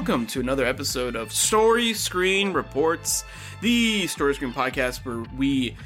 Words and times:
welcome 0.00 0.26
to 0.26 0.40
another 0.40 0.64
episode 0.64 1.14
of 1.14 1.30
Story 1.30 1.92
Screen 1.92 2.54
Reports, 2.54 3.22
the 3.60 4.06
Story 4.06 4.34
Screen 4.34 4.50
podcast 4.50 5.04
where 5.04 5.26
we 5.36 5.76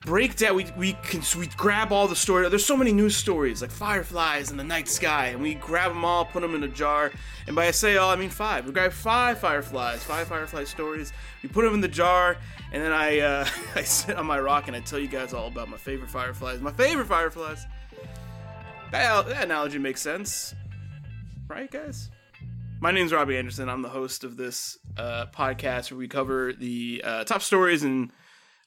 break 0.00 0.34
down, 0.34 0.56
we 0.56 0.66
we 0.76 0.94
can 1.04 1.22
we 1.38 1.46
grab 1.56 1.92
all 1.92 2.08
the 2.08 2.16
story. 2.16 2.48
There's 2.48 2.64
so 2.64 2.76
many 2.76 2.90
news 2.92 3.14
stories 3.14 3.62
like 3.62 3.70
fireflies 3.70 4.50
in 4.50 4.56
the 4.56 4.64
night 4.64 4.88
sky, 4.88 5.26
and 5.26 5.40
we 5.40 5.54
grab 5.54 5.92
them 5.92 6.04
all, 6.04 6.24
put 6.24 6.42
them 6.42 6.56
in 6.56 6.64
a 6.64 6.68
jar. 6.68 7.12
And 7.46 7.54
by 7.54 7.68
I 7.68 7.70
say 7.70 7.96
all, 7.96 8.10
I 8.10 8.16
mean 8.16 8.28
five. 8.28 8.66
We 8.66 8.72
grab 8.72 8.90
five 8.90 9.38
fireflies, 9.38 10.02
five 10.02 10.26
firefly 10.26 10.64
stories. 10.64 11.12
We 11.40 11.48
put 11.48 11.62
them 11.62 11.72
in 11.72 11.80
the 11.80 11.86
jar, 11.86 12.38
and 12.72 12.82
then 12.82 12.90
I 12.90 13.20
uh, 13.20 13.46
I 13.76 13.82
sit 13.82 14.16
on 14.16 14.26
my 14.26 14.40
rock 14.40 14.66
and 14.66 14.76
I 14.76 14.80
tell 14.80 14.98
you 14.98 15.06
guys 15.06 15.32
all 15.32 15.46
about 15.46 15.68
my 15.68 15.76
favorite 15.76 16.10
fireflies. 16.10 16.60
My 16.60 16.72
favorite 16.72 17.06
fireflies. 17.06 17.64
That, 18.90 19.28
that 19.28 19.44
analogy 19.44 19.78
makes 19.78 20.02
sense, 20.02 20.56
right, 21.48 21.70
guys? 21.70 22.10
My 22.82 22.92
name 22.92 23.04
is 23.04 23.12
Robbie 23.12 23.36
Anderson. 23.36 23.68
I'm 23.68 23.82
the 23.82 23.90
host 23.90 24.24
of 24.24 24.38
this 24.38 24.78
uh, 24.96 25.26
podcast 25.34 25.90
where 25.90 25.98
we 25.98 26.08
cover 26.08 26.54
the 26.54 27.02
uh, 27.04 27.24
top 27.24 27.42
stories 27.42 27.84
in 27.84 28.10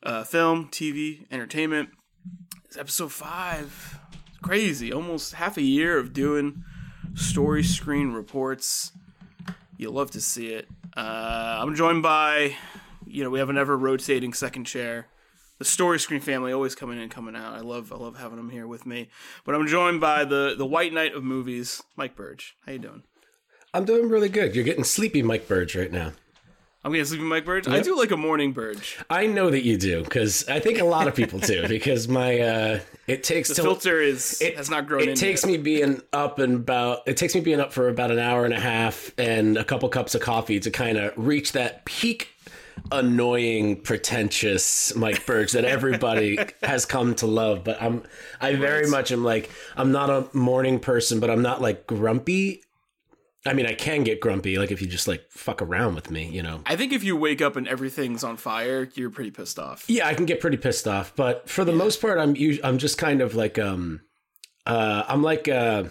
uh, 0.04 0.24
film, 0.24 0.68
TV, 0.68 1.26
entertainment. 1.32 1.90
It's 2.66 2.78
episode 2.78 3.12
five. 3.12 3.98
It's 4.28 4.38
crazy. 4.38 4.94
Almost 4.94 5.34
half 5.34 5.58
a 5.58 5.64
year 5.64 5.98
of 5.98 6.14
doing 6.14 6.64
story 7.16 7.64
screen 7.64 8.12
reports. 8.12 8.92
You'll 9.78 9.94
love 9.94 10.12
to 10.12 10.22
see 10.22 10.50
it. 10.50 10.68
Uh, 10.96 11.58
I'm 11.60 11.74
joined 11.74 12.04
by, 12.04 12.56
you 13.08 13.24
know, 13.24 13.32
we 13.32 13.40
have 13.40 13.50
an 13.50 13.58
ever 13.58 13.76
rotating 13.76 14.34
second 14.34 14.66
chair. 14.66 15.08
The 15.58 15.66
story 15.66 16.00
screen 16.00 16.22
family 16.22 16.54
always 16.54 16.76
coming 16.76 17.02
in, 17.02 17.10
coming 17.10 17.36
out. 17.36 17.56
I 17.56 17.62
love, 17.62 17.92
I 17.92 17.96
love 17.96 18.20
having 18.20 18.38
them 18.38 18.52
here 18.52 18.68
with 18.68 18.86
me. 18.86 19.10
But 19.44 19.56
I'm 19.56 19.66
joined 19.66 20.02
by 20.02 20.24
the 20.24 20.54
the 20.56 20.68
White 20.68 20.94
Knight 20.94 21.16
of 21.16 21.24
movies, 21.24 21.82
Mike 21.96 22.16
Burge. 22.16 22.56
How 22.68 22.74
you 22.74 22.80
doing? 22.80 23.04
I'm 23.74 23.86
doing 23.86 24.10
really 24.10 24.30
good. 24.30 24.56
You're 24.56 24.64
getting 24.64 24.84
sleepy, 24.84 25.24
Mike 25.24 25.48
Burge, 25.48 25.76
right 25.76 25.92
now. 25.92 26.12
I'm 26.86 26.92
getting 26.92 27.06
sleepy, 27.06 27.24
Mike 27.24 27.46
Burge. 27.46 27.66
I 27.68 27.80
do 27.80 27.98
like 27.98 28.12
a 28.12 28.18
morning 28.18 28.52
Burge. 28.52 28.98
I 29.10 29.26
know 29.26 29.50
that 29.50 29.64
you 29.64 29.78
do 29.78 30.04
because 30.04 30.48
I 30.50 30.60
think 30.60 30.80
a 30.80 30.84
lot 30.84 31.08
of 31.08 31.16
people 31.16 31.40
do 31.40 31.66
because 31.70 32.10
my 32.10 32.40
uh, 32.40 32.80
it 33.08 33.24
takes 33.24 33.48
The 33.50 33.56
till- 33.56 33.64
filter 33.66 34.02
is 34.02 34.42
it 34.42 34.58
has 34.58 34.70
not 34.70 34.86
grown 34.86 35.08
It 35.08 35.16
takes 35.16 35.44
yet. 35.44 35.52
me 35.52 35.58
being 35.58 36.02
up 36.12 36.40
and 36.40 36.56
about. 36.56 37.00
It 37.08 37.16
takes 37.18 37.34
me 37.36 37.42
being 37.42 37.62
up 37.62 37.72
for 37.72 37.88
about 37.88 38.12
an 38.12 38.20
hour 38.20 38.44
and 38.44 38.54
a 38.54 38.60
half 38.60 39.12
and 39.18 39.58
a 39.58 39.64
couple 39.64 39.88
cups 39.90 40.14
of 40.14 40.22
coffee 40.22 40.60
to 40.60 40.70
kind 40.70 40.98
of 40.98 41.14
reach 41.16 41.54
that 41.54 41.86
peak. 41.86 42.30
Annoying, 42.92 43.78
pretentious 43.82 44.94
Mike 44.96 45.26
Burge 45.26 45.54
that 45.54 45.64
everybody 45.64 46.38
has 46.64 46.86
come 46.86 47.16
to 47.16 47.28
love, 47.28 47.64
but 47.64 47.82
I'm 47.82 48.04
I 48.42 48.56
very 48.56 48.88
much 48.90 49.12
am 49.12 49.24
like 49.24 49.50
I'm 49.78 49.92
not 49.92 50.10
a 50.10 50.28
morning 50.36 50.80
person, 50.80 51.20
but 51.22 51.30
I'm 51.30 51.42
not 51.42 51.62
like 51.62 51.88
grumpy. 51.88 52.62
I 53.46 53.54
mean, 53.54 53.66
I 53.66 53.74
can 53.74 54.04
get 54.04 54.22
grumpy, 54.22 54.58
like 54.58 54.72
if 54.72 54.82
you 54.82 54.88
just 54.88 55.08
like 55.08 55.26
fuck 55.30 55.62
around 55.62 55.96
with 55.96 56.10
me, 56.10 56.30
you 56.30 56.42
know. 56.42 56.62
I 56.66 56.78
think 56.78 56.94
if 56.94 57.04
you 57.04 57.18
wake 57.18 57.42
up 57.42 57.58
and 57.58 57.68
everything's 57.68 58.24
on 58.24 58.38
fire, 58.38 58.90
you're 58.96 59.10
pretty 59.10 59.32
pissed 59.32 59.60
off. 59.60 59.84
Yeah, 59.90 60.08
I 60.08 60.14
can 60.14 60.26
get 60.26 60.40
pretty 60.40 60.58
pissed 60.58 60.88
off, 60.88 61.14
but 61.16 61.50
for 61.50 61.66
the 61.66 61.74
most 61.74 62.00
part, 62.00 62.20
I'm 62.20 62.36
I'm 62.64 62.78
just 62.78 62.98
kind 62.98 63.22
of 63.22 63.36
like 63.36 63.60
um, 63.60 64.02
uh, 64.66 65.04
I'm 65.08 65.22
like 65.22 65.50
uh, 65.50 65.86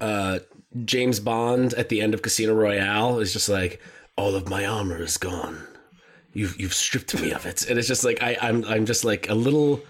uh, 0.00 0.40
James 0.84 1.18
Bond 1.18 1.72
at 1.74 1.88
the 1.88 2.02
end 2.02 2.12
of 2.12 2.20
Casino 2.20 2.54
Royale 2.54 3.20
is 3.20 3.32
just 3.32 3.48
like 3.48 3.80
all 4.16 4.34
of 4.34 4.48
my 4.48 4.66
armor 4.66 5.02
is 5.02 5.16
gone. 5.16 5.66
You've 6.34 6.60
you've 6.60 6.74
stripped 6.74 7.18
me 7.20 7.32
of 7.32 7.46
it, 7.46 7.70
and 7.70 7.78
it's 7.78 7.88
just 7.88 8.04
like 8.04 8.22
I 8.22 8.36
I'm 8.40 8.64
I'm 8.66 8.86
just 8.86 9.04
like 9.04 9.30
a 9.30 9.34
little. 9.34 9.80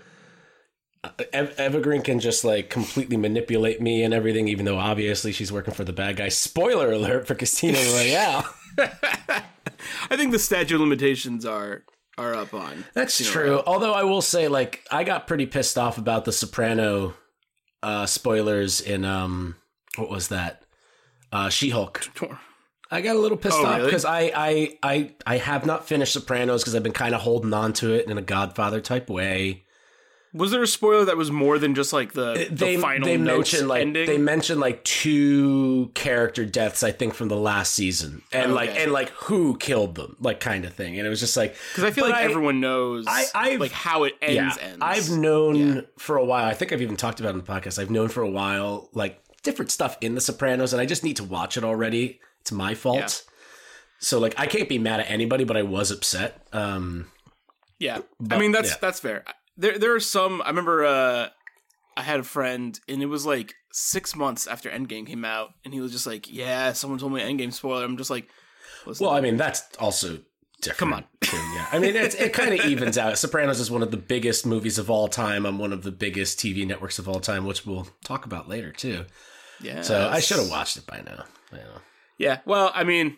Eva 1.32 1.80
Green 1.80 2.02
can 2.02 2.20
just 2.20 2.44
like 2.44 2.70
completely 2.70 3.16
manipulate 3.16 3.80
me 3.80 4.02
and 4.02 4.12
everything, 4.14 4.48
even 4.48 4.64
though 4.64 4.78
obviously 4.78 5.32
she's 5.32 5.52
working 5.52 5.74
for 5.74 5.84
the 5.84 5.92
bad 5.92 6.16
guy. 6.16 6.28
Spoiler 6.28 6.92
alert 6.92 7.26
for 7.26 7.34
Casino 7.34 7.78
Royale. 7.92 8.44
I 8.78 10.16
think 10.16 10.32
the 10.32 10.38
statute 10.38 10.74
of 10.74 10.80
limitations 10.80 11.44
are 11.44 11.84
are 12.18 12.34
up 12.34 12.54
on. 12.54 12.84
That's 12.94 13.16
Casino 13.18 13.32
true. 13.32 13.50
Royale. 13.50 13.62
Although 13.66 13.92
I 13.92 14.04
will 14.04 14.22
say, 14.22 14.48
like, 14.48 14.84
I 14.90 15.04
got 15.04 15.26
pretty 15.26 15.46
pissed 15.46 15.76
off 15.78 15.98
about 15.98 16.24
the 16.24 16.32
Soprano 16.32 17.14
uh, 17.82 18.06
spoilers 18.06 18.80
in 18.80 19.04
um, 19.04 19.56
what 19.96 20.10
was 20.10 20.28
that? 20.28 20.62
Uh, 21.32 21.48
She 21.48 21.70
Hulk. 21.70 22.08
I 22.90 23.00
got 23.00 23.16
a 23.16 23.18
little 23.18 23.36
pissed 23.38 23.56
Oh, 23.58 23.66
off 23.66 23.76
really? 23.78 23.86
because 23.86 24.04
I, 24.04 24.30
I 24.34 24.78
I 24.82 25.14
I 25.26 25.36
have 25.38 25.66
not 25.66 25.88
finished 25.88 26.12
Sopranos 26.12 26.62
because 26.62 26.74
I've 26.76 26.82
been 26.84 26.92
kind 26.92 27.14
of 27.14 27.22
holding 27.22 27.52
on 27.52 27.72
to 27.74 27.92
it 27.92 28.08
in 28.08 28.16
a 28.16 28.22
Godfather 28.22 28.80
type 28.80 29.10
way. 29.10 29.63
Was 30.36 30.50
there 30.50 30.62
a 30.62 30.66
spoiler 30.66 31.04
that 31.04 31.16
was 31.16 31.30
more 31.30 31.58
than 31.60 31.74
just 31.76 31.92
like 31.92 32.12
the, 32.12 32.48
the 32.50 32.54
They 32.54 32.76
final 32.76 33.06
they 33.06 33.16
mentioned 33.16 33.68
like 33.68 33.82
ending? 33.82 34.06
they 34.06 34.18
mentioned 34.18 34.58
like 34.60 34.82
two 34.84 35.90
character 35.94 36.44
deaths 36.44 36.82
I 36.82 36.90
think 36.90 37.14
from 37.14 37.28
the 37.28 37.36
last 37.36 37.72
season 37.72 38.22
and 38.32 38.52
like 38.52 38.70
and 38.76 38.90
like 38.92 39.10
who 39.10 39.56
killed 39.56 39.94
them 39.94 40.16
like 40.20 40.40
kind 40.40 40.64
of 40.64 40.74
thing 40.74 40.98
and 40.98 41.06
it 41.06 41.10
was 41.10 41.20
just 41.20 41.36
like 41.36 41.54
Because 41.70 41.84
I 41.84 41.90
feel 41.92 42.04
but 42.04 42.10
like 42.10 42.24
everyone 42.24 42.60
knows 42.60 43.04
I- 43.08 43.26
I've- 43.34 43.58
like 43.58 43.70
how 43.70 44.02
it 44.04 44.14
ends. 44.20 44.58
ends. 44.60 44.78
I've 44.80 45.08
known 45.10 45.54
Yeah. 45.54 45.80
for 45.98 46.16
a 46.16 46.24
while. 46.24 46.46
I 46.46 46.54
think 46.54 46.72
I've 46.72 46.82
even 46.82 46.96
talked 46.96 47.20
about 47.20 47.30
it 47.30 47.38
in 47.38 47.44
the 47.44 47.50
podcast. 47.52 47.78
I've 47.78 47.90
known 47.90 48.08
for 48.08 48.22
a 48.22 48.30
while, 48.30 48.88
like 48.92 49.22
different 49.44 49.70
stuff 49.70 49.96
in 50.00 50.16
The 50.16 50.20
Sopranos, 50.20 50.72
and 50.72 50.82
I 50.82 50.86
just 50.86 51.04
need 51.04 51.16
to 51.18 51.24
watch 51.24 51.56
it 51.56 51.62
already. 51.64 52.18
It's 52.40 52.50
my 52.50 52.74
fault. 52.74 52.98
Yeah. 52.98 53.30
So 54.00 54.18
like, 54.18 54.34
I 54.36 54.46
can't 54.46 54.68
be 54.68 54.78
mad 54.78 54.98
at 55.00 55.08
anybody, 55.10 55.44
but 55.44 55.56
I 55.56 55.62
was 55.62 55.90
upset. 55.92 56.44
Um, 56.52 57.06
Yeah, 57.78 58.00
I 58.30 58.38
mean 58.38 58.50
that's 58.52 58.70
yeah. 58.70 58.76
that's 58.80 58.98
fair. 59.00 59.24
There 59.56 59.78
there 59.78 59.94
are 59.94 60.00
some. 60.00 60.42
I 60.42 60.48
remember 60.48 60.84
uh, 60.84 61.28
I 61.96 62.02
had 62.02 62.20
a 62.20 62.24
friend, 62.24 62.78
and 62.88 63.02
it 63.02 63.06
was 63.06 63.24
like 63.24 63.54
six 63.72 64.16
months 64.16 64.46
after 64.46 64.70
Endgame 64.70 65.06
came 65.06 65.24
out, 65.24 65.50
and 65.64 65.72
he 65.72 65.80
was 65.80 65.92
just 65.92 66.06
like, 66.06 66.30
"Yeah, 66.30 66.72
someone 66.72 66.98
told 66.98 67.12
me 67.12 67.20
Endgame 67.20 67.52
spoiler." 67.52 67.84
I'm 67.84 67.96
just 67.96 68.10
like, 68.10 68.28
Listen, 68.86 69.06
well, 69.06 69.14
I 69.14 69.20
mean, 69.20 69.36
that's 69.36 69.62
also 69.78 70.18
different. 70.60 70.78
Come 70.78 70.92
on. 70.92 71.04
too, 71.20 71.36
yeah. 71.36 71.66
I 71.72 71.78
mean, 71.78 71.94
it's, 71.96 72.14
it 72.14 72.32
kind 72.32 72.58
of 72.58 72.64
evens 72.66 72.98
out. 72.98 73.16
Sopranos 73.18 73.60
is 73.60 73.70
one 73.70 73.82
of 73.82 73.90
the 73.90 73.96
biggest 73.96 74.46
movies 74.46 74.78
of 74.78 74.90
all 74.90 75.08
time 75.08 75.46
on 75.46 75.58
one 75.58 75.72
of 75.72 75.82
the 75.82 75.92
biggest 75.92 76.38
TV 76.38 76.66
networks 76.66 76.98
of 76.98 77.08
all 77.08 77.20
time, 77.20 77.46
which 77.46 77.64
we'll 77.64 77.88
talk 78.04 78.26
about 78.26 78.48
later 78.48 78.72
too. 78.72 79.04
yeah. 79.60 79.82
So 79.82 80.08
I 80.08 80.20
should 80.20 80.38
have 80.38 80.50
watched 80.50 80.76
it 80.76 80.86
by 80.86 81.02
now. 81.04 81.24
Know. 81.52 81.80
Yeah. 82.18 82.40
Well, 82.44 82.72
I 82.74 82.84
mean, 82.84 83.16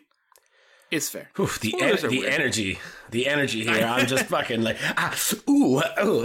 it's 0.96 1.08
fair. 1.08 1.28
Oof, 1.38 1.60
the 1.60 1.80
en- 1.80 1.96
the 1.96 2.08
weird. 2.08 2.32
energy, 2.32 2.78
the 3.10 3.26
energy 3.28 3.64
here. 3.64 3.84
I'm 3.84 4.06
just 4.06 4.24
fucking 4.28 4.62
like, 4.62 4.78
ah, 4.96 5.16
ooh, 5.48 5.80
ooh. 6.02 6.22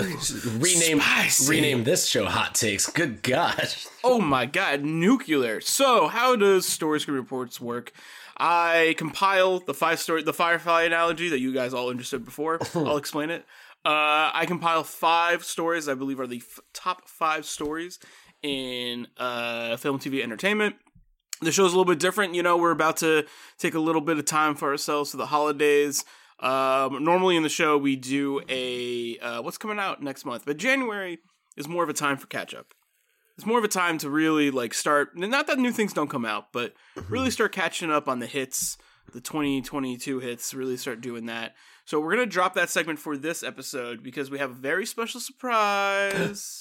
rename 0.57 0.99
Spicy. 0.99 1.49
rename 1.49 1.83
this 1.83 2.07
show 2.07 2.25
Hot 2.25 2.55
Takes. 2.55 2.89
Good 2.89 3.21
God. 3.21 3.69
Oh 4.03 4.19
my 4.19 4.45
god, 4.45 4.83
nuclear. 4.83 5.61
So, 5.61 6.07
how 6.07 6.35
does 6.35 6.65
Story 6.65 6.99
Screen 6.99 7.17
Reports 7.17 7.61
work? 7.61 7.91
I 8.37 8.95
compile 8.97 9.59
the 9.59 9.73
five 9.73 9.99
story, 9.99 10.23
the 10.23 10.33
Firefly 10.33 10.83
analogy 10.83 11.29
that 11.29 11.39
you 11.39 11.53
guys 11.53 11.73
all 11.75 11.89
understood 11.89 12.25
before. 12.25 12.59
I'll 12.75 12.97
explain 12.97 13.29
it. 13.29 13.45
Uh, 13.85 14.31
I 14.33 14.45
compile 14.47 14.83
five 14.83 15.43
stories 15.43 15.87
I 15.87 15.93
believe 15.93 16.19
are 16.19 16.27
the 16.27 16.37
f- 16.37 16.59
top 16.73 17.07
five 17.07 17.45
stories 17.45 17.99
in 18.41 19.07
uh, 19.17 19.77
film, 19.77 19.99
TV, 19.99 20.23
entertainment. 20.23 20.75
The 21.41 21.51
show's 21.51 21.73
a 21.73 21.77
little 21.77 21.91
bit 21.91 21.99
different. 21.99 22.35
You 22.35 22.43
know, 22.43 22.57
we're 22.57 22.71
about 22.71 22.97
to 22.97 23.25
take 23.57 23.73
a 23.73 23.79
little 23.79 24.01
bit 24.01 24.17
of 24.17 24.25
time 24.25 24.55
for 24.55 24.69
ourselves 24.69 25.11
for 25.11 25.17
the 25.17 25.25
holidays. 25.25 26.05
Um, 26.39 27.03
normally 27.03 27.35
in 27.35 27.43
the 27.43 27.49
show, 27.49 27.77
we 27.77 27.95
do 27.95 28.41
a 28.49 29.17
uh, 29.19 29.41
what's 29.41 29.57
coming 29.57 29.79
out 29.79 30.01
next 30.01 30.25
month, 30.25 30.43
but 30.45 30.57
January 30.57 31.19
is 31.57 31.67
more 31.67 31.83
of 31.83 31.89
a 31.89 31.93
time 31.93 32.17
for 32.17 32.27
catch 32.27 32.53
up 32.53 32.73
it's 33.41 33.45
more 33.47 33.57
of 33.57 33.63
a 33.63 33.69
time 33.69 33.97
to 33.97 34.07
really 34.07 34.51
like 34.51 34.71
start 34.71 35.17
not 35.17 35.47
that 35.47 35.57
new 35.57 35.71
things 35.71 35.93
don't 35.93 36.11
come 36.11 36.25
out 36.25 36.53
but 36.53 36.73
really 37.09 37.31
start 37.31 37.51
catching 37.51 37.89
up 37.89 38.07
on 38.07 38.19
the 38.19 38.27
hits 38.27 38.77
the 39.13 39.19
2022 39.19 40.19
hits 40.19 40.53
really 40.53 40.77
start 40.77 41.01
doing 41.01 41.25
that 41.25 41.55
so 41.85 41.99
we're 41.99 42.11
gonna 42.11 42.27
drop 42.27 42.53
that 42.53 42.69
segment 42.69 42.99
for 42.99 43.17
this 43.17 43.41
episode 43.41 44.03
because 44.03 44.29
we 44.29 44.37
have 44.37 44.51
a 44.51 44.53
very 44.53 44.85
special 44.85 45.19
surprise 45.19 46.60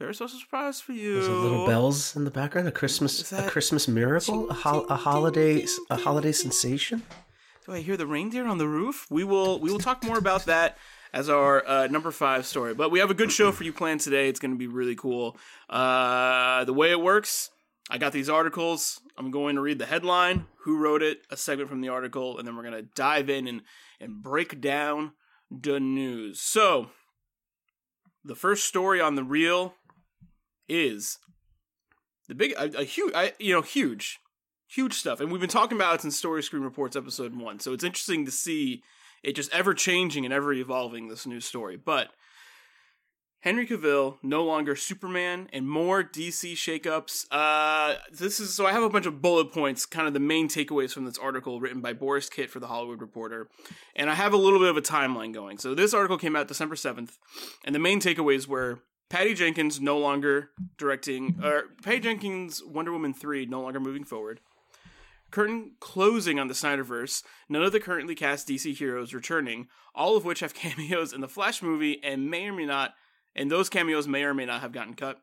very 0.00 0.14
special 0.14 0.38
surprise 0.38 0.80
for 0.80 0.92
you 0.92 1.16
There's 1.16 1.26
a 1.26 1.30
little 1.30 1.66
bells 1.66 2.16
in 2.16 2.24
the 2.24 2.30
background. 2.30 2.66
A 2.66 2.72
Christmas, 2.72 3.30
a 3.32 3.46
Christmas 3.50 3.86
miracle, 3.86 4.48
a, 4.48 4.54
hol- 4.54 4.86
a 4.86 4.96
holiday, 4.96 5.66
a 5.90 5.96
holiday 5.96 6.32
sensation. 6.32 7.02
do 7.66 7.72
i 7.74 7.80
hear 7.80 7.98
the 7.98 8.06
reindeer 8.06 8.46
on 8.46 8.56
the 8.56 8.66
roof 8.66 9.06
we 9.10 9.24
will 9.24 9.60
we 9.60 9.70
will 9.70 9.78
talk 9.78 10.02
more 10.02 10.16
about 10.16 10.46
that 10.46 10.78
as 11.12 11.28
our 11.28 11.66
uh, 11.68 11.86
number 11.88 12.10
five 12.10 12.46
story 12.46 12.72
but 12.72 12.90
we 12.90 12.98
have 12.98 13.10
a 13.10 13.14
good 13.14 13.30
show 13.30 13.52
for 13.52 13.62
you 13.64 13.74
planned 13.74 14.00
today 14.00 14.26
it's 14.30 14.40
going 14.40 14.52
to 14.52 14.58
be 14.58 14.66
really 14.66 14.96
cool 14.96 15.36
uh, 15.68 16.64
the 16.64 16.72
way 16.72 16.90
it 16.90 17.00
works 17.00 17.50
I 17.92 17.98
got 17.98 18.12
these 18.12 18.28
articles. 18.28 19.00
I'm 19.18 19.32
going 19.32 19.56
to 19.56 19.60
read 19.60 19.80
the 19.80 19.86
headline, 19.86 20.46
who 20.62 20.78
wrote 20.78 21.02
it, 21.02 21.22
a 21.28 21.36
segment 21.36 21.68
from 21.68 21.80
the 21.80 21.88
article, 21.88 22.38
and 22.38 22.46
then 22.46 22.54
we're 22.56 22.62
going 22.62 22.84
to 22.84 22.88
dive 22.94 23.28
in 23.28 23.48
and, 23.48 23.62
and 24.00 24.22
break 24.22 24.60
down 24.60 25.10
the 25.50 25.80
news. 25.80 26.40
So, 26.40 26.90
the 28.24 28.36
first 28.36 28.64
story 28.64 29.00
on 29.00 29.16
the 29.16 29.24
reel 29.24 29.74
is 30.70 31.18
the 32.28 32.34
big, 32.34 32.52
a, 32.52 32.80
a 32.80 32.84
huge, 32.84 33.12
I, 33.14 33.32
you 33.38 33.52
know, 33.52 33.62
huge, 33.62 34.20
huge 34.68 34.94
stuff. 34.94 35.20
And 35.20 35.30
we've 35.30 35.40
been 35.40 35.50
talking 35.50 35.76
about 35.76 35.96
it 35.96 36.00
since 36.02 36.16
Story 36.16 36.42
Screen 36.42 36.62
Reports 36.62 36.96
episode 36.96 37.34
one. 37.36 37.58
So 37.60 37.72
it's 37.72 37.84
interesting 37.84 38.24
to 38.24 38.30
see 38.30 38.82
it 39.22 39.34
just 39.34 39.52
ever 39.52 39.74
changing 39.74 40.24
and 40.24 40.32
ever 40.32 40.52
evolving 40.52 41.08
this 41.08 41.26
new 41.26 41.40
story. 41.40 41.76
But 41.76 42.10
Henry 43.40 43.66
Cavill 43.66 44.18
no 44.22 44.44
longer 44.44 44.76
Superman 44.76 45.48
and 45.52 45.66
more 45.66 46.04
DC 46.04 46.52
shakeups. 46.52 47.26
Uh, 47.30 47.96
this 48.12 48.38
is 48.38 48.54
so 48.54 48.66
I 48.66 48.72
have 48.72 48.82
a 48.82 48.90
bunch 48.90 49.06
of 49.06 49.22
bullet 49.22 49.50
points, 49.50 49.86
kind 49.86 50.06
of 50.06 50.12
the 50.12 50.20
main 50.20 50.46
takeaways 50.48 50.92
from 50.92 51.06
this 51.06 51.16
article 51.16 51.58
written 51.58 51.80
by 51.80 51.94
Borys 51.94 52.30
Kit 52.30 52.50
for 52.50 52.60
the 52.60 52.66
Hollywood 52.66 53.00
Reporter, 53.00 53.48
and 53.96 54.10
I 54.10 54.14
have 54.14 54.34
a 54.34 54.36
little 54.36 54.58
bit 54.58 54.68
of 54.68 54.76
a 54.76 54.82
timeline 54.82 55.32
going. 55.32 55.56
So 55.56 55.74
this 55.74 55.94
article 55.94 56.18
came 56.18 56.36
out 56.36 56.48
December 56.48 56.76
seventh, 56.76 57.16
and 57.64 57.74
the 57.74 57.78
main 57.78 57.98
takeaways 57.98 58.46
were 58.46 58.80
Patty 59.10 59.34
Jenkins 59.34 59.80
no 59.80 59.98
longer 59.98 60.50
directing, 60.78 61.40
or 61.42 61.64
Patty 61.82 62.00
Jenkins 62.00 62.62
Wonder 62.64 62.92
Woman 62.92 63.12
three 63.12 63.44
no 63.44 63.60
longer 63.60 63.80
moving 63.80 64.04
forward. 64.04 64.40
Curtain 65.30 65.72
closing 65.78 66.38
on 66.38 66.48
the 66.48 66.54
Snyderverse, 66.54 67.22
none 67.48 67.62
of 67.62 67.72
the 67.72 67.80
currently 67.80 68.14
cast 68.14 68.48
DC 68.48 68.76
heroes 68.76 69.12
returning, 69.12 69.68
all 69.94 70.16
of 70.16 70.24
which 70.24 70.40
have 70.40 70.54
cameos 70.54 71.12
in 71.12 71.20
the 71.20 71.28
Flash 71.28 71.60
movie 71.60 72.00
and 72.02 72.30
may 72.30 72.46
or 72.46 72.52
may 72.52 72.66
not 72.66 72.94
and 73.34 73.50
those 73.50 73.68
cameos 73.68 74.08
may 74.08 74.24
or 74.24 74.34
may 74.34 74.46
not 74.46 74.60
have 74.60 74.72
gotten 74.72 74.94
cut. 74.94 75.20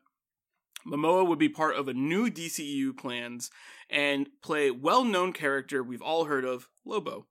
Momoa 0.86 1.26
would 1.26 1.38
be 1.38 1.48
part 1.48 1.76
of 1.76 1.88
a 1.88 1.94
new 1.94 2.30
DCEU 2.30 2.96
plans 2.96 3.50
and 3.90 4.28
play 4.42 4.70
well-known 4.70 5.32
character 5.32 5.82
we've 5.82 6.02
all 6.02 6.24
heard 6.24 6.44
of, 6.44 6.68
Lobo, 6.84 7.26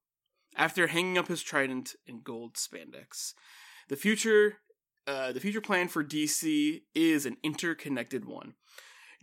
after 0.56 0.88
hanging 0.88 1.18
up 1.18 1.28
his 1.28 1.42
trident 1.42 1.96
in 2.06 2.22
gold 2.22 2.56
spandex. 2.56 3.34
The 3.88 3.96
future, 3.96 4.58
uh, 5.08 5.32
the 5.32 5.40
future 5.40 5.62
plan 5.62 5.88
for 5.88 6.04
DC 6.04 6.82
is 6.94 7.26
an 7.26 7.38
interconnected 7.44 8.26
one. 8.26 8.54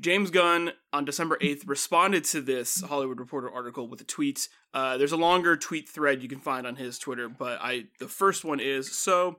James 0.00 0.30
Gunn 0.30 0.72
on 0.92 1.04
December 1.04 1.38
8th 1.40 1.68
responded 1.68 2.24
to 2.24 2.40
this 2.40 2.80
Hollywood 2.80 3.20
Reporter 3.20 3.48
article 3.50 3.88
with 3.88 4.00
a 4.00 4.04
tweet. 4.04 4.48
Uh, 4.72 4.96
there's 4.96 5.12
a 5.12 5.16
longer 5.16 5.56
tweet 5.56 5.88
thread 5.88 6.20
you 6.20 6.28
can 6.28 6.40
find 6.40 6.66
on 6.66 6.74
his 6.74 6.98
Twitter, 6.98 7.28
but 7.28 7.60
I 7.60 7.84
the 8.00 8.08
first 8.08 8.44
one 8.44 8.58
is 8.58 8.90
so 8.90 9.38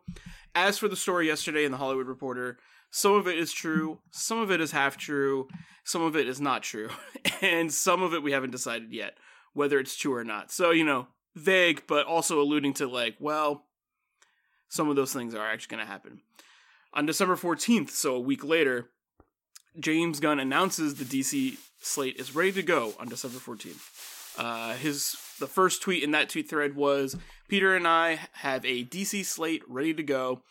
as 0.53 0.77
for 0.77 0.87
the 0.87 0.95
story 0.95 1.27
yesterday 1.27 1.65
in 1.65 1.71
the 1.71 1.77
Hollywood 1.77 2.07
Reporter, 2.07 2.57
some 2.89 3.13
of 3.13 3.27
it 3.27 3.37
is 3.37 3.51
true, 3.51 3.99
some 4.11 4.39
of 4.39 4.49
it 4.49 4.61
is 4.61 4.71
half 4.71 4.95
true, 4.95 5.49
some 5.83 6.01
of 6.01 6.15
it 6.15 6.27
is 6.29 6.39
not 6.39 6.63
true, 6.63 6.89
and 7.41 7.73
some 7.73 8.01
of 8.01 8.13
it 8.13 8.23
we 8.23 8.31
haven't 8.31 8.51
decided 8.51 8.93
yet 8.93 9.17
whether 9.53 9.79
it's 9.79 9.95
true 9.95 10.13
or 10.13 10.23
not. 10.23 10.51
So, 10.51 10.71
you 10.71 10.83
know, 10.83 11.07
vague, 11.35 11.83
but 11.87 12.05
also 12.05 12.41
alluding 12.41 12.73
to 12.75 12.87
like, 12.87 13.15
well, 13.19 13.65
some 14.75 14.89
of 14.89 14.95
those 14.95 15.13
things 15.13 15.33
are 15.33 15.47
actually 15.47 15.75
going 15.75 15.85
to 15.85 15.91
happen. 15.91 16.19
On 16.93 17.05
December 17.05 17.35
14th, 17.35 17.89
so 17.89 18.15
a 18.15 18.19
week 18.19 18.43
later, 18.43 18.89
James 19.79 20.19
Gunn 20.19 20.39
announces 20.39 20.95
the 20.95 21.05
DC 21.05 21.57
slate 21.81 22.17
is 22.17 22.35
ready 22.35 22.51
to 22.53 22.63
go 22.63 22.93
on 22.99 23.09
December 23.09 23.39
14th. 23.39 24.37
Uh, 24.37 24.73
his 24.73 25.15
the 25.39 25.47
first 25.47 25.81
tweet 25.81 26.03
in 26.03 26.11
that 26.11 26.29
tweet 26.29 26.49
thread 26.49 26.75
was 26.75 27.17
Peter 27.47 27.75
and 27.75 27.87
I 27.87 28.19
have 28.33 28.65
a 28.65 28.85
DC 28.85 29.25
slate 29.25 29.63
ready 29.67 29.93
to 29.93 30.03
go, 30.03 30.43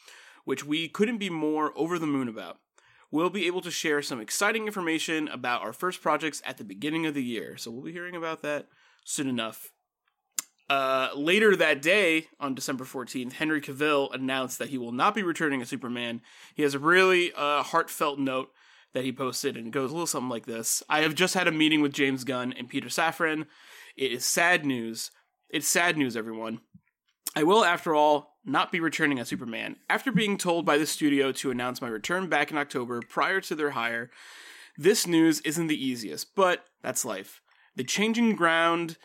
which 0.44 0.64
we 0.64 0.88
couldn't 0.88 1.18
be 1.18 1.30
more 1.30 1.72
over 1.76 1.98
the 1.98 2.06
moon 2.06 2.28
about. 2.28 2.58
We'll 3.10 3.30
be 3.30 3.46
able 3.46 3.60
to 3.62 3.70
share 3.70 4.02
some 4.02 4.20
exciting 4.20 4.66
information 4.66 5.28
about 5.28 5.62
our 5.62 5.72
first 5.72 6.02
projects 6.02 6.42
at 6.44 6.58
the 6.58 6.64
beginning 6.64 7.06
of 7.06 7.14
the 7.14 7.22
year, 7.22 7.56
so 7.56 7.70
we'll 7.70 7.84
be 7.84 7.92
hearing 7.92 8.16
about 8.16 8.42
that 8.42 8.68
soon 9.04 9.28
enough. 9.28 9.70
Uh, 10.70 11.10
later 11.14 11.54
that 11.56 11.82
day, 11.82 12.28
on 12.40 12.54
December 12.54 12.84
14th, 12.84 13.34
Henry 13.34 13.60
Cavill 13.60 14.12
announced 14.14 14.58
that 14.58 14.70
he 14.70 14.78
will 14.78 14.92
not 14.92 15.14
be 15.14 15.22
returning 15.22 15.60
as 15.60 15.68
Superman. 15.68 16.22
He 16.54 16.62
has 16.62 16.74
a 16.74 16.78
really 16.78 17.32
uh, 17.34 17.62
heartfelt 17.62 18.18
note 18.18 18.50
that 18.94 19.04
he 19.04 19.12
posted, 19.12 19.56
and 19.56 19.66
it 19.66 19.72
goes 19.72 19.90
a 19.90 19.92
little 19.92 20.06
something 20.06 20.30
like 20.30 20.46
this 20.46 20.82
I 20.88 21.00
have 21.00 21.14
just 21.14 21.34
had 21.34 21.48
a 21.48 21.52
meeting 21.52 21.82
with 21.82 21.92
James 21.92 22.24
Gunn 22.24 22.52
and 22.52 22.68
Peter 22.68 22.88
Safran. 22.88 23.46
It 23.96 24.12
is 24.12 24.24
sad 24.24 24.64
news. 24.64 25.10
It's 25.50 25.68
sad 25.68 25.98
news, 25.98 26.16
everyone. 26.16 26.60
I 27.36 27.42
will, 27.42 27.64
after 27.64 27.94
all, 27.94 28.38
not 28.44 28.72
be 28.72 28.80
returning 28.80 29.18
as 29.18 29.28
Superman. 29.28 29.76
After 29.90 30.12
being 30.12 30.38
told 30.38 30.64
by 30.64 30.78
the 30.78 30.86
studio 30.86 31.32
to 31.32 31.50
announce 31.50 31.82
my 31.82 31.88
return 31.88 32.28
back 32.28 32.50
in 32.50 32.58
October 32.58 33.02
prior 33.02 33.40
to 33.42 33.54
their 33.54 33.70
hire, 33.70 34.10
this 34.76 35.06
news 35.06 35.40
isn't 35.40 35.66
the 35.66 35.84
easiest, 35.84 36.34
but 36.34 36.64
that's 36.82 37.04
life. 37.04 37.40
The 37.76 37.84
changing 37.84 38.36
ground, 38.36 38.96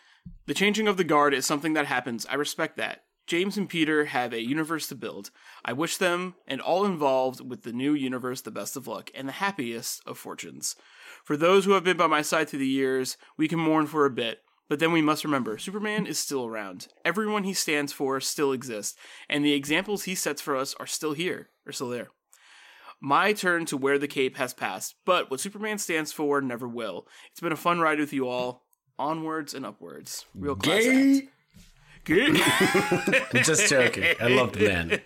the 0.47 0.53
changing 0.53 0.87
of 0.87 0.97
the 0.97 1.03
guard 1.03 1.33
is 1.33 1.45
something 1.45 1.73
that 1.73 1.85
happens. 1.85 2.25
I 2.29 2.35
respect 2.35 2.77
that. 2.77 3.03
James 3.27 3.57
and 3.57 3.69
Peter 3.69 4.05
have 4.05 4.33
a 4.33 4.41
universe 4.41 4.87
to 4.87 4.95
build. 4.95 5.29
I 5.63 5.71
wish 5.71 5.97
them 5.97 6.33
and 6.47 6.59
all 6.59 6.83
involved 6.83 7.47
with 7.47 7.61
the 7.61 7.71
new 7.71 7.93
universe 7.93 8.41
the 8.41 8.49
best 8.49 8.75
of 8.75 8.87
luck 8.87 9.11
and 9.13 9.27
the 9.27 9.33
happiest 9.33 10.01
of 10.07 10.17
fortunes. 10.17 10.75
For 11.23 11.37
those 11.37 11.65
who 11.65 11.73
have 11.73 11.83
been 11.83 11.97
by 11.97 12.07
my 12.07 12.23
side 12.23 12.49
through 12.49 12.59
the 12.59 12.67
years, 12.67 13.17
we 13.37 13.47
can 13.47 13.59
mourn 13.59 13.85
for 13.85 14.05
a 14.05 14.09
bit, 14.09 14.39
but 14.67 14.79
then 14.79 14.91
we 14.91 15.03
must 15.03 15.23
remember 15.23 15.59
Superman 15.59 16.07
is 16.07 16.17
still 16.17 16.43
around. 16.43 16.87
Everyone 17.05 17.43
he 17.43 17.53
stands 17.53 17.93
for 17.93 18.19
still 18.19 18.51
exists, 18.51 18.97
and 19.29 19.45
the 19.45 19.53
examples 19.53 20.05
he 20.05 20.15
sets 20.15 20.41
for 20.41 20.55
us 20.55 20.73
are 20.79 20.87
still 20.87 21.13
here, 21.13 21.49
are 21.67 21.71
still 21.71 21.89
there. 21.89 22.09
My 22.99 23.31
turn 23.31 23.65
to 23.67 23.77
wear 23.77 23.99
the 23.99 24.07
cape 24.07 24.37
has 24.37 24.53
passed, 24.55 24.95
but 25.05 25.29
what 25.29 25.39
Superman 25.39 25.77
stands 25.77 26.11
for 26.11 26.41
never 26.41 26.67
will. 26.67 27.07
It's 27.31 27.39
been 27.39 27.51
a 27.51 27.57
fun 27.57 27.79
ride 27.79 27.99
with 27.99 28.11
you 28.11 28.27
all. 28.27 28.65
Onwards 28.99 29.53
and 29.55 29.65
upwards. 29.65 30.25
Real 30.35 30.55
class 30.55 30.85
act. 30.85 31.27
I'm 32.09 33.43
just 33.43 33.67
joking. 33.69 34.03
I 34.19 34.27
love 34.27 34.53
the 34.53 34.67
man. 34.67 35.01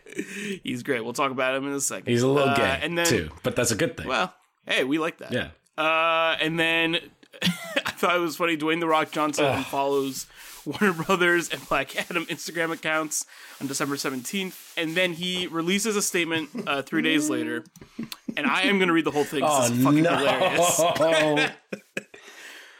He's 0.63 0.83
great. 0.83 1.01
We'll 1.03 1.13
talk 1.13 1.31
about 1.31 1.53
him 1.55 1.67
in 1.67 1.73
a 1.73 1.81
second. 1.81 2.07
He's 2.09 2.21
a 2.23 2.27
little 2.27 2.49
Uh, 2.49 2.55
gay 2.55 2.79
and 2.81 2.97
then, 2.97 3.05
too, 3.05 3.29
but 3.43 3.55
that's 3.55 3.71
a 3.71 3.75
good 3.75 3.97
thing. 3.97 4.07
Well, 4.07 4.33
hey, 4.65 4.83
we 4.83 4.97
like 4.99 5.17
that. 5.17 5.31
yeah. 5.33 5.49
Uh, 5.77 6.37
and 6.39 6.57
then 6.59 6.97
I 7.43 7.91
thought 7.91 8.15
it 8.15 8.19
was 8.19 8.35
funny. 8.37 8.55
Dwayne 8.57 8.79
the 8.79 8.87
Rock 8.87 9.11
Johnson 9.11 9.63
follows 9.63 10.27
Warner 10.65 10.93
Brothers 10.93 11.49
and 11.49 11.67
Black 11.67 11.95
Adam 12.09 12.25
Instagram 12.27 12.71
accounts 12.71 13.25
on 13.59 13.67
December 13.67 13.97
seventeenth, 13.97 14.73
and 14.77 14.95
then 14.95 15.13
he 15.13 15.47
releases 15.47 15.95
a 15.97 16.01
statement 16.01 16.49
uh, 16.67 16.83
three 16.83 17.01
days 17.01 17.29
later. 17.29 17.65
And 18.37 18.47
I 18.47 18.61
am 18.63 18.77
going 18.77 18.87
to 18.87 18.93
read 18.93 19.05
the 19.05 19.11
whole 19.11 19.25
thing. 19.25 19.41
Oh 19.43 19.65
it's 19.67 19.83
fucking 19.83 20.03
no! 20.03 20.15
hilarious. 20.15 21.49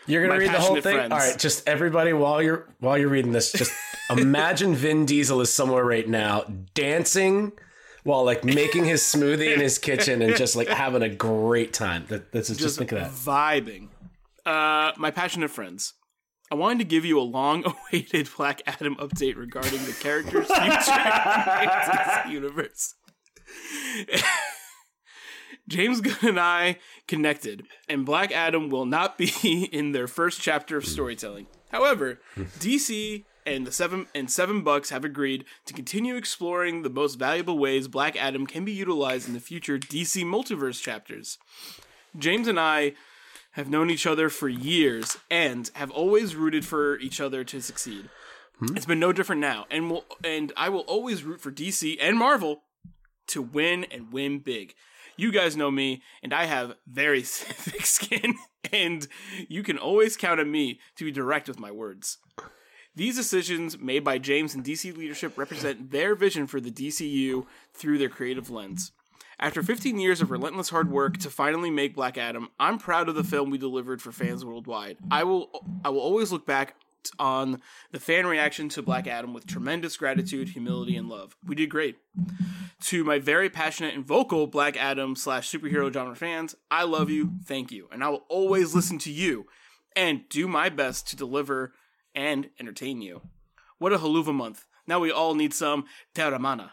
You're 0.06 0.22
gonna 0.22 0.34
My 0.34 0.40
read 0.40 0.52
the 0.54 0.60
whole 0.60 0.76
thing. 0.82 0.96
friends. 0.96 1.12
All 1.12 1.18
right, 1.20 1.38
just 1.40 1.68
everybody 1.68 2.14
while 2.14 2.42
you're 2.42 2.68
while 2.80 2.98
you're 2.98 3.10
reading 3.10 3.31
this, 3.31 3.52
just 3.52 3.72
imagine 4.10 4.76
Vin 4.76 5.06
Diesel 5.06 5.40
is 5.42 5.54
somewhere 5.54 5.86
right 5.86 6.07
now 6.07 6.44
dancing 6.74 7.54
while 8.04 8.26
like 8.26 8.44
making 8.44 8.83
his 8.83 9.02
smoothie 9.02 9.54
in 9.54 9.62
his 9.62 9.78
kitchen 9.78 10.22
and 10.22 10.36
just 10.36 10.56
like 10.57 10.68
having 10.68 11.02
a 11.02 11.10
great 11.10 11.72
time. 11.72 12.06
That, 12.10 12.31
that's 12.33 12.50
just, 12.50 12.60
Just 12.60 12.78
think 12.78 12.92
of 12.92 13.00
that. 13.00 13.12
vibing. 13.12 13.88
Uh, 14.45 14.92
my 14.98 15.10
passionate 15.10 15.52
friends. 15.52 15.94
I 16.52 16.56
wanted 16.56 16.80
to 16.80 16.83
give 16.86 17.06
you 17.06 17.18
a 17.19 17.24
long-awaited 17.24 18.30
Black 18.38 18.62
Adam 18.68 18.95
update 18.98 19.38
regarding 19.38 19.86
the 19.86 19.94
character's 19.94 20.48
future 20.48 20.62
in 22.26 22.31
universe. 22.31 22.94
James 25.73 26.01
Gunn 26.01 26.30
and 26.30 26.39
I 26.39 26.77
connected, 27.07 27.65
and 27.89 28.06
Black 28.06 28.31
Adam 28.31 28.69
will 28.69 28.85
not 28.85 29.18
be 29.18 29.68
in 29.71 29.92
their 29.92 30.07
first 30.07 30.39
chapter 30.39 30.77
of 30.77 30.85
storytelling. 30.85 31.47
However, 31.71 32.19
DC 32.37 33.23
and 33.44 33.65
the 33.65 33.71
seven 33.71 34.06
and 34.13 34.30
seven 34.30 34.61
bucks 34.61 34.92
have 34.92 35.03
agreed 35.03 35.45
to 35.65 35.73
continue 35.73 36.15
exploring 36.15 36.83
the 36.83 36.92
most 36.92 37.15
valuable 37.15 37.57
ways 37.57 37.87
Black 37.87 38.15
Adam 38.15 38.45
can 38.45 38.63
be 38.63 38.71
utilized 38.71 39.27
in 39.27 39.33
the 39.33 39.39
future 39.39 39.80
DC 39.80 40.23
multiverse 40.23 40.80
chapters. 40.80 41.39
James 42.18 42.47
and 42.47 42.59
I 42.59 42.94
have 43.53 43.68
known 43.68 43.89
each 43.89 44.06
other 44.06 44.30
for 44.30 44.47
years 44.47 45.18
and 45.31 45.71
have 45.73 45.89
always 45.89 46.35
rooted 46.35 46.65
for 46.65 46.99
each 46.99 47.19
other 47.19 47.44
to 47.45 47.61
succeed. 47.61 48.09
Hmm? 48.59 48.77
It's 48.77 48.85
been 48.85 48.99
no 48.99 49.11
different 49.11 49.42
now, 49.42 49.65
and 49.71 49.89
will 49.89 50.06
and 50.23 50.53
I 50.56 50.69
will 50.69 50.81
always 50.81 51.23
root 51.23 51.42
for 51.42 51.51
DC 51.51 51.97
and 51.99 52.15
Marvel 52.15 52.61
to 53.30 53.42
win 53.42 53.85
and 53.85 54.13
win 54.13 54.37
big. 54.37 54.75
You 55.16 55.32
guys 55.32 55.56
know 55.56 55.70
me, 55.70 56.02
and 56.22 56.34
I 56.34 56.46
have 56.46 56.76
very 56.88 57.22
thick 57.24 57.86
skin, 57.86 58.36
and 58.72 59.08
you 59.48 59.64
can 59.64 59.78
always 59.78 60.18
count 60.18 60.40
on 60.40 60.52
me 60.52 60.80
to 60.98 61.06
be 61.06 61.12
direct 61.12 61.48
with 61.48 61.60
my 61.60 61.72
words. 61.72 62.18
These 62.96 63.16
decisions 63.16 63.80
made 63.80 64.04
by 64.04 64.20
James 64.20 64.54
and 64.54 64.64
DC 64.64 64.96
leadership 64.96 65.38
represent 65.38 65.92
their 65.92 66.14
vision 66.14 66.46
for 66.46 66.60
the 66.60 66.72
DCU 66.72 67.46
through 67.74 67.98
their 67.98 68.10
creative 68.10 68.50
lens. 68.50 68.92
After 69.40 69.64
15 69.64 70.00
years 70.00 70.22
of 70.22 70.30
relentless 70.30 70.70
hard 70.70 70.92
work 70.92 71.18
to 71.18 71.30
finally 71.30 71.72
make 71.72 71.96
Black 71.96 72.18
Adam, 72.18 72.50
I'm 72.60 72.78
proud 72.78 73.10
of 73.10 73.16
the 73.16 73.24
film 73.24 73.50
we 73.50 73.58
delivered 73.58 74.02
for 74.02 74.12
fans 74.12 74.46
worldwide. 74.46 74.98
I 75.10 75.24
will 75.24 75.50
I 75.84 75.90
will 75.90 76.02
always 76.02 76.32
look 76.32 76.46
back 76.46 76.76
on 77.19 77.62
the 77.92 78.00
fan 78.00 78.26
reaction 78.26 78.69
to 78.69 78.81
Black 78.81 79.07
Adam 79.07 79.33
with 79.33 79.45
tremendous 79.45 79.98
gratitude, 79.98 80.50
humility, 80.50 80.95
and 80.95 81.10
love. 81.10 81.36
We 81.45 81.56
did 81.56 81.69
great. 81.69 81.98
To 82.86 83.04
my 83.04 83.19
very 83.19 83.50
passionate 83.50 83.95
and 83.95 84.06
vocal 84.06 84.48
Black 84.48 84.78
Adam 84.78 85.16
slash 85.16 85.52
superhero 85.52 85.92
genre 85.92 86.16
fans, 86.16 86.56
I 86.69 86.83
love 86.83 87.10
you, 87.10 87.33
thank 87.45 87.72
you, 87.72 87.88
and 87.92 88.04
I 88.04 88.10
will 88.10 88.26
always 88.30 88.76
listen 88.76 88.98
to 89.00 89.12
you 89.12 89.48
and 89.95 90.28
do 90.30 90.48
my 90.48 90.69
best 90.69 91.07
to 91.10 91.16
deliver 91.16 91.74
and 92.16 92.50
entertain 92.60 93.02
you. 93.02 93.22
What 93.78 93.94
a 93.94 93.98
haluva 93.98 94.33
month. 94.33 94.66
Now 94.88 95.00
we 95.00 95.12
all 95.12 95.36
need 95.36 95.54
some 95.54 95.86
Teremana. 96.14 96.72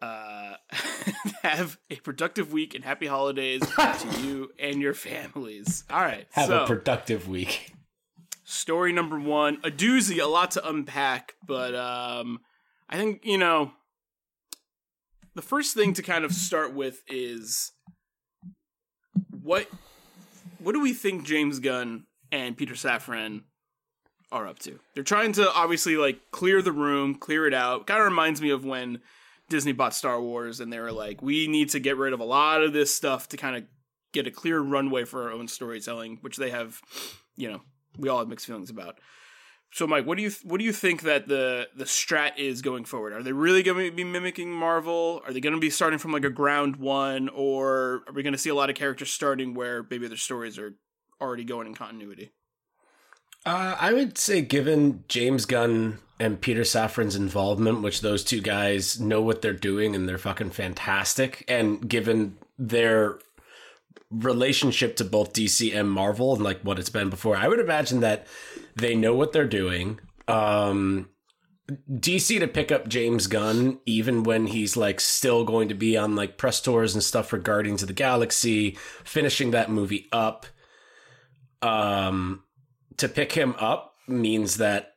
Uh, 0.00 0.56
have 1.42 1.78
a 1.90 1.96
productive 1.96 2.52
week 2.52 2.74
and 2.74 2.84
happy 2.84 3.06
holidays 3.06 3.62
to 3.76 4.20
you 4.20 4.50
and 4.58 4.80
your 4.80 4.94
families. 4.94 5.84
All 5.90 6.00
right. 6.00 6.26
Have 6.32 6.48
so, 6.48 6.64
a 6.64 6.66
productive 6.66 7.28
week. 7.28 7.72
Story 8.52 8.92
number 8.92 9.18
one, 9.18 9.58
a 9.64 9.70
doozy, 9.70 10.22
a 10.22 10.26
lot 10.26 10.52
to 10.52 10.68
unpack, 10.68 11.34
but 11.46 11.74
um, 11.74 12.40
I 12.88 12.96
think 12.96 13.24
you 13.24 13.38
know, 13.38 13.72
the 15.34 15.42
first 15.42 15.74
thing 15.74 15.94
to 15.94 16.02
kind 16.02 16.24
of 16.24 16.32
start 16.32 16.74
with 16.74 17.02
is 17.08 17.72
what 19.42 19.66
what 20.58 20.72
do 20.72 20.80
we 20.80 20.92
think 20.92 21.24
James 21.24 21.58
Gunn 21.58 22.04
and 22.30 22.56
Peter 22.56 22.74
Safran 22.74 23.42
are 24.30 24.46
up 24.46 24.58
to? 24.60 24.78
They're 24.94 25.02
trying 25.02 25.32
to 25.32 25.50
obviously 25.52 25.96
like 25.96 26.30
clear 26.30 26.62
the 26.62 26.72
room, 26.72 27.14
clear 27.14 27.46
it 27.46 27.54
out. 27.54 27.86
Kind 27.86 28.00
of 28.00 28.06
reminds 28.06 28.40
me 28.40 28.50
of 28.50 28.64
when 28.64 29.00
Disney 29.48 29.72
bought 29.72 29.94
Star 29.94 30.20
Wars 30.20 30.60
and 30.60 30.72
they 30.72 30.78
were 30.78 30.92
like, 30.92 31.20
we 31.20 31.46
need 31.48 31.70
to 31.70 31.80
get 31.80 31.96
rid 31.96 32.12
of 32.12 32.20
a 32.20 32.24
lot 32.24 32.62
of 32.62 32.72
this 32.72 32.94
stuff 32.94 33.28
to 33.30 33.36
kind 33.36 33.56
of 33.56 33.64
get 34.12 34.26
a 34.26 34.30
clear 34.30 34.60
runway 34.60 35.04
for 35.04 35.24
our 35.24 35.32
own 35.32 35.48
storytelling, 35.48 36.18
which 36.20 36.36
they 36.36 36.50
have, 36.50 36.80
you 37.36 37.50
know, 37.50 37.60
we 37.98 38.08
all 38.08 38.18
have 38.18 38.28
mixed 38.28 38.46
feelings 38.46 38.70
about. 38.70 38.98
So, 39.74 39.86
Mike, 39.86 40.06
what 40.06 40.18
do 40.18 40.22
you 40.22 40.30
what 40.44 40.58
do 40.58 40.64
you 40.64 40.72
think 40.72 41.02
that 41.02 41.28
the 41.28 41.66
the 41.74 41.84
strat 41.84 42.32
is 42.36 42.60
going 42.60 42.84
forward? 42.84 43.14
Are 43.14 43.22
they 43.22 43.32
really 43.32 43.62
going 43.62 43.90
to 43.90 43.96
be 43.96 44.04
mimicking 44.04 44.52
Marvel? 44.52 45.22
Are 45.26 45.32
they 45.32 45.40
going 45.40 45.54
to 45.54 45.60
be 45.60 45.70
starting 45.70 45.98
from 45.98 46.12
like 46.12 46.24
a 46.24 46.30
ground 46.30 46.76
one, 46.76 47.30
or 47.30 48.02
are 48.06 48.12
we 48.12 48.22
going 48.22 48.34
to 48.34 48.38
see 48.38 48.50
a 48.50 48.54
lot 48.54 48.68
of 48.68 48.76
characters 48.76 49.10
starting 49.10 49.54
where 49.54 49.82
maybe 49.88 50.08
their 50.08 50.18
stories 50.18 50.58
are 50.58 50.74
already 51.22 51.44
going 51.44 51.66
in 51.66 51.74
continuity? 51.74 52.32
Uh, 53.46 53.76
I 53.80 53.94
would 53.94 54.18
say, 54.18 54.42
given 54.42 55.04
James 55.08 55.46
Gunn 55.46 55.98
and 56.20 56.40
Peter 56.40 56.60
Safran's 56.60 57.16
involvement, 57.16 57.82
which 57.82 58.02
those 58.02 58.22
two 58.22 58.42
guys 58.42 59.00
know 59.00 59.22
what 59.22 59.40
they're 59.40 59.52
doing 59.54 59.96
and 59.96 60.06
they're 60.06 60.18
fucking 60.18 60.50
fantastic, 60.50 61.44
and 61.48 61.88
given 61.88 62.36
their 62.58 63.18
relationship 64.12 64.96
to 64.96 65.04
both 65.04 65.32
DC 65.32 65.74
and 65.74 65.90
Marvel 65.90 66.34
and 66.34 66.44
like 66.44 66.60
what 66.62 66.78
it's 66.78 66.90
been 66.90 67.10
before, 67.10 67.36
I 67.36 67.48
would 67.48 67.60
imagine 67.60 68.00
that 68.00 68.26
they 68.76 68.94
know 68.94 69.14
what 69.14 69.32
they're 69.32 69.46
doing. 69.46 69.98
Um, 70.28 71.08
DC 71.90 72.38
to 72.40 72.48
pick 72.48 72.72
up 72.72 72.88
James 72.88 73.26
Gunn, 73.26 73.80
even 73.86 74.24
when 74.24 74.48
he's 74.48 74.76
like 74.76 75.00
still 75.00 75.44
going 75.44 75.68
to 75.68 75.74
be 75.74 75.96
on 75.96 76.14
like 76.14 76.36
press 76.36 76.60
tours 76.60 76.94
and 76.94 77.02
stuff 77.02 77.28
for 77.28 77.38
Guardians 77.38 77.82
of 77.82 77.88
the 77.88 77.94
Galaxy, 77.94 78.76
finishing 79.04 79.50
that 79.52 79.70
movie 79.70 80.08
up. 80.12 80.46
Um, 81.62 82.42
to 82.96 83.08
pick 83.08 83.32
him 83.32 83.54
up 83.58 83.94
means 84.08 84.56
that 84.56 84.94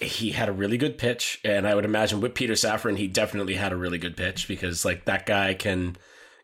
he 0.00 0.30
had 0.30 0.48
a 0.48 0.52
really 0.52 0.78
good 0.78 0.98
pitch, 0.98 1.40
and 1.44 1.66
I 1.68 1.74
would 1.74 1.84
imagine 1.84 2.20
with 2.20 2.34
Peter 2.34 2.54
Safran, 2.54 2.96
he 2.96 3.06
definitely 3.06 3.54
had 3.54 3.72
a 3.72 3.76
really 3.76 3.98
good 3.98 4.16
pitch 4.16 4.48
because 4.48 4.84
like 4.84 5.04
that 5.04 5.26
guy 5.26 5.54
can 5.54 5.96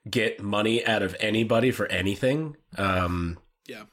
get 0.08 0.42
money 0.42 0.84
out 0.87 1.02
of 1.02 1.16
anybody 1.20 1.70
for 1.70 1.87
anything. 1.87 2.56
Um, 2.76 3.38
yeah. 3.66 3.84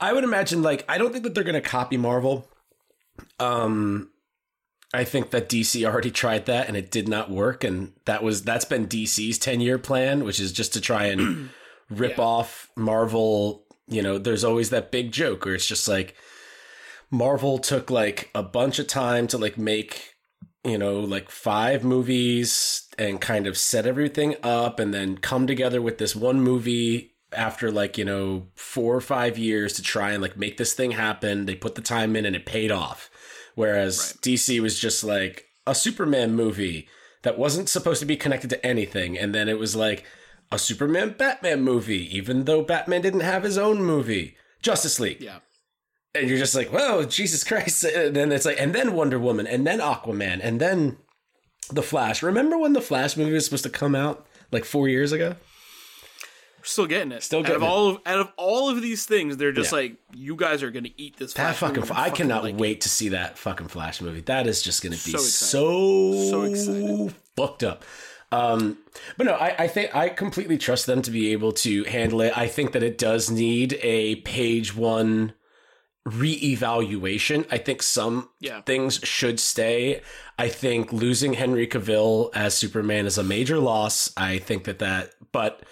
I 0.00 0.12
would 0.12 0.24
imagine 0.24 0.62
like 0.62 0.84
I 0.88 0.98
don't 0.98 1.12
think 1.12 1.24
that 1.24 1.34
they're 1.34 1.44
going 1.44 1.54
to 1.54 1.60
copy 1.60 1.96
Marvel. 1.96 2.48
Um 3.38 4.10
I 4.94 5.04
think 5.04 5.30
that 5.30 5.50
DC 5.50 5.84
already 5.84 6.10
tried 6.10 6.46
that 6.46 6.66
and 6.66 6.76
it 6.76 6.90
did 6.90 7.08
not 7.08 7.30
work 7.30 7.62
and 7.62 7.92
that 8.06 8.22
was 8.22 8.42
that's 8.42 8.64
been 8.64 8.86
DC's 8.86 9.38
10-year 9.38 9.78
plan, 9.78 10.24
which 10.24 10.40
is 10.40 10.52
just 10.52 10.72
to 10.74 10.80
try 10.80 11.06
and 11.06 11.50
rip 11.90 12.16
yeah. 12.16 12.24
off 12.24 12.70
Marvel, 12.76 13.64
you 13.86 14.02
know, 14.02 14.18
there's 14.18 14.44
always 14.44 14.70
that 14.70 14.90
big 14.90 15.12
joke 15.12 15.44
where 15.44 15.54
it's 15.54 15.66
just 15.66 15.88
like 15.88 16.14
Marvel 17.10 17.58
took 17.58 17.90
like 17.90 18.30
a 18.34 18.42
bunch 18.42 18.78
of 18.78 18.86
time 18.86 19.26
to 19.28 19.38
like 19.38 19.58
make 19.58 20.14
you 20.64 20.78
know, 20.78 21.00
like 21.00 21.30
five 21.30 21.84
movies 21.84 22.87
and 22.98 23.20
kind 23.20 23.46
of 23.46 23.56
set 23.56 23.86
everything 23.86 24.36
up 24.42 24.78
and 24.80 24.92
then 24.92 25.18
come 25.18 25.46
together 25.46 25.80
with 25.80 25.98
this 25.98 26.16
one 26.16 26.40
movie 26.40 27.14
after 27.32 27.70
like, 27.70 27.98
you 27.98 28.04
know, 28.04 28.46
four 28.54 28.94
or 28.94 29.00
five 29.00 29.38
years 29.38 29.74
to 29.74 29.82
try 29.82 30.12
and 30.12 30.22
like 30.22 30.36
make 30.36 30.56
this 30.56 30.74
thing 30.74 30.92
happen. 30.92 31.46
They 31.46 31.54
put 31.54 31.74
the 31.74 31.82
time 31.82 32.16
in 32.16 32.24
and 32.24 32.34
it 32.34 32.46
paid 32.46 32.70
off. 32.70 33.10
Whereas 33.54 34.14
right. 34.14 34.22
DC 34.22 34.60
was 34.60 34.78
just 34.78 35.04
like 35.04 35.46
a 35.66 35.74
Superman 35.74 36.34
movie 36.34 36.88
that 37.22 37.38
wasn't 37.38 37.68
supposed 37.68 38.00
to 38.00 38.06
be 38.06 38.16
connected 38.16 38.50
to 38.50 38.66
anything. 38.66 39.18
And 39.18 39.34
then 39.34 39.48
it 39.48 39.58
was 39.58 39.76
like 39.76 40.04
a 40.50 40.58
Superman 40.58 41.14
Batman 41.18 41.62
movie, 41.62 42.16
even 42.16 42.44
though 42.44 42.62
Batman 42.62 43.02
didn't 43.02 43.20
have 43.20 43.42
his 43.42 43.58
own 43.58 43.82
movie. 43.82 44.36
Justice 44.62 44.98
League. 44.98 45.20
Yeah 45.20 45.38
and 46.14 46.28
you're 46.28 46.38
just 46.38 46.54
like, 46.54 46.68
whoa, 46.68 47.04
Jesus 47.04 47.44
Christ. 47.44 47.84
And 47.94 48.14
then 48.14 48.32
it's 48.32 48.44
like, 48.44 48.60
and 48.60 48.74
then 48.74 48.94
Wonder 48.94 49.18
Woman, 49.18 49.46
and 49.46 49.66
then 49.66 49.80
Aquaman, 49.80 50.40
and 50.42 50.60
then 50.60 50.98
The 51.70 51.82
Flash. 51.82 52.22
Remember 52.22 52.58
when 52.58 52.72
The 52.72 52.80
Flash 52.80 53.16
movie 53.16 53.32
was 53.32 53.44
supposed 53.44 53.64
to 53.64 53.70
come 53.70 53.94
out 53.94 54.26
like 54.52 54.64
four 54.64 54.88
years 54.88 55.12
ago? 55.12 55.36
We're 56.58 56.64
still 56.64 56.86
getting 56.86 57.12
it. 57.12 57.22
Still 57.22 57.42
getting 57.42 57.56
out 57.56 57.56
of 57.56 57.62
it. 57.62 57.66
all 57.66 57.88
of, 57.88 57.98
out 58.06 58.18
of 58.18 58.32
all 58.36 58.70
of 58.70 58.82
these 58.82 59.06
things, 59.06 59.36
they're 59.36 59.52
just 59.52 59.72
yeah. 59.72 59.78
like, 59.78 59.96
you 60.12 60.34
guys 60.34 60.62
are 60.62 60.70
gonna 60.70 60.90
eat 60.96 61.16
this. 61.16 61.34
That 61.34 61.54
fucking. 61.56 61.84
I 61.92 62.10
cannot 62.10 62.42
like 62.42 62.58
wait 62.58 62.78
it. 62.78 62.80
to 62.82 62.88
see 62.88 63.10
that 63.10 63.38
fucking 63.38 63.68
Flash 63.68 64.00
movie. 64.00 64.22
That 64.22 64.46
is 64.46 64.62
just 64.62 64.82
gonna 64.82 64.96
be 64.96 65.16
so 65.16 66.12
so, 66.12 66.54
so 66.54 67.10
fucked 67.36 67.62
up. 67.62 67.84
Um, 68.30 68.78
but 69.16 69.24
no, 69.24 69.34
I, 69.34 69.54
I 69.64 69.68
think 69.68 69.94
I 69.94 70.08
completely 70.10 70.58
trust 70.58 70.86
them 70.86 71.00
to 71.02 71.10
be 71.10 71.32
able 71.32 71.52
to 71.52 71.84
handle 71.84 72.20
it. 72.20 72.36
I 72.36 72.46
think 72.46 72.72
that 72.72 72.82
it 72.82 72.98
does 72.98 73.30
need 73.30 73.78
a 73.82 74.16
page 74.16 74.76
one 74.76 75.32
reevaluation. 76.06 77.46
I 77.50 77.58
think 77.58 77.82
some 77.82 78.28
yeah. 78.40 78.62
things 78.62 79.00
should 79.02 79.40
stay. 79.40 80.02
I 80.38 80.48
think 80.48 80.92
losing 80.92 81.32
Henry 81.34 81.66
Cavill 81.66 82.30
as 82.34 82.54
Superman 82.54 83.06
is 83.06 83.18
a 83.18 83.24
major 83.24 83.58
loss. 83.58 84.12
I 84.16 84.38
think 84.38 84.64
that 84.64 84.78
that, 84.78 85.14
but 85.32 85.62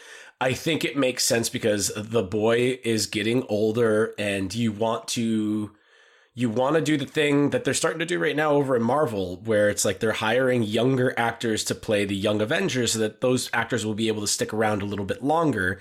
I 0.40 0.54
think 0.54 0.84
it 0.84 0.96
makes 0.96 1.24
sense 1.24 1.48
because 1.48 1.92
the 1.94 2.24
boy 2.24 2.80
is 2.82 3.06
getting 3.06 3.44
older 3.44 4.12
and 4.18 4.52
you 4.52 4.72
want 4.72 5.06
to 5.08 5.70
you 6.34 6.50
want 6.50 6.76
to 6.76 6.82
do 6.82 6.98
the 6.98 7.06
thing 7.06 7.48
that 7.50 7.64
they're 7.64 7.72
starting 7.72 8.00
to 8.00 8.04
do 8.04 8.18
right 8.18 8.36
now 8.36 8.50
over 8.50 8.76
in 8.76 8.82
Marvel, 8.82 9.36
where 9.46 9.70
it's 9.70 9.86
like 9.86 10.00
they're 10.00 10.12
hiring 10.12 10.62
younger 10.62 11.18
actors 11.18 11.64
to 11.64 11.74
play 11.74 12.04
the 12.04 12.14
young 12.14 12.42
Avengers 12.42 12.92
so 12.92 12.98
that 12.98 13.22
those 13.22 13.48
actors 13.54 13.86
will 13.86 13.94
be 13.94 14.08
able 14.08 14.20
to 14.20 14.26
stick 14.26 14.52
around 14.52 14.82
a 14.82 14.84
little 14.84 15.06
bit 15.06 15.24
longer 15.24 15.78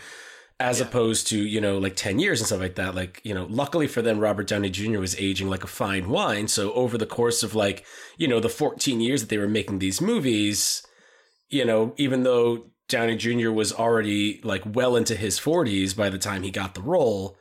as 0.59 0.79
yeah. 0.79 0.85
opposed 0.85 1.27
to 1.27 1.37
you 1.37 1.59
know 1.59 1.77
like 1.77 1.95
10 1.95 2.19
years 2.19 2.39
and 2.39 2.47
stuff 2.47 2.61
like 2.61 2.75
that 2.75 2.95
like 2.95 3.19
you 3.23 3.33
know 3.33 3.45
luckily 3.49 3.87
for 3.87 4.01
them 4.01 4.19
robert 4.19 4.47
downey 4.47 4.69
jr 4.69 4.99
was 4.99 5.19
aging 5.19 5.49
like 5.49 5.63
a 5.63 5.67
fine 5.67 6.09
wine 6.09 6.47
so 6.47 6.71
over 6.73 6.97
the 6.97 7.05
course 7.05 7.43
of 7.43 7.55
like 7.55 7.85
you 8.17 8.27
know 8.27 8.39
the 8.39 8.49
14 8.49 9.01
years 9.01 9.21
that 9.21 9.29
they 9.29 9.37
were 9.37 9.47
making 9.47 9.79
these 9.79 9.99
movies 9.99 10.85
you 11.49 11.65
know 11.65 11.93
even 11.97 12.23
though 12.23 12.65
downey 12.87 13.17
jr 13.17 13.51
was 13.51 13.73
already 13.73 14.39
like 14.43 14.61
well 14.65 14.95
into 14.95 15.15
his 15.15 15.39
40s 15.39 15.95
by 15.95 16.09
the 16.09 16.17
time 16.17 16.43
he 16.43 16.51
got 16.51 16.73
the 16.73 16.81
role 16.81 17.37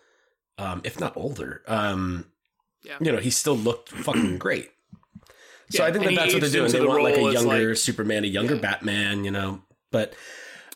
um 0.58 0.80
if 0.84 0.98
not 0.98 1.16
older 1.16 1.62
um 1.68 2.26
yeah. 2.82 2.96
you 3.00 3.12
know 3.12 3.18
he 3.18 3.30
still 3.30 3.56
looked 3.56 3.90
fucking 3.90 4.38
great 4.38 4.70
so 5.70 5.82
yeah, 5.82 5.88
i 5.88 5.92
think 5.92 6.04
that 6.04 6.16
that's 6.16 6.34
what 6.34 6.40
they're 6.40 6.50
doing 6.50 6.72
they 6.72 6.80
the 6.80 6.86
want 6.86 7.02
like 7.04 7.16
a 7.16 7.32
younger 7.32 7.68
like, 7.68 7.76
superman 7.76 8.24
a 8.24 8.26
younger 8.26 8.56
batman 8.56 9.24
you 9.24 9.30
know 9.30 9.62
but 9.92 10.14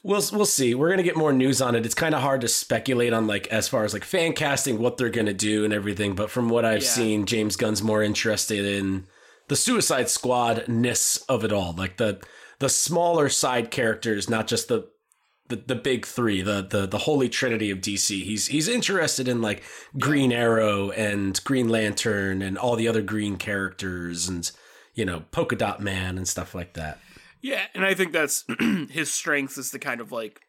We'll 0.03 0.23
we'll 0.33 0.47
see. 0.47 0.75
We're 0.75 0.91
gonna 0.91 1.03
get 1.03 1.17
more 1.17 1.33
news 1.33 1.61
on 1.61 1.75
it. 1.75 1.85
It's 1.85 1.95
kind 1.95 2.15
of 2.15 2.23
hard 2.23 2.41
to 2.43 2.49
speculate 2.49 3.13
on 3.13 3.27
like 3.27 3.47
as 3.49 3.69
far 3.69 3.85
as 3.85 3.93
like 3.93 4.05
fan 4.05 4.33
casting, 4.33 4.79
what 4.79 4.97
they're 4.97 5.11
gonna 5.11 5.35
do 5.35 5.65
and 5.65 5.73
everything. 5.73 6.15
But 6.15 6.31
from 6.31 6.49
what 6.49 6.65
I've 6.65 6.83
yeah. 6.83 6.89
seen, 6.89 7.27
James 7.27 7.57
Gunn's 7.57 7.83
more 7.83 8.03
interested 8.03 8.65
in 8.65 9.07
the 9.49 9.57
Suicide 9.57 10.09
Squad 10.09 10.69
ness 10.69 11.17
of 11.29 11.45
it 11.45 11.53
all, 11.53 11.73
like 11.73 11.97
the 11.97 12.21
the 12.61 12.69
smaller 12.69 13.29
side 13.29 13.71
characters, 13.71 14.31
not 14.31 14.47
just 14.47 14.69
the 14.69 14.89
the, 15.49 15.57
the 15.57 15.75
big 15.75 16.07
three, 16.07 16.43
the, 16.43 16.63
the 16.63 16.87
the 16.87 16.99
holy 16.99 17.29
trinity 17.29 17.71
of 17.71 17.79
DC. 17.79 18.23
He's 18.23 18.49
he's 18.49 18.69
interested 18.69 19.29
in 19.29 19.43
like 19.43 19.63
Green 19.99 20.31
Arrow 20.31 20.91
and 20.91 21.43
Green 21.45 21.69
Lantern 21.69 22.43
and 22.43 22.57
all 22.59 22.77
the 22.77 22.89
other 22.89 23.03
green 23.03 23.37
characters 23.37 24.29
and 24.29 24.51
you 24.95 25.05
know 25.05 25.25
Polka 25.33 25.57
Dot 25.57 25.81
Man 25.81 26.17
and 26.17 26.29
stuff 26.29 26.55
like 26.55 26.75
that. 26.75 26.99
Yeah, 27.41 27.67
and 27.75 27.85
I 27.85 27.95
think 27.95 28.13
that's 28.13 28.45
his 28.91 29.13
strength 29.13 29.59
is 29.59 29.71
to 29.71 29.79
kind 29.79 30.01
of 30.01 30.13
like 30.13 30.41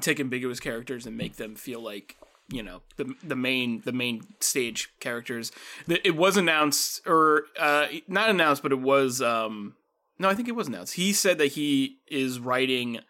take 0.00 0.20
ambiguous 0.20 0.60
characters 0.60 1.06
and 1.06 1.16
make 1.16 1.36
them 1.36 1.54
feel 1.54 1.82
like 1.82 2.16
you 2.52 2.62
know 2.62 2.82
the 2.96 3.14
the 3.22 3.36
main 3.36 3.82
the 3.84 3.92
main 3.92 4.22
stage 4.40 4.90
characters. 5.00 5.52
It 5.88 6.16
was 6.16 6.36
announced 6.36 7.06
or 7.06 7.44
uh, 7.58 7.86
not 8.08 8.30
announced, 8.30 8.62
but 8.62 8.72
it 8.72 8.80
was 8.80 9.22
um, 9.22 9.74
no, 10.18 10.28
I 10.28 10.34
think 10.34 10.48
it 10.48 10.54
was 10.54 10.68
announced. 10.68 10.94
He 10.94 11.12
said 11.12 11.38
that 11.38 11.52
he 11.52 11.98
is 12.08 12.38
writing 12.38 13.00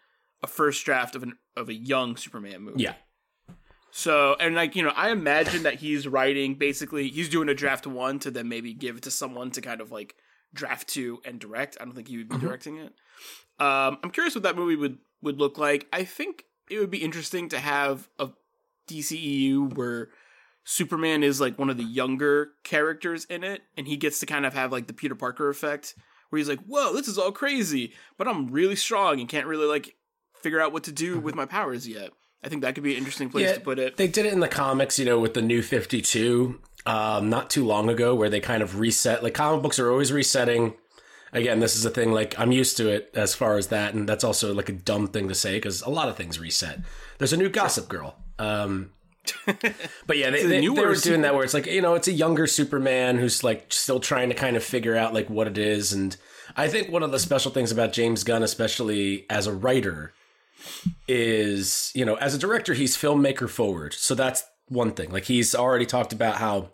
a 0.41 0.47
first 0.47 0.85
draft 0.85 1.15
of 1.15 1.23
an 1.23 1.33
of 1.55 1.69
a 1.69 1.73
young 1.73 2.15
Superman 2.15 2.61
movie. 2.61 2.83
Yeah. 2.83 2.93
So 3.91 4.37
and 4.39 4.55
like 4.55 4.75
you 4.75 4.83
know, 4.83 4.93
I 4.95 5.11
imagine 5.11 5.63
that 5.63 5.75
he's 5.75 6.07
writing 6.07 6.55
basically 6.55 7.09
he's 7.09 7.29
doing 7.29 7.49
a 7.49 7.53
draft 7.53 7.85
one 7.85 8.19
to 8.19 8.31
then 8.31 8.47
maybe 8.47 8.73
give 8.73 8.97
it 8.97 9.03
to 9.03 9.11
someone 9.11 9.51
to 9.51 9.61
kind 9.61 9.81
of 9.81 9.91
like 9.91 10.15
draft 10.53 10.87
two 10.87 11.19
and 11.25 11.39
direct. 11.39 11.77
I 11.79 11.85
don't 11.85 11.93
think 11.93 12.07
he 12.07 12.17
would 12.17 12.29
be 12.29 12.35
mm-hmm. 12.35 12.45
directing 12.45 12.77
it. 12.77 12.93
Um, 13.59 13.97
I'm 14.03 14.11
curious 14.11 14.35
what 14.35 14.43
that 14.43 14.55
movie 14.55 14.75
would 14.75 14.97
would 15.21 15.39
look 15.39 15.57
like. 15.57 15.87
I 15.93 16.03
think 16.03 16.45
it 16.69 16.79
would 16.79 16.91
be 16.91 17.03
interesting 17.03 17.49
to 17.49 17.59
have 17.59 18.09
a 18.17 18.29
DCEU 18.89 19.75
where 19.75 20.09
Superman 20.63 21.23
is 21.23 21.39
like 21.39 21.59
one 21.59 21.69
of 21.69 21.77
the 21.77 21.83
younger 21.83 22.51
characters 22.63 23.25
in 23.25 23.43
it, 23.43 23.61
and 23.77 23.87
he 23.87 23.97
gets 23.97 24.19
to 24.19 24.25
kind 24.25 24.45
of 24.45 24.53
have 24.53 24.71
like 24.71 24.87
the 24.87 24.93
Peter 24.93 25.15
Parker 25.15 25.49
effect, 25.49 25.95
where 26.29 26.37
he's 26.37 26.49
like, 26.49 26.63
"Whoa, 26.65 26.93
this 26.93 27.07
is 27.07 27.17
all 27.17 27.31
crazy, 27.31 27.93
but 28.17 28.27
I'm 28.27 28.47
really 28.47 28.75
strong 28.75 29.19
and 29.19 29.29
can't 29.29 29.47
really 29.47 29.67
like 29.67 29.95
figure 30.41 30.59
out 30.59 30.73
what 30.73 30.83
to 30.85 30.91
do 30.91 31.19
with 31.19 31.35
my 31.35 31.45
powers 31.45 31.87
yet." 31.87 32.11
I 32.43 32.49
think 32.49 32.63
that 32.63 32.73
could 32.73 32.83
be 32.83 32.93
an 32.93 32.97
interesting 32.97 33.29
place 33.29 33.47
yeah, 33.47 33.53
to 33.53 33.59
put 33.59 33.77
it. 33.77 33.97
They 33.97 34.07
did 34.07 34.25
it 34.25 34.33
in 34.33 34.39
the 34.39 34.47
comics, 34.47 34.97
you 34.97 35.05
know, 35.05 35.19
with 35.19 35.35
the 35.35 35.43
new 35.43 35.61
52 35.61 36.59
um, 36.85 37.29
not 37.29 37.49
too 37.49 37.65
long 37.65 37.89
ago, 37.89 38.15
where 38.15 38.29
they 38.29 38.39
kind 38.39 38.63
of 38.63 38.79
reset. 38.79 39.23
Like 39.23 39.33
comic 39.33 39.61
books 39.61 39.79
are 39.79 39.91
always 39.91 40.11
resetting 40.11 40.73
again, 41.33 41.59
this 41.59 41.75
is 41.75 41.85
a 41.85 41.89
thing 41.89 42.11
like 42.11 42.37
I'm 42.39 42.51
used 42.51 42.77
to 42.77 42.89
it 42.89 43.11
as 43.13 43.33
far 43.33 43.57
as 43.57 43.67
that, 43.67 43.93
and 43.93 44.07
that's 44.07 44.23
also 44.23 44.53
like 44.53 44.69
a 44.69 44.73
dumb 44.73 45.07
thing 45.07 45.27
to 45.29 45.35
say 45.35 45.57
because 45.57 45.81
a 45.81 45.89
lot 45.89 46.09
of 46.09 46.17
things 46.17 46.39
reset. 46.39 46.79
There's 47.17 47.33
a 47.33 47.37
new 47.37 47.49
Gossip 47.49 47.87
Girl. 47.87 48.15
Um, 48.39 48.91
but 49.45 50.17
yeah, 50.17 50.31
they, 50.31 50.43
they, 50.43 50.61
they 50.61 50.69
were 50.69 50.95
doing 50.95 51.21
that 51.21 51.35
where 51.35 51.43
it's 51.43 51.53
like 51.53 51.67
you 51.67 51.81
know 51.81 51.93
it's 51.93 52.07
a 52.07 52.11
younger 52.11 52.47
Superman 52.47 53.17
who's 53.17 53.43
like 53.43 53.71
still 53.71 53.99
trying 53.99 54.29
to 54.29 54.35
kind 54.35 54.57
of 54.57 54.63
figure 54.63 54.95
out 54.95 55.13
like 55.13 55.29
what 55.29 55.47
it 55.47 55.57
is, 55.57 55.93
and 55.93 56.15
I 56.55 56.67
think 56.67 56.91
one 56.91 57.03
of 57.03 57.11
the 57.11 57.19
special 57.19 57.51
things 57.51 57.71
about 57.71 57.93
James 57.93 58.23
Gunn, 58.23 58.43
especially 58.43 59.25
as 59.29 59.47
a 59.47 59.53
writer, 59.53 60.13
is 61.07 61.91
you 61.93 62.03
know 62.03 62.15
as 62.15 62.33
a 62.33 62.39
director 62.39 62.73
he's 62.73 62.97
filmmaker 62.97 63.47
forward, 63.47 63.93
so 63.93 64.15
that's 64.15 64.43
one 64.71 64.91
thing. 64.91 65.11
Like 65.11 65.25
he's 65.25 65.53
already 65.53 65.85
talked 65.85 66.13
about 66.13 66.37
how 66.37 66.71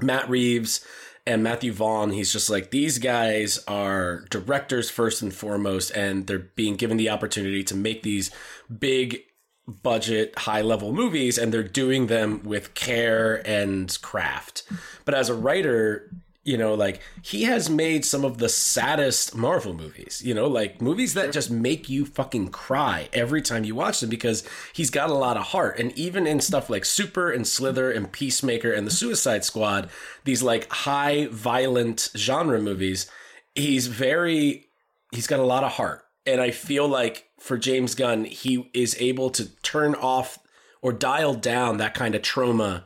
Matt 0.00 0.30
Reeves 0.30 0.86
and 1.26 1.42
Matthew 1.42 1.72
Vaughn, 1.72 2.12
he's 2.12 2.32
just 2.32 2.48
like, 2.48 2.70
these 2.70 2.98
guys 2.98 3.58
are 3.66 4.24
directors 4.30 4.90
first 4.90 5.22
and 5.22 5.34
foremost, 5.34 5.90
and 5.90 6.26
they're 6.26 6.38
being 6.38 6.76
given 6.76 6.96
the 6.96 7.10
opportunity 7.10 7.64
to 7.64 7.74
make 7.74 8.02
these 8.04 8.30
big 8.78 9.22
budget, 9.66 10.38
high 10.38 10.60
level 10.60 10.92
movies, 10.92 11.36
and 11.36 11.52
they're 11.52 11.64
doing 11.64 12.06
them 12.06 12.44
with 12.44 12.74
care 12.74 13.44
and 13.44 13.98
craft. 14.02 14.62
But 15.04 15.14
as 15.14 15.28
a 15.28 15.34
writer, 15.34 16.12
you 16.46 16.56
know, 16.56 16.74
like 16.74 17.00
he 17.22 17.42
has 17.42 17.68
made 17.68 18.04
some 18.04 18.24
of 18.24 18.38
the 18.38 18.48
saddest 18.48 19.34
Marvel 19.34 19.74
movies, 19.74 20.22
you 20.24 20.32
know, 20.32 20.46
like 20.46 20.80
movies 20.80 21.14
that 21.14 21.32
just 21.32 21.50
make 21.50 21.88
you 21.88 22.06
fucking 22.06 22.48
cry 22.50 23.08
every 23.12 23.42
time 23.42 23.64
you 23.64 23.74
watch 23.74 23.98
them 23.98 24.08
because 24.08 24.48
he's 24.72 24.88
got 24.88 25.10
a 25.10 25.14
lot 25.14 25.36
of 25.36 25.46
heart. 25.46 25.76
And 25.80 25.90
even 25.98 26.24
in 26.24 26.40
stuff 26.40 26.70
like 26.70 26.84
Super 26.84 27.32
and 27.32 27.44
Slither 27.44 27.90
and 27.90 28.12
Peacemaker 28.12 28.70
and 28.70 28.86
the 28.86 28.92
Suicide 28.92 29.44
Squad, 29.44 29.90
these 30.22 30.40
like 30.40 30.70
high 30.70 31.26
violent 31.32 32.10
genre 32.16 32.62
movies, 32.62 33.10
he's 33.56 33.88
very, 33.88 34.66
he's 35.10 35.26
got 35.26 35.40
a 35.40 35.44
lot 35.44 35.64
of 35.64 35.72
heart. 35.72 36.04
And 36.26 36.40
I 36.40 36.52
feel 36.52 36.86
like 36.86 37.28
for 37.40 37.58
James 37.58 37.96
Gunn, 37.96 38.24
he 38.24 38.70
is 38.72 38.96
able 39.00 39.30
to 39.30 39.46
turn 39.62 39.96
off 39.96 40.38
or 40.80 40.92
dial 40.92 41.34
down 41.34 41.78
that 41.78 41.94
kind 41.94 42.14
of 42.14 42.22
trauma 42.22 42.84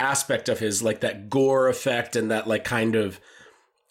aspect 0.00 0.48
of 0.48 0.58
his 0.58 0.82
like 0.82 1.00
that 1.00 1.28
gore 1.30 1.68
effect 1.68 2.16
and 2.16 2.30
that 2.30 2.46
like 2.46 2.64
kind 2.64 2.96
of 2.96 3.20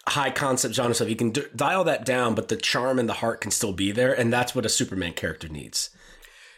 high 0.07 0.31
concept 0.31 0.75
genre 0.75 0.93
stuff. 0.93 1.07
He 1.07 1.15
can 1.15 1.31
d- 1.31 1.45
dial 1.55 1.83
that 1.85 2.05
down, 2.05 2.35
but 2.35 2.47
the 2.47 2.55
charm 2.55 2.99
and 2.99 3.07
the 3.07 3.13
heart 3.13 3.41
can 3.41 3.51
still 3.51 3.73
be 3.73 3.91
there, 3.91 4.13
and 4.13 4.33
that's 4.33 4.55
what 4.55 4.65
a 4.65 4.69
Superman 4.69 5.13
character 5.13 5.47
needs. 5.47 5.91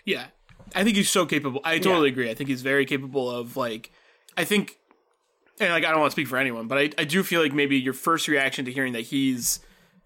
Yeah, 0.06 0.28
I 0.74 0.84
think 0.84 0.96
he's 0.96 1.10
so 1.10 1.26
capable. 1.26 1.62
I 1.64 1.78
totally 1.78 2.10
yeah. 2.10 2.14
agree. 2.14 2.30
I 2.32 2.34
think 2.34 2.50
he's 2.50 2.62
very 2.62 2.86
capable 2.86 3.30
of 3.30 3.58
like. 3.58 3.92
I 4.38 4.46
think, 4.46 4.78
and 5.60 5.70
like 5.70 5.84
I 5.84 5.92
don't 5.92 6.00
want 6.00 6.12
to 6.12 6.16
speak 6.16 6.28
for 6.28 6.38
anyone, 6.38 6.68
but 6.68 6.78
I, 6.78 6.90
I 6.98 7.04
do 7.04 7.22
feel 7.22 7.42
like 7.42 7.54
maybe 7.54 7.78
your 7.78 7.94
first 7.94 8.28
reaction 8.28 8.66
to 8.66 8.72
hearing 8.72 8.94
that 8.94 9.02
he's 9.02 9.60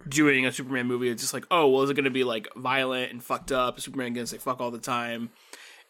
doing 0.07 0.45
a 0.45 0.51
Superman 0.51 0.87
movie 0.87 1.09
is 1.09 1.21
just 1.21 1.33
like, 1.33 1.45
oh, 1.51 1.69
well, 1.69 1.83
is 1.83 1.89
it 1.89 1.93
going 1.93 2.05
to 2.05 2.11
be 2.11 2.23
like 2.23 2.47
violent 2.55 3.11
and 3.11 3.23
fucked 3.23 3.51
up? 3.51 3.79
Superman 3.79 4.13
going 4.13 4.25
to 4.25 4.29
say 4.29 4.37
fuck 4.37 4.59
all 4.59 4.71
the 4.71 4.79
time? 4.79 5.29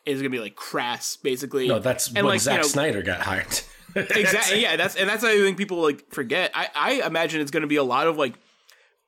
Is 0.05 0.21
gonna 0.21 0.29
be 0.29 0.39
like 0.39 0.55
crass, 0.55 1.17
basically. 1.17 1.67
No, 1.67 1.79
that's 1.79 2.07
and 2.07 2.17
when 2.17 2.25
like, 2.25 2.41
Zack 2.41 2.57
you 2.57 2.62
know, 2.62 2.67
Snyder 2.67 3.01
got 3.01 3.21
hired. 3.21 3.62
exactly. 3.95 4.62
Yeah, 4.62 4.75
that's 4.75 4.95
and 4.95 5.09
that's 5.09 5.24
how 5.24 5.29
I 5.29 5.38
think 5.38 5.57
people 5.57 5.81
like 5.81 6.12
forget. 6.12 6.51
I 6.53 6.69
I 6.75 7.07
imagine 7.07 7.41
it's 7.41 7.51
gonna 7.51 7.67
be 7.67 7.77
a 7.77 7.83
lot 7.83 8.07
of 8.07 8.17
like 8.17 8.35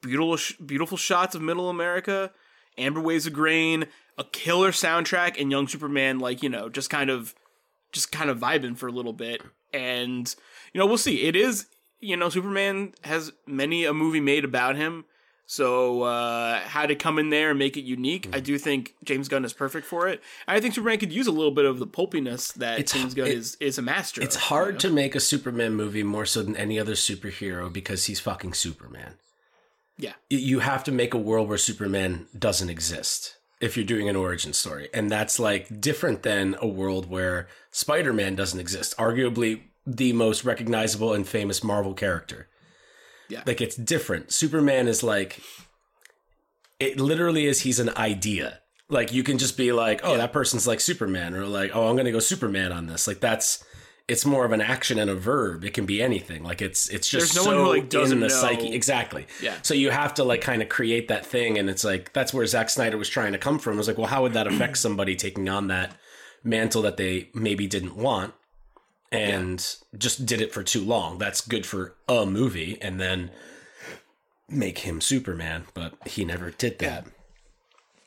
beautiful 0.02 0.66
beautiful 0.66 0.98
shots 0.98 1.36
of 1.36 1.42
Middle 1.42 1.70
America, 1.70 2.32
amber 2.78 3.02
waves 3.02 3.28
of 3.28 3.34
grain, 3.34 3.86
a 4.18 4.24
killer 4.24 4.72
soundtrack, 4.72 5.40
and 5.40 5.52
young 5.52 5.68
Superman 5.68 6.20
like 6.20 6.42
you 6.42 6.50
know 6.50 6.70
just 6.70 6.90
kind 6.90 7.10
of 7.10 7.36
just 7.92 8.12
kind 8.12 8.30
of 8.30 8.40
vibing 8.40 8.78
for 8.78 8.88
a 8.88 8.92
little 8.92 9.14
bit, 9.14 9.42
and 9.74 10.34
you 10.74 10.80
know 10.80 10.86
we'll 10.86 10.98
see. 10.98 11.24
It 11.24 11.36
is 11.36 11.68
you 12.00 12.18
know 12.18 12.30
Superman 12.30 12.94
has 13.04 13.32
many 13.46 13.86
a 13.86 13.94
movie 13.94 14.22
made 14.22 14.46
about 14.46 14.76
him 14.76 15.06
so 15.50 16.04
uh, 16.04 16.60
how 16.60 16.86
to 16.86 16.94
come 16.94 17.18
in 17.18 17.30
there 17.30 17.52
and 17.52 17.58
make 17.58 17.78
it 17.78 17.84
unique. 17.84 18.28
I 18.34 18.42
do 18.42 18.58
think 18.58 18.96
James 19.06 19.30
Gunn 19.30 19.46
is 19.46 19.54
perfect 19.54 19.88
for 19.88 20.10
it. 20.10 20.22
I 20.46 20.60
think 20.60 20.76
Superman 20.76 21.00
could 21.00 21.14
use 21.14 21.26
a 21.26 21.32
little 21.32 21.52
bit 21.52 21.64
of 21.64 21.80
the 21.80 21.88
pulpiness 21.88 22.52
that 22.56 22.80
it's, 22.80 22.92
James 22.92 23.14
Gunn 23.14 23.28
it, 23.28 23.34
is 23.34 23.56
is 23.62 23.78
a 23.78 23.82
master. 23.82 24.22
It's 24.22 24.36
of, 24.36 24.44
hard 24.44 24.68
you 24.68 24.74
know? 24.74 24.80
to 24.80 24.92
make 24.92 25.16
a 25.16 25.22
Superman 25.22 25.74
movie 25.74 26.04
more 26.04 26.26
so 26.26 26.44
than 26.44 26.58
any 26.58 26.78
other 26.78 26.94
superhero 26.94 27.72
because 27.72 28.06
he's 28.06 28.20
fucking 28.20 28.54
Superman. 28.54 29.14
Yeah, 29.98 30.14
you 30.30 30.60
have 30.60 30.84
to 30.84 30.92
make 30.92 31.14
a 31.14 31.18
world 31.18 31.48
where 31.48 31.58
Superman 31.58 32.28
doesn't 32.38 32.70
exist 32.70 33.38
if 33.62 33.78
you're 33.78 33.86
doing 33.86 34.10
an 34.10 34.18
origin 34.18 34.52
story, 34.52 34.90
and 34.94 35.10
that's 35.10 35.40
like 35.40 35.80
different 35.80 36.24
than 36.24 36.58
a 36.62 36.68
world 36.68 37.10
where 37.10 37.48
Spider 37.72 38.12
Man 38.12 38.36
doesn't 38.36 38.60
exist. 38.60 38.98
Arguably 38.98 39.62
the 39.86 40.12
most 40.12 40.44
recognizable 40.44 41.14
and 41.14 41.26
famous 41.26 41.64
Marvel 41.64 41.94
character 41.94 42.50
yeah. 43.30 43.44
Like 43.46 43.62
it's 43.62 43.76
different. 43.76 44.32
Superman 44.32 44.88
is 44.88 45.04
like 45.04 45.42
it 46.80 47.00
literally 47.00 47.46
is 47.46 47.62
he's 47.62 47.80
an 47.80 47.90
idea. 47.98 48.60
Like 48.90 49.12
you 49.12 49.24
can 49.24 49.38
just 49.38 49.58
be 49.58 49.72
like, 49.72 50.02
oh, 50.04 50.12
yeah. 50.12 50.18
that 50.18 50.34
person's 50.34 50.66
like 50.66 50.80
Superman, 50.80 51.34
or 51.34 51.46
like, 51.46 51.76
oh, 51.76 51.90
I'm 51.90 51.98
gonna 51.98 52.12
go 52.12 52.20
Superman 52.20 52.72
on 52.72 52.88
this. 52.88 53.08
Like 53.08 53.20
that's 53.20 53.64
it's 54.08 54.26
more 54.26 54.46
of 54.46 54.54
an 54.54 54.62
action 54.62 54.98
and 55.00 55.10
a 55.10 55.16
verb. 55.16 55.66
It 55.66 55.74
can 55.74 55.86
be 55.86 56.02
anything. 56.02 56.44
Like 56.44 56.62
it's 56.62 56.88
it's 56.90 57.10
just 57.10 57.34
There's 57.34 57.46
no 57.46 57.52
so 57.52 57.58
one 57.58 57.66
who 57.66 57.82
like 57.82 57.90
doesn't 57.90 58.18
in 58.18 58.22
the 58.22 58.30
know. 58.30 58.34
psyche. 58.34 58.74
Exactly. 58.74 59.28
Yeah. 59.42 59.56
So 59.64 59.74
you 59.74 59.92
have 59.92 60.14
to 60.16 60.24
like 60.24 60.42
kind 60.42 60.62
of 60.62 60.70
create 60.70 61.10
that 61.10 61.26
thing, 61.26 61.58
and 61.58 61.70
it's 61.70 61.84
like 61.84 62.14
that's 62.14 62.34
where 62.34 62.46
Zack 62.46 62.70
Snyder 62.70 62.98
was 62.98 63.10
trying 63.10 63.34
to 63.34 63.38
come 63.38 63.60
from. 63.60 63.74
It 63.74 63.78
was 63.78 63.88
like, 63.88 63.98
well, 63.98 64.08
how 64.08 64.22
would 64.22 64.34
that 64.34 64.48
affect 64.48 64.78
somebody 64.78 65.16
taking 65.16 65.50
on 65.50 65.68
that 65.68 65.98
mantle 66.44 66.82
that 66.84 66.96
they 66.96 67.30
maybe 67.34 67.68
didn't 67.68 67.98
want? 67.98 68.34
And 69.12 69.60
yeah. 69.60 69.98
just 69.98 70.26
did 70.26 70.42
it 70.42 70.54
for 70.54 70.64
too 70.64 70.84
long. 70.84 71.18
That's 71.18 71.42
good 71.42 71.66
for 71.66 71.96
a 72.08 72.26
movie, 72.26 72.78
and 72.82 73.00
then 73.00 73.32
make 74.50 74.80
him 74.80 75.02
Superman, 75.02 75.66
but 75.74 75.94
he 76.06 76.26
never 76.26 76.52
did 76.52 76.80
that. 76.80 77.06
Yeah. 77.06 77.12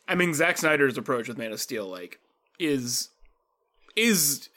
I 0.08 0.14
mean, 0.14 0.34
Zack 0.34 0.58
Snyder's 0.58 0.98
approach 0.98 1.28
with 1.28 1.38
Man 1.38 1.52
of 1.52 1.60
Steel, 1.60 1.86
like, 1.86 2.18
is 2.58 3.10
is 3.96 4.48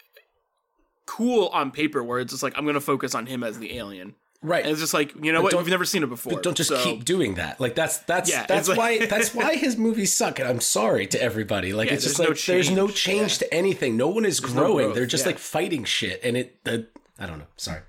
cool 1.06 1.47
on 1.47 1.71
paper, 1.71 2.03
where 2.03 2.19
it's 2.19 2.32
just 2.32 2.43
like 2.43 2.53
I'm 2.58 2.65
going 2.65 2.73
to 2.75 2.82
focus 2.82 3.13
on 3.13 3.27
him 3.27 3.43
as 3.43 3.60
the 3.60 3.77
alien, 3.77 4.15
Right. 4.43 4.63
And 4.63 4.71
it's 4.71 4.82
just 4.82 4.93
like, 4.93 5.15
you 5.23 5.32
know 5.32 5.41
but 5.41 5.53
what? 5.53 5.63
We've 5.63 5.71
never 5.71 5.86
seen 5.86 6.03
it 6.03 6.10
before. 6.10 6.34
But 6.34 6.43
don't 6.43 6.56
just 6.56 6.69
so. 6.69 6.84
keep 6.84 7.06
doing 7.06 7.36
that. 7.36 7.62
Like 7.62 7.75
that's 7.75 7.99
that's 7.99 8.29
yeah, 8.29 8.45
that's 8.45 8.67
like, 8.67 8.77
why 8.77 9.06
that's 9.10 9.34
why 9.34 9.56
his 9.56 9.77
movies 9.77 10.13
suck. 10.13 10.38
And 10.39 10.47
I'm 10.47 10.60
sorry 10.60 11.08
to 11.08 11.21
everybody. 11.21 11.71
Like 11.71 11.88
yeah, 11.88 11.95
it's 11.95 12.03
just 12.03 12.19
like 12.19 12.29
no 12.29 12.36
there's 12.36 12.69
no 12.69 12.89
change 12.89 13.34
yeah. 13.41 13.47
to 13.47 13.53
anything. 13.53 13.95
No 13.95 14.10
one 14.10 14.25
is 14.25 14.39
there's 14.39 14.53
growing. 14.53 14.89
No 14.89 14.93
They're 14.93 15.06
just 15.06 15.25
like 15.25 15.39
fighting 15.39 15.86
shit. 15.86 16.19
And 16.23 16.36
it 16.36 16.60
uh, 16.65 16.79
I 17.17 17.25
don't 17.25 17.39
know. 17.39 17.47
Sorry. 17.56 17.82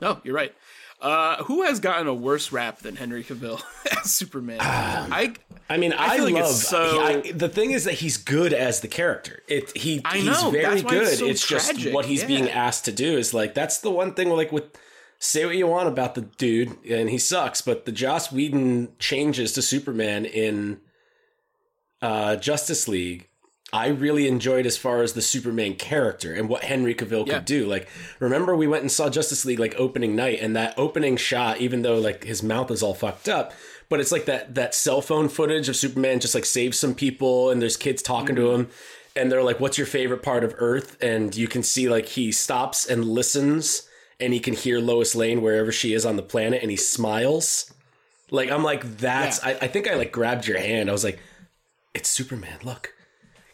No, 0.00 0.20
you're 0.24 0.34
right. 0.34 0.52
Uh, 1.00 1.42
who 1.44 1.62
has 1.62 1.80
gotten 1.80 2.06
a 2.08 2.14
worse 2.14 2.52
rap 2.52 2.80
than 2.80 2.94
Henry 2.94 3.24
Cavill 3.24 3.62
as 3.98 4.12
Superman? 4.12 4.60
Um, 4.60 4.66
I 5.12 5.34
I 5.70 5.76
mean, 5.78 5.92
I, 5.92 6.14
I 6.14 6.16
love. 6.18 6.32
Like 6.32 6.46
so... 6.46 7.00
I, 7.00 7.32
the 7.32 7.48
thing 7.48 7.70
is 7.70 7.84
that 7.84 7.94
he's 7.94 8.16
good 8.18 8.52
as 8.52 8.80
the 8.80 8.88
character. 8.88 9.42
It 9.48 9.74
he 9.76 10.02
I 10.04 10.20
know, 10.20 10.50
he's 10.50 10.62
very 10.62 10.82
good. 10.82 11.02
It's, 11.04 11.18
so 11.20 11.26
it's 11.26 11.46
just 11.46 11.90
what 11.92 12.04
he's 12.06 12.24
being 12.24 12.50
asked 12.50 12.84
to 12.86 12.92
do 12.92 13.16
is 13.16 13.32
like 13.32 13.54
that's 13.54 13.78
the 13.78 13.90
one 13.90 14.12
thing 14.12 14.28
like 14.30 14.52
with 14.52 14.76
say 15.20 15.44
what 15.44 15.54
you 15.54 15.66
want 15.66 15.86
about 15.86 16.14
the 16.14 16.22
dude, 16.22 16.76
and 16.88 17.10
he 17.10 17.18
sucks, 17.18 17.60
but 17.60 17.84
the 17.84 17.92
Joss 17.92 18.32
Whedon 18.32 18.88
changes 18.98 19.52
to 19.52 19.62
Superman 19.62 20.24
in 20.24 20.80
uh, 22.00 22.36
Justice 22.36 22.88
League, 22.88 23.28
I 23.72 23.88
really 23.88 24.26
enjoyed 24.26 24.66
as 24.66 24.78
far 24.78 25.02
as 25.02 25.12
the 25.12 25.22
Superman 25.22 25.74
character 25.74 26.34
and 26.34 26.48
what 26.48 26.64
Henry 26.64 26.94
Cavill 26.94 27.26
yeah. 27.26 27.34
could 27.34 27.44
do. 27.44 27.66
Like, 27.66 27.88
remember 28.18 28.56
we 28.56 28.66
went 28.66 28.82
and 28.82 28.90
saw 28.90 29.10
Justice 29.10 29.44
League 29.44 29.60
like 29.60 29.74
opening 29.76 30.16
night, 30.16 30.40
and 30.40 30.56
that 30.56 30.74
opening 30.78 31.18
shot, 31.18 31.60
even 31.60 31.82
though 31.82 31.98
like 31.98 32.24
his 32.24 32.42
mouth 32.42 32.70
is 32.70 32.82
all 32.82 32.94
fucked 32.94 33.28
up, 33.28 33.52
but 33.90 34.00
it's 34.00 34.10
like 34.10 34.24
that 34.24 34.54
that 34.54 34.74
cell 34.74 35.02
phone 35.02 35.28
footage 35.28 35.68
of 35.68 35.76
Superman 35.76 36.18
just 36.18 36.34
like 36.34 36.46
saves 36.46 36.78
some 36.78 36.94
people, 36.94 37.50
and 37.50 37.60
there's 37.60 37.76
kids 37.76 38.00
talking 38.00 38.36
mm-hmm. 38.36 38.44
to 38.46 38.52
him, 38.52 38.68
and 39.14 39.30
they're 39.30 39.44
like, 39.44 39.60
"What's 39.60 39.76
your 39.76 39.86
favorite 39.86 40.22
part 40.22 40.42
of 40.42 40.54
Earth?" 40.56 40.96
And 41.02 41.36
you 41.36 41.46
can 41.46 41.62
see 41.62 41.90
like 41.90 42.06
he 42.08 42.32
stops 42.32 42.86
and 42.86 43.04
listens 43.04 43.86
and 44.20 44.32
he 44.32 44.40
can 44.40 44.54
hear 44.54 44.80
Lois 44.80 45.14
Lane 45.14 45.42
wherever 45.42 45.72
she 45.72 45.94
is 45.94 46.04
on 46.04 46.16
the 46.16 46.22
planet 46.22 46.62
and 46.62 46.70
he 46.70 46.76
smiles. 46.76 47.72
Like 48.30 48.50
I'm 48.50 48.62
like 48.62 48.98
that's 48.98 49.44
yeah. 49.44 49.58
I, 49.60 49.64
I, 49.64 49.68
think 49.68 49.88
I 49.88 49.94
like 49.94 50.12
grabbed 50.12 50.46
your 50.46 50.58
hand. 50.58 50.88
I 50.88 50.92
was 50.92 51.04
like, 51.04 51.18
it's 51.94 52.08
Superman. 52.08 52.58
Look. 52.62 52.94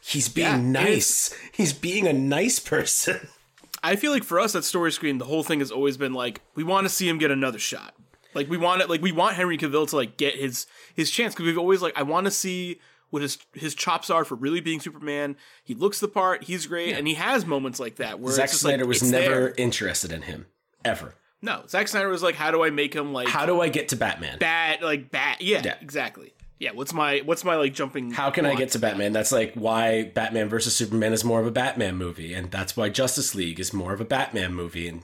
He's 0.00 0.28
being 0.28 0.46
yeah, 0.46 0.60
nice. 0.60 1.34
He's 1.50 1.72
being 1.72 2.06
a 2.06 2.12
nice 2.12 2.60
person. 2.60 3.28
I 3.82 3.96
feel 3.96 4.12
like 4.12 4.24
for 4.24 4.38
us 4.38 4.54
at 4.54 4.64
Story 4.64 4.92
Screen, 4.92 5.18
the 5.18 5.24
whole 5.24 5.42
thing 5.42 5.58
has 5.58 5.70
always 5.70 5.96
been 5.96 6.12
like, 6.12 6.40
we 6.54 6.62
want 6.62 6.84
to 6.84 6.88
see 6.88 7.08
him 7.08 7.18
get 7.18 7.30
another 7.30 7.58
shot. 7.58 7.94
Like 8.34 8.48
we 8.48 8.56
want 8.56 8.82
it 8.82 8.90
like 8.90 9.00
we 9.00 9.12
want 9.12 9.34
Henry 9.34 9.56
Cavill 9.56 9.88
to 9.88 9.96
like 9.96 10.16
get 10.16 10.34
his 10.34 10.66
his 10.94 11.10
chance 11.10 11.34
because 11.34 11.46
we've 11.46 11.58
always 11.58 11.80
like 11.80 11.94
I 11.96 12.02
want 12.02 12.26
to 12.26 12.30
see 12.30 12.80
what 13.08 13.22
his 13.22 13.38
his 13.54 13.74
chops 13.74 14.10
are 14.10 14.24
for 14.24 14.34
really 14.34 14.60
being 14.60 14.78
Superman. 14.78 15.36
He 15.64 15.74
looks 15.74 16.00
the 16.00 16.08
part. 16.08 16.44
He's 16.44 16.66
great, 16.66 16.90
yeah. 16.90 16.98
and 16.98 17.08
he 17.08 17.14
has 17.14 17.46
moments 17.46 17.80
like 17.80 17.96
that 17.96 18.20
where 18.20 18.34
Zack 18.34 18.50
Snyder 18.50 18.84
like, 18.84 18.88
was 18.88 19.02
never 19.02 19.34
there. 19.34 19.54
interested 19.56 20.12
in 20.12 20.22
him 20.22 20.46
ever. 20.84 21.14
No, 21.42 21.62
Zack 21.68 21.88
Snyder 21.88 22.08
was 22.08 22.22
like, 22.22 22.34
how 22.34 22.50
do 22.50 22.64
I 22.64 22.70
make 22.70 22.94
him 22.94 23.12
like? 23.12 23.28
How 23.28 23.46
do 23.46 23.60
I 23.60 23.68
get 23.68 23.88
to 23.90 23.96
Batman? 23.96 24.38
Bat, 24.38 24.82
like 24.82 25.10
bat. 25.10 25.40
Yeah, 25.42 25.62
yeah. 25.64 25.76
exactly. 25.80 26.32
Yeah, 26.58 26.70
what's 26.72 26.94
my 26.94 27.20
what's 27.24 27.44
my 27.44 27.56
like 27.56 27.74
jumping? 27.74 28.10
How 28.10 28.30
can 28.30 28.46
I 28.46 28.54
get 28.54 28.70
to 28.70 28.78
Batman? 28.78 29.12
That's 29.12 29.30
like 29.30 29.52
why 29.54 30.04
Batman 30.14 30.48
versus 30.48 30.74
Superman 30.74 31.12
is 31.12 31.22
more 31.22 31.38
of 31.40 31.46
a 31.46 31.50
Batman 31.50 31.96
movie, 31.96 32.32
and 32.32 32.50
that's 32.50 32.76
why 32.76 32.88
Justice 32.88 33.34
League 33.34 33.60
is 33.60 33.74
more 33.74 33.92
of 33.92 34.00
a 34.00 34.06
Batman 34.06 34.54
movie, 34.54 34.88
and 34.88 35.02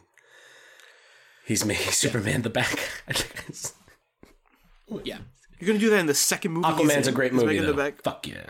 he's 1.47 1.65
making 1.65 1.93
Superman 1.93 2.41
the 2.43 2.51
back. 2.51 2.79
Yeah, 5.05 5.19
you're 5.59 5.67
gonna 5.69 5.79
do 5.79 5.91
that 5.91 6.01
in 6.01 6.07
the 6.07 6.15
second 6.15 6.53
movie. 6.53 6.67
he's 6.69 6.91
Aquaman's 6.91 7.07
a 7.07 7.13
great 7.13 7.33
He's 7.33 7.41
movie. 7.41 7.55
making 7.55 7.63
Though. 7.67 7.73
the 7.73 7.77
back- 7.79 8.03
Fuck 8.03 8.27
yeah. 8.27 8.45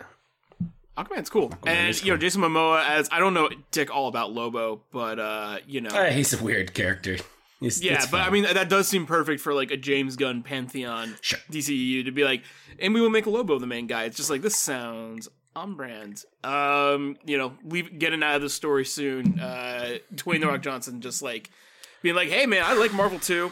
Aquaman's 0.97 1.29
cool, 1.29 1.51
and 1.65 1.89
is 1.89 2.03
you 2.03 2.11
know. 2.11 2.17
Jason 2.17 2.41
Momoa 2.41 2.83
as 2.87 3.09
I 3.11 3.19
don't 3.19 3.33
know 3.33 3.49
dick 3.71 3.89
all 3.93 4.07
about 4.07 4.31
Lobo, 4.31 4.81
but 4.91 5.19
uh, 5.19 5.57
you 5.67 5.81
know, 5.81 5.89
Uh, 5.89 6.11
he's 6.11 6.33
a 6.39 6.43
weird 6.43 6.73
character. 6.73 7.17
He's, 7.59 7.81
yeah, 7.81 7.93
it's 7.95 8.07
but 8.07 8.19
I 8.21 8.29
mean 8.29 8.43
that 8.43 8.69
does 8.69 8.87
seem 8.87 9.05
perfect 9.05 9.41
for 9.41 9.53
like 9.53 9.71
a 9.71 9.77
James 9.77 10.15
Gunn 10.17 10.43
pantheon 10.43 11.15
Sure. 11.21 11.39
DCEU 11.49 12.05
to 12.05 12.11
be 12.11 12.23
like, 12.23 12.43
and 12.77 12.93
we 12.93 13.01
will 13.01 13.09
make 13.09 13.25
a 13.25 13.29
Lobo 13.29 13.57
the 13.57 13.65
main 13.67 13.87
guy. 13.87 14.03
It's 14.03 14.17
just 14.17 14.29
like 14.29 14.41
this 14.41 14.55
sounds 14.59 15.29
on 15.55 15.75
brand. 15.75 16.25
Um, 16.43 17.15
you 17.25 17.37
know, 17.37 17.53
leave 17.63 17.97
getting 17.99 18.21
out 18.21 18.35
of 18.35 18.41
the 18.41 18.49
story 18.49 18.85
soon. 18.85 19.39
Uh, 19.39 19.97
Dwayne 20.13 20.41
the 20.41 20.47
Rock 20.47 20.61
Johnson 20.61 20.99
just 21.01 21.21
like 21.21 21.49
being 22.01 22.15
like, 22.15 22.29
hey 22.29 22.45
man, 22.45 22.63
I 22.65 22.73
like 22.73 22.93
Marvel 22.93 23.17
too. 23.19 23.51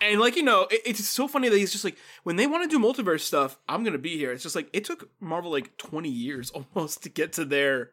And 0.00 0.20
like 0.20 0.36
you 0.36 0.42
know, 0.42 0.66
it, 0.70 0.80
it's 0.86 1.06
so 1.08 1.28
funny 1.28 1.48
that 1.48 1.56
he's 1.58 1.72
just 1.72 1.84
like 1.84 1.96
when 2.22 2.36
they 2.36 2.46
want 2.46 2.68
to 2.68 2.78
do 2.78 2.82
multiverse 2.84 3.20
stuff, 3.20 3.58
I'm 3.68 3.84
gonna 3.84 3.98
be 3.98 4.16
here. 4.16 4.32
It's 4.32 4.42
just 4.42 4.56
like 4.56 4.68
it 4.72 4.84
took 4.84 5.10
Marvel 5.20 5.50
like 5.50 5.76
20 5.76 6.08
years 6.08 6.50
almost 6.74 7.02
to 7.02 7.08
get 7.08 7.32
to 7.34 7.44
their 7.44 7.90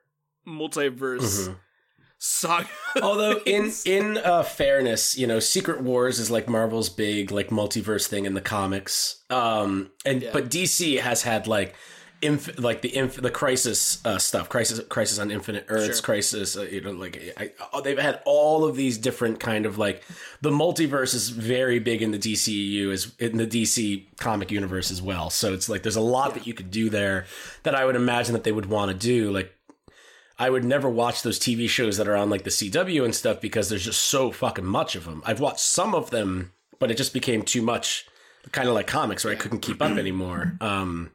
multiverse 0.48 1.54
saga. 2.18 2.68
Although 3.02 3.40
in 3.46 3.72
in 3.86 4.18
uh, 4.18 4.44
fairness, 4.44 5.18
you 5.18 5.28
know, 5.28 5.40
Secret 5.40 5.82
Wars 5.82 6.20
is 6.20 6.32
like 6.32 6.48
Marvel's 6.48 6.90
big 6.90 7.32
like 7.32 7.50
multiverse 7.50 8.08
thing 8.08 8.26
in 8.26 8.34
the 8.34 8.42
comics. 8.42 9.24
Um, 9.30 9.92
and 10.06 10.22
Yeah. 10.24 10.30
but 10.34 10.50
DC 10.50 11.00
has 11.00 11.24
had 11.24 11.48
like. 11.48 11.76
Inf- 12.22 12.58
like 12.58 12.82
the 12.82 12.96
inf- 12.96 13.22
the 13.22 13.30
crisis 13.30 14.04
uh, 14.04 14.18
stuff, 14.18 14.50
crisis 14.50 14.82
crisis 14.90 15.20
on 15.20 15.30
Infinite 15.30 15.66
Earths, 15.70 15.98
Sure. 15.98 16.04
crisis. 16.04 16.58
Uh, 16.58 16.64
you 16.64 16.82
know, 16.82 16.92
like 16.92 17.22
I, 17.38 17.52
I, 17.72 17.82
they've 17.82 17.98
had 18.00 18.22
all 18.26 18.66
of 18.66 18.76
these 18.76 18.98
different 18.98 19.40
kind 19.40 19.68
of 19.68 19.78
like 19.78 20.04
the 20.42 20.50
multiverse 20.50 21.14
is 21.14 21.30
very 21.30 21.78
big 21.78 22.02
in 22.02 22.10
the 22.10 22.18
DCU 22.18 22.88
is 22.90 23.14
in 23.20 23.38
the 23.38 23.46
DC 23.46 24.06
comic 24.18 24.50
universe 24.50 24.90
as 24.90 25.00
well. 25.00 25.30
So 25.30 25.54
it's 25.54 25.70
like 25.70 25.84
there's 25.84 25.96
a 25.96 26.02
lot 26.02 26.34
that 26.34 26.48
you 26.48 26.56
could 26.56 26.72
do 26.72 26.90
there 26.90 27.26
that 27.62 27.76
I 27.76 27.86
would 27.86 27.96
imagine 27.96 28.34
that 28.34 28.44
they 28.44 28.52
would 28.52 28.66
want 28.66 28.90
to 28.90 28.98
do. 28.98 29.30
Like 29.30 29.54
I 30.40 30.50
would 30.50 30.64
never 30.64 30.90
watch 30.90 31.22
those 31.22 31.40
TV 31.40 31.70
shows 31.70 31.98
that 31.98 32.08
are 32.08 32.16
on 32.16 32.32
like 32.32 32.44
the 32.46 32.50
CW 32.50 33.06
and 33.06 33.14
stuff 33.14 33.40
because 33.42 33.70
there's 33.70 33.86
just 33.86 34.02
so 34.04 34.32
fucking 34.32 34.66
much 34.66 34.96
of 34.96 35.06
them. 35.06 35.22
I've 35.26 35.40
watched 35.40 35.60
some 35.60 35.94
of 35.94 36.10
them, 36.10 36.52
but 36.80 36.90
it 36.90 36.98
just 36.98 37.14
became 37.14 37.44
too 37.44 37.62
much, 37.62 38.08
kind 38.52 38.68
of 38.68 38.74
like 38.74 38.88
comics 38.88 39.24
where 39.24 39.34
I 39.34 39.36
couldn't 39.38 39.60
keep 39.60 39.82
up 39.84 39.98
anymore. 39.98 40.54
Um, 40.62 41.12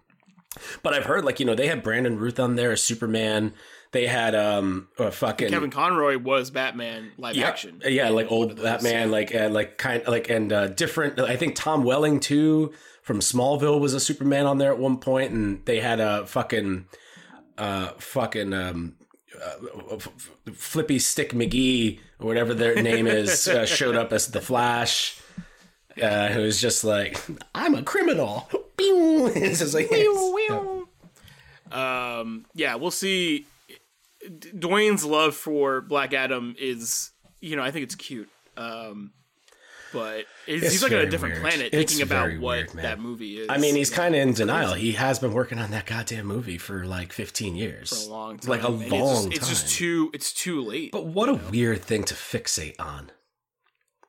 but 0.83 0.95
I've 0.95 1.05
heard 1.05 1.25
like 1.25 1.41
you 1.41 1.47
know 1.47 1.55
they 1.55 1.69
had 1.69 1.83
Brandon 1.83 2.19
Routh 2.19 2.39
on 2.39 2.57
there 2.57 2.73
as 2.73 2.83
Superman. 2.83 3.55
They 3.93 4.07
had 4.07 4.35
um 4.35 4.89
a 4.99 5.11
fucking 5.11 5.51
Kevin 5.51 5.71
Conroy 5.71 6.19
was 6.19 6.51
Batman 6.51 7.13
live 7.19 7.37
yeah, 7.37 7.49
action. 7.49 7.83
yeah, 7.87 8.09
like 8.09 8.31
old 8.31 8.61
Batman, 8.61 9.11
like 9.11 9.35
uh, 9.35 9.49
like 9.51 9.79
kind 9.79 10.03
like 10.07 10.31
and 10.31 10.53
uh, 10.53 10.69
different. 10.69 11.19
I 11.21 11.37
think 11.37 11.55
Tom 11.55 11.85
Welling 11.85 12.21
too 12.21 12.73
from 13.03 13.21
Smallville 13.21 13.81
was 13.81 13.95
a 13.95 14.01
Superman 14.01 14.47
on 14.47 14.59
there 14.59 14.73
at 14.73 14.79
one 14.79 14.99
point, 14.99 15.33
and 15.33 15.65
they 15.67 15.81
had 15.81 16.01
a 16.01 16.27
fucking 16.27 16.87
uh 17.59 17.89
fucking 17.99 18.55
um 18.55 18.95
uh, 19.43 19.99
Flippy 20.55 20.99
Stick 20.99 21.33
McGee 21.33 21.99
or 22.19 22.27
whatever 22.27 22.55
their 22.55 22.81
name 22.81 23.07
is 23.07 23.49
uh, 23.49 23.67
showed 23.67 23.97
up 23.97 24.13
as 24.13 24.29
the 24.29 24.41
Flash. 24.41 25.19
Uh, 26.01 26.29
who 26.29 26.41
was 26.41 26.59
just 26.59 26.85
like, 26.85 27.21
I'm 27.55 27.75
a 27.75 27.83
criminal. 27.83 28.49
Pew! 28.83 29.27
It's 29.35 29.59
just 29.61 29.75
like, 29.75 29.91
Um, 31.71 32.47
yeah, 32.55 32.75
we'll 32.77 32.91
see. 32.91 33.47
Dwayne's 34.29 35.05
love 35.05 35.35
for 35.35 35.81
Black 35.81 36.15
Adam 36.15 36.55
is, 36.59 37.11
you 37.41 37.57
know, 37.57 37.63
I 37.63 37.71
think 37.71 37.85
it's 37.85 37.95
cute. 37.95 38.29
Um, 38.57 39.13
but 39.93 40.25
it's, 40.47 40.63
It's 40.65 40.73
he's 40.73 40.83
like 40.83 40.93
on 40.93 40.99
a 40.99 41.07
different 41.11 41.35
weird. 41.35 41.43
planet, 41.43 41.75
It's 41.75 41.93
thinking 41.93 42.03
about 42.07 42.31
what 42.41 42.73
weird, 42.73 42.85
that 42.85 43.01
movie 43.01 43.41
is. 43.41 43.47
I 43.51 43.59
mean, 43.59 43.75
he's 43.75 43.91
kind 43.91 44.15
of 44.15 44.21
in 44.21 44.33
denial. 44.33 44.75
He 44.75 44.93
has 44.93 45.19
been 45.19 45.33
working 45.33 45.59
on 45.59 45.71
that 45.73 45.87
goddamn 45.87 46.27
movie 46.27 46.57
for 46.59 46.85
like 46.87 47.13
15 47.13 47.57
years. 47.57 47.91
for 48.05 48.11
a 48.11 48.13
long 48.13 48.39
time, 48.39 48.51
Like 48.51 48.63
a 48.63 48.69
and 48.69 48.91
long 48.91 48.93
it's 48.93 49.01
just, 49.01 49.23
time. 49.25 49.33
It's 49.33 49.49
just 49.49 49.69
too. 49.77 50.11
It's 50.15 50.33
too 50.33 50.63
late. 50.63 50.93
But 50.93 51.07
what 51.07 51.29
a 51.29 51.35
weird 51.35 51.83
thing 51.83 52.05
to 52.05 52.15
fixate 52.15 52.77
on. 52.79 53.11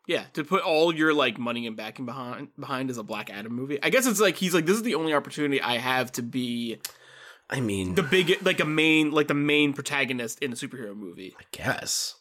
Yeah, 0.08 0.26
to 0.34 0.44
put 0.44 0.64
all 0.64 0.94
your 0.94 1.14
like 1.14 1.38
money 1.38 1.66
and 1.66 1.78
backing 1.78 2.06
behind 2.06 2.50
behind 2.60 2.90
is 2.90 2.98
a 2.98 3.04
Black 3.04 3.30
Adam 3.30 3.54
movie. 3.54 3.80
I 3.82 3.90
guess 3.90 4.06
it's 4.06 4.20
like 4.20 4.36
he's 4.36 4.54
like 4.54 4.66
this 4.66 4.76
is 4.76 4.84
the 4.84 4.96
only 4.96 5.14
opportunity 5.14 5.62
I 5.62 5.78
have 5.78 6.12
to 6.14 6.22
be 6.22 6.80
I 7.50 7.60
mean, 7.62 7.96
the 7.96 8.04
big 8.04 8.38
like 8.44 8.60
a 8.60 8.66
main 8.66 9.12
like 9.12 9.28
the 9.28 9.34
main 9.34 9.74
protagonist 9.74 10.40
in 10.40 10.52
a 10.52 10.56
superhero 10.56 10.96
movie. 10.96 11.36
I 11.40 11.44
guess 11.52 12.16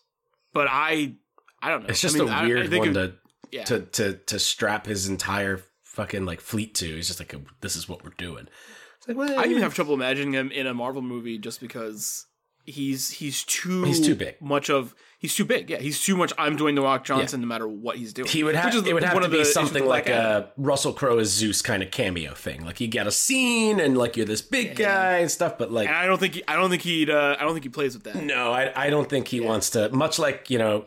But 0.53 0.68
I 0.71 1.14
I 1.61 1.71
don't 1.71 1.83
know. 1.83 1.88
it's 1.88 2.01
just 2.01 2.14
I 2.16 2.21
mean, 2.21 2.29
a 2.29 2.33
I- 2.33 2.42
I 2.42 2.47
weird 2.47 2.71
think 2.71 2.87
one 2.87 2.90
it- 2.90 2.95
to, 2.95 3.14
yeah. 3.51 3.64
to 3.64 3.81
to 3.81 4.12
to 4.14 4.38
strap 4.38 4.87
his 4.87 5.09
entire 5.09 5.61
fucking 5.83 6.25
like 6.25 6.40
fleet 6.40 6.75
to. 6.77 6.87
He's 6.87 7.09
just 7.09 7.18
like, 7.21 7.35
this 7.61 7.75
is 7.77 7.88
what 7.88 8.05
we're 8.05 8.11
doing. 8.16 8.47
It's 8.99 9.09
like, 9.09 9.16
well, 9.16 9.38
I 9.40 9.45
even 9.47 9.62
have 9.62 9.75
trouble 9.75 9.95
imagining 9.95 10.33
him 10.35 10.51
in 10.53 10.66
a 10.68 10.73
Marvel 10.75 11.03
movie 11.03 11.37
just 11.38 11.61
because 11.61 12.27
he's 12.64 13.11
he's 13.11 13.42
too 13.45 13.83
He's 13.85 14.01
too 14.01 14.14
big. 14.14 14.40
much 14.40 14.71
of 14.71 14.95
he's 15.22 15.35
too 15.35 15.46
big. 15.46 15.70
Yeah, 15.70 15.78
he's 15.78 16.02
too 16.02 16.16
much. 16.16 16.35
I'm 16.37 16.56
doing 16.56 16.74
the 16.74 16.82
Rock 16.82 17.04
Johnson 17.04 17.40
no 17.40 17.46
matter 17.46 17.66
what 17.66 17.96
he's 17.96 18.12
doing. 18.12 18.28
He 18.28 18.42
would 18.42 18.54
have. 18.54 18.66
Which 18.66 18.74
is 18.74 18.87
It 18.87 18.92
would 18.92 19.04
have 19.04 19.22
to 19.22 19.28
be 19.28 19.44
something 19.44 19.87
like 19.87 20.11
a 20.11 20.50
Russell 20.58 20.92
Crowe 20.92 21.18
as 21.18 21.28
Zeus 21.28 21.62
kind 21.62 21.82
of 21.82 21.90
cameo 21.90 22.35
thing. 22.35 22.66
Like 22.66 22.80
you 22.80 22.88
get 22.88 23.06
a 23.06 23.12
scene 23.12 23.80
and 23.80 23.96
like 23.96 24.18
you're 24.18 24.26
this 24.26 24.42
big 24.42 24.76
guy 24.76 25.18
and 25.18 25.30
stuff. 25.30 25.56
But 25.56 25.70
like, 25.72 25.88
And 25.88 25.96
I 25.96 26.06
don't 26.06 26.18
think 26.18 26.35
he, 26.35 26.44
I 26.46 26.56
don't 26.56 26.68
think 26.68 26.82
he'd 26.82 27.08
uh, 27.08 27.37
I 27.40 27.44
don't 27.44 27.54
think 27.54 27.64
he 27.64 27.70
plays 27.70 27.94
with 27.94 28.04
that. 28.04 28.16
No, 28.16 28.52
I, 28.52 28.72
I 28.76 28.90
don't 28.90 29.08
think 29.08 29.28
he 29.28 29.40
wants 29.40 29.70
to. 29.70 29.88
Much 29.90 30.18
like 30.18 30.50
you 30.50 30.58
know, 30.58 30.85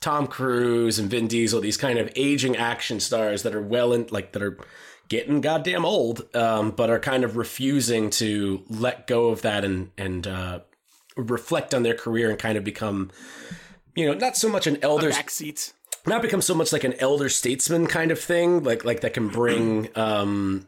Tom 0.00 0.26
Cruise 0.26 0.98
and 0.98 1.10
Vin 1.10 1.26
Diesel, 1.26 1.60
these 1.60 1.76
kind 1.76 1.98
of 1.98 2.10
aging 2.16 2.56
action 2.56 3.00
stars 3.00 3.42
that 3.42 3.54
are 3.54 3.62
well 3.62 3.92
in, 3.92 4.06
like 4.10 4.32
that 4.32 4.42
are 4.42 4.58
getting 5.08 5.40
goddamn 5.40 5.84
old, 5.84 6.34
um, 6.36 6.70
but 6.70 6.90
are 6.90 6.98
kind 7.00 7.24
of 7.24 7.36
refusing 7.36 8.10
to 8.10 8.62
let 8.68 9.06
go 9.06 9.28
of 9.30 9.42
that 9.42 9.64
and 9.64 9.90
and 9.98 10.26
uh, 10.26 10.60
reflect 11.16 11.74
on 11.74 11.82
their 11.82 11.94
career 11.94 12.30
and 12.30 12.38
kind 12.38 12.56
of 12.58 12.64
become, 12.64 13.10
you 13.94 14.06
know, 14.06 14.14
not 14.14 14.36
so 14.36 14.48
much 14.48 14.66
an 14.66 14.78
elder, 14.82 15.10
Backseat. 15.10 15.72
not 16.06 16.22
become 16.22 16.42
so 16.42 16.54
much 16.54 16.72
like 16.72 16.84
an 16.84 16.94
elder 17.00 17.28
statesman 17.28 17.86
kind 17.86 18.10
of 18.10 18.20
thing, 18.20 18.62
like 18.62 18.84
like 18.84 19.00
that 19.00 19.14
can 19.14 19.28
bring, 19.28 19.88
um, 19.96 20.66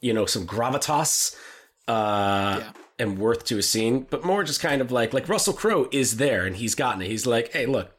you 0.00 0.12
know, 0.12 0.26
some 0.26 0.46
gravitas. 0.46 1.34
Uh, 1.86 2.58
Yeah. 2.60 2.72
and 2.98 3.18
worth 3.18 3.44
to 3.46 3.56
a 3.58 3.62
scene, 3.62 4.06
but 4.10 4.24
more 4.24 4.44
just 4.44 4.60
kind 4.60 4.82
of 4.82 4.90
like 4.92 5.14
like 5.14 5.28
Russell 5.28 5.54
Crowe 5.54 5.88
is 5.92 6.16
there 6.18 6.44
and 6.44 6.56
he's 6.56 6.74
gotten 6.74 7.00
it. 7.00 7.06
He's 7.08 7.26
like, 7.26 7.52
hey, 7.52 7.64
look, 7.64 7.90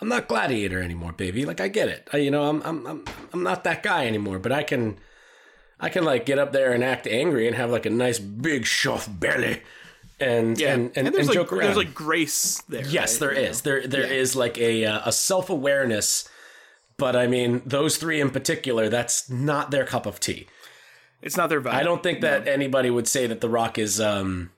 I'm 0.00 0.08
not 0.08 0.28
Gladiator 0.28 0.82
anymore, 0.82 1.12
baby. 1.12 1.46
Like 1.46 1.60
I 1.60 1.68
get 1.68 1.88
it. 1.88 2.08
I, 2.12 2.18
you 2.18 2.30
know, 2.30 2.42
I'm 2.44 2.60
I'm 2.62 2.86
I'm 2.86 3.04
I'm 3.32 3.42
not 3.42 3.64
that 3.64 3.82
guy 3.82 4.06
anymore, 4.06 4.38
but 4.38 4.52
I 4.52 4.62
can 4.64 4.98
I 5.80 5.88
can 5.88 6.04
like 6.04 6.26
get 6.26 6.38
up 6.38 6.52
there 6.52 6.72
and 6.72 6.84
act 6.84 7.06
angry 7.06 7.46
and 7.46 7.56
have 7.56 7.70
like 7.70 7.86
a 7.86 7.90
nice 7.90 8.18
big 8.18 8.66
shuff 8.66 9.08
belly 9.10 9.62
and 10.20 10.58
Yeah, 10.58 10.74
and 10.74 10.92
and, 10.96 11.06
there's 11.08 11.16
and 11.18 11.28
like 11.28 11.34
joke 11.34 11.52
around. 11.52 11.64
there's 11.64 11.76
like 11.76 11.94
grace 11.94 12.62
there. 12.68 12.86
yes, 12.86 13.20
right? 13.20 13.20
there 13.34 13.40
You 13.42 13.48
is. 13.50 13.64
know? 13.64 13.70
There 13.72 13.86
there 13.86 14.12
is 14.12 14.34
Yeah. 14.34 14.38
like 14.40 14.58
a 14.58 14.84
uh, 14.86 15.00
a 15.06 15.12
self 15.12 15.50
awareness. 15.50 16.28
But 16.98 17.16
I 17.16 17.26
mean, 17.26 17.62
those 17.66 17.96
three 17.96 18.20
in 18.20 18.30
particular, 18.30 18.88
that's 18.88 19.28
not 19.30 19.70
their 19.70 19.84
cup 19.84 20.06
of 20.06 20.20
tea. 20.20 20.46
It's 21.20 21.36
not 21.36 21.48
their 21.48 21.60
vibe. 21.60 21.72
I 21.74 21.82
don't 21.82 22.02
think 22.02 22.20
that 22.20 22.46
anybody 22.46 22.90
would 22.90 23.08
say 23.08 23.26
that 23.26 23.40
The 23.40 23.48
Rock 23.48 23.78
is 23.78 24.00
um, 24.00 24.50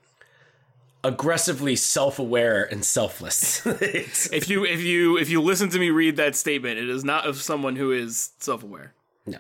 aggressively 1.03 1.77
self-aware 1.77 2.65
and 2.65 2.85
selfless. 2.85 3.65
If 3.67 4.49
you 4.49 4.65
if 4.65 4.81
you 4.81 5.17
if 5.19 5.29
you 5.31 5.41
listen 5.41 5.69
to 5.71 5.79
me 5.79 5.91
read 5.91 6.17
that 6.17 6.35
statement, 6.37 6.79
it 6.79 6.89
is 6.89 7.05
not 7.05 7.27
of 7.27 7.41
someone 7.41 7.77
who 7.77 7.93
is 7.93 8.31
self-aware. 8.41 8.93
no. 9.27 9.39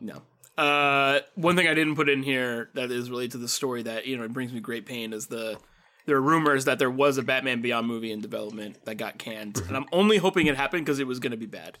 No. 0.00 0.22
Uh, 0.56 1.20
one 1.34 1.56
thing 1.56 1.66
I 1.66 1.74
didn't 1.74 1.96
put 1.96 2.08
in 2.08 2.22
here 2.22 2.70
that 2.74 2.90
is 2.90 3.10
related 3.10 3.32
to 3.32 3.38
the 3.38 3.48
story 3.48 3.82
that 3.82 4.06
you 4.06 4.16
know 4.16 4.22
it 4.24 4.32
brings 4.32 4.52
me 4.52 4.60
great 4.60 4.86
pain 4.86 5.12
is 5.12 5.26
the 5.26 5.58
there 6.06 6.16
are 6.16 6.22
rumors 6.22 6.66
that 6.66 6.78
there 6.78 6.90
was 6.90 7.18
a 7.18 7.22
Batman 7.22 7.60
Beyond 7.62 7.86
movie 7.86 8.12
in 8.12 8.20
development 8.20 8.84
that 8.84 8.96
got 8.96 9.18
canned, 9.18 9.60
and 9.66 9.76
I'm 9.76 9.86
only 9.90 10.18
hoping 10.18 10.46
it 10.46 10.56
happened 10.56 10.84
because 10.84 10.98
it 11.00 11.06
was 11.06 11.18
going 11.18 11.32
to 11.32 11.36
be 11.36 11.46
bad. 11.46 11.78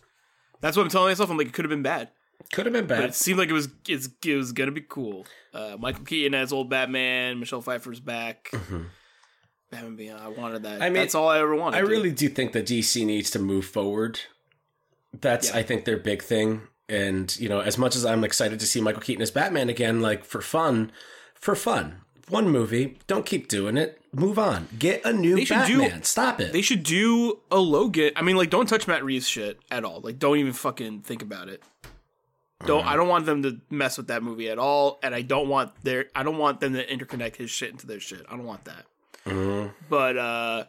That's 0.60 0.76
what 0.76 0.82
I'm 0.84 0.88
telling 0.88 1.10
myself. 1.10 1.30
I'm 1.30 1.36
like, 1.36 1.48
it 1.48 1.52
could 1.52 1.64
have 1.66 1.70
been 1.70 1.82
bad, 1.82 2.08
Could 2.52 2.64
have 2.66 2.72
been 2.72 2.86
but 2.86 2.98
bad. 3.00 3.04
it 3.10 3.14
seemed 3.14 3.38
like 3.38 3.50
it 3.50 3.52
was 3.52 3.68
it's, 3.86 4.08
it 4.24 4.34
was 4.34 4.52
going 4.52 4.68
to 4.68 4.72
be 4.72 4.80
cool. 4.80 5.26
Uh, 5.52 5.76
Michael 5.78 6.04
Keaton 6.04 6.34
as 6.34 6.52
old 6.52 6.70
Batman, 6.70 7.38
Michelle 7.38 7.60
Pfeiffer's 7.60 8.00
back. 8.00 8.50
Batman 9.70 9.96
Beyond. 9.96 10.22
I 10.22 10.28
wanted 10.28 10.62
that. 10.64 10.74
Mm-hmm. 10.74 10.82
I 10.82 10.86
mean, 10.86 10.94
that's 10.94 11.14
all 11.14 11.28
I 11.28 11.38
ever 11.38 11.54
wanted. 11.54 11.76
I 11.76 11.80
dude. 11.82 11.90
really 11.90 12.12
do 12.12 12.28
think 12.28 12.52
that 12.52 12.66
DC 12.66 13.04
needs 13.04 13.30
to 13.32 13.38
move 13.38 13.66
forward. 13.66 14.20
That's, 15.20 15.50
Yeah. 15.50 15.58
I 15.58 15.62
think, 15.62 15.84
their 15.84 15.96
big 15.96 16.22
thing. 16.22 16.62
And, 16.88 17.34
you 17.38 17.48
know, 17.48 17.60
as 17.60 17.78
much 17.78 17.96
as 17.96 18.04
I'm 18.04 18.24
excited 18.24 18.60
to 18.60 18.66
see 18.66 18.80
Michael 18.80 19.00
Keaton 19.00 19.22
as 19.22 19.30
Batman 19.30 19.68
again, 19.68 20.00
like, 20.02 20.24
for 20.24 20.40
fun, 20.42 20.92
for 21.34 21.54
fun. 21.54 22.00
One 22.28 22.48
movie, 22.48 22.98
don't 23.06 23.26
keep 23.26 23.48
doing 23.48 23.76
it. 23.76 24.00
Move 24.12 24.38
on. 24.38 24.68
Get 24.78 25.04
a 25.04 25.12
new 25.12 25.36
they 25.36 25.44
should 25.44 25.66
do- 25.66 25.90
Stop 26.02 26.40
it. 26.40 26.52
They 26.52 26.62
should 26.62 26.82
do 26.82 27.40
a 27.50 27.58
Logan. 27.58 28.12
I 28.16 28.22
mean, 28.22 28.36
like, 28.36 28.50
don't 28.50 28.66
touch 28.68 28.86
Matt 28.88 29.04
Reeves 29.04 29.28
shit 29.28 29.58
at 29.70 29.84
all. 29.84 30.00
Like, 30.00 30.18
don't 30.18 30.38
even 30.38 30.52
fucking 30.52 31.00
think 31.02 31.20
about 31.22 31.48
it. 31.48 31.62
Don't. 32.66 32.86
I 32.86 32.96
don't 32.96 33.08
want 33.08 33.26
them 33.26 33.42
to 33.42 33.60
mess 33.68 33.98
with 33.98 34.06
that 34.06 34.22
movie 34.22 34.48
at 34.48 34.58
all, 34.58 34.98
and 35.02 35.14
I 35.14 35.20
don't 35.20 35.48
want 35.48 35.72
their. 35.82 36.06
I 36.14 36.22
don't 36.22 36.38
want 36.38 36.60
them 36.60 36.72
to 36.72 36.86
interconnect 36.86 37.36
his 37.36 37.50
shit 37.50 37.70
into 37.70 37.86
their 37.86 38.00
shit. 38.00 38.24
I 38.26 38.36
don't 38.36 38.46
want 38.46 38.64
that. 38.64 38.86
But 39.90 40.16
uh 40.16 40.64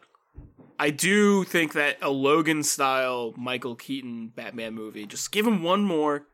I 0.79 0.89
do 0.89 1.43
think 1.45 1.73
that 1.73 1.97
a 2.01 2.09
Logan 2.09 2.63
style 2.63 3.33
Michael 3.37 3.75
Keaton 3.75 4.29
Batman 4.35 4.73
movie, 4.73 5.05
just 5.05 5.31
give 5.31 5.47
him 5.47 5.63
one 5.63 5.83
more, 5.83 6.25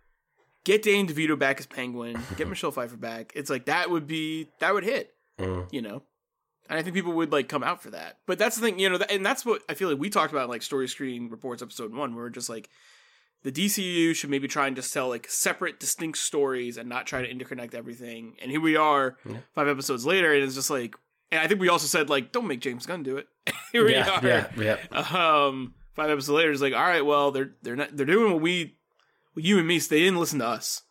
get 0.63 0.83
Danny 0.83 1.05
DeVito 1.07 1.37
back 1.37 1.59
as 1.59 1.65
Penguin, 1.67 2.19
get 2.37 2.47
Michelle 2.49 2.71
Pfeiffer 2.71 2.97
back. 2.97 3.31
It's 3.35 3.49
like 3.49 3.65
that 3.65 3.89
would 3.89 4.07
be 4.07 4.49
that 4.59 4.73
would 4.73 4.83
hit, 4.83 5.13
Mm. 5.39 5.67
you 5.71 5.81
know. 5.81 6.03
And 6.69 6.79
I 6.79 6.83
think 6.83 6.95
people 6.95 7.13
would 7.13 7.31
like 7.31 7.49
come 7.49 7.63
out 7.63 7.81
for 7.83 7.89
that. 7.91 8.17
But 8.25 8.39
that's 8.39 8.55
the 8.55 8.61
thing, 8.61 8.79
you 8.79 8.89
know, 8.89 8.97
and 9.09 9.25
that's 9.25 9.45
what 9.45 9.61
I 9.67 9.73
feel 9.73 9.89
like 9.89 9.99
we 9.99 10.09
talked 10.09 10.31
about 10.31 10.45
in, 10.45 10.49
like 10.49 10.61
Story 10.63 10.87
Screen 10.87 11.29
Reports 11.29 11.61
episode 11.61 11.93
one, 11.93 12.15
where 12.15 12.25
we're 12.25 12.29
just 12.29 12.49
like 12.49 12.69
the 13.43 13.51
DCU 13.51 14.15
should 14.15 14.29
maybe 14.29 14.47
try 14.47 14.67
and 14.67 14.75
just 14.75 14.93
tell 14.93 15.09
like 15.09 15.27
separate, 15.29 15.79
distinct 15.79 16.17
stories 16.19 16.77
and 16.77 16.87
not 16.87 17.07
try 17.07 17.21
to 17.25 17.33
interconnect 17.33 17.73
everything. 17.73 18.35
And 18.41 18.49
here 18.51 18.61
we 18.61 18.75
are, 18.75 19.17
Yeah. 19.27 19.37
five 19.55 19.67
episodes 19.67 20.05
later, 20.05 20.31
and 20.33 20.43
it's 20.43 20.55
just 20.55 20.69
like, 20.69 20.95
and 21.31 21.39
I 21.39 21.47
think 21.47 21.59
we 21.61 21.69
also 21.69 21.87
said 21.87 22.09
like, 22.09 22.31
don't 22.31 22.47
make 22.47 22.59
James 22.61 22.85
Gunn 22.85 23.03
do 23.03 23.17
it. 23.17 23.27
here 23.71 23.85
we 23.85 23.95
are, 23.95 24.19
yeah, 24.25 24.47
yeah. 24.57 24.77
um, 24.91 25.73
five 25.95 26.09
episodes 26.09 26.29
later, 26.29 26.51
it's 26.51 26.61
like, 26.61 26.73
all 26.73 26.81
right, 26.81 27.05
well, 27.05 27.31
they're 27.31 27.51
they're 27.61 27.75
not 27.75 27.95
they're 27.95 28.05
doing 28.05 28.33
what 28.33 28.41
we, 28.41 28.75
what 29.33 29.45
you 29.45 29.57
and 29.57 29.67
me, 29.67 29.79
they 29.79 29.99
didn't 29.99 30.19
listen 30.19 30.39
to 30.39 30.47
us, 30.47 30.83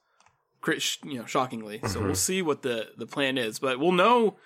you 1.05 1.19
know, 1.19 1.27
shockingly. 1.27 1.81
So 1.87 2.01
Mhm. 2.01 2.07
we'll 2.07 2.15
see 2.15 2.43
what 2.43 2.63
the 2.63 2.89
the 2.97 3.07
plan 3.07 3.39
is, 3.39 3.59
but 3.59 3.79
we'll 3.79 3.93
know 3.93 4.37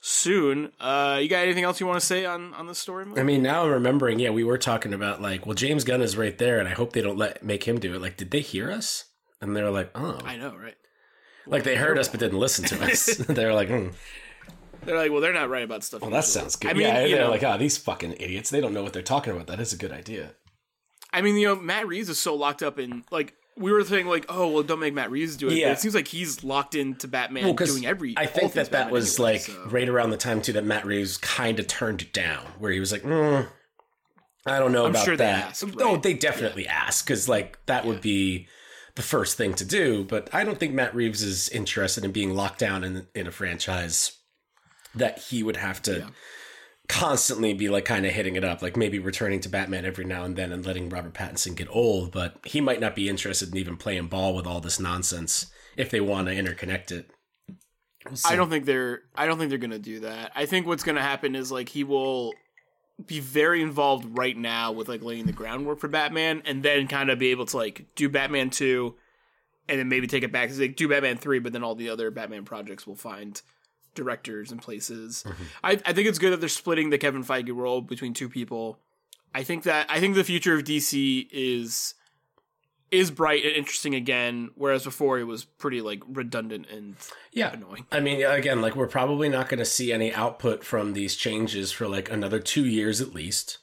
soon. 0.00 0.72
Uh, 0.80 1.18
you 1.22 1.28
got 1.28 1.44
anything 1.44 1.64
else 1.64 1.80
you 1.80 1.86
want 1.86 2.00
to 2.00 2.06
say 2.06 2.24
on 2.26 2.52
on 2.54 2.66
this 2.66 2.78
story? 2.78 3.06
I 3.16 3.22
mean, 3.22 3.42
now 3.42 3.64
I'm 3.64 3.70
remembering. 3.70 4.18
Yeah, 4.18 4.30
we 4.30 4.44
were 4.44 4.58
talking 4.58 4.92
about 4.92 5.22
like, 5.22 5.46
well, 5.46 5.54
James 5.54 5.84
Gunn 5.84 6.02
is 6.02 6.16
right 6.16 6.36
there, 6.36 6.58
and 6.58 6.68
I 6.68 6.72
hope 6.72 6.92
they 6.92 7.00
don't 7.02 7.16
let 7.18 7.42
make 7.42 7.64
him 7.64 7.78
do 7.80 7.94
it. 7.94 8.02
Like, 8.02 8.16
did 8.16 8.30
they 8.30 8.40
hear 8.40 8.70
us? 8.70 9.04
And 9.40 9.54
they 9.56 9.62
were 9.62 9.70
like, 9.70 9.90
oh, 9.94 10.18
I 10.24 10.36
know, 10.36 10.54
right? 10.56 10.76
like 11.46 11.62
they 11.64 11.76
heard 11.76 11.98
us 11.98 12.08
but 12.08 12.20
didn't 12.20 12.38
listen 12.38 12.64
to 12.64 12.82
us. 12.84 13.04
they 13.28 13.44
were 13.44 13.52
like, 13.52 13.68
hmm, 13.68 13.88
They're 14.84 14.96
like, 14.96 15.10
well, 15.10 15.20
they're 15.20 15.32
not 15.32 15.48
right 15.48 15.64
about 15.64 15.84
stuff. 15.84 16.00
well, 16.02 16.10
that 16.10 16.24
sounds 16.24 16.56
good. 16.56 16.70
I 16.70 16.74
mean, 16.74 16.82
yeah, 16.82 17.04
you 17.04 17.14
they're 17.16 17.24
know, 17.24 17.30
like, 17.30 17.42
oh, 17.42 17.56
these 17.58 17.76
fucking 17.78 18.14
idiots. 18.20 18.50
They 18.50 18.60
don't 18.60 18.74
know 18.74 18.82
what 18.82 18.92
they're 18.92 19.02
talking 19.02 19.32
about. 19.32 19.46
That 19.46 19.60
is 19.60 19.72
a 19.72 19.76
good 19.76 19.92
idea. 19.92 20.32
I 21.12 21.22
mean, 21.22 21.36
you 21.36 21.46
know, 21.46 21.56
Matt 21.56 21.86
Reeves 21.86 22.08
is 22.08 22.18
so 22.18 22.34
locked 22.34 22.62
up 22.62 22.78
in 22.78 23.04
like. 23.10 23.34
We 23.56 23.70
were 23.70 23.84
saying 23.84 24.08
like, 24.08 24.26
oh 24.28 24.48
well, 24.48 24.62
don't 24.64 24.80
make 24.80 24.94
Matt 24.94 25.12
Reeves 25.12 25.36
do 25.36 25.46
it. 25.48 25.54
Yeah. 25.54 25.68
But 25.68 25.72
it 25.74 25.80
seems 25.80 25.94
like 25.94 26.08
he's 26.08 26.42
locked 26.42 26.74
into 26.74 27.06
Batman 27.06 27.44
Well, 27.44 27.54
doing 27.54 27.86
every. 27.86 28.12
I 28.16 28.26
think 28.26 28.54
that 28.54 28.72
that 28.72 28.90
was 28.90 29.16
anyway, 29.16 29.32
like 29.34 29.42
so. 29.42 29.64
right 29.66 29.88
around 29.88 30.10
the 30.10 30.16
time 30.16 30.42
too 30.42 30.54
that 30.54 30.64
Matt 30.64 30.84
Reeves 30.84 31.16
kind 31.18 31.60
of 31.60 31.68
turned 31.68 32.10
down, 32.12 32.44
where 32.58 32.72
he 32.72 32.80
was 32.80 32.90
like, 32.90 33.02
mm, 33.02 33.46
I 34.44 34.58
don't 34.58 34.72
know 34.72 34.86
I'm 34.86 34.90
about 34.90 35.04
sure 35.04 35.16
they 35.16 35.24
that. 35.26 35.50
asked, 35.50 35.76
No, 35.76 35.92
right? 35.92 36.02
they 36.02 36.14
definitely 36.14 36.66
asked 36.66 37.06
because 37.06 37.28
like 37.28 37.64
that 37.66 37.86
would 37.86 38.00
be 38.00 38.48
the 38.96 39.02
first 39.02 39.36
thing 39.36 39.54
to 39.54 39.64
do. 39.64 40.02
But 40.02 40.28
I 40.34 40.42
don't 40.42 40.58
think 40.58 40.74
Matt 40.74 40.92
Reeves 40.92 41.22
is 41.22 41.48
interested 41.50 42.04
in 42.04 42.10
being 42.10 42.34
locked 42.34 42.58
down 42.58 42.82
in 42.82 43.06
in 43.14 43.28
a 43.28 43.30
franchise 43.30 44.18
that 44.94 45.18
he 45.18 45.42
would 45.42 45.56
have 45.56 45.80
to 45.82 45.98
Yeah. 46.00 46.08
constantly 46.88 47.54
be 47.54 47.68
like 47.68 47.84
kind 47.84 48.04
of 48.04 48.12
hitting 48.12 48.36
it 48.36 48.44
up, 48.44 48.60
like 48.62 48.76
maybe 48.76 48.98
returning 48.98 49.40
to 49.40 49.48
Batman 49.48 49.84
every 49.84 50.04
now 50.04 50.24
and 50.24 50.36
then 50.36 50.52
and 50.52 50.64
letting 50.66 50.88
Robert 50.88 51.14
Pattinson 51.14 51.54
get 51.56 51.68
old. 51.70 52.12
But 52.12 52.38
he 52.44 52.60
might 52.60 52.80
not 52.80 52.94
be 52.94 53.08
interested 53.08 53.50
in 53.50 53.56
even 53.56 53.76
playing 53.76 54.08
ball 54.08 54.34
with 54.34 54.46
all 54.46 54.60
this 54.60 54.78
nonsense 54.78 55.46
if 55.76 55.90
they 55.90 56.00
want 56.00 56.28
to 56.28 56.34
interconnect 56.34 56.92
it. 56.92 57.10
We'll. 58.06 58.18
I 58.26 58.36
don't 58.36 58.50
think 58.50 58.66
they're. 58.66 59.02
I 59.16 59.26
don't 59.26 59.38
think 59.38 59.48
they're 59.48 59.58
gonna 59.58 59.78
do 59.78 60.00
that. 60.00 60.32
I 60.34 60.44
think 60.46 60.66
what's 60.66 60.82
gonna 60.84 61.00
happen 61.02 61.34
is 61.34 61.50
like 61.50 61.70
he 61.70 61.84
will 61.84 62.34
be 63.06 63.18
very 63.18 63.62
involved 63.62 64.16
right 64.18 64.36
now 64.36 64.70
with 64.72 64.88
like 64.88 65.02
laying 65.02 65.24
the 65.26 65.32
groundwork 65.32 65.80
for 65.80 65.88
Batman, 65.88 66.42
and 66.44 66.62
then 66.62 66.86
kind 66.86 67.08
of 67.10 67.18
be 67.18 67.30
able 67.30 67.46
to 67.46 67.56
like 67.56 67.86
do 67.96 68.10
Batman 68.10 68.50
two, 68.50 68.94
and 69.70 69.78
then 69.78 69.88
maybe 69.88 70.06
take 70.06 70.22
it 70.22 70.30
back. 70.32 70.50
To 70.50 70.60
like 70.60 70.76
do 70.76 70.86
Batman 70.86 71.16
three, 71.16 71.38
but 71.38 71.54
then 71.54 71.64
all 71.64 71.74
the 71.74 71.88
other 71.88 72.10
Batman 72.10 72.44
projects 72.44 72.86
will 72.86 72.94
find 72.94 73.40
directors 73.94 74.50
and 74.50 74.60
places. 74.60 75.24
Mm-hmm. 75.26 75.42
I, 75.62 75.70
I 75.84 75.92
think 75.92 76.08
it's 76.08 76.18
good 76.18 76.32
that 76.32 76.40
they're 76.40 76.48
splitting 76.48 76.90
the 76.90 76.98
Kevin 76.98 77.24
Feige 77.24 77.54
role 77.54 77.80
between 77.80 78.14
two 78.14 78.28
people. 78.28 78.78
I 79.34 79.42
think 79.42 79.64
that 79.64 79.86
I 79.90 80.00
think 80.00 80.14
the 80.14 80.24
future 80.24 80.54
of 80.56 80.64
DC 80.64 81.28
is 81.32 81.94
is 82.90 83.10
bright 83.10 83.44
and 83.44 83.52
interesting 83.56 83.94
again, 83.94 84.50
whereas 84.54 84.84
before 84.84 85.18
it 85.18 85.24
was 85.24 85.44
pretty 85.44 85.80
like 85.80 86.00
redundant 86.06 86.66
and 86.70 86.94
Yeah. 87.32 87.52
annoying. 87.52 87.86
I 87.90 87.98
mean, 87.98 88.24
again, 88.24 88.60
like 88.60 88.76
we're 88.76 88.86
probably 88.86 89.28
not 89.28 89.48
going 89.48 89.58
to 89.58 89.64
see 89.64 89.92
any 89.92 90.14
output 90.14 90.62
from 90.62 90.92
these 90.92 91.16
changes 91.16 91.72
for 91.72 91.88
like 91.88 92.08
another 92.10 92.38
two 92.38 92.64
years 92.64 93.00
at 93.00 93.12
least. 93.12 93.58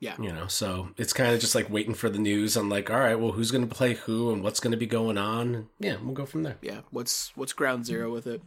Yeah. 0.00 0.16
You 0.20 0.32
know, 0.32 0.46
so 0.48 0.88
it's 0.96 1.12
kind 1.12 1.32
of 1.32 1.40
just 1.40 1.54
like 1.54 1.70
waiting 1.70 1.94
for 1.94 2.10
the 2.10 2.18
news 2.18 2.56
on 2.56 2.68
like, 2.68 2.90
all 2.90 2.98
right, 2.98 3.14
well, 3.18 3.32
who's 3.32 3.50
going 3.52 3.66
to 3.66 3.74
play 3.74 3.94
who 3.94 4.32
and 4.32 4.42
what's 4.42 4.60
going 4.60 4.72
to 4.72 4.76
be 4.76 4.86
going 4.86 5.16
on. 5.16 5.68
Yeah, 5.78 5.96
we'll 6.02 6.12
go 6.12 6.26
from 6.26 6.42
there. 6.42 6.56
yeah, 6.60 6.80
what's 6.90 7.30
what's 7.36 7.52
ground 7.52 7.86
zero 7.86 8.12
with 8.12 8.26
it? 8.26 8.42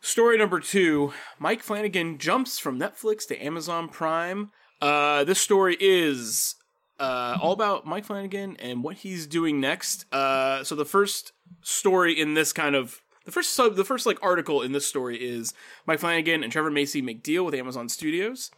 Story 0.00 0.38
number 0.38 0.60
two: 0.60 1.12
Mike 1.38 1.62
Flanagan 1.62 2.16
jumps 2.16 2.58
from 2.58 2.78
Netflix 2.78 3.26
to 3.28 3.44
Amazon 3.44 3.88
Prime. 3.88 4.50
Uh, 4.80 5.24
this 5.24 5.38
story 5.38 5.76
is 5.78 6.54
uh, 6.98 7.36
all 7.40 7.52
about 7.52 7.86
Mike 7.86 8.06
Flanagan 8.06 8.56
and 8.56 8.82
what 8.82 8.96
he's 8.96 9.26
doing 9.26 9.60
next. 9.60 10.06
Uh, 10.12 10.64
so 10.64 10.74
the 10.74 10.86
first 10.86 11.32
story 11.60 12.18
in 12.18 12.32
this 12.32 12.52
kind 12.52 12.74
of 12.74 13.02
the 13.26 13.30
first 13.30 13.52
sub, 13.52 13.76
the 13.76 13.84
first 13.84 14.06
like 14.06 14.18
article 14.22 14.62
in 14.62 14.72
this 14.72 14.86
story 14.86 15.16
is 15.16 15.52
Mike 15.86 16.00
Flanagan 16.00 16.42
and 16.42 16.50
Trevor 16.50 16.70
Macy 16.70 17.02
make 17.02 17.22
deal 17.22 17.44
with 17.44 17.54
Amazon 17.54 17.88
Studios. 17.88 18.50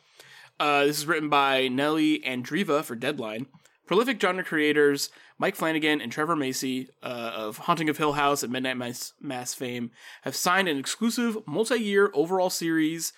Uh, 0.61 0.85
this 0.85 0.99
is 0.99 1.07
written 1.07 1.29
by 1.29 1.67
Nellie 1.67 2.21
Andreeva 2.21 2.85
for 2.85 2.95
Deadline. 2.95 3.47
Prolific 3.93 4.19
genre 4.19 4.43
creators 4.43 5.11
Mike 5.37 5.55
Flanagan 5.55 6.01
and 6.01 6.11
Trevor 6.11 6.35
Macy 6.35 6.89
uh, 7.03 7.33
of 7.35 7.59
Haunting 7.59 7.91
of 7.91 7.99
Hill 7.99 8.15
House 8.15 8.43
and 8.43 8.51
Midnight 8.51 8.79
Mass, 8.79 9.13
Mass 9.21 9.53
fame 9.53 9.91
have 10.23 10.35
signed 10.35 10.67
an 10.67 10.79
exclusive 10.79 11.37
multi-year 11.47 12.11
overall 12.15 12.49
series 12.49 13.13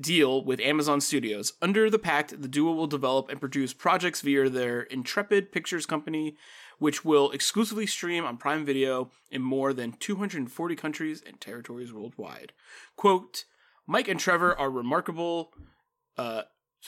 deal 0.00 0.44
with 0.44 0.60
Amazon 0.60 1.00
Studios. 1.00 1.54
Under 1.60 1.90
the 1.90 1.98
pact, 1.98 2.40
the 2.40 2.46
duo 2.46 2.74
will 2.74 2.86
develop 2.86 3.28
and 3.28 3.40
produce 3.40 3.72
projects 3.72 4.20
via 4.20 4.48
their 4.48 4.82
Intrepid 4.82 5.50
Pictures 5.50 5.84
company, 5.84 6.36
which 6.78 7.04
will 7.04 7.32
exclusively 7.32 7.84
stream 7.84 8.24
on 8.24 8.36
Prime 8.36 8.64
Video 8.64 9.10
in 9.32 9.42
more 9.42 9.72
than 9.72 9.94
240 9.94 10.76
countries 10.76 11.24
and 11.26 11.40
territories 11.40 11.92
worldwide. 11.92 12.52
Quote, 12.94 13.46
Mike 13.84 14.06
and 14.06 14.20
Trevor 14.20 14.56
are 14.56 14.70
remarkable 14.70 15.50
uh, 16.16 16.42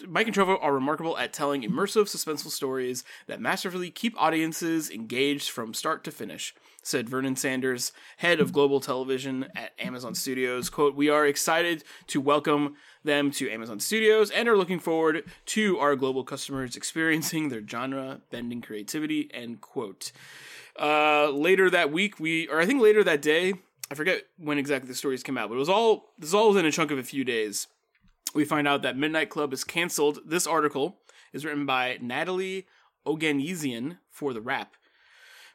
Mike 0.07 0.27
and 0.27 0.35
Trevor 0.35 0.57
are 0.57 0.75
remarkable 0.75 1.17
at 1.17 1.33
telling 1.33 1.63
immersive, 1.63 2.05
suspenseful 2.05 2.51
stories 2.51 3.05
that 3.27 3.41
masterfully 3.41 3.91
keep 3.91 4.21
audiences 4.21 4.91
engaged 4.91 5.51
from 5.51 5.73
start 5.73 6.05
to 6.05 6.11
finish, 6.11 6.55
said 6.83 7.09
Vernon 7.09 7.37
Sanders, 7.37 7.93
head 8.19 8.41
of 8.41 8.53
global 8.53 8.81
television 8.81 9.47
at 9.55 9.73
Amazon 9.79 10.15
Studios. 10.15 10.69
Quote, 10.69 10.95
We 10.95 11.09
are 11.09 11.27
excited 11.27 11.85
to 12.09 12.21
welcome 12.21 12.77
them 13.05 13.31
to 13.33 13.51
Amazon 13.51 13.81
Studios 13.81 14.31
and 14.31 14.49
are 14.49 14.57
looking 14.57 14.81
forward 14.81 15.25
to 15.47 15.79
our 15.79 15.97
global 15.97 16.25
customers 16.25 16.77
experiencing 16.77 17.49
their 17.49 17.67
genre 17.67 18.21
bending 18.31 18.61
creativity, 18.61 19.31
end 19.33 19.61
quote. 19.61 20.13
Uh, 20.79 21.31
later 21.31 21.71
that 21.71 21.91
week, 21.91 22.21
we, 22.21 22.49
or 22.49 22.61
I 22.61 22.67
think 22.67 22.83
later 22.83 23.03
that 23.05 23.23
day, 23.23 23.55
I 23.91 23.95
forget 23.95 24.25
when 24.37 24.59
exactly 24.59 24.89
the 24.89 24.95
stories 24.95 25.23
came 25.23 25.39
out, 25.39 25.49
but 25.49 25.55
it 25.55 25.59
was 25.59 25.69
all, 25.69 26.13
this 26.19 26.29
is 26.29 26.35
all 26.35 26.49
within 26.49 26.67
a 26.67 26.73
chunk 26.73 26.91
of 26.91 26.99
a 26.99 27.05
few 27.05 27.25
days 27.25 27.69
we 28.37 28.45
find 28.45 28.69
out 28.69 28.83
that 28.83 28.99
Midnight 28.99 29.31
Club 29.31 29.55
is 29.55 29.65
canceled. 29.65 30.19
This 30.27 30.47
article 30.47 30.99
is 31.33 31.45
written 31.47 31.65
by 31.65 31.99
Natalie 32.03 32.67
Oganesyan 33.07 33.97
for 34.11 34.35
The 34.35 34.43
Wrap. 34.43 34.75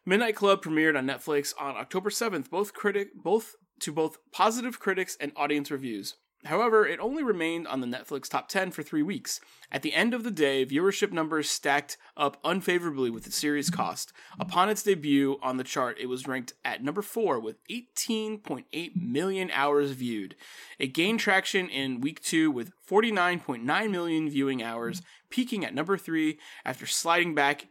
Midnight 0.04 0.36
Club 0.36 0.64
premiered 0.64 0.98
on 0.98 1.06
Netflix 1.06 1.54
on 1.60 1.78
October 1.78 2.10
7th, 2.10 2.50
both 2.50 2.74
critic 2.74 3.10
both 3.14 3.56
to 3.82 3.92
both 3.92 4.18
positive 4.32 4.80
critics 4.80 5.16
and 5.22 5.32
audience 5.36 5.70
reviews. 5.70 6.16
However, 6.46 6.88
it 6.88 7.00
only 7.00 7.24
remained 7.24 7.68
on 7.68 7.82
the 7.82 7.88
Netflix 7.88 8.28
top 8.28 8.48
10 8.48 8.72
for 8.72 8.82
3 8.84 9.04
weeks. 9.04 9.40
At 9.72 9.84
the 9.84 9.94
end 9.94 10.14
of 10.14 10.24
the 10.24 10.32
day, 10.32 10.66
viewership 10.66 11.12
numbers 11.12 11.50
stacked 11.50 11.98
up 12.18 12.38
unfavorably 12.44 13.10
with 13.10 13.26
the 13.26 13.32
series' 13.32 13.70
cost. 13.70 14.12
Upon 14.40 14.70
its 14.70 14.84
debut 14.84 15.38
on 15.42 15.58
the 15.58 15.64
chart, 15.64 15.98
it 16.00 16.08
was 16.08 16.28
ranked 16.28 16.54
at 16.66 16.84
number 16.84 17.02
4 17.02 17.40
with 17.40 17.58
18.8 17.70 18.96
million 18.96 19.52
hours 19.52 19.92
viewed. 19.92 20.36
It 20.80 20.94
gained 20.94 21.20
traction 21.20 21.70
in 21.70 22.02
week 22.02 22.22
2 22.22 22.50
with 22.50 22.72
49.9 22.90 23.92
million 23.92 24.30
viewing 24.30 24.64
hours, 24.64 25.02
peaking 25.30 25.64
at 25.64 25.76
number 25.76 25.98
3 25.98 26.38
after 26.66 26.86
sliding 26.86 27.36
back 27.36 27.68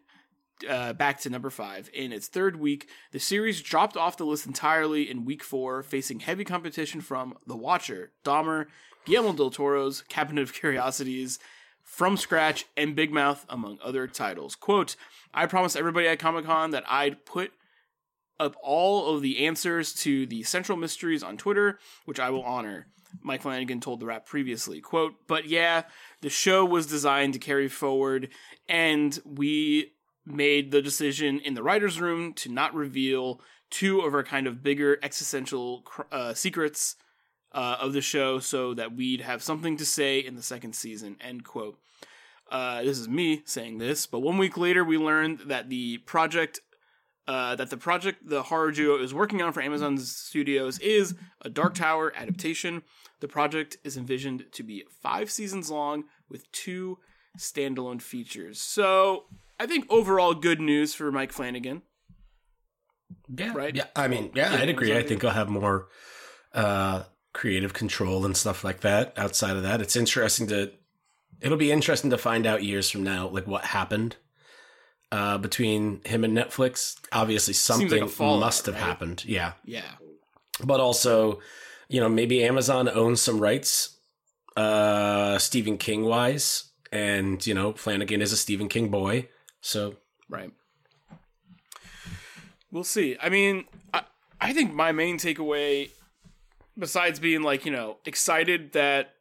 uh, 0.69 0.93
back 0.93 1.21
to 1.21 1.31
number 1.31 1.51
five. 1.51 1.91
In 1.93 2.13
its 2.13 2.29
third 2.29 2.57
week, 2.57 2.89
the 3.13 3.19
series 3.21 3.63
dropped 3.63 3.97
off 3.97 4.17
the 4.17 4.27
list 4.27 4.47
entirely 4.47 5.11
in 5.11 5.25
week 5.25 5.43
four, 5.43 5.83
facing 5.83 6.21
heavy 6.21 6.45
competition 6.45 7.01
from 7.01 7.39
The 7.47 7.57
Watcher, 7.57 8.13
Dahmer, 8.25 8.67
Guillermo 9.05 9.33
del 9.33 9.51
Toro's 9.51 10.03
Cabinet 10.09 10.43
of 10.43 10.53
Curiosities, 10.53 11.39
From 11.83 12.17
Scratch, 12.17 12.67
and 12.77 12.95
Big 12.95 13.13
Mouth, 13.13 13.47
among 13.49 13.79
other 13.83 14.07
titles. 14.07 14.55
Quote, 14.55 14.97
I 15.33 15.47
promised 15.47 15.77
everybody 15.77 16.07
at 16.07 16.19
Comic 16.19 16.45
Con 16.45 16.71
that 16.71 16.85
I'd 16.89 17.25
put 17.25 17.53
up 18.39 18.57
all 18.63 19.15
of 19.15 19.23
the 19.23 19.47
answers 19.47 19.93
to 19.93 20.27
the 20.27 20.43
central 20.43 20.79
mysteries 20.79 21.23
on 21.23 21.37
Twitter, 21.37 21.79
which 22.05 22.19
I 22.19 22.31
will 22.31 22.43
honor. 22.43 22.87
Mike 23.23 23.43
Flanagan 23.43 23.81
told 23.81 24.01
the 24.01 24.07
Wrap 24.07 24.27
previously. 24.27 24.81
Quote, 24.81 25.15
but 25.27 25.47
yeah, 25.47 25.83
the 26.21 26.31
show 26.31 26.65
was 26.65 26.87
designed 26.87 27.33
to 27.35 27.39
carry 27.39 27.69
forward, 27.69 28.29
and 28.69 29.19
we 29.25 29.93
made 30.35 30.71
the 30.71 30.83
decision 30.83 31.41
in 31.41 31.55
the 31.55 31.63
writer's 31.63 32.01
room 32.01 32.33
to 32.35 32.51
not 32.51 32.75
reveal 32.75 33.41
two 33.71 34.01
of 34.01 34.15
our 34.15 34.25
kind 34.25 34.47
of 34.47 34.63
bigger 34.63 34.99
existential 35.03 35.85
uh, 36.11 36.35
secrets 36.35 36.97
uh, 37.53 37.77
of 37.81 37.93
the 37.93 38.01
show 38.01 38.39
so 38.39 38.75
that 38.75 38.95
we'd 38.95 39.21
have 39.21 39.43
something 39.43 39.77
to 39.77 39.85
say 39.85 40.19
in 40.19 40.35
the 40.35 40.43
second 40.43 40.75
season, 40.75 41.17
end 41.21 41.45
quote. 41.45 41.79
Uh, 42.51 42.83
this 42.83 42.99
is 42.99 43.09
me 43.09 43.43
saying 43.45 43.79
this, 43.79 44.07
but 44.07 44.21
one 44.21 44.37
week 44.37 44.57
later, 44.57 44.85
we 44.85 44.99
learned 44.99 45.41
that 45.47 45.69
the 45.69 45.99
project 45.99 46.61
uh, 47.29 47.55
that 47.55 47.71
the 47.71 47.77
project 47.77 48.29
the 48.29 48.43
horror 48.43 48.73
duo 48.73 49.01
is 49.01 49.15
working 49.15 49.41
on 49.41 49.53
for 49.53 49.63
Amazon 49.63 49.97
Studios 49.99 50.81
is 50.81 51.15
a 51.43 51.49
Dark 51.49 51.75
Tower 51.75 52.13
adaptation. 52.17 52.83
The 53.21 53.29
project 53.29 53.77
is 53.85 53.97
envisioned 53.97 54.47
to 54.53 54.65
be 54.65 54.85
five 55.01 55.31
seasons 55.31 55.71
long 55.71 56.05
with 56.29 56.51
two 56.51 56.99
standalone 57.39 58.03
features. 58.03 58.61
So 58.61 59.27
I 59.61 59.67
think 59.67 59.85
overall 59.91 60.33
good 60.35 60.61
news 60.61 60.95
for 60.95 61.13
Mike 61.13 61.33
Flanagan. 61.33 61.83
Yeah, 63.29 63.53
Right? 63.55 63.75
Yeah, 63.77 63.85
I 63.95 64.09
mean, 64.09 64.31
yeah, 64.35 64.55
I'd 64.55 64.69
agree. 64.71 64.97
I 64.97 65.03
think 65.03 65.23
I'll 65.25 65.31
have 65.33 65.49
more 65.51 65.89
uh, 66.55 67.03
creative 67.33 67.73
control 67.75 68.25
and 68.25 68.37
stuff 68.37 68.65
like 68.65 68.81
that. 68.81 69.13
Outside 69.19 69.57
of 69.57 69.63
that, 69.63 69.81
it's 69.81 69.97
interesting 69.97 70.47
to. 70.49 70.73
It'll 71.41 71.59
be 71.59 71.73
interesting 71.73 72.11
to 72.11 72.19
find 72.19 72.47
out 72.47 72.63
years 72.65 72.91
from 72.91 73.03
now, 73.03 73.29
like 73.29 73.47
what 73.47 73.65
happened 73.65 74.17
uh, 75.13 75.39
between 75.39 76.01
him 76.05 76.25
and 76.25 76.37
Netflix. 76.37 76.97
Obviously, 77.13 77.55
something 77.55 78.03
a 78.03 78.09
fallout, 78.09 78.41
must 78.41 78.67
have 78.67 78.75
right? 78.77 78.85
happened. 78.85 79.25
Yeah, 79.27 79.53
Yeah. 79.65 79.91
but 80.65 80.81
also, 80.81 81.41
you 81.89 82.01
know, 82.01 82.09
maybe 82.09 82.45
Amazon 82.45 82.89
owns 82.89 83.21
some 83.23 83.39
rights, 83.41 83.97
uh, 84.57 85.39
Stephen 85.39 85.79
King 85.79 86.05
wise, 86.05 86.71
and 86.93 87.45
you 87.47 87.55
know, 87.55 87.73
Flanagan 87.73 88.23
is 88.23 88.33
a 88.33 88.37
Stephen 88.37 88.69
King 88.69 88.89
boy, 88.89 89.29
so 89.61 89.97
Right. 90.31 90.53
We'll 92.71 92.85
see. 92.85 93.17
I 93.21 93.29
mean, 93.29 93.65
I, 93.93 94.03
I 94.41 94.53
think 94.53 94.73
my 94.73 94.93
main 94.93 95.19
takeaway, 95.19 95.91
besides 96.79 97.19
being 97.19 97.43
like, 97.43 97.67
you 97.67 97.73
know, 97.73 97.97
excited 98.07 98.73
that 98.73 99.15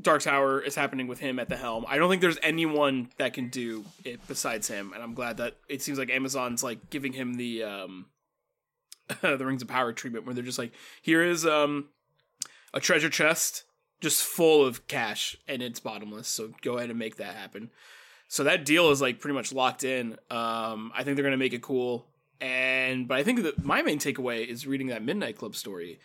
Dark 0.00 0.22
Tower 0.22 0.58
is 0.58 0.74
happening 0.74 1.06
with 1.06 1.20
him 1.20 1.38
at 1.38 1.50
the 1.50 1.56
helm, 1.56 1.84
I 1.86 1.98
don't 1.98 2.08
think 2.08 2.22
there's 2.22 2.38
anyone 2.42 3.10
that 3.18 3.34
can 3.34 3.50
do 3.50 3.84
it 4.04 4.26
besides 4.26 4.68
him. 4.68 4.92
And 4.94 5.02
I'm 5.02 5.12
glad 5.12 5.36
that 5.36 5.58
it 5.68 5.82
seems 5.82 5.98
like 5.98 6.10
Amazon's 6.10 6.64
like 6.64 6.88
giving 6.88 7.12
him 7.12 7.34
the 7.34 7.62
um 7.64 8.06
the 9.20 9.44
Rings 9.44 9.60
of 9.60 9.68
Power 9.68 9.92
treatment 9.92 10.24
where 10.24 10.34
they're 10.34 10.42
just 10.42 10.58
like, 10.58 10.72
here 11.02 11.22
is 11.22 11.44
um 11.44 11.90
a 12.72 12.80
treasure 12.80 13.10
chest 13.10 13.64
just 14.00 14.22
full 14.22 14.64
of 14.64 14.88
cash 14.88 15.36
and 15.46 15.62
it's 15.62 15.78
bottomless. 15.78 16.26
So 16.26 16.52
go 16.62 16.78
ahead 16.78 16.88
and 16.88 16.98
make 16.98 17.16
that 17.16 17.36
happen. 17.36 17.70
So 18.34 18.42
that 18.42 18.64
deal 18.64 18.90
is 18.90 19.00
like 19.00 19.20
pretty 19.20 19.34
much 19.36 19.52
locked 19.52 19.84
in. 19.84 20.16
Um, 20.28 20.90
I 20.92 21.04
think 21.04 21.14
they're 21.14 21.22
gonna 21.22 21.36
make 21.36 21.52
it 21.52 21.62
cool. 21.62 22.04
And 22.40 23.06
but 23.06 23.16
I 23.16 23.22
think 23.22 23.44
that 23.44 23.64
my 23.64 23.80
main 23.82 24.00
takeaway 24.00 24.44
is 24.44 24.66
reading 24.66 24.88
that 24.88 25.04
Midnight 25.04 25.38
Club 25.38 25.54
story. 25.54 26.00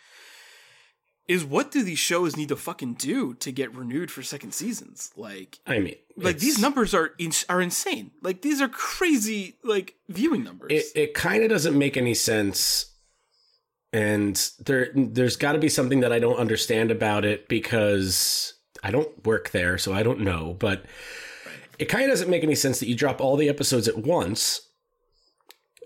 Is 1.27 1.43
what 1.43 1.71
do 1.71 1.81
these 1.81 1.97
shows 1.97 2.37
need 2.37 2.49
to 2.49 2.55
fucking 2.55 2.93
do 2.95 3.33
to 3.33 3.51
get 3.51 3.73
renewed 3.75 4.11
for 4.11 4.21
second 4.21 4.53
seasons? 4.53 5.11
Like, 5.15 5.57
I 5.65 5.79
mean, 5.79 5.95
like 6.17 6.35
it's- 6.35 6.41
these 6.41 6.59
numbers 6.59 6.93
are 6.93 7.13
in, 7.17 7.31
are 7.49 7.61
insane. 7.61 8.11
Like 8.21 8.43
these 8.43 8.61
are 8.61 8.69
crazy 8.69 9.55
like 9.63 9.95
viewing 10.07 10.43
numbers. 10.43 10.71
it, 10.71 10.85
it 10.93 11.13
kind 11.15 11.41
of 11.43 11.49
doesn't 11.49 11.75
make 11.75 11.97
any 11.97 12.13
sense 12.13 12.93
and 13.91 14.51
there 14.59 14.91
there's 14.93 15.35
got 15.35 15.53
to 15.53 15.57
be 15.57 15.69
something 15.69 16.01
that 16.01 16.13
I 16.13 16.19
don't 16.19 16.37
understand 16.37 16.91
about 16.91 17.25
it 17.25 17.47
because 17.47 18.53
I 18.83 18.91
don't 18.91 19.25
work 19.25 19.49
there 19.49 19.79
so 19.79 19.93
I 19.93 20.03
don't 20.03 20.19
know 20.19 20.55
but 20.59 20.85
it 21.79 21.85
kind 21.85 22.03
of 22.03 22.09
doesn't 22.09 22.29
make 22.29 22.43
any 22.43 22.55
sense 22.55 22.79
that 22.79 22.87
you 22.87 22.95
drop 22.95 23.21
all 23.21 23.35
the 23.35 23.49
episodes 23.49 23.87
at 23.87 23.97
once 23.97 24.61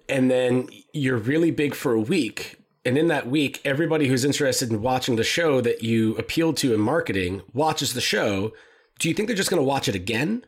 and 0.09 0.29
then 0.29 0.67
you're 0.93 1.17
really 1.17 1.51
big 1.51 1.73
for 1.73 1.93
a 1.93 2.01
week 2.01 2.57
and 2.83 2.97
in 2.97 3.07
that 3.07 3.27
week 3.27 3.61
everybody 3.63 4.07
who's 4.07 4.25
interested 4.25 4.69
in 4.69 4.81
watching 4.81 5.15
the 5.15 5.23
show 5.23 5.61
that 5.61 5.83
you 5.83 6.15
appealed 6.17 6.57
to 6.57 6.73
in 6.73 6.79
marketing 6.79 7.41
watches 7.53 7.93
the 7.93 8.01
show 8.01 8.51
do 8.99 9.07
you 9.07 9.13
think 9.13 9.27
they're 9.27 9.35
just 9.35 9.49
going 9.49 9.61
to 9.61 9.67
watch 9.67 9.87
it 9.87 9.95
again 9.95 10.43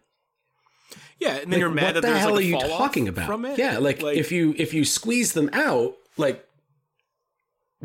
yeah, 1.20 1.36
and 1.38 1.52
then 1.52 1.60
you're 1.60 1.70
mad 1.70 1.96
what 1.96 2.02
that 2.02 2.02
the 2.02 2.20
hell 2.20 2.32
like 2.32 2.40
are 2.40 2.44
you 2.44 2.60
talking 2.60 3.08
about? 3.08 3.26
from 3.26 3.46
it. 3.46 3.58
Yeah, 3.58 3.78
like, 3.78 4.04
if 4.04 4.32
you 4.32 4.54
if 4.58 4.74
you 4.74 4.84
squeeze 4.84 5.34
them 5.34 5.50
out 5.54 5.96
like 6.18 6.46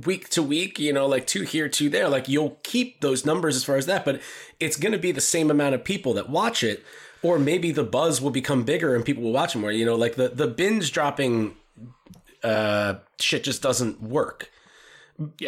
week 0.04 0.28
to 0.30 0.42
week, 0.42 0.78
you 0.78 0.92
know, 0.92 1.06
like 1.06 1.26
two 1.26 1.42
here, 1.42 1.68
two 1.68 1.88
there, 1.88 2.08
like 2.08 2.28
you'll 2.28 2.58
keep 2.62 3.00
those 3.00 3.24
numbers 3.24 3.56
as 3.56 3.64
far 3.64 3.76
as 3.76 3.86
that, 3.86 4.04
but 4.04 4.20
it's 4.58 4.76
going 4.76 4.92
to 4.92 4.98
be 4.98 5.12
the 5.12 5.20
same 5.20 5.50
amount 5.50 5.74
of 5.74 5.84
people 5.84 6.14
that 6.14 6.28
watch 6.28 6.62
it, 6.62 6.84
or 7.22 7.38
maybe 7.38 7.72
the 7.72 7.84
buzz 7.84 8.20
will 8.20 8.30
become 8.30 8.62
bigger 8.62 8.94
and 8.94 9.04
people 9.04 9.22
will 9.22 9.32
watch 9.32 9.54
it 9.54 9.58
more. 9.58 9.72
You 9.72 9.84
know, 9.84 9.96
like 9.96 10.14
the 10.14 10.28
the 10.28 10.46
binge 10.46 10.92
dropping 10.92 11.56
uh, 12.42 12.94
shit 13.18 13.44
just 13.44 13.62
doesn't 13.62 14.02
work. 14.02 14.50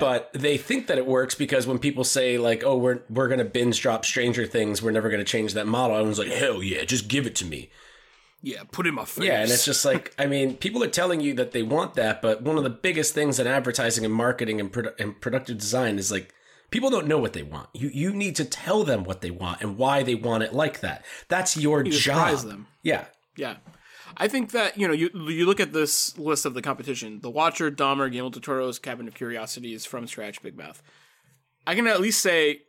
But 0.00 0.30
they 0.34 0.58
think 0.58 0.88
that 0.88 0.98
it 0.98 1.06
works 1.06 1.34
because 1.34 1.66
when 1.66 1.78
people 1.78 2.04
say 2.04 2.36
like, 2.36 2.62
"Oh, 2.62 2.76
we're 2.76 3.00
we're 3.08 3.28
gonna 3.28 3.44
binge 3.44 3.80
drop 3.80 4.04
Stranger 4.04 4.46
Things, 4.46 4.82
we're 4.82 4.90
never 4.90 5.08
gonna 5.08 5.24
change 5.24 5.54
that 5.54 5.66
model," 5.66 5.96
everyone's 5.96 6.18
like, 6.18 6.28
"Hell 6.28 6.62
yeah, 6.62 6.84
just 6.84 7.08
give 7.08 7.26
it 7.26 7.34
to 7.36 7.46
me." 7.46 7.70
Yeah, 8.42 8.62
put 8.70 8.86
in 8.86 8.94
my 8.94 9.04
face. 9.04 9.24
Yeah, 9.24 9.40
and 9.42 9.50
it's 9.50 9.64
just 9.64 9.84
like 9.84 10.14
I 10.18 10.26
mean, 10.26 10.56
people 10.56 10.82
are 10.82 10.88
telling 10.88 11.20
you 11.20 11.34
that 11.34 11.52
they 11.52 11.62
want 11.62 11.94
that, 11.94 12.20
but 12.22 12.42
one 12.42 12.58
of 12.58 12.64
the 12.64 12.70
biggest 12.70 13.14
things 13.14 13.38
in 13.38 13.46
advertising 13.46 14.04
and 14.04 14.12
marketing 14.12 14.60
and, 14.60 14.72
produ- 14.72 14.98
and 14.98 15.20
productive 15.20 15.58
design 15.58 15.98
is 15.98 16.10
like 16.10 16.34
people 16.70 16.90
don't 16.90 17.06
know 17.06 17.18
what 17.18 17.32
they 17.34 17.42
want. 17.42 17.68
You 17.72 17.88
you 17.92 18.12
need 18.12 18.34
to 18.36 18.44
tell 18.44 18.82
them 18.84 19.04
what 19.04 19.20
they 19.20 19.30
want 19.30 19.60
and 19.62 19.76
why 19.78 20.02
they 20.02 20.14
want 20.14 20.42
it 20.42 20.52
like 20.52 20.80
that. 20.80 21.04
That's 21.28 21.56
your 21.56 21.84
You 21.84 21.92
job. 21.92 22.36
them. 22.40 22.66
Yeah, 22.82 23.04
Yeah. 23.36 23.56
I 24.14 24.28
think 24.28 24.50
that, 24.50 24.76
you 24.76 24.86
know, 24.86 24.92
you 24.92 25.08
you 25.14 25.46
look 25.46 25.58
at 25.58 25.72
this 25.72 26.18
list 26.18 26.44
of 26.44 26.52
the 26.52 26.60
competition, 26.60 27.20
The 27.22 27.30
Watcher, 27.30 27.70
Dahmer, 27.70 28.10
Guillermo 28.12 28.28
del 28.28 28.42
Toro's 28.42 28.78
Cabin 28.78 29.08
of 29.08 29.14
Curiosities, 29.14 29.86
From 29.86 30.06
Scratch, 30.06 30.42
Big 30.42 30.54
Mouth. 30.54 30.82
I 31.66 31.74
can 31.74 31.86
at 31.86 31.98
least 31.98 32.20
say 32.20 32.62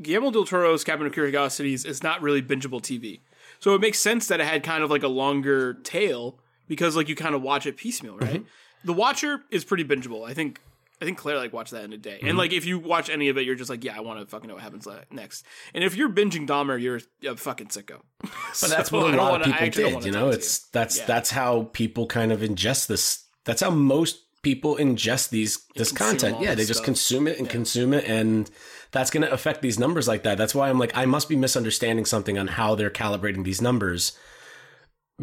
Guillermo 0.00 0.30
del 0.30 0.44
Toro's 0.44 0.84
Cabin 0.84 1.06
of 1.06 1.12
Curiosities 1.12 1.84
is 1.84 2.02
not 2.02 2.22
really 2.22 2.42
bingeable 2.42 2.80
TV. 2.80 3.22
So 3.60 3.74
it 3.74 3.80
makes 3.80 3.98
sense 3.98 4.28
that 4.28 4.40
it 4.40 4.46
had 4.46 4.62
kind 4.62 4.82
of 4.82 4.90
like 4.90 5.02
a 5.02 5.08
longer 5.08 5.74
tail 5.74 6.38
because 6.68 6.96
like 6.96 7.08
you 7.08 7.16
kind 7.16 7.34
of 7.34 7.42
watch 7.42 7.66
it 7.66 7.76
piecemeal, 7.76 8.18
right? 8.18 8.40
Mm-hmm. 8.40 8.46
The 8.84 8.92
Watcher 8.92 9.42
is 9.50 9.64
pretty 9.64 9.84
bingeable. 9.84 10.28
I 10.28 10.34
think 10.34 10.60
I 11.00 11.04
think 11.04 11.18
Claire 11.18 11.36
like 11.36 11.52
watched 11.52 11.72
that 11.72 11.84
in 11.84 11.92
a 11.92 11.98
day. 11.98 12.18
And 12.20 12.30
mm-hmm. 12.30 12.38
like 12.38 12.52
if 12.52 12.64
you 12.64 12.78
watch 12.78 13.10
any 13.10 13.28
of 13.28 13.36
it, 13.36 13.44
you're 13.44 13.54
just 13.54 13.68
like, 13.68 13.84
yeah, 13.84 13.96
I 13.96 14.00
want 14.00 14.20
to 14.20 14.26
fucking 14.26 14.48
know 14.48 14.54
what 14.54 14.62
happens 14.62 14.88
next. 15.10 15.44
And 15.74 15.84
if 15.84 15.94
you're 15.94 16.08
binging 16.08 16.46
Dahmer, 16.46 16.80
you're 16.80 17.00
a 17.30 17.36
fucking 17.36 17.68
sicko. 17.68 18.00
but 18.20 18.30
that's 18.68 18.90
what 18.90 19.12
a 19.12 19.16
lot 19.16 19.46
of 19.46 19.54
people 19.54 19.90
did. 19.90 20.04
You 20.04 20.12
know, 20.12 20.30
it's 20.30 20.60
that's 20.68 20.98
Yeah. 20.98 21.06
that's 21.06 21.30
how 21.30 21.68
people 21.72 22.06
kind 22.06 22.32
of 22.32 22.40
ingest 22.40 22.86
this. 22.86 23.24
That's 23.44 23.60
how 23.60 23.70
most 23.70 24.22
people 24.42 24.76
ingest 24.76 25.30
these 25.30 25.58
this 25.74 25.92
content. 25.92 26.40
Yeah, 26.40 26.54
they 26.54 26.64
just 26.64 26.84
consume 26.84 27.26
it 27.26 27.38
and 27.38 27.48
consume 27.48 27.92
it, 27.92 28.04
and 28.04 28.50
that's 28.92 29.10
going 29.10 29.26
to 29.26 29.32
affect 29.32 29.62
these 29.62 29.78
numbers 29.78 30.08
like 30.08 30.22
that. 30.22 30.38
That's 30.38 30.54
why 30.54 30.68
I'm 30.68 30.78
like, 30.78 30.96
I 30.96 31.06
must 31.06 31.28
be 31.28 31.36
misunderstanding 31.36 32.04
something 32.04 32.38
on 32.38 32.46
how 32.46 32.74
they're 32.74 32.90
calibrating 32.90 33.44
these 33.44 33.62
numbers 33.62 34.16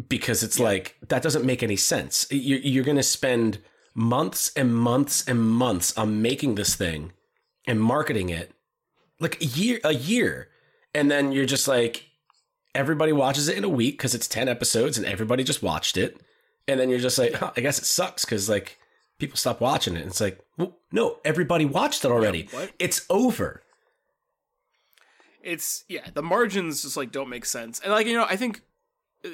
because 0.08 0.42
it's 0.42 0.58
like 0.58 0.96
that 1.08 1.22
doesn't 1.22 1.44
make 1.44 1.62
any 1.62 1.76
sense. 1.76 2.26
You're, 2.30 2.58
you're 2.58 2.84
going 2.84 2.96
to 2.96 3.02
spend 3.02 3.58
months 3.94 4.52
and 4.56 4.76
months 4.76 5.26
and 5.26 5.40
months 5.40 5.96
on 5.96 6.20
making 6.20 6.56
this 6.56 6.74
thing 6.74 7.12
and 7.66 7.80
marketing 7.80 8.28
it, 8.28 8.52
like 9.20 9.40
a 9.40 9.46
year, 9.46 9.80
a 9.84 9.94
year, 9.94 10.48
and 10.94 11.10
then 11.10 11.32
you're 11.32 11.46
just 11.46 11.68
like, 11.68 12.10
everybody 12.74 13.12
watches 13.12 13.48
it 13.48 13.56
in 13.56 13.64
a 13.64 13.68
week 13.68 13.94
because 13.94 14.14
it's 14.14 14.28
10 14.28 14.48
episodes 14.48 14.98
and 14.98 15.06
everybody 15.06 15.44
just 15.44 15.62
watched 15.62 15.96
it. 15.96 16.20
And 16.66 16.80
then 16.80 16.90
you're 16.90 16.98
just 16.98 17.18
like, 17.18 17.34
huh, 17.34 17.52
I 17.56 17.60
guess 17.60 17.78
it 17.78 17.84
sucks 17.84 18.24
because 18.24 18.48
like 18.48 18.78
people 19.18 19.36
stop 19.36 19.60
watching 19.60 19.96
it. 19.96 20.00
And 20.00 20.10
it's 20.10 20.20
like, 20.20 20.43
well, 20.56 20.76
no, 20.92 21.18
everybody 21.24 21.64
watched 21.64 22.04
it 22.04 22.10
already. 22.10 22.48
what? 22.52 22.72
It's 22.78 23.04
over. 23.10 23.62
it's 25.42 25.84
yeah 25.88 26.06
the 26.14 26.22
margins 26.22 26.82
just 26.82 26.96
like 26.96 27.12
don't 27.12 27.28
make 27.28 27.44
sense 27.44 27.78
and 27.80 27.92
like 27.92 28.06
you 28.06 28.14
know 28.14 28.24
i 28.28 28.36
think 28.36 28.62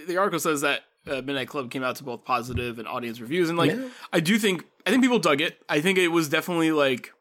the 0.08 0.16
article 0.16 0.40
says 0.40 0.60
that 0.62 0.80
uh, 1.06 1.22
midnight 1.22 1.48
club 1.48 1.70
came 1.70 1.82
out 1.82 1.96
to 1.96 2.04
both 2.04 2.24
positive 2.24 2.78
and 2.78 2.86
audience 2.88 3.20
reviews 3.20 3.48
and 3.48 3.56
like 3.56 3.70
Yeah. 3.72 3.88
i 4.12 4.20
do 4.20 4.38
think 4.38 4.64
i 4.86 4.90
think 4.90 5.02
people 5.02 5.18
dug 5.18 5.40
it 5.40 5.62
i 5.68 5.80
think 5.80 5.98
it 5.98 6.08
was 6.08 6.28
definitely 6.28 6.72
like 6.72 7.12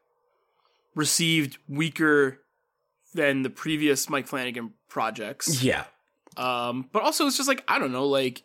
received 0.94 1.58
weaker 1.68 2.38
than 3.14 3.42
the 3.42 3.50
previous 3.50 4.08
mike 4.10 4.26
flanagan 4.26 4.72
projects 4.88 5.62
Yeah. 5.62 5.84
um 6.36 6.88
but 6.92 7.02
also 7.02 7.26
it's 7.26 7.36
just 7.36 7.48
like 7.48 7.62
i 7.68 7.78
don't 7.78 7.92
know 7.92 8.06
like 8.06 8.42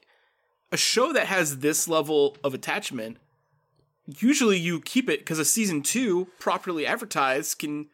a 0.72 0.78
show 0.78 1.12
that 1.14 1.26
has 1.28 1.60
this 1.60 1.88
level 1.88 2.38
of 2.44 2.54
attachment 2.54 3.18
usually 4.08 4.58
you 4.58 4.82
keep 4.82 5.10
it 5.10 5.20
because 5.20 5.40
a 5.40 5.46
season 5.46 5.82
two 5.82 6.28
properly 6.40 6.86
advertised 6.86 7.60
can 7.60 7.88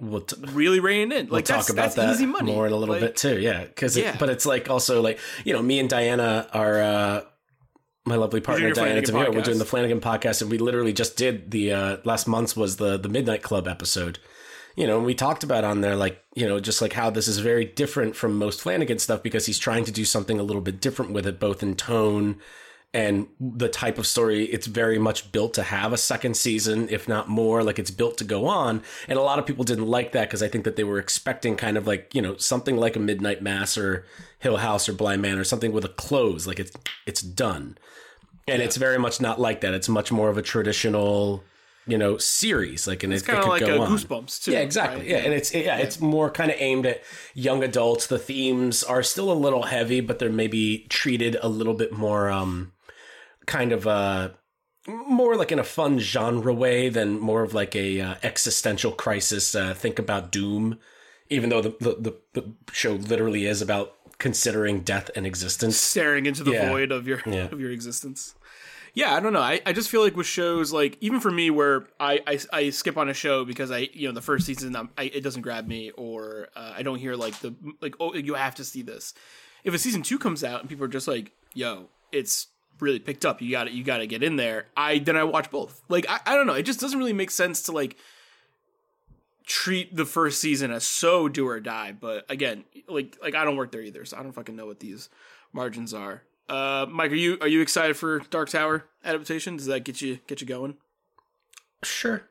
We'll, 0.00 0.22
t- 0.22 0.36
really 0.50 0.80
rein 0.80 1.12
in 1.12 1.26
we'll 1.26 1.34
like 1.34 1.44
talk 1.44 1.70
about 1.70 1.94
that 1.94 2.12
easy 2.12 2.26
money 2.26 2.52
more 2.52 2.66
in 2.66 2.72
a 2.72 2.76
little 2.76 2.94
Like, 2.96 3.00
bit 3.02 3.16
too. 3.16 3.38
Yeah. 3.38 3.64
Cause 3.76 3.96
Yeah. 3.96 4.14
it, 4.14 4.18
but 4.18 4.28
it's 4.28 4.44
like 4.44 4.68
also 4.68 5.00
like, 5.00 5.20
you 5.44 5.52
know, 5.52 5.62
me 5.62 5.78
and 5.78 5.88
Diana 5.88 6.48
are, 6.52 6.82
uh, 6.82 7.20
my 8.06 8.16
lovely 8.16 8.40
partner 8.40 8.70
Diana 8.72 9.00
Tamir. 9.00 9.34
We're 9.34 9.40
doing 9.42 9.58
the 9.58 9.64
Flanagan 9.64 10.00
podcast, 10.00 10.42
and 10.42 10.50
we 10.50 10.58
literally 10.58 10.92
just 10.92 11.16
did 11.16 11.50
the 11.50 11.72
uh, 11.72 11.96
last 12.04 12.26
month's 12.28 12.54
was 12.54 12.76
the 12.76 12.98
the 12.98 13.08
Midnight 13.08 13.42
Club 13.42 13.66
episode. 13.66 14.18
You 14.76 14.86
know, 14.86 14.98
and 14.98 15.06
we 15.06 15.14
talked 15.14 15.42
about 15.42 15.64
on 15.64 15.80
there 15.80 15.96
like 15.96 16.22
you 16.34 16.46
know 16.46 16.60
just 16.60 16.82
like 16.82 16.92
how 16.92 17.08
this 17.08 17.28
is 17.28 17.38
very 17.38 17.64
different 17.64 18.14
from 18.14 18.36
most 18.38 18.60
Flanagan 18.60 18.98
stuff 18.98 19.22
because 19.22 19.46
he's 19.46 19.58
trying 19.58 19.84
to 19.86 19.92
do 19.92 20.04
something 20.04 20.38
a 20.38 20.42
little 20.42 20.60
bit 20.60 20.82
different 20.82 21.12
with 21.12 21.26
it, 21.26 21.40
both 21.40 21.62
in 21.62 21.76
tone 21.76 22.40
and 22.94 23.26
the 23.38 23.68
type 23.68 23.98
of 23.98 24.06
story. 24.06 24.44
It's 24.44 24.66
very 24.66 24.98
much 24.98 25.30
built 25.32 25.52
to 25.54 25.62
have 25.64 25.92
a 25.92 25.98
second 25.98 26.36
season, 26.36 26.88
if 26.90 27.06
not 27.08 27.28
more. 27.28 27.62
Like 27.62 27.78
it's 27.78 27.90
built 27.90 28.16
to 28.18 28.24
go 28.24 28.46
on, 28.46 28.82
and 29.08 29.18
a 29.18 29.22
lot 29.22 29.38
of 29.38 29.44
people 29.44 29.64
didn't 29.64 29.88
like 29.88 30.12
that 30.12 30.28
because 30.28 30.42
I 30.42 30.48
think 30.48 30.64
that 30.64 30.76
they 30.76 30.84
were 30.84 30.98
expecting 30.98 31.56
kind 31.56 31.76
of 31.76 31.86
like 31.86 32.14
you 32.14 32.22
know 32.22 32.36
something 32.38 32.76
like 32.78 32.96
a 32.96 33.00
Midnight 33.00 33.42
Mass 33.42 33.76
or 33.76 34.06
Hill 34.38 34.56
House 34.56 34.88
or 34.88 34.94
Bly 34.94 35.16
Manor 35.18 35.42
or 35.42 35.44
something 35.44 35.72
with 35.72 35.84
a 35.84 35.88
close, 35.90 36.46
like 36.46 36.58
it's 36.58 36.72
it's 37.04 37.20
done 37.20 37.76
and 38.46 38.62
it's 38.62 38.76
very 38.76 38.98
much 38.98 39.20
not 39.20 39.40
like 39.40 39.60
that. 39.62 39.74
It's 39.74 39.88
much 39.88 40.12
more 40.12 40.28
of 40.28 40.36
a 40.36 40.42
traditional, 40.42 41.42
you 41.86 41.96
know, 41.98 42.18
series. 42.18 42.86
Like, 42.86 43.02
and 43.02 43.12
It's 43.12 43.22
it, 43.22 43.26
kind 43.26 43.38
it 43.38 43.40
of 43.40 43.44
could 43.44 43.50
like 43.50 43.66
go 43.66 43.82
a 43.82 43.86
on. 43.86 43.92
Goosebumps 43.92 44.44
too. 44.44 44.52
Yeah, 44.52 44.58
exactly. 44.58 45.00
right? 45.00 45.08
Yeah, 45.08 45.16
and 45.18 45.32
it's 45.32 45.54
yeah, 45.54 45.78
it's 45.78 46.00
more 46.00 46.30
kind 46.30 46.50
of 46.50 46.56
aimed 46.58 46.86
at 46.86 47.02
young 47.34 47.64
adults. 47.64 48.06
The 48.06 48.18
themes 48.18 48.82
are 48.82 49.02
still 49.02 49.32
a 49.32 49.34
little 49.34 49.64
heavy, 49.64 50.00
but 50.00 50.18
they're 50.18 50.30
maybe 50.30 50.86
treated 50.88 51.36
a 51.42 51.48
little 51.48 51.74
bit 51.74 51.92
more 51.92 52.30
um 52.30 52.72
kind 53.46 53.72
of 53.72 53.86
uh 53.86 54.30
more 54.86 55.36
like 55.36 55.50
in 55.50 55.58
a 55.58 55.64
fun 55.64 55.98
genre 55.98 56.52
way 56.52 56.88
than 56.90 57.18
more 57.18 57.42
of 57.42 57.54
like 57.54 57.74
a 57.74 58.00
uh, 58.00 58.14
existential 58.22 58.92
crisis. 58.92 59.54
Uh, 59.54 59.72
think 59.72 59.98
about 59.98 60.30
Doom, 60.30 60.78
even 61.30 61.48
though 61.50 61.62
the, 61.62 61.70
the 61.80 62.14
the 62.34 62.52
show 62.72 62.92
literally 62.92 63.46
is 63.46 63.62
about 63.62 63.94
considering 64.18 64.80
death 64.80 65.10
and 65.16 65.26
existence. 65.26 65.76
staring 65.76 66.26
into 66.26 66.44
the 66.44 66.52
Yeah. 66.52 66.68
void 66.68 66.92
of 66.92 67.08
your 67.08 67.22
Yeah. 67.26 67.48
of 67.50 67.60
your 67.60 67.70
existence. 67.70 68.34
Yeah, 68.92 69.12
I 69.14 69.18
don't 69.20 69.32
know. 69.32 69.40
I, 69.40 69.60
I 69.66 69.72
just 69.72 69.90
feel 69.90 70.02
like 70.02 70.16
with 70.16 70.26
shows 70.26 70.70
like 70.72 70.96
even 71.00 71.18
for 71.18 71.30
me 71.30 71.50
where 71.50 71.88
I, 71.98 72.20
I, 72.28 72.38
I 72.52 72.70
skip 72.70 72.96
on 72.96 73.08
a 73.08 73.14
show 73.14 73.44
because 73.44 73.70
I 73.72 73.88
you 73.92 74.06
know 74.06 74.14
the 74.14 74.20
first 74.22 74.46
season 74.46 74.76
I, 74.96 75.04
it 75.04 75.22
doesn't 75.22 75.42
grab 75.42 75.66
me 75.66 75.90
or 75.96 76.48
uh, 76.54 76.74
I 76.76 76.82
don't 76.82 76.98
hear 76.98 77.16
like 77.16 77.38
the 77.40 77.54
like 77.80 77.96
oh 77.98 78.14
you 78.14 78.34
have 78.34 78.54
to 78.56 78.64
see 78.64 78.82
this. 78.82 79.14
If 79.64 79.74
a 79.74 79.78
season 79.78 80.02
two 80.02 80.18
comes 80.18 80.44
out 80.44 80.60
and 80.60 80.68
people 80.68 80.84
are 80.84 80.88
just 80.88 81.08
like 81.08 81.32
yo 81.54 81.88
it's 82.12 82.46
really 82.80 82.98
picked 82.98 83.24
up 83.24 83.40
you 83.40 83.50
got 83.50 83.64
to 83.64 83.72
you 83.72 83.84
got 83.84 83.98
to 83.98 84.06
get 84.06 84.22
in 84.22 84.36
there 84.36 84.66
I 84.76 84.98
then 84.98 85.16
I 85.16 85.24
watch 85.24 85.50
both. 85.50 85.82
Like 85.88 86.06
I, 86.08 86.20
I 86.26 86.34
don't 86.34 86.46
know 86.46 86.54
it 86.54 86.64
just 86.64 86.80
doesn't 86.80 86.98
really 86.98 87.12
make 87.12 87.30
sense 87.30 87.62
to 87.62 87.72
like 87.72 87.96
treat 89.46 89.94
the 89.94 90.06
first 90.06 90.40
season 90.40 90.70
as 90.70 90.84
so 90.84 91.28
do 91.28 91.46
or 91.46 91.60
die. 91.60 91.92
But 91.92 92.24
again, 92.30 92.64
like 92.88 93.16
like 93.22 93.34
I 93.34 93.44
don't 93.44 93.56
work 93.56 93.72
there 93.72 93.82
either, 93.82 94.04
so 94.04 94.16
I 94.16 94.22
don't 94.22 94.32
fucking 94.32 94.56
know 94.56 94.66
what 94.66 94.80
these 94.80 95.08
margins 95.52 95.94
are. 95.94 96.22
Uh, 96.48 96.86
Mike, 96.88 97.12
are 97.12 97.16
you 97.16 97.38
are 97.40 97.48
you 97.48 97.60
excited 97.60 97.96
for 97.96 98.20
Dark 98.30 98.50
Tower 98.50 98.86
adaptation? 99.04 99.56
Does 99.56 99.66
that 99.66 99.84
get 99.84 100.00
you 100.00 100.18
get 100.26 100.40
you 100.40 100.46
going? 100.46 100.76
Sure. 101.82 102.22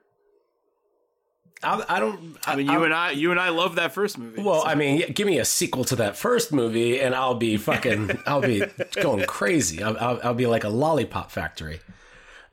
I, 1.63 1.83
I 1.87 1.99
don't. 1.99 2.37
I 2.45 2.55
mean, 2.55 2.67
you 2.67 2.83
and 2.83 2.93
I 2.93 3.11
you 3.11 3.31
and 3.31 3.39
I 3.39 3.49
love 3.49 3.75
that 3.75 3.93
first 3.93 4.17
movie. 4.17 4.41
Well, 4.41 4.63
I 4.65 4.75
mean, 4.75 5.11
give 5.13 5.27
me 5.27 5.39
a 5.39 5.45
sequel 5.45 5.83
to 5.85 5.95
that 5.97 6.15
first 6.17 6.51
movie, 6.51 6.99
and 6.99 7.15
I'll 7.15 7.35
be 7.35 7.57
fucking, 7.57 8.19
I'll 8.25 8.41
be 8.41 8.63
going 9.01 9.25
crazy. 9.25 9.83
I'll, 9.83 9.97
I'll, 9.97 10.19
I'll 10.23 10.33
be 10.33 10.47
like 10.47 10.63
a 10.63 10.69
lollipop 10.69 11.31
factory, 11.31 11.79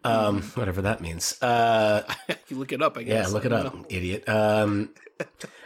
um, 0.05 0.43
whatever 0.55 0.83
that 0.83 1.01
means. 1.01 1.41
Uh, 1.43 2.03
you 2.49 2.57
look 2.57 2.73
it 2.73 2.83
up. 2.83 2.97
I 2.97 3.03
guess. 3.03 3.29
yeah, 3.29 3.33
look 3.33 3.45
it 3.45 3.53
up, 3.53 3.75
know. 3.75 3.87
idiot. 3.89 4.29
Um, 4.29 4.91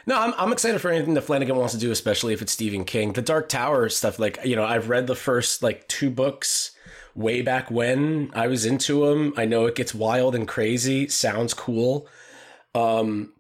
no, 0.07 0.21
I'm, 0.21 0.35
I'm 0.37 0.53
excited 0.53 0.81
for 0.81 0.91
anything 0.91 1.15
that 1.15 1.23
Flanagan 1.23 1.57
wants 1.57 1.75
to 1.75 1.81
do, 1.81 1.91
especially 1.91 2.33
if 2.33 2.43
it's 2.43 2.53
Stephen 2.53 2.85
King. 2.85 3.13
The 3.13 3.23
Dark 3.23 3.49
Tower 3.49 3.89
stuff, 3.89 4.19
like 4.19 4.39
you 4.45 4.57
know, 4.57 4.65
I've 4.65 4.89
read 4.89 5.07
the 5.07 5.15
first 5.15 5.63
like 5.63 5.87
two 5.89 6.11
books 6.11 6.73
way 7.15 7.43
back 7.43 7.71
when 7.71 8.31
I 8.35 8.49
was 8.49 8.65
into 8.65 9.07
them. 9.07 9.33
I 9.37 9.45
know 9.45 9.67
it 9.67 9.75
gets 9.75 9.95
wild 9.95 10.35
and 10.35 10.47
crazy. 10.49 11.09
Sounds 11.09 11.55
cool. 11.55 12.09
Um, 12.75 13.33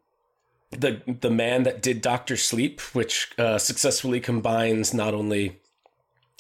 the 0.81 1.01
the 1.21 1.31
man 1.31 1.63
that 1.65 1.83
did 1.83 2.01
Doctor 2.01 2.37
Sleep, 2.37 2.81
which 2.95 3.33
uh, 3.39 3.59
successfully 3.59 4.21
combines 4.21 4.95
not 4.95 5.15
only 5.15 5.61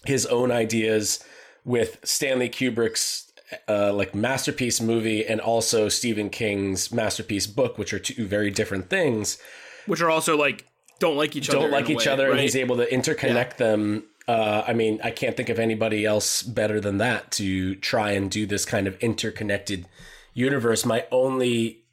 his 0.04 0.26
own 0.26 0.50
ideas 0.50 1.24
with 1.64 1.98
Stanley 2.04 2.48
Kubrick's 2.48 3.32
uh, 3.68 3.92
like 3.92 4.14
masterpiece 4.14 4.80
movie 4.80 5.26
and 5.26 5.40
also 5.40 5.88
Stephen 5.88 6.30
King's 6.30 6.92
masterpiece 6.92 7.46
book, 7.46 7.78
which 7.78 7.92
are 7.92 7.98
two 7.98 8.26
very 8.26 8.50
different 8.50 8.90
things. 8.90 9.38
Which 9.86 10.00
are 10.00 10.10
also 10.10 10.36
like 10.36 10.66
don't 10.98 11.16
like 11.16 11.36
each 11.36 11.48
other. 11.50 11.60
Don't 11.60 11.70
like 11.70 11.90
each 11.90 12.06
way, 12.06 12.12
other, 12.12 12.30
and 12.30 12.40
he's 12.40 12.56
able 12.56 12.76
to 12.76 12.86
interconnect 12.86 13.56
them. 13.56 14.04
Uh, 14.26 14.64
I 14.66 14.72
mean, 14.72 15.00
I 15.04 15.10
can't 15.10 15.36
think 15.36 15.50
of 15.50 15.58
anybody 15.58 16.06
else 16.06 16.42
better 16.42 16.80
than 16.80 16.98
that 16.98 17.30
to 17.32 17.74
try 17.76 18.12
and 18.12 18.30
do 18.30 18.46
this 18.46 18.64
kind 18.64 18.86
of 18.86 18.96
interconnected 19.00 19.86
universe. 20.32 20.86
My 20.86 21.06
only 21.10 21.83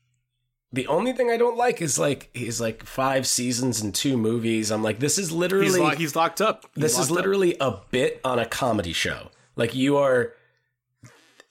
the 0.74 0.88
only 0.88 1.12
thing 1.12 1.30
I 1.30 1.38
don't 1.38 1.58
like 1.58 1.82
is 1.82 2.00
like 2.00 2.30
he's 2.34 2.62
like 2.62 2.86
five 2.86 3.28
seasons 3.28 3.82
and 3.82 3.94
two 3.94 4.18
movies. 4.18 4.72
I'm 4.72 4.84
like, 4.84 5.00
this 5.00 5.18
is 5.18 5.32
literally 5.32 5.66
he's, 5.66 5.78
lo- 5.78 5.90
he's 5.90 6.16
locked 6.16 6.42
up. 6.42 6.66
He's 6.76 6.82
this 6.82 6.92
is 6.94 7.00
locked 7.00 7.12
up. 7.12 7.16
literally 7.18 7.58
a 7.60 7.78
bit 7.92 8.22
on 8.24 8.40
a 8.40 8.46
comedy 8.46 8.94
show. 8.94 9.32
Like 9.56 9.76
you 9.76 9.98
are 9.98 10.34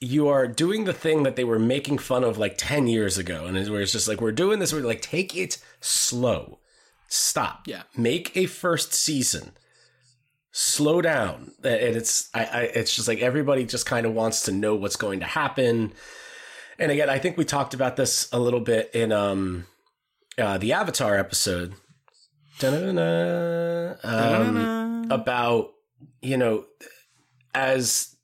you 0.01 0.29
are 0.29 0.47
doing 0.47 0.85
the 0.85 0.95
thing 0.95 1.25
that 1.25 1.37
they 1.37 1.45
were 1.45 1.59
making 1.59 1.99
fun 1.99 2.25
of 2.25 2.39
like 2.39 2.55
10 2.57 2.87
years 2.87 3.19
ago 3.19 3.45
and 3.45 3.59
it's 3.59 3.69
where 3.69 3.83
it's 3.83 3.93
just 3.93 4.09
like 4.09 4.19
we're 4.23 4.33
doing 4.33 4.59
this 4.59 4.73
we're 4.73 4.81
like 4.81 5.03
take 5.03 5.37
it 5.37 5.59
slow. 5.81 6.59
Stop. 7.09 7.65
Yeah. 7.67 7.83
Make 7.97 8.35
a 8.37 8.47
first 8.47 8.95
season. 8.95 9.53
Slow 10.53 11.03
down. 11.03 11.53
And 11.63 11.97
it's 11.97 12.31
I, 12.33 12.45
I 12.45 12.61
it's 12.63 12.97
just 12.97 13.09
like 13.09 13.19
everybody 13.21 13.67
just 13.67 13.85
kind 13.85 14.07
of 14.07 14.15
wants 14.15 14.45
to 14.45 14.53
know 14.53 14.75
what's 14.75 14.97
going 14.97 15.21
to 15.21 15.27
happen. 15.27 15.93
And 16.81 16.91
again, 16.91 17.11
I 17.11 17.19
think 17.19 17.37
we 17.37 17.45
talked 17.45 17.75
about 17.75 17.97
this 17.97 18.29
a 18.33 18.41
little 18.41 18.61
bit 18.61 18.91
in 18.95 19.13
um 19.13 19.67
uh 20.39 20.59
the 20.59 20.73
Avatar 20.73 21.17
episode. 21.17 21.75
Um, 24.03 25.11
about 25.11 25.73
you 26.23 26.37
know 26.37 26.65
as 27.55 28.17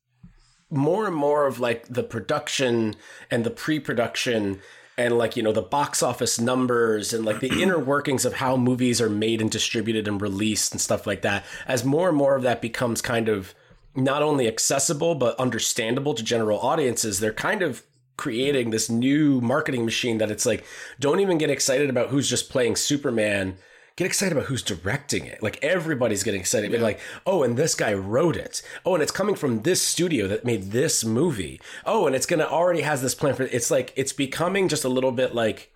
more 0.71 1.07
and 1.07 1.15
more 1.15 1.47
of 1.47 1.61
like 1.61 1.87
the 1.89 2.03
production 2.03 2.95
and 3.31 3.45
the 3.45 3.51
pre-production 3.51 4.61
and 4.99 5.17
like 5.17 5.37
you 5.37 5.43
know 5.43 5.53
the 5.53 5.63
box 5.63 6.03
office 6.03 6.41
numbers 6.41 7.13
and 7.13 7.25
like 7.25 7.41
the 7.41 7.49
inner 7.63 7.79
workings 7.79 8.25
of 8.25 8.35
how 8.35 8.57
movies 8.57 9.01
are 9.01 9.11
made 9.11 9.41
and 9.41 9.51
distributed 9.51 10.09
and 10.09 10.21
released 10.21 10.73
and 10.73 10.81
stuff 10.81 11.07
like 11.07 11.23
that 11.23 11.45
as 11.67 11.85
more 11.85 12.09
and 12.09 12.17
more 12.17 12.37
of 12.37 12.43
that 12.43 12.61
becomes 12.63 13.01
kind 13.01 13.29
of 13.29 13.55
not 13.95 14.23
only 14.23 14.49
accessible 14.49 15.15
but 15.15 15.39
understandable 15.39 16.15
to 16.15 16.23
general 16.23 16.59
audiences 16.61 17.21
they're 17.21 17.33
kind 17.33 17.63
of 17.63 17.83
creating 18.17 18.71
this 18.71 18.89
new 18.89 19.41
marketing 19.41 19.85
machine 19.85 20.19
that 20.19 20.31
it's 20.31 20.47
like 20.47 20.65
don't 20.99 21.21
even 21.21 21.39
get 21.39 21.51
excited 21.51 21.91
about 21.91 22.09
who's 22.09 22.29
just 22.29 22.51
playing 22.51 22.77
superman 22.77 23.57
get 23.97 24.07
excited 24.07 24.37
about 24.37 24.47
who's 24.47 24.63
directing 24.63 25.25
it. 25.25 25.43
Like 25.43 25.63
everybody's 25.63 26.23
getting 26.23 26.41
excited. 26.41 26.71
Be 26.71 26.79
Like, 26.79 27.01
oh, 27.25 27.43
and 27.43 27.57
this 27.57 27.75
guy 27.75 27.95
wrote 27.95 28.37
it. 28.37 28.63
Oh, 28.85 28.95
and 28.95 29.03
it's 29.03 29.13
coming 29.13 29.35
from 29.35 29.63
this 29.63 29.83
studio 29.83 30.29
that 30.29 30.45
made 30.45 30.71
this 30.71 31.05
movie. 31.05 31.61
Oh, 31.85 32.07
and 32.07 32.15
it's 32.15 32.27
gonna 32.27 32.45
already 32.45 32.83
has 32.83 33.03
this 33.03 33.15
plan 33.15 33.35
for. 33.35 33.45
It's 33.45 33.71
like 33.71 33.93
it's 33.97 34.13
becoming 34.13 34.69
just 34.69 34.85
a 34.85 34.91
little 34.91 35.13
bit 35.13 35.35
like. 35.35 35.73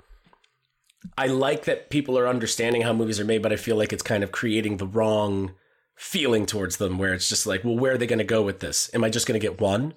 I 1.17 1.29
like 1.29 1.65
that 1.65 1.89
people 1.89 2.19
are 2.19 2.29
understanding 2.29 2.83
how 2.83 2.93
movies 2.93 3.19
are 3.19 3.25
made, 3.25 3.41
but 3.41 3.55
I 3.55 3.57
feel 3.57 3.77
like 3.77 3.91
it's 3.91 4.03
kind 4.03 4.23
of 4.23 4.33
creating 4.33 4.77
the 4.77 4.87
wrong 4.87 5.55
feeling 5.97 6.45
towards 6.45 6.77
them, 6.77 6.99
where 6.99 7.15
it's 7.15 7.29
just 7.29 7.47
like, 7.47 7.65
well, 7.65 7.79
where 7.79 7.93
are 7.93 7.99
they 7.99 8.07
going 8.07 8.19
to 8.19 8.25
go 8.25 8.43
with 8.43 8.61
this? 8.61 8.91
Am 8.93 9.03
I 9.03 9.09
just 9.09 9.27
going 9.27 9.41
to 9.41 9.47
get 9.47 9.63
one? 9.63 9.95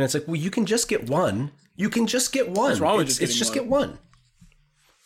And 0.00 0.06
it's 0.06 0.14
like, 0.14 0.26
well, 0.26 0.36
you 0.36 0.50
can 0.50 0.64
just 0.64 0.88
get 0.88 1.10
one. 1.10 1.50
You 1.76 1.90
can 1.90 2.06
just 2.06 2.32
get 2.32 2.48
one. 2.48 2.70
What's 2.70 2.80
wrong 2.80 2.96
with 2.96 3.08
it's, 3.08 3.18
just 3.18 3.30
it's 3.32 3.38
just 3.38 3.50
one? 3.50 3.58
get 3.58 3.66
one. 3.66 3.98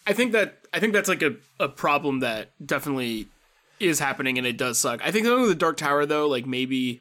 I 0.07 0.13
think 0.13 0.31
that 0.33 0.59
I 0.73 0.79
think 0.79 0.93
that's 0.93 1.09
like 1.09 1.21
a, 1.21 1.35
a 1.59 1.69
problem 1.69 2.21
that 2.21 2.53
definitely 2.65 3.27
is 3.81 3.99
happening 3.99 4.39
and 4.39 4.47
it 4.47 4.57
does 4.57 4.79
suck. 4.79 5.05
I 5.05 5.11
think 5.11 5.27
with 5.27 5.49
the 5.49 5.57
Dark 5.57 5.79
Tower 5.79 6.07
though, 6.07 6.29
like 6.29 6.47
maybe 6.47 7.01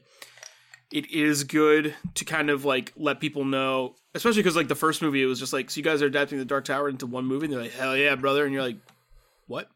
it 0.92 1.12
is 1.12 1.44
good 1.44 1.94
to 2.16 2.26
kind 2.26 2.50
of 2.50 2.66
like 2.66 2.94
let 2.96 3.20
people 3.20 3.46
know, 3.46 3.94
especially 4.16 4.42
because 4.42 4.56
like 4.56 4.70
the 4.70 4.76
first 4.76 5.04
movie, 5.04 5.22
it 5.22 5.28
was 5.28 5.40
just 5.40 5.54
like, 5.54 5.70
so 5.70 5.78
you 5.78 5.84
guys 5.84 6.02
are 6.02 6.08
adapting 6.08 6.40
the 6.40 6.46
Dark 6.46 6.66
Tower 6.66 6.90
into 6.90 7.06
one 7.06 7.26
movie, 7.26 7.46
and 7.46 7.54
they're 7.54 7.62
like, 7.62 7.74
hell 7.74 7.96
yeah, 7.96 8.16
brother, 8.16 8.44
and 8.44 8.54
you're 8.54 8.64
like, 8.64 8.78
what? 9.46 9.70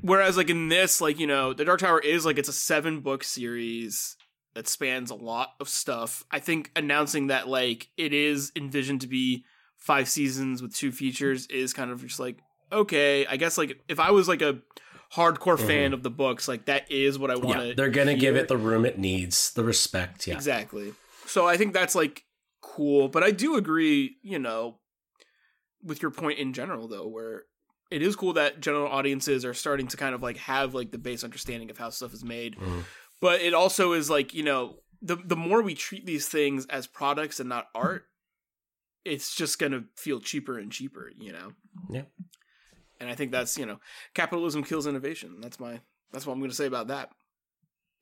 Whereas 0.00 0.38
like 0.38 0.48
in 0.48 0.68
this, 0.68 1.02
like 1.02 1.18
you 1.18 1.26
know, 1.26 1.52
the 1.52 1.66
Dark 1.66 1.80
Tower 1.80 2.00
is 2.00 2.24
like 2.24 2.38
it's 2.38 2.48
a 2.48 2.54
seven 2.54 3.00
book 3.00 3.22
series 3.22 4.16
that 4.54 4.68
spans 4.68 5.10
a 5.10 5.14
lot 5.14 5.50
of 5.60 5.68
stuff. 5.68 6.24
I 6.30 6.40
think 6.40 6.70
announcing 6.74 7.28
that 7.28 7.48
like 7.48 7.88
it 7.96 8.12
is 8.12 8.52
envisioned 8.56 9.00
to 9.02 9.06
be 9.06 9.44
five 9.76 10.08
seasons 10.08 10.60
with 10.62 10.74
two 10.74 10.90
features 10.92 11.46
is 11.46 11.72
kind 11.72 11.90
of 11.90 12.02
just 12.02 12.20
like 12.20 12.38
okay. 12.72 13.26
I 13.26 13.36
guess 13.36 13.56
like 13.58 13.80
if 13.88 14.00
I 14.00 14.10
was 14.10 14.28
like 14.28 14.42
a 14.42 14.58
hardcore 15.14 15.58
fan 15.58 15.92
of 15.92 16.02
the 16.02 16.10
books, 16.10 16.48
like 16.48 16.66
that 16.66 16.90
is 16.90 17.18
what 17.18 17.30
I 17.30 17.36
want 17.36 17.60
to. 17.60 17.66
Yeah, 17.68 17.74
they're 17.76 17.88
gonna 17.90 18.16
give 18.16 18.36
it 18.36 18.48
the 18.48 18.56
room 18.56 18.84
it 18.84 18.98
needs, 18.98 19.52
the 19.52 19.64
respect. 19.64 20.26
Yeah, 20.26 20.34
Exactly. 20.34 20.92
So 21.26 21.46
I 21.46 21.56
think 21.56 21.74
that's 21.74 21.94
like 21.94 22.24
cool, 22.60 23.08
but 23.08 23.22
I 23.22 23.30
do 23.30 23.56
agree, 23.56 24.16
you 24.22 24.38
know, 24.38 24.78
with 25.82 26.02
your 26.02 26.10
point 26.10 26.38
in 26.38 26.52
general 26.52 26.88
though, 26.88 27.06
where 27.06 27.44
it 27.90 28.02
is 28.02 28.16
cool 28.16 28.34
that 28.34 28.60
general 28.60 28.88
audiences 28.88 29.44
are 29.44 29.54
starting 29.54 29.86
to 29.88 29.96
kind 29.96 30.14
of 30.14 30.22
like 30.22 30.36
have 30.38 30.74
like 30.74 30.90
the 30.90 30.98
base 30.98 31.24
understanding 31.24 31.70
of 31.70 31.78
how 31.78 31.90
stuff 31.90 32.12
is 32.12 32.24
made. 32.24 32.56
Mhm. 32.56 32.84
But 33.20 33.40
it 33.40 33.54
also 33.54 33.92
is 33.92 34.08
like, 34.08 34.34
you 34.34 34.42
know, 34.42 34.76
the 35.02 35.16
the 35.16 35.36
more 35.36 35.62
we 35.62 35.74
treat 35.74 36.06
these 36.06 36.28
things 36.28 36.66
as 36.66 36.86
products 36.86 37.40
and 37.40 37.48
not 37.48 37.68
art, 37.74 38.06
it's 39.04 39.34
just 39.34 39.58
going 39.58 39.72
to 39.72 39.84
feel 39.96 40.20
cheaper 40.20 40.58
and 40.58 40.70
cheaper, 40.70 41.10
you 41.18 41.32
know. 41.32 41.52
Yeah. 41.90 42.02
And 43.00 43.08
I 43.08 43.14
think 43.14 43.30
that's, 43.30 43.56
you 43.56 43.66
know, 43.66 43.78
capitalism 44.14 44.64
kills 44.64 44.86
innovation. 44.86 45.36
That's 45.40 45.60
my 45.60 45.80
that's 46.12 46.26
what 46.26 46.32
I'm 46.32 46.40
going 46.40 46.50
to 46.50 46.56
say 46.56 46.66
about 46.66 46.88
that. 46.88 47.10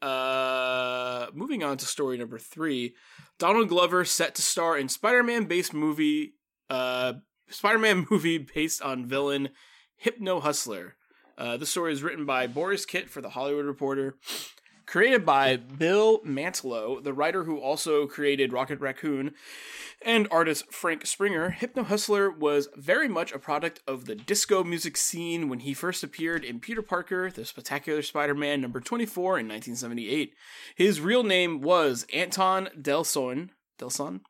Uh, 0.03 1.27
moving 1.33 1.65
on 1.65 1.77
to 1.79 1.87
story 1.87 2.19
number 2.19 2.39
three, 2.39 2.95
Donald 3.39 3.69
Glover 3.69 4.05
set 4.05 4.35
to 4.35 4.43
star 4.43 4.77
in 4.77 4.89
Spider-Man 4.89 5.47
based 5.47 5.73
movie, 5.73 6.35
uh, 6.69 7.15
Spider-Man 7.49 8.07
movie 8.11 8.39
based 8.39 8.83
on 8.83 9.07
villain 9.07 9.51
Hypno 9.97 10.41
Hustler. 10.41 10.97
Uh, 11.39 11.57
the 11.57 11.67
story 11.67 11.93
is 11.93 12.03
written 12.03 12.25
by 12.25 12.47
Borys 12.47 12.87
Kit 12.87 13.11
for 13.11 13.21
the 13.21 13.31
Hollywood 13.31 13.67
Reporter. 13.67 14.17
Created 14.87 15.27
by 15.27 15.57
Bill 15.57 16.21
Mantlo, 16.21 17.03
the 17.03 17.13
writer 17.13 17.43
who 17.43 17.59
also 17.59 18.07
created 18.07 18.53
Rocket 18.53 18.79
Raccoon, 18.79 19.33
and 20.01 20.29
artist 20.31 20.73
Frank 20.73 21.07
Springer, 21.07 21.51
Hypno 21.51 21.83
Hustler 21.83 22.31
was 22.31 22.69
very 22.77 23.09
much 23.09 23.33
a 23.33 23.39
product 23.41 23.81
of 23.89 24.05
the 24.05 24.15
disco 24.15 24.63
music 24.63 24.97
scene 24.97 25.49
when 25.49 25.61
he 25.61 25.75
first 25.75 26.05
appeared 26.05 26.45
in 26.45 26.61
Peter 26.61 26.83
Parker, 26.83 27.33
The 27.33 27.45
Spectacular 27.45 28.01
Spider 28.03 28.35
Man 28.35 28.61
number 28.61 28.79
24 28.79 29.41
in 29.41 29.49
1978. 29.49 30.35
His 30.77 31.01
real 31.01 31.25
name 31.25 31.63
was 31.63 32.07
Anton 32.15 32.69
Delson, 32.81 33.51
Delson, 33.81 34.21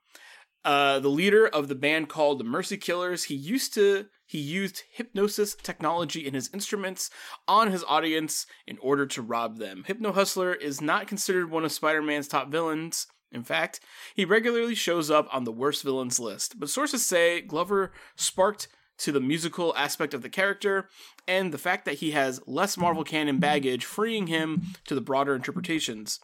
uh, 0.65 1.01
the 1.01 1.11
leader 1.11 1.47
of 1.47 1.69
the 1.69 1.75
band 1.75 2.09
called 2.09 2.41
the 2.41 2.45
Mercy 2.45 2.79
Killers. 2.79 3.25
He 3.25 3.35
used 3.35 3.75
to 3.75 4.07
he 4.27 4.39
used 4.39 4.83
hypnosis 4.91 5.55
technology 5.55 6.27
in 6.27 6.35
his 6.35 6.51
instruments 6.53 7.11
on 7.47 7.71
his 7.71 7.85
audience 7.85 8.47
in 8.67 8.77
order 8.79 9.07
to 9.07 9.23
rob 9.23 9.59
them. 9.59 9.85
Hypno 9.87 10.13
Hustler 10.13 10.53
is 10.55 10.81
not 10.81 11.07
considered 11.07 11.51
one 11.51 11.65
of 11.65 11.73
Spider-Man's 11.73 12.29
top 12.29 12.51
villains. 12.51 13.07
In 13.33 13.45
fact, 13.45 13.81
he 14.15 14.25
regularly 14.25 14.75
shows 14.75 15.11
up 15.11 15.29
on 15.33 15.45
the 15.45 15.53
worst 15.53 15.83
villains 15.83 16.19
list. 16.19 16.59
But 16.59 16.71
sources 16.71 17.05
say 17.05 17.41
Glover 17.41 17.93
sparked 18.17 18.69
to 18.99 19.13
the 19.13 19.21
musical 19.21 19.77
aspect 19.77 20.15
of 20.15 20.23
the 20.23 20.29
character 20.29 20.89
and 21.29 21.53
the 21.53 21.59
fact 21.59 21.85
that 21.85 21.97
he 21.97 22.13
has 22.13 22.41
less 22.47 22.77
Marvel 22.77 23.05
canon 23.05 23.39
baggage, 23.39 23.85
freeing 23.85 24.27
him 24.27 24.63
to 24.87 24.95
the 24.95 25.01
broader 25.01 25.35
interpretations. 25.35 26.19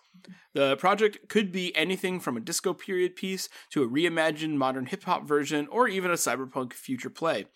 The 0.54 0.76
project 0.76 1.28
could 1.28 1.52
be 1.52 1.74
anything 1.76 2.20
from 2.20 2.36
a 2.36 2.40
disco 2.40 2.72
period 2.72 3.16
piece 3.16 3.48
to 3.70 3.82
a 3.82 3.88
reimagined 3.88 4.56
modern 4.56 4.86
hip 4.86 5.04
hop 5.04 5.26
version 5.26 5.66
or 5.70 5.88
even 5.88 6.10
a 6.10 6.14
cyberpunk 6.14 6.72
future 6.72 7.10
play. 7.10 7.46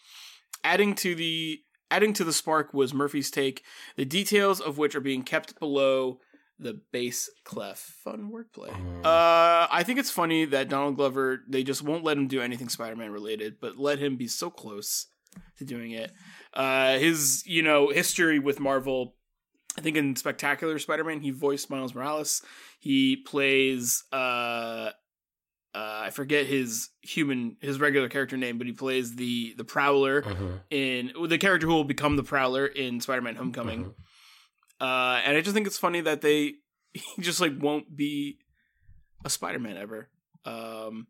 Adding 0.64 0.94
to 0.96 1.14
the 1.14 1.60
adding 1.90 2.12
to 2.14 2.24
the 2.24 2.32
spark 2.32 2.74
was 2.74 2.92
Murphy's 2.92 3.30
take, 3.30 3.62
the 3.96 4.04
details 4.04 4.60
of 4.60 4.78
which 4.78 4.94
are 4.94 5.00
being 5.00 5.22
kept 5.22 5.58
below 5.58 6.18
the 6.58 6.80
bass 6.92 7.30
clef. 7.44 7.78
Fun 7.78 8.30
wordplay. 8.32 8.70
Uh, 9.04 9.68
I 9.70 9.82
think 9.84 9.98
it's 9.98 10.10
funny 10.10 10.44
that 10.46 10.68
Donald 10.68 10.96
Glover 10.96 11.42
they 11.48 11.62
just 11.62 11.82
won't 11.82 12.04
let 12.04 12.16
him 12.16 12.28
do 12.28 12.40
anything 12.40 12.68
Spider-Man 12.68 13.10
related, 13.10 13.56
but 13.60 13.78
let 13.78 13.98
him 13.98 14.16
be 14.16 14.28
so 14.28 14.50
close 14.50 15.06
to 15.58 15.64
doing 15.64 15.92
it. 15.92 16.12
Uh, 16.54 16.98
his 16.98 17.42
you 17.46 17.62
know 17.62 17.90
history 17.90 18.38
with 18.38 18.60
Marvel. 18.60 19.14
I 19.78 19.82
think 19.82 19.98
in 19.98 20.16
Spectacular 20.16 20.78
Spider-Man 20.78 21.20
he 21.20 21.30
voiced 21.30 21.68
Miles 21.68 21.94
Morales. 21.94 22.42
He 22.80 23.16
plays 23.16 24.04
uh 24.10 24.90
uh, 25.76 26.00
I 26.06 26.10
forget 26.10 26.46
his 26.46 26.88
human 27.02 27.56
his 27.60 27.78
regular 27.78 28.08
character 28.08 28.36
name, 28.38 28.56
but 28.58 28.66
he 28.66 28.72
plays 28.72 29.14
the 29.16 29.54
the 29.58 29.64
Prowler 29.64 30.22
Mhm. 30.22 30.60
in 30.70 31.12
the 31.28 31.38
character 31.38 31.66
who 31.66 31.74
will 31.74 31.84
become 31.84 32.16
the 32.16 32.22
Prowler 32.22 32.66
in 32.66 33.00
Spider-Man: 33.00 33.36
Homecoming. 33.36 33.84
Mhm. 33.84 33.94
Uh, 34.80 35.20
and 35.24 35.36
I 35.36 35.40
just 35.40 35.54
think 35.54 35.66
it's 35.66 35.78
funny 35.78 36.00
that 36.00 36.20
they 36.22 36.54
he 36.94 37.20
just 37.22 37.40
like 37.40 37.52
won't 37.58 37.94
be 37.96 38.38
a 39.24 39.30
Spider-Man 39.30 39.76
ever. 39.76 40.08
Um, 40.44 41.08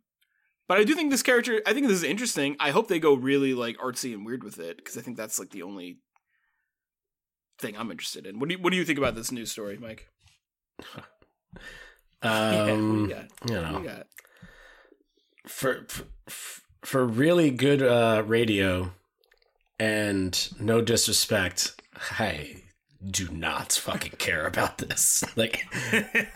but 0.68 0.78
I 0.78 0.84
do 0.84 0.94
think 0.94 1.10
this 1.10 1.22
character. 1.22 1.60
I 1.66 1.72
think 1.72 1.86
this 1.86 1.96
is 1.98 2.02
interesting. 2.02 2.56
I 2.58 2.70
hope 2.70 2.88
they 2.88 2.98
go 2.98 3.14
really 3.14 3.54
like 3.54 3.76
artsy 3.78 4.12
and 4.14 4.26
weird 4.26 4.42
with 4.42 4.58
it 4.58 4.78
because 4.78 4.96
I 4.98 5.00
think 5.02 5.16
that's 5.16 5.38
like 5.38 5.50
the 5.50 5.62
only 5.62 5.98
thing 7.58 7.76
I'm 7.76 7.90
interested 7.90 8.26
in. 8.26 8.38
What 8.40 8.48
do 8.48 8.54
you 8.56 8.60
What 8.62 8.70
do 8.70 8.76
you 8.76 8.84
think 8.84 8.98
about 8.98 9.14
this 9.14 9.30
news 9.30 9.52
story, 9.52 9.78
Mike? 9.78 10.08
yeah, 12.22 12.64
what 12.64 12.70
Um, 12.70 12.94
do 12.94 13.00
you 13.02 13.08
got? 13.08 13.22
you 13.24 13.28
What 13.28 13.46
do 13.48 13.72
know, 13.72 13.78
you 13.80 13.88
got? 13.88 14.06
For 15.46 15.86
for, 16.82 17.04
really 17.04 17.50
good 17.50 17.82
uh, 17.82 18.22
radio 18.26 18.92
and 19.78 20.48
no 20.60 20.80
disrespect, 20.80 21.80
I 22.18 22.62
do 23.10 23.28
not 23.28 23.72
fucking 23.72 24.12
care 24.18 24.46
about 24.46 24.78
this 24.78 25.24
like 25.36 25.66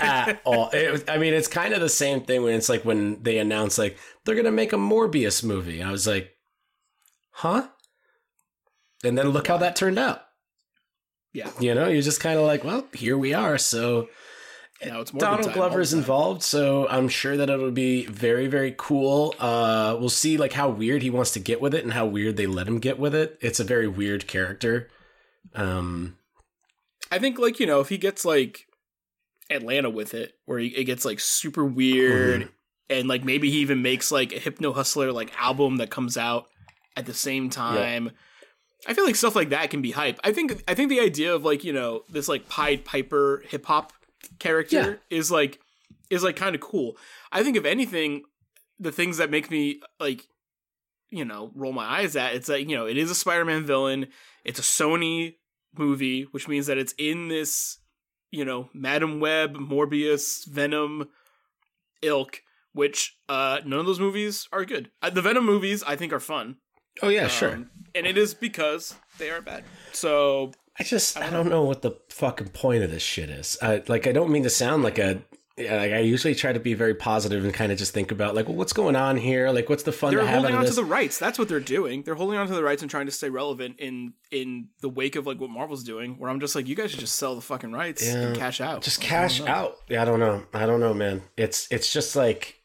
at 0.00 0.40
all. 0.44 0.70
It, 0.72 1.08
I 1.08 1.18
mean, 1.18 1.34
it's 1.34 1.48
kind 1.48 1.74
of 1.74 1.80
the 1.80 1.88
same 1.88 2.22
thing 2.22 2.42
when 2.42 2.54
it's 2.54 2.68
like 2.68 2.84
when 2.84 3.22
they 3.22 3.38
announce 3.38 3.78
like 3.78 3.98
they're 4.24 4.34
gonna 4.34 4.50
make 4.50 4.72
a 4.72 4.76
Morbius 4.76 5.44
movie. 5.44 5.82
I 5.82 5.90
was 5.90 6.06
like, 6.06 6.32
huh? 7.30 7.68
And 9.04 9.16
then 9.16 9.30
look 9.30 9.48
how 9.48 9.56
that 9.58 9.76
turned 9.76 9.98
out. 9.98 10.22
Yeah. 11.32 11.50
You 11.60 11.74
know, 11.74 11.88
you're 11.88 12.02
just 12.02 12.20
kind 12.20 12.38
of 12.38 12.44
like, 12.44 12.64
well, 12.64 12.86
here 12.92 13.16
we 13.16 13.34
are. 13.34 13.56
So 13.56 14.08
Now 14.84 15.00
it's 15.02 15.12
more 15.12 15.20
Donald 15.20 15.52
Glover's 15.52 15.92
involved, 15.92 16.42
so 16.42 16.88
I'm 16.88 17.08
sure 17.08 17.36
that 17.36 17.50
it'll 17.50 17.70
be 17.70 18.06
very, 18.06 18.46
very 18.46 18.74
cool. 18.78 19.34
Uh, 19.38 19.94
we'll 20.00 20.08
see 20.08 20.38
like 20.38 20.54
how 20.54 20.70
weird 20.70 21.02
he 21.02 21.10
wants 21.10 21.32
to 21.32 21.40
get 21.40 21.60
with 21.60 21.74
it 21.74 21.84
and 21.84 21.92
how 21.92 22.06
weird 22.06 22.36
they 22.38 22.46
let 22.46 22.66
him 22.66 22.78
get 22.78 22.98
with 22.98 23.14
it. 23.14 23.36
It's 23.42 23.60
a 23.60 23.64
very 23.64 23.86
weird 23.88 24.26
character. 24.26 24.88
Um, 25.54 26.16
I 27.12 27.18
think 27.18 27.38
like 27.38 27.60
you 27.60 27.66
know 27.66 27.80
if 27.80 27.88
he 27.90 27.98
gets 27.98 28.24
like 28.24 28.66
Atlanta 29.50 29.90
with 29.90 30.14
it, 30.14 30.34
where 30.46 30.58
he, 30.58 30.68
it 30.68 30.84
gets 30.84 31.04
like 31.04 31.20
super 31.20 31.64
weird, 31.64 32.42
Mhm. 32.42 32.48
and 32.88 33.08
like 33.08 33.24
maybe 33.24 33.50
he 33.50 33.58
even 33.58 33.82
makes 33.82 34.10
like 34.10 34.32
a 34.32 34.38
Hypno 34.38 34.72
Hustler 34.72 35.12
like 35.12 35.32
album 35.38 35.76
that 35.76 35.90
comes 35.90 36.16
out 36.16 36.46
at 36.96 37.04
the 37.06 37.14
same 37.14 37.50
time. 37.50 38.12
I 38.86 38.94
feel 38.94 39.04
like 39.04 39.16
stuff 39.16 39.36
like 39.36 39.50
that 39.50 39.68
can 39.70 39.82
be 39.82 39.90
hype. 39.90 40.18
I 40.24 40.32
think 40.32 40.62
I 40.66 40.74
think 40.74 40.88
the 40.88 41.00
idea 41.00 41.34
of 41.34 41.44
like 41.44 41.64
you 41.64 41.72
know 41.74 42.04
this 42.08 42.28
like 42.28 42.48
Pied 42.48 42.84
Piper 42.86 43.42
hip 43.48 43.66
hop 43.66 43.92
character 44.38 45.00
is 45.10 45.30
like 45.30 45.60
is 46.10 46.22
like 46.22 46.36
kind 46.36 46.54
of 46.54 46.60
cool. 46.60 46.96
I 47.32 47.42
think 47.42 47.56
if 47.56 47.64
anything, 47.64 48.22
the 48.78 48.92
things 48.92 49.18
that 49.18 49.30
make 49.30 49.50
me 49.50 49.80
like 49.98 50.26
you 51.10 51.24
know 51.24 51.50
roll 51.54 51.72
my 51.72 51.84
eyes 51.84 52.16
at 52.16 52.34
it's 52.34 52.48
like 52.48 52.68
you 52.68 52.76
know 52.76 52.86
it 52.86 52.96
is 52.96 53.10
a 53.10 53.14
Spider-Man 53.14 53.64
villain. 53.64 54.06
It's 54.44 54.58
a 54.58 54.62
Sony 54.62 55.36
movie, 55.76 56.22
which 56.30 56.48
means 56.48 56.66
that 56.66 56.78
it's 56.78 56.94
in 56.98 57.28
this 57.28 57.78
you 58.30 58.44
know 58.44 58.68
Madame 58.74 59.20
Web, 59.20 59.56
Morbius, 59.56 60.46
Venom 60.46 61.08
ilk. 62.02 62.42
Which 62.72 63.16
uh 63.28 63.58
none 63.66 63.80
of 63.80 63.86
those 63.86 63.98
movies 63.98 64.46
are 64.52 64.64
good. 64.64 64.92
Uh, 65.02 65.10
the 65.10 65.22
Venom 65.22 65.44
movies 65.44 65.82
I 65.82 65.96
think 65.96 66.12
are 66.12 66.20
fun. 66.20 66.56
oh 67.02 67.08
yeah, 67.08 67.26
sure. 67.26 67.54
Um, 67.54 67.70
and 67.96 68.06
it 68.06 68.16
is 68.16 68.32
because 68.32 68.94
they 69.18 69.28
are 69.30 69.40
bad. 69.40 69.64
So 69.92 70.52
I 70.80 70.82
just 70.82 71.18
I 71.18 71.28
don't 71.28 71.50
know 71.50 71.62
what 71.62 71.82
the 71.82 71.92
fucking 72.08 72.48
point 72.48 72.82
of 72.82 72.90
this 72.90 73.02
shit 73.02 73.28
is. 73.28 73.58
I, 73.60 73.82
like 73.86 74.06
I 74.06 74.12
don't 74.12 74.30
mean 74.30 74.44
to 74.44 74.50
sound 74.50 74.82
like 74.82 74.98
a 74.98 75.22
like 75.58 75.92
I 75.92 75.98
usually 75.98 76.34
try 76.34 76.54
to 76.54 76.58
be 76.58 76.72
very 76.72 76.94
positive 76.94 77.44
and 77.44 77.52
kind 77.52 77.70
of 77.70 77.76
just 77.76 77.92
think 77.92 78.10
about 78.10 78.34
like 78.34 78.48
well 78.48 78.56
what's 78.56 78.72
going 78.72 78.96
on 78.96 79.18
here? 79.18 79.50
Like 79.50 79.68
what's 79.68 79.82
the 79.82 79.92
fun 79.92 80.10
they're 80.14 80.24
to 80.24 80.26
holding 80.26 80.54
on 80.54 80.64
to 80.64 80.72
the 80.72 80.84
rights. 80.84 81.18
That's 81.18 81.38
what 81.38 81.48
they're 81.48 81.60
doing. 81.60 82.02
They're 82.02 82.14
holding 82.14 82.38
on 82.38 82.46
to 82.46 82.54
the 82.54 82.62
rights 82.62 82.80
and 82.80 82.90
trying 82.90 83.04
to 83.06 83.12
stay 83.12 83.28
relevant 83.28 83.78
in 83.78 84.14
in 84.30 84.68
the 84.80 84.88
wake 84.88 85.16
of 85.16 85.26
like 85.26 85.38
what 85.38 85.50
Marvel's 85.50 85.84
doing. 85.84 86.18
Where 86.18 86.30
I'm 86.30 86.40
just 86.40 86.54
like, 86.54 86.66
you 86.66 86.74
guys 86.74 86.92
should 86.92 87.00
just 87.00 87.16
sell 87.16 87.34
the 87.34 87.42
fucking 87.42 87.72
rights 87.72 88.06
and 88.06 88.34
cash 88.34 88.62
out. 88.62 88.80
just 88.80 89.00
Like, 89.00 89.08
cash 89.08 89.42
out. 89.42 89.76
Yeah, 89.88 90.00
I 90.00 90.06
don't 90.06 90.20
know. 90.20 90.44
I 90.54 90.64
don't 90.64 90.80
know, 90.80 90.94
man. 90.94 91.20
It's 91.36 91.70
it's 91.70 91.92
just 91.92 92.16
like 92.16 92.59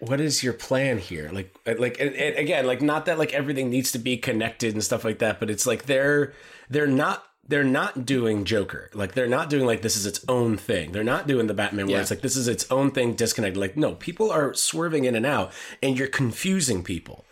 what 0.00 0.20
is 0.20 0.42
your 0.42 0.52
plan 0.52 0.98
here? 0.98 1.30
Like 1.32 1.54
uh, 1.66 1.74
like 1.78 2.00
and, 2.00 2.14
and 2.14 2.36
again, 2.36 2.66
like 2.66 2.82
not 2.82 3.06
that 3.06 3.18
like 3.18 3.32
everything 3.32 3.70
needs 3.70 3.92
to 3.92 3.98
be 3.98 4.16
connected 4.16 4.74
and 4.74 4.82
stuff 4.82 5.04
like 5.04 5.18
that, 5.18 5.40
but 5.40 5.50
it's 5.50 5.66
like 5.66 5.84
they're 5.86 6.32
they're 6.70 6.86
not 6.86 7.24
they're 7.46 7.64
not 7.64 8.04
doing 8.04 8.44
Joker. 8.44 8.90
Like 8.94 9.14
they're 9.14 9.28
not 9.28 9.50
doing 9.50 9.66
like 9.66 9.82
this 9.82 9.96
is 9.96 10.06
its 10.06 10.24
own 10.28 10.56
thing. 10.56 10.92
They're 10.92 11.02
not 11.02 11.26
doing 11.26 11.46
the 11.46 11.54
Batman 11.54 11.88
where 11.88 12.00
it's 12.00 12.10
like 12.10 12.20
this 12.20 12.36
is 12.36 12.46
its 12.46 12.70
own 12.70 12.90
thing 12.90 13.14
disconnected. 13.14 13.58
Like 13.58 13.76
no, 13.76 13.94
people 13.94 14.30
are 14.30 14.54
swerving 14.54 15.04
in 15.04 15.16
and 15.16 15.26
out 15.26 15.52
and 15.82 15.98
you're 15.98 16.08
confusing 16.08 16.84
people. 16.84 17.24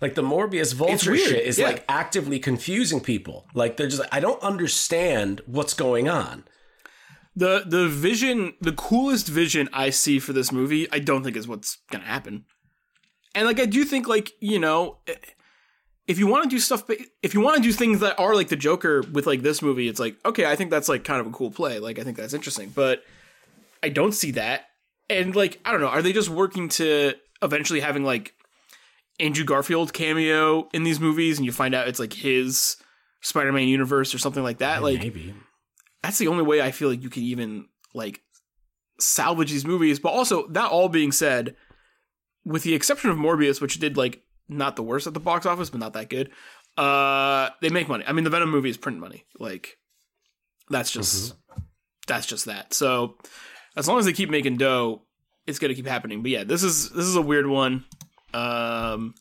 Like 0.00 0.14
the 0.14 0.22
Morbius 0.22 0.72
Vulture 0.72 1.16
shit 1.16 1.44
is 1.44 1.58
yeah. 1.58 1.66
like 1.66 1.84
actively 1.88 2.38
confusing 2.38 3.00
people. 3.00 3.46
Like 3.52 3.76
they're 3.76 3.88
just 3.88 4.00
like, 4.00 4.14
I 4.14 4.20
don't 4.20 4.40
understand 4.42 5.42
what's 5.46 5.74
going 5.74 6.08
on. 6.08 6.44
The 7.36 7.64
the 7.66 7.88
vision, 7.88 8.54
the 8.60 8.72
coolest 8.72 9.28
vision 9.28 9.68
I 9.72 9.90
see 9.90 10.18
for 10.18 10.32
this 10.32 10.52
movie, 10.52 10.90
I 10.92 11.00
don't 11.00 11.24
think 11.24 11.36
is 11.36 11.48
what's 11.48 11.78
gonna 11.90 12.04
happen. 12.04 12.44
And 13.34 13.46
like 13.46 13.60
I 13.60 13.66
do 13.66 13.84
think 13.84 14.06
like 14.06 14.32
you 14.40 14.58
know, 14.58 14.98
eh, 15.08 15.14
if 16.06 16.18
you 16.18 16.26
want 16.26 16.44
to 16.44 16.50
do 16.50 16.60
stuff, 16.60 16.84
if 17.22 17.34
you 17.34 17.40
want 17.40 17.56
to 17.56 17.62
do 17.62 17.72
things 17.72 18.00
that 18.00 18.18
are 18.18 18.34
like 18.34 18.48
the 18.48 18.56
Joker 18.56 19.02
with 19.12 19.26
like 19.26 19.42
this 19.42 19.62
movie, 19.62 19.88
it's 19.88 20.00
like 20.00 20.16
okay, 20.24 20.46
I 20.46 20.54
think 20.54 20.70
that's 20.70 20.88
like 20.88 21.04
kind 21.04 21.20
of 21.20 21.26
a 21.26 21.30
cool 21.30 21.50
play. 21.50 21.78
Like 21.78 21.98
I 21.98 22.04
think 22.04 22.16
that's 22.16 22.34
interesting, 22.34 22.70
but 22.70 23.02
I 23.82 23.88
don't 23.88 24.12
see 24.12 24.30
that. 24.32 24.68
And 25.10 25.34
like 25.34 25.60
I 25.64 25.72
don't 25.72 25.80
know, 25.80 25.88
are 25.88 26.02
they 26.02 26.12
just 26.12 26.28
working 26.28 26.68
to 26.70 27.14
eventually 27.42 27.80
having 27.80 28.04
like 28.04 28.34
Andrew 29.20 29.44
Garfield 29.44 29.92
cameo 29.92 30.68
in 30.72 30.84
these 30.84 31.00
movies, 31.00 31.38
and 31.38 31.46
you 31.46 31.52
find 31.52 31.74
out 31.74 31.88
it's 31.88 32.00
like 32.00 32.12
his 32.12 32.76
Spider-Man 33.20 33.68
universe 33.68 34.14
or 34.14 34.18
something 34.18 34.42
like 34.42 34.58
that? 34.58 34.82
Like 34.82 35.00
Maybe. 35.00 35.34
That's 36.04 36.18
the 36.18 36.28
only 36.28 36.42
way 36.42 36.60
I 36.60 36.70
feel 36.70 36.90
like 36.90 37.02
you 37.02 37.08
can 37.08 37.22
even 37.22 37.66
like 37.94 38.20
salvage 39.00 39.50
these 39.50 39.64
movies. 39.64 39.98
But 39.98 40.10
also, 40.10 40.46
that 40.48 40.70
all 40.70 40.90
being 40.90 41.12
said, 41.12 41.56
with 42.44 42.62
the 42.62 42.74
exception 42.74 43.08
of 43.08 43.16
Morbius, 43.16 43.58
which 43.58 43.78
did 43.78 43.96
like 43.96 44.20
not 44.46 44.76
the 44.76 44.82
worst 44.82 45.06
at 45.06 45.14
the 45.14 45.20
box 45.20 45.46
office, 45.46 45.70
but 45.70 45.80
not 45.80 45.94
that 45.94 46.10
good, 46.10 46.30
uh, 46.76 47.48
they 47.62 47.70
make 47.70 47.88
money. 47.88 48.04
I 48.06 48.12
mean, 48.12 48.24
the 48.24 48.30
Venom 48.30 48.50
movie 48.50 48.68
is 48.68 48.76
print 48.76 48.98
money. 48.98 49.24
Like 49.38 49.78
that's 50.68 50.90
just 50.90 51.36
that's 52.06 52.26
just 52.26 52.44
that. 52.44 52.74
So 52.74 53.16
as 53.74 53.88
long 53.88 53.98
as 53.98 54.04
they 54.04 54.12
keep 54.12 54.28
making 54.28 54.58
dough, 54.58 55.04
it's 55.46 55.58
gonna 55.58 55.72
keep 55.72 55.86
happening. 55.86 56.20
But 56.20 56.32
yeah, 56.32 56.44
this 56.44 56.62
is 56.62 56.90
this 56.90 57.06
is 57.06 57.16
a 57.16 57.22
weird 57.22 57.46
one. 57.46 57.86
Um, 58.34 59.14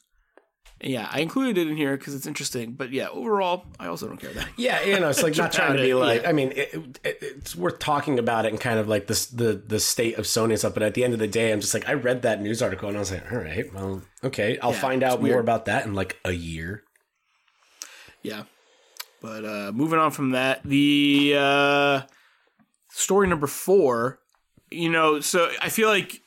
yeah, 0.83 1.07
I 1.11 1.19
included 1.21 1.57
it 1.57 1.69
in 1.69 1.77
here 1.77 1.95
because 1.97 2.13
it's 2.13 2.27
interesting. 2.27 2.73
But 2.73 2.91
yeah, 2.91 3.07
overall, 3.09 3.65
I 3.79 3.87
also 3.87 4.07
don't 4.07 4.17
care 4.19 4.31
that. 4.33 4.47
Yeah, 4.57 4.81
you 4.83 4.99
know, 4.99 5.09
it's 5.09 5.23
like 5.23 5.37
not 5.37 5.51
trying 5.51 5.77
to 5.77 5.81
be 5.81 5.93
like. 5.93 6.23
yeah. 6.23 6.29
I 6.29 6.33
mean, 6.33 6.51
it, 6.55 6.73
it, 7.03 7.17
it's 7.21 7.55
worth 7.55 7.79
talking 7.79 8.19
about 8.19 8.45
it 8.45 8.51
and 8.51 8.59
kind 8.59 8.79
of 8.79 8.87
like 8.87 9.07
this 9.07 9.27
the 9.27 9.53
the 9.53 9.79
state 9.79 10.17
of 10.17 10.25
Sony 10.25 10.49
and 10.51 10.59
stuff. 10.59 10.73
But 10.73 10.83
at 10.83 10.93
the 10.93 11.03
end 11.03 11.13
of 11.13 11.19
the 11.19 11.27
day, 11.27 11.51
I'm 11.51 11.61
just 11.61 11.73
like, 11.73 11.87
I 11.87 11.93
read 11.93 12.21
that 12.23 12.41
news 12.41 12.61
article 12.61 12.87
and 12.89 12.97
I 12.97 12.99
was 12.99 13.11
like, 13.11 13.31
all 13.31 13.37
right, 13.39 13.73
well, 13.73 14.01
okay, 14.23 14.57
I'll 14.59 14.71
Yeah, 14.73 14.79
find 14.79 15.03
out 15.03 15.19
it's 15.19 15.27
more 15.29 15.39
about 15.39 15.65
that 15.65 15.85
in 15.85 15.93
like 15.93 16.19
a 16.25 16.31
year. 16.33 16.83
Yeah. 18.21 18.43
But 19.21 19.45
uh 19.45 19.71
moving 19.73 19.99
on 19.99 20.11
from 20.11 20.31
that, 20.31 20.63
the 20.63 21.33
uh 21.37 22.01
story 22.89 23.27
number 23.27 23.47
4, 23.47 24.19
you 24.69 24.89
know, 24.89 25.19
so 25.21 25.49
I 25.61 25.69
feel 25.69 25.87
like 25.87 26.21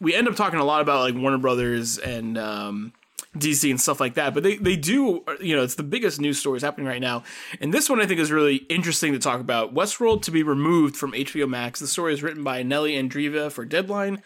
we 0.00 0.14
end 0.14 0.28
up 0.28 0.36
talking 0.36 0.58
a 0.60 0.64
lot 0.64 0.80
about 0.80 1.00
like 1.00 1.20
Warner 1.20 1.38
Brothers 1.38 1.98
and 1.98 2.38
um 2.38 2.92
DC 3.40 3.70
and 3.70 3.80
stuff 3.80 4.00
like 4.00 4.14
that, 4.14 4.34
but 4.34 4.42
they 4.42 4.56
they 4.56 4.76
do 4.76 5.24
you 5.40 5.56
know, 5.56 5.62
it's 5.62 5.74
the 5.74 5.82
biggest 5.82 6.20
news 6.20 6.38
stories 6.38 6.62
happening 6.62 6.86
right 6.86 7.00
now. 7.00 7.22
And 7.60 7.72
this 7.72 7.88
one 7.88 8.00
I 8.00 8.06
think 8.06 8.20
is 8.20 8.32
really 8.32 8.56
interesting 8.68 9.12
to 9.12 9.18
talk 9.18 9.40
about. 9.40 9.74
Westworld 9.74 10.22
to 10.22 10.30
be 10.30 10.42
removed 10.42 10.96
from 10.96 11.12
HBO 11.12 11.48
Max. 11.48 11.80
The 11.80 11.86
story 11.86 12.12
is 12.12 12.22
written 12.22 12.44
by 12.44 12.62
Nellie 12.62 12.94
Andreeva 12.94 13.50
for 13.50 13.64
Deadline. 13.64 14.22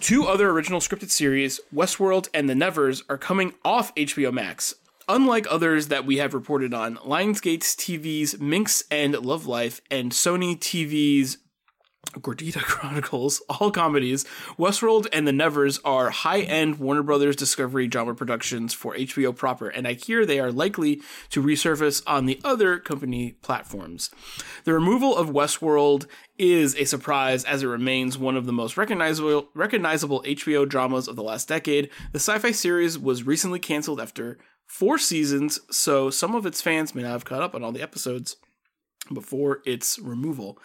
Two 0.00 0.26
other 0.26 0.50
original 0.50 0.80
scripted 0.80 1.10
series, 1.10 1.60
Westworld 1.72 2.28
and 2.34 2.48
The 2.48 2.54
Nevers, 2.54 3.02
are 3.08 3.16
coming 3.16 3.54
off 3.64 3.94
HBO 3.94 4.32
Max. 4.32 4.74
Unlike 5.08 5.46
others 5.50 5.88
that 5.88 6.06
we 6.06 6.16
have 6.16 6.34
reported 6.34 6.72
on, 6.72 6.96
Lionsgate 6.96 7.60
TV's 7.60 8.38
Minx 8.40 8.84
and 8.90 9.14
Love 9.20 9.46
Life 9.46 9.80
and 9.90 10.12
Sony 10.12 10.58
TV's 10.58 11.38
Gordita 12.12 12.62
Chronicles, 12.62 13.42
all 13.48 13.70
comedies, 13.70 14.24
Westworld 14.58 15.06
and 15.12 15.26
The 15.26 15.32
Nevers 15.32 15.80
are 15.84 16.10
high-end 16.10 16.78
Warner 16.78 17.02
Brothers 17.02 17.36
Discovery 17.36 17.86
drama 17.86 18.14
productions 18.14 18.74
for 18.74 18.94
HBO 18.94 19.34
proper, 19.34 19.68
and 19.68 19.86
I 19.86 19.94
hear 19.94 20.24
they 20.24 20.40
are 20.40 20.52
likely 20.52 21.00
to 21.30 21.42
resurface 21.42 22.02
on 22.06 22.26
the 22.26 22.40
other 22.44 22.78
company 22.78 23.32
platforms. 23.42 24.10
The 24.64 24.72
removal 24.72 25.16
of 25.16 25.28
Westworld 25.28 26.06
is 26.38 26.74
a 26.76 26.84
surprise 26.84 27.44
as 27.44 27.62
it 27.62 27.66
remains 27.66 28.18
one 28.18 28.36
of 28.36 28.46
the 28.46 28.52
most 28.52 28.76
recognizable 28.76 29.48
recognizable 29.54 30.22
HBO 30.22 30.68
dramas 30.68 31.08
of 31.08 31.16
the 31.16 31.22
last 31.22 31.48
decade. 31.48 31.90
The 32.12 32.18
sci-fi 32.18 32.50
series 32.50 32.98
was 32.98 33.22
recently 33.22 33.58
canceled 33.58 34.00
after 34.00 34.38
4 34.66 34.98
seasons, 34.98 35.60
so 35.70 36.10
some 36.10 36.34
of 36.34 36.46
its 36.46 36.60
fans 36.60 36.94
may 36.94 37.02
not 37.02 37.12
have 37.12 37.24
caught 37.24 37.42
up 37.42 37.54
on 37.54 37.62
all 37.62 37.72
the 37.72 37.82
episodes 37.82 38.36
before 39.12 39.60
its 39.66 39.98
removal. 39.98 40.58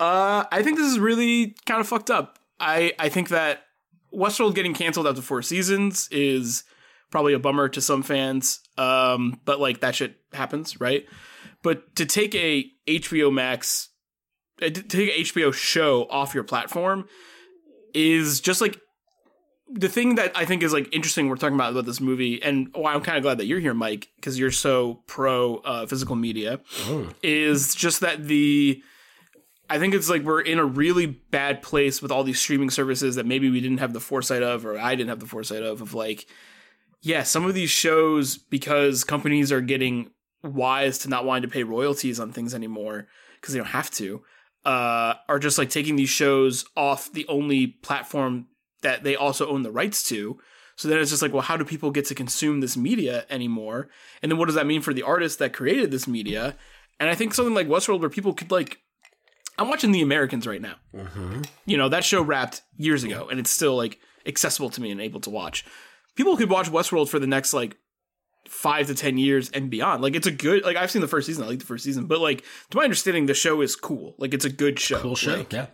Uh, 0.00 0.44
I 0.50 0.62
think 0.62 0.78
this 0.78 0.90
is 0.90 0.98
really 0.98 1.54
kind 1.66 1.80
of 1.80 1.86
fucked 1.86 2.10
up. 2.10 2.38
I 2.58 2.94
I 2.98 3.10
think 3.10 3.28
that 3.28 3.64
Westworld 4.12 4.54
getting 4.54 4.74
canceled 4.74 5.06
after 5.06 5.22
four 5.22 5.42
seasons 5.42 6.08
is 6.10 6.64
probably 7.10 7.34
a 7.34 7.38
bummer 7.38 7.68
to 7.68 7.80
some 7.80 8.02
fans. 8.02 8.60
Um, 8.78 9.40
but 9.44 9.60
like 9.60 9.80
that 9.80 9.94
shit 9.94 10.16
happens, 10.32 10.80
right? 10.80 11.06
But 11.62 11.94
to 11.96 12.06
take 12.06 12.34
a 12.34 12.70
HBO 12.88 13.32
Max, 13.32 13.90
uh, 14.62 14.70
to 14.70 14.82
take 14.82 15.10
a 15.10 15.22
HBO 15.22 15.52
show 15.52 16.06
off 16.08 16.34
your 16.34 16.44
platform 16.44 17.06
is 17.92 18.40
just 18.40 18.60
like 18.60 18.80
the 19.72 19.88
thing 19.88 20.14
that 20.14 20.32
I 20.34 20.46
think 20.46 20.62
is 20.62 20.72
like 20.72 20.88
interesting. 20.92 21.28
We're 21.28 21.36
talking 21.36 21.54
about 21.54 21.72
about 21.72 21.84
this 21.84 22.00
movie, 22.00 22.42
and 22.42 22.68
why 22.74 22.94
I'm 22.94 23.02
kind 23.02 23.18
of 23.18 23.22
glad 23.22 23.38
that 23.38 23.46
you're 23.46 23.60
here, 23.60 23.74
Mike, 23.74 24.08
because 24.16 24.38
you're 24.38 24.50
so 24.50 25.02
pro 25.06 25.56
uh, 25.58 25.86
physical 25.86 26.16
media. 26.16 26.60
Is 27.22 27.74
just 27.74 28.00
that 28.00 28.26
the 28.26 28.82
I 29.70 29.78
think 29.78 29.94
it's 29.94 30.10
like 30.10 30.22
we're 30.22 30.40
in 30.40 30.58
a 30.58 30.64
really 30.64 31.06
bad 31.06 31.62
place 31.62 32.02
with 32.02 32.10
all 32.10 32.24
these 32.24 32.40
streaming 32.40 32.70
services 32.70 33.14
that 33.14 33.24
maybe 33.24 33.48
we 33.48 33.60
didn't 33.60 33.78
have 33.78 33.92
the 33.92 34.00
foresight 34.00 34.42
of, 34.42 34.66
or 34.66 34.76
I 34.76 34.96
didn't 34.96 35.10
have 35.10 35.20
the 35.20 35.26
foresight 35.26 35.62
of, 35.62 35.80
of 35.80 35.94
like, 35.94 36.26
yeah, 37.02 37.22
some 37.22 37.46
of 37.46 37.54
these 37.54 37.70
shows, 37.70 38.36
because 38.36 39.04
companies 39.04 39.52
are 39.52 39.60
getting 39.60 40.10
wise 40.42 40.98
to 40.98 41.08
not 41.08 41.24
wanting 41.24 41.42
to 41.42 41.48
pay 41.48 41.62
royalties 41.62 42.18
on 42.18 42.32
things 42.32 42.52
anymore 42.52 43.06
because 43.40 43.54
they 43.54 43.60
don't 43.60 43.68
have 43.68 43.92
to, 43.92 44.22
uh, 44.64 45.14
are 45.28 45.38
just 45.38 45.56
like 45.56 45.70
taking 45.70 45.94
these 45.94 46.10
shows 46.10 46.64
off 46.76 47.12
the 47.12 47.26
only 47.28 47.68
platform 47.68 48.48
that 48.82 49.04
they 49.04 49.14
also 49.14 49.48
own 49.48 49.62
the 49.62 49.70
rights 49.70 50.02
to. 50.02 50.36
So 50.74 50.88
then 50.88 50.98
it's 50.98 51.10
just 51.10 51.22
like, 51.22 51.32
well, 51.32 51.42
how 51.42 51.56
do 51.56 51.64
people 51.64 51.92
get 51.92 52.06
to 52.06 52.14
consume 52.14 52.60
this 52.60 52.76
media 52.76 53.24
anymore? 53.30 53.88
And 54.20 54.32
then 54.32 54.38
what 54.38 54.46
does 54.46 54.54
that 54.56 54.66
mean 54.66 54.82
for 54.82 54.92
the 54.92 55.02
artists 55.02 55.38
that 55.38 55.52
created 55.52 55.92
this 55.92 56.08
media? 56.08 56.56
And 56.98 57.08
I 57.08 57.14
think 57.14 57.34
something 57.34 57.54
like 57.54 57.68
Westworld, 57.68 58.00
where 58.00 58.10
people 58.10 58.34
could 58.34 58.50
like, 58.50 58.80
I'm 59.60 59.68
watching 59.68 59.92
The 59.92 60.02
Americans 60.02 60.46
right 60.46 60.60
now. 60.60 60.76
You 61.66 61.76
know, 61.76 61.90
that 61.90 62.02
show 62.02 62.22
wrapped 62.22 62.62
years 62.76 63.04
ago 63.04 63.28
and 63.30 63.38
it's 63.38 63.50
still 63.50 63.76
like 63.76 64.00
accessible 64.26 64.70
to 64.70 64.80
me 64.80 64.90
and 64.90 65.00
able 65.00 65.20
to 65.20 65.30
watch. 65.30 65.64
People 66.16 66.36
could 66.36 66.50
watch 66.50 66.70
Westworld 66.70 67.08
for 67.08 67.18
the 67.18 67.26
next 67.26 67.52
like 67.52 67.76
five 68.48 68.86
to 68.86 68.94
10 68.94 69.18
years 69.18 69.50
and 69.50 69.70
beyond. 69.70 70.02
Like, 70.02 70.16
it's 70.16 70.26
a 70.26 70.32
good, 70.32 70.64
like, 70.64 70.76
I've 70.76 70.90
seen 70.90 71.02
the 71.02 71.08
first 71.08 71.26
season. 71.26 71.44
I 71.44 71.46
like 71.46 71.60
the 71.60 71.66
first 71.66 71.84
season, 71.84 72.06
but 72.06 72.20
like, 72.20 72.44
to 72.70 72.76
my 72.76 72.84
understanding, 72.84 73.26
the 73.26 73.34
show 73.34 73.60
is 73.60 73.76
cool. 73.76 74.14
Like, 74.18 74.34
it's 74.34 74.44
a 74.44 74.50
good 74.50 74.78
show. 74.80 74.98
Cool 74.98 75.14
show. 75.14 75.36
Like, 75.36 75.52
yeah. 75.52 75.66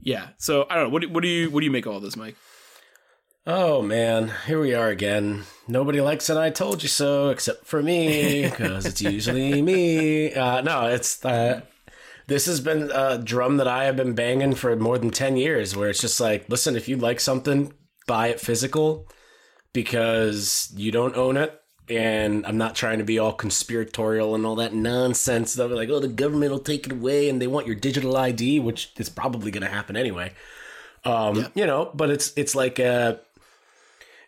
yeah. 0.00 0.28
So 0.38 0.66
I 0.68 0.74
don't 0.74 0.84
know. 0.84 0.90
What 0.90 1.02
do, 1.02 1.08
what 1.10 1.22
do 1.22 1.28
you, 1.28 1.50
what 1.50 1.60
do 1.60 1.66
you 1.66 1.70
make 1.70 1.86
of 1.86 1.92
all 1.92 2.00
this, 2.00 2.16
Mike? 2.16 2.36
Oh 3.44 3.82
man, 3.82 4.32
here 4.46 4.60
we 4.60 4.72
are 4.72 4.88
again. 4.88 5.42
Nobody 5.66 6.00
likes 6.00 6.30
it. 6.30 6.36
I 6.36 6.50
told 6.50 6.84
you 6.84 6.88
so, 6.88 7.30
except 7.30 7.66
for 7.66 7.82
me, 7.82 8.48
because 8.48 8.86
it's 8.86 9.02
usually 9.02 9.60
me. 9.60 10.32
Uh, 10.32 10.60
no, 10.60 10.86
it's 10.86 11.24
uh, 11.24 11.62
this 12.26 12.46
has 12.46 12.60
been 12.60 12.90
a 12.92 13.18
drum 13.18 13.56
that 13.58 13.68
I 13.68 13.84
have 13.84 13.96
been 13.96 14.14
banging 14.14 14.54
for 14.54 14.74
more 14.76 14.98
than 14.98 15.10
ten 15.10 15.36
years. 15.36 15.76
Where 15.76 15.90
it's 15.90 16.00
just 16.00 16.20
like, 16.20 16.48
listen, 16.48 16.76
if 16.76 16.88
you 16.88 16.96
like 16.96 17.20
something, 17.20 17.72
buy 18.06 18.28
it 18.28 18.40
physical, 18.40 19.08
because 19.72 20.72
you 20.76 20.90
don't 20.92 21.16
own 21.16 21.36
it. 21.36 21.58
And 21.88 22.46
I'm 22.46 22.56
not 22.56 22.76
trying 22.76 22.98
to 22.98 23.04
be 23.04 23.18
all 23.18 23.32
conspiratorial 23.32 24.34
and 24.34 24.46
all 24.46 24.54
that 24.56 24.72
nonsense. 24.72 25.54
That 25.54 25.68
like, 25.68 25.90
oh, 25.90 25.98
the 25.98 26.08
government 26.08 26.52
will 26.52 26.60
take 26.60 26.86
it 26.86 26.92
away, 26.92 27.28
and 27.28 27.42
they 27.42 27.48
want 27.48 27.66
your 27.66 27.76
digital 27.76 28.16
ID, 28.16 28.60
which 28.60 28.92
is 28.98 29.08
probably 29.08 29.50
going 29.50 29.64
to 29.64 29.68
happen 29.68 29.96
anyway. 29.96 30.32
Um, 31.04 31.48
You 31.54 31.66
know, 31.66 31.90
but 31.92 32.10
it's 32.10 32.32
it's 32.36 32.54
like 32.54 32.78
uh, 32.78 33.16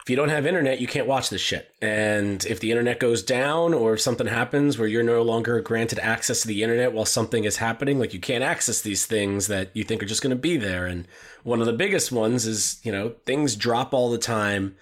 if 0.04 0.10
you 0.10 0.16
don't 0.16 0.28
have 0.28 0.44
internet, 0.44 0.82
you 0.82 0.86
can't 0.86 1.06
watch 1.06 1.30
this 1.30 1.40
shit. 1.40 1.74
And 1.80 2.44
if 2.44 2.60
the 2.60 2.70
internet 2.70 3.00
goes 3.00 3.22
down 3.22 3.72
or 3.72 3.94
if 3.94 4.02
something 4.02 4.26
happens 4.26 4.78
where 4.78 4.86
you're 4.86 5.02
no 5.02 5.22
longer 5.22 5.62
granted 5.62 5.98
access 5.98 6.42
to 6.42 6.48
the 6.48 6.62
internet 6.62 6.92
while 6.92 7.06
something 7.06 7.44
is 7.44 7.56
happening, 7.56 7.98
like 7.98 8.12
you 8.12 8.20
can't 8.20 8.44
access 8.44 8.82
these 8.82 9.06
things 9.06 9.46
that 9.46 9.70
you 9.72 9.82
think 9.82 10.02
are 10.02 10.06
just 10.06 10.20
going 10.20 10.36
to 10.36 10.36
be 10.36 10.58
there. 10.58 10.84
And 10.84 11.08
one 11.42 11.60
of 11.60 11.66
the 11.66 11.72
biggest 11.72 12.12
ones 12.12 12.44
is, 12.44 12.80
you 12.84 12.92
know, 12.92 13.14
things 13.24 13.56
drop 13.56 13.94
all 13.94 14.10
the 14.10 14.18
time. 14.18 14.76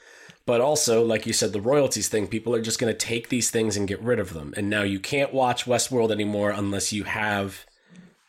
But 0.44 0.60
also, 0.60 1.04
like 1.04 1.24
you 1.24 1.32
said, 1.32 1.52
the 1.52 1.60
royalties 1.60 2.08
thing, 2.08 2.26
people 2.26 2.52
are 2.52 2.60
just 2.60 2.80
going 2.80 2.92
to 2.92 2.98
take 2.98 3.28
these 3.28 3.48
things 3.48 3.76
and 3.76 3.86
get 3.86 4.02
rid 4.02 4.18
of 4.18 4.34
them. 4.34 4.52
And 4.56 4.68
now 4.68 4.82
you 4.82 4.98
can't 4.98 5.32
watch 5.32 5.66
Westworld 5.66 6.10
anymore 6.10 6.50
unless 6.50 6.92
you 6.92 7.04
have 7.04 7.64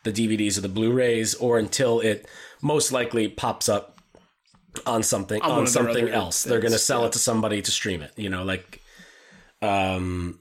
the 0.03 0.13
DVDs 0.13 0.59
or 0.59 0.61
the 0.61 0.69
Blu-rays 0.69 1.33
or 1.33 1.57
until 1.57 2.01
it 2.01 2.27
most 2.61 2.91
likely 2.91 3.27
pops 3.27 3.67
up 3.67 3.92
on 4.85 5.03
something 5.03 5.41
On 5.41 5.51
on, 5.51 5.57
one 5.57 5.67
of 5.67 5.73
their 5.73 5.83
something 5.83 6.09
else. 6.09 6.43
They're 6.43 6.59
going 6.59 6.73
to 6.73 6.79
sell 6.79 7.01
yeah. 7.01 7.07
it 7.07 7.13
to 7.13 7.19
somebody 7.19 7.61
to 7.61 7.71
stream 7.71 8.01
it, 8.01 8.11
you 8.15 8.29
know, 8.29 8.43
like 8.43 8.81
um 9.61 10.39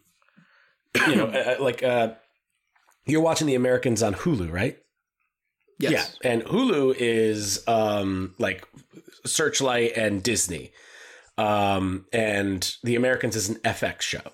you 1.06 1.16
know, 1.16 1.26
uh, 1.26 1.56
like 1.60 1.82
uh 1.82 2.12
you're 3.06 3.22
watching 3.22 3.46
The 3.46 3.54
Americans 3.54 4.02
on 4.02 4.14
Hulu, 4.14 4.52
right? 4.52 4.78
Yes. 5.78 6.16
Yeah, 6.22 6.30
and 6.30 6.44
Hulu 6.44 6.94
is 6.98 7.62
um 7.66 8.34
like 8.38 8.66
Searchlight 9.26 9.96
and 9.96 10.22
Disney. 10.22 10.72
Um 11.38 12.06
and 12.12 12.76
The 12.82 12.96
Americans 12.96 13.36
is 13.36 13.48
an 13.48 13.56
FX 13.56 14.02
show. 14.02 14.32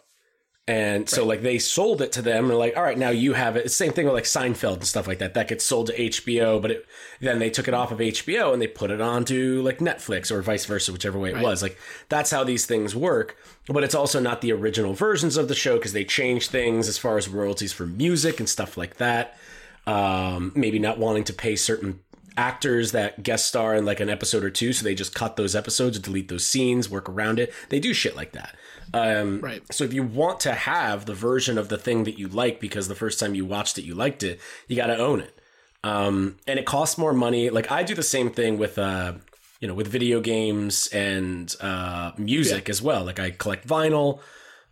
And 0.69 1.09
so 1.09 1.25
like 1.25 1.41
they 1.41 1.59
sold 1.59 2.03
it 2.03 2.13
to 2.13 2.23
them 2.23 2.51
and 2.51 2.59
like, 2.59 2.77
all 2.77 2.83
right, 2.83 2.99
now 2.99 3.09
you 3.09 3.33
have 3.33 3.57
it. 3.57 3.65
It's 3.65 3.79
the 3.79 3.85
same 3.85 3.95
thing 3.95 4.05
with 4.05 4.13
like 4.13 4.25
Seinfeld 4.25 4.75
and 4.75 4.85
stuff 4.85 5.07
like 5.07 5.19
that. 5.21 5.33
That 5.33 5.49
gets 5.49 5.65
sold 5.65 5.87
to 5.87 5.97
HBO, 5.97 6.61
but 6.61 6.71
it, 6.71 6.87
then 7.21 7.39
they 7.39 7.49
took 7.49 7.69
it 7.69 7.75
off 7.75 7.91
of 7.91 8.01
HBO 8.01 8.53
and 8.53 8.61
they 8.61 8.67
put 8.67 8.91
it 8.91 9.01
onto 9.01 9.63
like 9.63 9.79
Netflix 9.79 10.31
or 10.31 10.43
vice 10.43 10.67
versa, 10.67 10.93
whichever 10.93 11.19
way 11.19 11.31
it 11.31 11.41
was. 11.41 11.63
Like 11.63 11.79
that's 12.11 12.31
how 12.31 12.45
these 12.45 12.67
things 12.67 12.95
work. 12.95 13.39
But 13.67 13.83
it's 13.83 13.95
also 13.95 14.21
not 14.21 14.43
the 14.43 14.53
original 14.53 14.93
versions 14.93 15.39
of 15.39 15.49
the 15.49 15.55
show 15.55 15.77
because 15.77 15.95
they 15.95 16.05
change 16.05 16.49
things 16.49 16.87
as 16.87 16.99
far 16.99 17.17
as 17.17 17.31
royalties 17.31 17.73
for 17.73 17.87
music 17.87 18.39
and 18.39 18.49
stuff 18.49 18.77
like 18.77 18.99
that. 18.99 19.39
Um, 19.87 20.53
maybe 20.55 20.79
not 20.79 20.99
wanting 20.99 21.25
to 21.25 21.33
pay 21.33 21.57
certain 21.57 22.01
actors 22.37 22.93
that 22.93 23.23
guest 23.23 23.47
star 23.47 23.75
in 23.75 23.87
like 23.87 24.01
an 24.01 24.11
episode 24.11 24.45
or 24.45 24.51
two, 24.51 24.75
so 24.75 24.85
they 24.85 24.95
just 24.95 25.15
cut 25.15 25.37
those 25.37 25.57
episodes, 25.57 25.99
delete 25.99 26.29
those 26.29 26.47
scenes, 26.47 26.91
work 26.91 27.09
around 27.09 27.39
it. 27.39 27.55
They 27.71 27.81
do 27.81 27.95
shit 27.95 28.15
like 28.15 28.33
that. 28.33 28.55
Um, 28.95 29.41
Right. 29.41 29.63
So 29.73 29.85
if 29.85 29.93
you 29.93 30.03
want 30.03 30.41
to 30.41 30.53
have 30.53 31.07
the 31.07 31.15
version 31.15 31.59
of 31.59 31.69
the 31.69 31.79
thing 31.79 32.05
that 32.05 32.19
you 32.19 32.29
like 32.29 32.61
because 32.61 32.89
the 32.89 32.95
first 32.95 33.21
time 33.21 33.35
you 33.35 33.45
watched 33.45 33.79
it 33.79 33.85
you 33.85 33.95
liked 33.95 34.23
it, 34.23 34.41
you 34.67 34.77
got 34.77 34.87
to 34.87 34.97
own 34.97 35.21
it. 35.21 35.39
Um, 35.85 36.37
and 36.47 36.59
it 36.59 36.67
costs 36.67 36.99
more 36.99 37.13
money. 37.13 37.51
Like 37.51 37.71
I 37.71 37.83
do 37.83 37.95
the 37.95 38.03
same 38.03 38.31
thing 38.31 38.59
with 38.59 38.79
uh, 38.79 39.15
you 39.61 39.69
know, 39.69 39.75
with 39.75 39.89
video 39.89 40.21
games 40.21 40.89
and 40.89 41.55
uh, 41.61 42.13
music 42.17 42.69
as 42.69 42.81
well. 42.81 43.05
Like 43.05 43.19
I 43.19 43.31
collect 43.31 43.67
vinyl. 43.67 44.21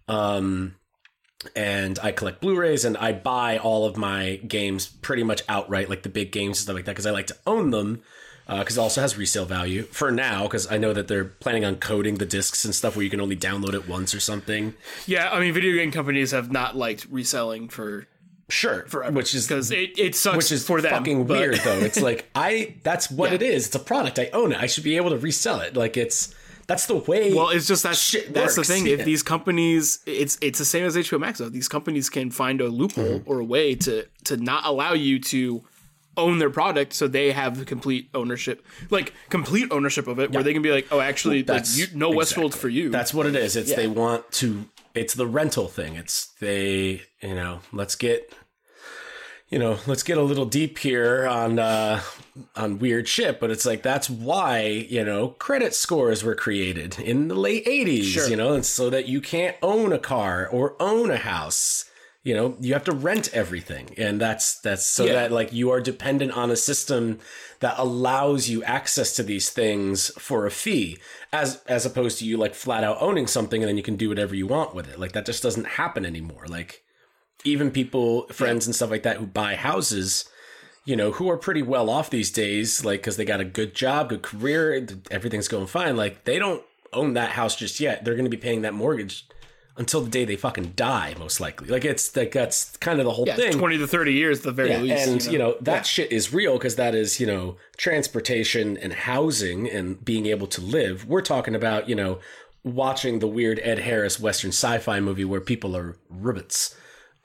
Um, 0.09 0.77
and 1.55 1.99
I 2.03 2.13
collect 2.13 2.41
Blu-rays 2.41 2.85
and 2.85 2.97
I 2.97 3.13
buy 3.13 3.59
all 3.59 3.85
of 3.85 3.97
my 3.97 4.37
games 4.49 4.87
pretty 4.87 5.23
much 5.23 5.43
outright, 5.49 5.89
like 5.89 6.03
the 6.03 6.09
big 6.09 6.33
games 6.33 6.59
and 6.59 6.65
stuff 6.65 6.77
like 6.77 6.87
that, 6.87 6.93
because 6.93 7.07
I 7.07 7.11
like 7.11 7.27
to 7.29 7.37
own 7.47 7.71
them. 7.71 8.03
Because 8.49 8.77
it 8.77 8.81
also 8.81 9.01
has 9.01 9.17
resale 9.19 9.45
value 9.45 9.83
for 9.85 10.11
now. 10.13 10.45
Because 10.45 10.71
I 10.71 10.79
know 10.79 10.93
that 10.93 11.09
they're 11.09 11.25
planning 11.25 11.65
on 11.65 11.77
coding 11.77 12.17
the 12.17 12.27
discs 12.27 12.65
and 12.65 12.75
stuff 12.75 12.97
where 12.97 13.03
you 13.05 13.11
can 13.11 13.21
only 13.21 13.37
download 13.37 13.75
it 13.75 13.89
once 13.89 14.15
or 14.15 14.21
something. 14.21 14.75
Yeah, 15.07 15.31
I 15.33 15.41
mean, 15.41 15.53
video 15.53 15.75
game 15.75 15.91
companies 15.91 16.31
have 16.31 16.51
not 16.53 16.77
liked 16.77 17.07
reselling 17.11 17.69
for 17.69 18.07
Sure, 18.49 18.87
which 19.11 19.35
is 19.35 19.49
because 19.49 19.73
it, 19.73 19.99
it 19.99 20.15
sucks 20.15 20.37
which 20.37 20.53
is 20.53 20.65
for 20.65 20.81
them. 20.81 20.93
fucking 20.93 21.27
but- 21.27 21.37
weird 21.39 21.57
though. 21.65 21.81
It's 21.81 22.01
like 22.01 22.31
I 22.37 22.77
that's 22.85 23.11
what 23.11 23.31
Yeah. 23.31 23.35
it 23.37 23.43
is. 23.43 23.67
It's 23.67 23.75
a 23.75 23.81
product. 23.81 24.21
I 24.21 24.31
own 24.33 24.53
it. 24.53 24.59
I 24.61 24.67
should 24.67 24.85
be 24.85 24.97
able 24.97 25.11
to 25.11 25.19
resell 25.19 25.59
it. 25.61 25.77
Like 25.77 25.97
it's 25.97 26.33
that's 26.69 26.87
the 26.87 26.95
way. 26.95 27.35
Well, 27.35 27.49
it's 27.49 27.67
just 27.67 27.83
that 27.83 27.97
Shit 27.97 28.33
that's 28.33 28.57
works, 28.57 28.69
the 28.69 28.75
thing. 28.75 28.87
yeah. 28.87 28.95
If 28.95 29.05
these 29.05 29.25
companies, 29.25 29.99
it's 30.07 30.39
it's 30.41 30.61
the 30.61 30.65
same 30.65 30.85
as 30.85 30.95
HBO 30.97 31.19
Max. 31.19 31.41
Though 31.41 31.49
these 31.49 31.67
companies 31.69 32.09
can 32.09 32.31
find 32.31 32.61
a 32.61 32.69
loophole 32.69 33.19
Mm-hmm. 33.19 33.29
or 33.31 33.41
a 33.41 33.45
way 33.45 33.75
to 33.75 34.05
to 34.27 34.37
not 34.37 34.65
allow 34.65 34.93
you 34.93 35.19
to 35.19 35.65
own 36.17 36.39
their 36.39 36.51
product, 36.51 36.93
so 36.93 37.09
they 37.09 37.33
have 37.33 37.67
complete 37.67 38.09
ownership, 38.15 38.65
like 38.91 39.13
complete 39.29 39.71
ownership 39.71 40.07
of 40.07 40.19
it, 40.19 40.33
where 40.33 40.43
they 40.43 40.53
can 40.53 40.63
be 40.63 40.71
like, 40.71 40.87
oh, 40.91 41.01
actually, 41.01 41.39
like, 41.39 41.47
That's 41.47 41.79
you, 41.79 41.87
no 41.95 42.21
exactly. 42.21 42.51
for 42.51 42.69
you. 42.69 42.91
That's 42.91 43.13
what 43.15 43.27
it 43.27 43.37
is. 43.37 43.57
It's 43.57 43.75
they 43.75 43.87
want 43.87 44.31
to. 44.33 44.67
It's 44.95 45.15
the 45.15 45.27
rental 45.27 45.69
thing. 45.69 45.97
It's 45.97 46.27
they. 46.41 47.03
You 47.21 47.35
know, 47.35 47.61
let's 47.73 47.95
get. 47.95 48.33
You 49.49 49.61
know, 49.61 49.79
let's 49.87 50.03
get 50.03 50.19
a 50.19 50.23
little 50.23 50.45
deep 50.45 50.79
here 50.79 51.25
on 51.27 51.61
uh, 51.61 52.01
on 52.57 52.81
weird 52.81 53.07
shit, 53.07 53.39
but 53.39 53.51
it's 53.51 53.65
like 53.65 53.83
that's 53.83 54.11
why 54.11 54.63
you 54.67 55.05
know 55.05 55.29
credit 55.29 55.75
scores 55.75 56.25
were 56.25 56.35
created 56.35 56.99
in 56.99 57.29
the 57.29 57.37
late 57.37 57.65
'80s. 57.65 58.05
Sure. 58.05 58.29
You 58.29 58.37
know, 58.37 58.55
and 58.55 58.67
so 58.67 58.91
that 58.91 59.07
you 59.07 59.21
can't 59.21 59.57
own 59.63 59.93
a 59.93 59.99
car 59.99 60.49
or 60.49 60.75
own 60.81 61.11
a 61.11 61.17
house. 61.17 61.85
You 62.27 62.35
know, 62.35 62.57
you 62.59 62.73
have 62.73 62.83
to 62.85 62.93
rent 62.93 63.33
everything, 63.33 63.95
and 63.97 64.21
that's 64.21 64.59
that's 64.59 64.85
so 64.85 65.05
Yeah. 65.05 65.13
that 65.13 65.31
like 65.31 65.53
you 65.53 65.71
are 65.71 65.81
dependent 65.81 66.33
on 66.33 66.51
a 66.51 66.57
system 66.57 67.21
that 67.61 67.77
allows 67.79 68.49
you 68.49 68.65
access 68.65 69.15
to 69.15 69.23
these 69.23 69.49
things 69.51 70.11
for 70.19 70.45
a 70.45 70.51
fee, 70.51 70.99
as 71.33 71.63
as 71.69 71.87
opposed 71.87 72.19
to 72.19 72.25
you 72.25 72.37
like 72.37 72.55
flat 72.55 72.83
out 72.83 72.97
owning 73.01 73.29
something 73.29 73.63
and 73.63 73.69
then 73.69 73.77
you 73.77 73.83
can 73.85 73.95
do 73.95 74.09
whatever 74.09 74.35
you 74.35 74.49
want 74.49 74.75
with 74.75 74.89
it. 74.93 74.99
Like 74.99 75.13
that 75.13 75.25
just 75.25 75.41
doesn't 75.41 75.67
happen 75.81 76.05
anymore. 76.05 76.47
Like 76.49 76.83
even 77.45 77.71
people, 77.71 78.27
friends 78.33 78.67
and 78.67 78.75
stuff 78.75 78.91
like 78.91 79.05
that 79.05 79.19
who 79.19 79.27
buy 79.27 79.55
houses, 79.55 80.29
you 80.85 80.97
know, 80.97 81.13
who 81.13 81.31
are 81.31 81.37
pretty 81.37 81.63
well 81.63 81.89
off 81.89 82.11
these 82.11 82.33
days, 82.33 82.85
like 82.85 83.03
because 83.03 83.17
they 83.17 83.25
got 83.25 83.41
a 83.41 83.45
good 83.45 83.73
job, 83.73 84.09
good 84.09 84.23
career, 84.23 84.85
everything's 85.13 85.47
going 85.47 85.69
fine. 85.69 85.97
Like 85.97 86.25
they 86.25 86.41
don't 86.41 86.65
own 86.93 87.15
that 87.15 87.31
house 87.31 87.55
just 87.55 87.79
yet. 87.79 88.05
They're 88.05 88.15
going 88.15 88.25
to 88.25 88.37
be 88.37 88.47
paying 88.49 88.63
that 88.63 88.75
mortgage 88.75 89.29
until 89.79 90.01
the 90.01 90.11
day 90.11 90.25
they 90.25 90.37
fucking 90.37 90.73
die, 90.77 91.15
most 91.19 91.41
likely. 91.41 91.69
Like 91.69 91.85
it's 91.85 92.15
like 92.17 92.33
that's 92.33 92.77
kind 92.79 92.99
of 92.99 93.05
the 93.05 93.13
whole 93.13 93.27
yeah, 93.27 93.37
thing. 93.37 93.53
twenty 93.59 93.79
to 93.79 93.87
thirty 93.87 94.13
years 94.15 94.41
the 94.41 94.53
very 94.53 94.71
Yeah, 94.71 94.81
least. 94.81 95.09
and 95.09 95.25
you 95.33 95.39
know, 95.39 95.57
that 95.61 95.87
shit 95.87 96.11
is 96.13 96.33
real 96.33 96.55
because 96.55 96.77
that 96.77 96.95
is 96.95 97.21
you 97.21 97.27
know 97.27 97.57
transportation 97.77 98.77
and 98.77 98.93
housing 98.93 99.69
and 99.69 100.05
being 100.05 100.27
able 100.27 100.47
to 100.49 100.61
live. 100.61 101.07
We're 101.07 101.23
talking 101.23 101.55
about 101.55 101.89
you 101.89 101.95
know 101.95 102.21
watching 102.65 103.21
the 103.21 103.29
weird 103.29 103.61
Ed 103.63 103.81
Harris 103.81 104.19
Western 104.19 104.51
sci-fi 104.51 104.99
movie 105.01 105.25
where 105.25 105.41
people 105.41 105.77
are 105.77 105.97
ribbits. 106.13 106.75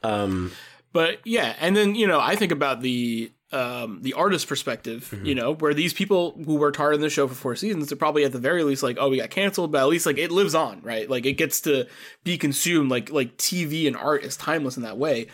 Um, 0.03 0.51
but 0.93 1.19
yeah, 1.25 1.55
and 1.59 1.75
then 1.75 1.95
you 1.95 2.07
know, 2.07 2.19
I 2.19 2.35
think 2.35 2.51
about 2.51 2.81
the 2.81 3.31
um, 3.51 3.99
the 4.01 4.13
artist 4.13 4.47
perspective. 4.47 5.09
Mm-hmm. 5.11 5.25
You 5.25 5.35
know, 5.35 5.53
where 5.55 5.73
these 5.73 5.93
people 5.93 6.31
who 6.45 6.55
worked 6.55 6.77
hard 6.77 6.93
on 6.93 7.01
the 7.01 7.09
show 7.09 7.27
for 7.27 7.35
four 7.35 7.55
seasons, 7.55 7.87
they're 7.89 7.97
probably 7.97 8.23
at 8.23 8.31
the 8.31 8.39
very 8.39 8.63
least 8.63 8.83
like, 8.83 8.97
oh, 8.99 9.09
we 9.09 9.17
got 9.17 9.29
canceled, 9.29 9.71
but 9.71 9.79
at 9.81 9.87
least 9.87 10.05
like 10.05 10.17
it 10.17 10.31
lives 10.31 10.55
on, 10.55 10.81
right? 10.83 11.09
Like 11.09 11.25
it 11.25 11.33
gets 11.33 11.61
to 11.61 11.87
be 12.23 12.37
consumed. 12.37 12.89
Like 12.91 13.11
like 13.11 13.37
TV 13.37 13.87
and 13.87 13.95
art 13.97 14.23
is 14.23 14.37
timeless 14.37 14.77
in 14.77 14.83
that 14.83 14.97
way. 14.97 15.27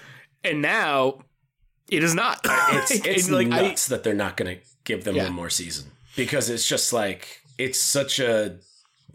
And 0.44 0.62
now 0.62 1.20
it 1.90 2.04
is 2.04 2.14
not. 2.16 2.40
It's 2.44 2.92
it's 3.06 3.28
And, 3.28 3.36
like 3.36 3.48
I, 3.52 3.68
nuts 3.70 3.88
that 3.88 4.04
they're 4.04 4.14
not 4.14 4.36
going 4.38 4.58
to 4.58 4.62
give 4.84 5.04
them 5.04 5.16
Yeah. 5.16 5.24
one 5.26 5.34
more 5.34 5.50
season 5.50 5.92
because 6.16 6.50
it's 6.50 6.68
just 6.68 6.94
like 6.94 7.42
it's 7.58 7.80
such 7.80 8.20
a 8.20 8.58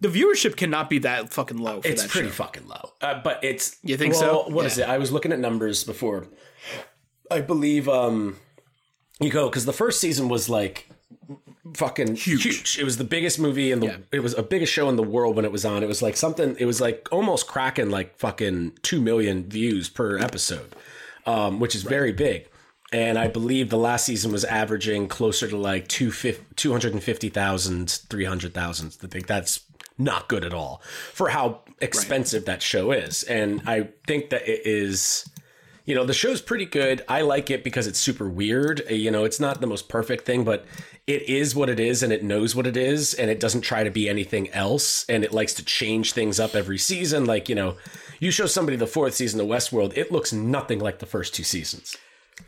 the 0.00 0.08
viewership 0.08 0.56
cannot 0.56 0.90
be 0.90 0.98
that 1.00 1.32
fucking 1.32 1.58
low. 1.58 1.80
For 1.80 1.88
it's 1.88 2.02
that 2.02 2.10
pretty 2.10 2.28
show. 2.28 2.34
fucking 2.34 2.66
low. 2.66 2.90
Uh, 3.00 3.20
but 3.22 3.42
it's 3.44 3.76
You 3.84 3.96
think 3.96 4.14
well, 4.14 4.46
so? 4.46 4.52
What 4.54 4.66
is 4.66 4.76
Yeah. 4.78 4.84
it? 4.86 4.90
I 4.94 4.98
was 4.98 5.12
looking 5.12 5.32
at 5.32 5.38
numbers 5.38 5.84
before. 5.84 6.26
I 7.30 7.40
believe 7.40 7.88
um 7.88 8.36
you 9.22 9.30
go 9.30 9.48
because 9.48 9.64
the 9.64 9.72
first 9.72 10.00
season 10.00 10.28
was 10.28 10.48
like 10.48 10.88
fucking 11.74 12.16
huge. 12.16 12.78
It 12.78 12.84
was 12.84 12.96
the 12.96 13.04
biggest 13.04 13.38
movie 13.38 13.72
in 13.72 13.80
the. 13.80 13.86
Yeah. 13.86 13.96
It 14.10 14.20
was 14.20 14.34
a 14.34 14.42
biggest 14.42 14.72
show 14.72 14.88
in 14.88 14.96
the 14.96 15.02
world 15.02 15.36
when 15.36 15.44
it 15.44 15.52
was 15.52 15.64
on. 15.64 15.82
It 15.82 15.86
was 15.86 16.02
like 16.02 16.16
something. 16.16 16.56
It 16.58 16.66
was 16.66 16.80
like 16.80 17.08
almost 17.10 17.46
cracking 17.46 17.90
like 17.90 18.16
fucking 18.18 18.78
two 18.82 19.00
million 19.00 19.48
views 19.48 19.88
per 19.88 20.18
episode, 20.18 20.74
um, 21.26 21.60
which 21.60 21.74
is 21.74 21.82
very 21.82 22.12
big. 22.12 22.48
And 22.92 23.18
I 23.18 23.28
believe 23.28 23.70
the 23.70 23.78
last 23.78 24.04
season 24.04 24.32
was 24.32 24.44
averaging 24.44 25.08
closer 25.08 25.48
to 25.48 25.56
like 25.56 25.88
250,000, 25.88 27.90
300,000. 28.10 28.96
I 29.02 29.06
think 29.06 29.26
that's 29.26 29.60
not 29.96 30.28
good 30.28 30.44
at 30.44 30.52
all 30.52 30.82
for 31.12 31.30
how 31.30 31.62
expensive 31.80 32.44
that 32.44 32.60
show 32.60 32.92
is. 32.92 33.22
And 33.22 33.62
I 33.66 33.88
think 34.06 34.28
that 34.30 34.46
it 34.46 34.66
is 34.66 35.26
you 35.84 35.94
know 35.94 36.04
the 36.04 36.14
show's 36.14 36.40
pretty 36.40 36.66
good. 36.66 37.02
I 37.08 37.22
like 37.22 37.50
it 37.50 37.64
because 37.64 37.86
it's 37.86 37.98
super 37.98 38.28
weird. 38.28 38.82
You 38.90 39.10
know 39.10 39.24
it's 39.24 39.40
not 39.40 39.60
the 39.60 39.66
most 39.66 39.88
perfect 39.88 40.24
thing 40.24 40.44
but 40.44 40.64
it 41.06 41.22
is 41.28 41.54
what 41.54 41.68
it 41.68 41.80
is 41.80 42.02
and 42.02 42.12
it 42.12 42.22
knows 42.22 42.54
what 42.54 42.66
it 42.66 42.76
is 42.76 43.14
and 43.14 43.30
it 43.30 43.40
doesn't 43.40 43.62
try 43.62 43.84
to 43.84 43.90
be 43.90 44.08
anything 44.08 44.48
else. 44.50 45.04
And 45.08 45.24
it 45.24 45.32
likes 45.32 45.54
to 45.54 45.64
change 45.64 46.12
things 46.12 46.38
up 46.38 46.54
every 46.54 46.78
season. 46.78 47.24
Like 47.24 47.48
you 47.48 47.54
know 47.54 47.76
you 48.20 48.30
show 48.30 48.46
somebody 48.46 48.76
the 48.76 48.86
fourth 48.86 49.14
season 49.14 49.40
of 49.40 49.46
westworld 49.46 49.96
it 49.96 50.12
looks 50.12 50.32
nothing 50.32 50.78
like 50.78 50.98
the 50.98 51.06
first 51.06 51.34
two 51.34 51.44
seasons. 51.44 51.96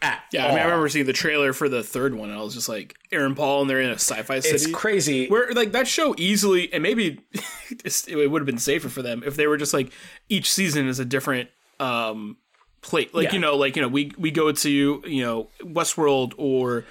At 0.03 0.22
Yeah, 0.32 0.47
I 0.47 0.49
mean, 0.49 0.59
I 0.59 0.64
remember 0.64 0.89
seeing 0.89 1.07
the 1.07 1.12
trailer 1.12 1.53
for 1.53 1.68
the 1.68 1.82
third 1.82 2.14
one, 2.14 2.30
and 2.30 2.39
I 2.39 2.43
was 2.43 2.55
just 2.55 2.68
like, 2.68 2.97
Aaron 3.12 3.35
Paul, 3.35 3.62
and 3.62 3.70
they're 3.70 3.80
in 3.80 3.91
a 3.91 3.95
sci-fi 3.95 4.41
city. 4.41 4.55
it's 4.55 4.66
crazy. 4.66 5.28
Where 5.28 5.53
like 5.53 5.72
that 5.72 5.87
show 5.87 6.14
easily, 6.16 6.72
and 6.72 6.82
maybe 6.82 7.20
it 7.70 8.30
would 8.30 8.41
have 8.41 8.47
been 8.47 8.59
safer 8.59 8.89
for 8.89 9.03
them 9.03 9.22
if 9.24 9.37
they 9.37 9.47
were 9.47 9.57
just 9.57 9.74
like 9.74 9.93
each 10.28 10.51
season 10.51 10.89
is 10.89 10.99
a 10.99 11.05
different 11.05 11.51
um 11.80 12.37
plate. 12.85 13.14
Like 13.14 13.24
Yeah. 13.28 13.32
you 13.35 13.39
know, 13.41 13.57
like 13.57 13.74
you 13.76 13.82
know, 13.82 13.89
we 13.89 14.12
we 14.18 14.30
go 14.30 14.53
to 14.53 15.03
you 15.07 15.22
know 15.24 15.49
Westworld 15.62 16.35
or 16.37 16.85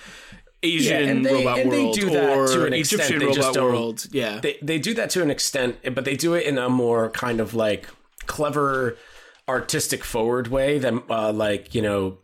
Asian 0.64 1.10
and 1.10 1.26
they- 1.26 1.34
robot 1.34 1.60
and 1.60 1.72
they 1.72 1.84
world 1.84 1.96
do 1.96 2.10
that 2.10 2.38
or 2.38 2.48
to 2.48 2.66
an. 2.66 2.74
Egyptian 2.74 3.20
They 3.20 3.32
just 3.32 3.56
robot 3.56 3.64
world. 3.64 4.06
Yeah, 4.12 4.39
they 4.41 4.58
they 4.62 4.80
do 4.80 4.94
that 4.96 5.10
to 5.12 5.22
an 5.22 5.30
extent, 5.30 5.78
but 5.96 6.04
they 6.06 6.16
do 6.16 6.34
it 6.34 6.46
in 6.46 6.58
a 6.58 6.68
more 6.70 7.10
kind 7.10 7.39
of 7.39 7.54
like 7.54 7.88
clever, 8.26 8.98
artistic 9.48 10.04
forward 10.04 10.48
way 10.48 10.80
than 10.80 11.04
uh, 11.10 11.32
like 11.32 11.76
you 11.76 11.82
know 11.82 12.18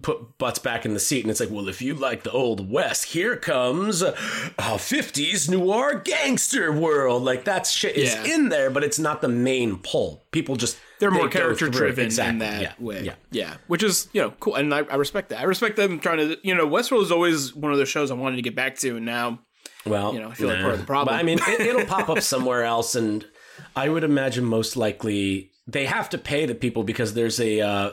put 0.00 0.38
butts 0.38 0.58
back 0.58 0.86
in 0.86 0.94
the 0.94 1.00
seat 1.00 1.22
and 1.22 1.30
it's 1.30 1.40
like 1.40 1.50
well 1.50 1.68
if 1.68 1.82
you 1.82 1.92
like 1.94 2.22
the 2.22 2.30
old 2.30 2.70
west 2.70 3.04
here 3.04 3.36
comes 3.36 4.00
a 4.00 4.12
50s 4.58 5.50
noir 5.50 6.00
gangster 6.02 6.72
world 6.72 7.22
like 7.22 7.44
that 7.44 7.66
shit 7.66 7.94
is 7.94 8.14
Yeah. 8.14 8.34
in 8.34 8.48
there 8.48 8.70
but 8.70 8.82
it's 8.82 8.98
not 8.98 9.20
the 9.20 9.28
main 9.28 9.76
pull 9.76 10.24
people 10.30 10.56
just 10.56 10.78
they're 11.00 11.10
more 11.10 11.28
they 11.28 11.38
character 11.38 11.68
driven 11.68 12.06
in 12.06 12.38
that 12.38 12.62
yeah. 12.62 12.72
way. 12.78 13.02
yeah 13.02 13.14
yeah, 13.30 13.56
which 13.66 13.82
is 13.82 14.08
you 14.14 14.22
know 14.22 14.30
cool, 14.40 14.54
and 14.54 14.72
I, 14.72 14.78
I 14.78 14.94
respect 14.94 15.28
that. 15.30 15.40
I 15.40 15.42
respect 15.42 15.76
them 15.76 15.98
trying 15.98 16.18
to 16.18 16.38
you 16.42 16.54
know 16.54 16.66
Westworld 16.66 17.02
is 17.02 17.12
always 17.12 17.54
one 17.54 17.72
of 17.72 17.78
those 17.78 17.88
shows 17.88 18.10
I 18.10 18.14
wanted 18.14 18.36
to 18.36 18.42
get 18.42 18.54
back 18.54 18.78
to, 18.78 18.96
and 18.96 19.04
now 19.04 19.40
Well, 19.84 20.14
You 20.14 20.20
know, 20.20 20.30
I 20.30 20.34
feel 20.34 20.48
like 20.48 20.60
part 20.60 20.74
of 20.74 20.80
the 20.80 20.86
problem. 20.86 21.14
But 21.14 21.20
I 21.20 21.24
mean, 21.24 21.40
it, 21.42 21.60
it'll 21.60 21.84
pop 21.84 22.08
up 22.08 22.20
somewhere 22.22 22.62
else, 22.64 22.94
and 22.94 23.26
I 23.74 23.88
would 23.88 24.04
imagine 24.04 24.44
most 24.44 24.76
likely 24.76 25.50
they 25.66 25.84
have 25.86 26.08
to 26.10 26.18
pay 26.18 26.46
the 26.46 26.54
people 26.54 26.84
because 26.84 27.12
there's 27.14 27.40
a 27.40 27.60
uh, 27.60 27.92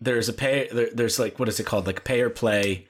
there's 0.00 0.28
a 0.28 0.32
pay 0.32 0.68
there, 0.72 0.88
there's 0.92 1.18
like 1.18 1.38
what 1.38 1.48
is 1.48 1.58
it 1.60 1.64
called 1.66 1.86
like 1.86 2.04
pay 2.04 2.20
or 2.20 2.30
play 2.30 2.86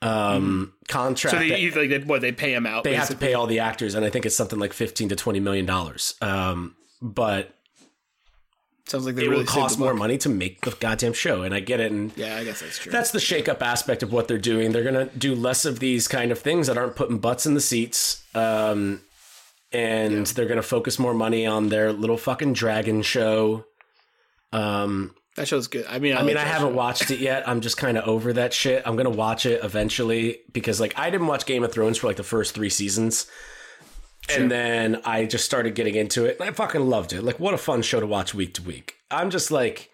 um 0.00 0.72
contract. 0.88 1.32
so 1.34 1.38
they 1.38 1.48
that- 1.68 1.76
like 1.80 1.88
they, 1.90 1.98
what 2.00 2.20
they 2.20 2.32
pay 2.32 2.52
them 2.52 2.66
out. 2.66 2.84
they 2.84 2.94
have 2.94 3.08
to 3.08 3.16
pay 3.16 3.34
all 3.34 3.46
the 3.46 3.60
actors, 3.60 3.94
and 3.94 4.04
I 4.04 4.10
think 4.10 4.26
it's 4.26 4.34
something 4.36 4.58
like 4.58 4.72
fifteen 4.72 5.08
to 5.10 5.16
twenty 5.16 5.40
million 5.40 5.64
dollars. 5.66 6.14
Um, 6.20 6.74
but 7.00 7.54
Sounds 8.88 9.06
like 9.06 9.14
they 9.14 9.22
it 9.24 9.28
really 9.28 9.44
will 9.44 9.46
cost 9.48 9.78
more 9.78 9.94
money 9.94 10.18
to 10.18 10.28
make 10.28 10.62
the 10.62 10.72
goddamn 10.72 11.12
show, 11.12 11.42
and 11.42 11.54
I 11.54 11.60
get 11.60 11.78
it. 11.78 11.92
And 11.92 12.10
Yeah, 12.16 12.36
I 12.36 12.42
guess 12.44 12.60
that's 12.60 12.78
true. 12.78 12.90
that's 12.90 13.12
the 13.12 13.20
shake-up 13.20 13.62
aspect 13.62 14.02
of 14.02 14.12
what 14.12 14.26
they're 14.26 14.38
doing. 14.38 14.72
They're 14.72 14.82
gonna 14.82 15.06
do 15.16 15.36
less 15.36 15.64
of 15.64 15.78
these 15.78 16.08
kind 16.08 16.32
of 16.32 16.38
things 16.40 16.66
that 16.66 16.76
aren't 16.76 16.96
putting 16.96 17.18
butts 17.18 17.46
in 17.46 17.54
the 17.54 17.60
seats, 17.60 18.24
um, 18.34 19.00
and 19.72 20.26
they're 20.26 20.46
gonna 20.48 20.62
focus 20.62 20.98
more 20.98 21.14
money 21.14 21.46
on 21.46 21.68
their 21.68 21.92
little 21.92 22.18
fucking 22.18 22.54
dragon 22.54 23.02
show. 23.02 23.64
Um, 24.52 25.14
that 25.36 25.48
show's 25.48 25.66
good. 25.68 25.86
I 25.88 25.98
mean, 25.98 26.12
I, 26.14 26.20
I 26.20 26.22
mean, 26.22 26.34
like 26.36 26.44
I 26.44 26.48
haven't 26.48 26.70
show. 26.72 26.76
watched 26.76 27.10
it 27.10 27.18
yet. 27.20 27.48
I'm 27.48 27.60
just 27.60 27.76
kind 27.76 27.96
of 27.98 28.06
over 28.06 28.32
that 28.34 28.52
shit. 28.52 28.82
I'm 28.86 28.96
gonna 28.96 29.10
watch 29.10 29.46
it 29.46 29.62
eventually 29.64 30.40
because, 30.52 30.80
like, 30.80 30.98
I 30.98 31.10
didn't 31.10 31.26
watch 31.26 31.46
Game 31.46 31.64
of 31.64 31.72
Thrones 31.72 31.98
for 31.98 32.06
like 32.06 32.16
the 32.16 32.22
first 32.22 32.54
three 32.54 32.68
seasons, 32.70 33.26
and 34.28 34.50
then 34.50 35.00
I 35.04 35.24
just 35.24 35.44
started 35.44 35.74
getting 35.74 35.94
into 35.94 36.24
it, 36.26 36.38
and 36.38 36.48
I 36.48 36.52
fucking 36.52 36.82
loved 36.82 37.12
it. 37.12 37.22
Like, 37.22 37.40
what 37.40 37.54
a 37.54 37.58
fun 37.58 37.82
show 37.82 38.00
to 38.00 38.06
watch 38.06 38.34
week 38.34 38.54
to 38.54 38.62
week. 38.62 38.96
I'm 39.10 39.30
just 39.30 39.50
like. 39.50 39.88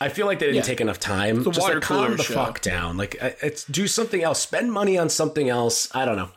I 0.00 0.08
feel 0.08 0.26
like 0.26 0.40
they 0.40 0.46
didn't 0.46 0.56
Yeah. 0.56 0.62
take 0.62 0.80
enough 0.80 0.98
time. 0.98 1.44
Just 1.44 1.60
water 1.60 1.74
like 1.74 1.82
calm 1.84 2.16
the 2.16 2.24
show. 2.24 2.34
fuck 2.34 2.60
down. 2.60 2.96
Like 2.96 3.14
it's 3.20 3.64
do 3.64 3.86
something 3.86 4.20
else. 4.20 4.40
Spend 4.42 4.72
money 4.72 4.98
on 4.98 5.08
something 5.08 5.48
else. 5.48 5.88
I 5.94 6.04
don't 6.04 6.16
know. 6.16 6.30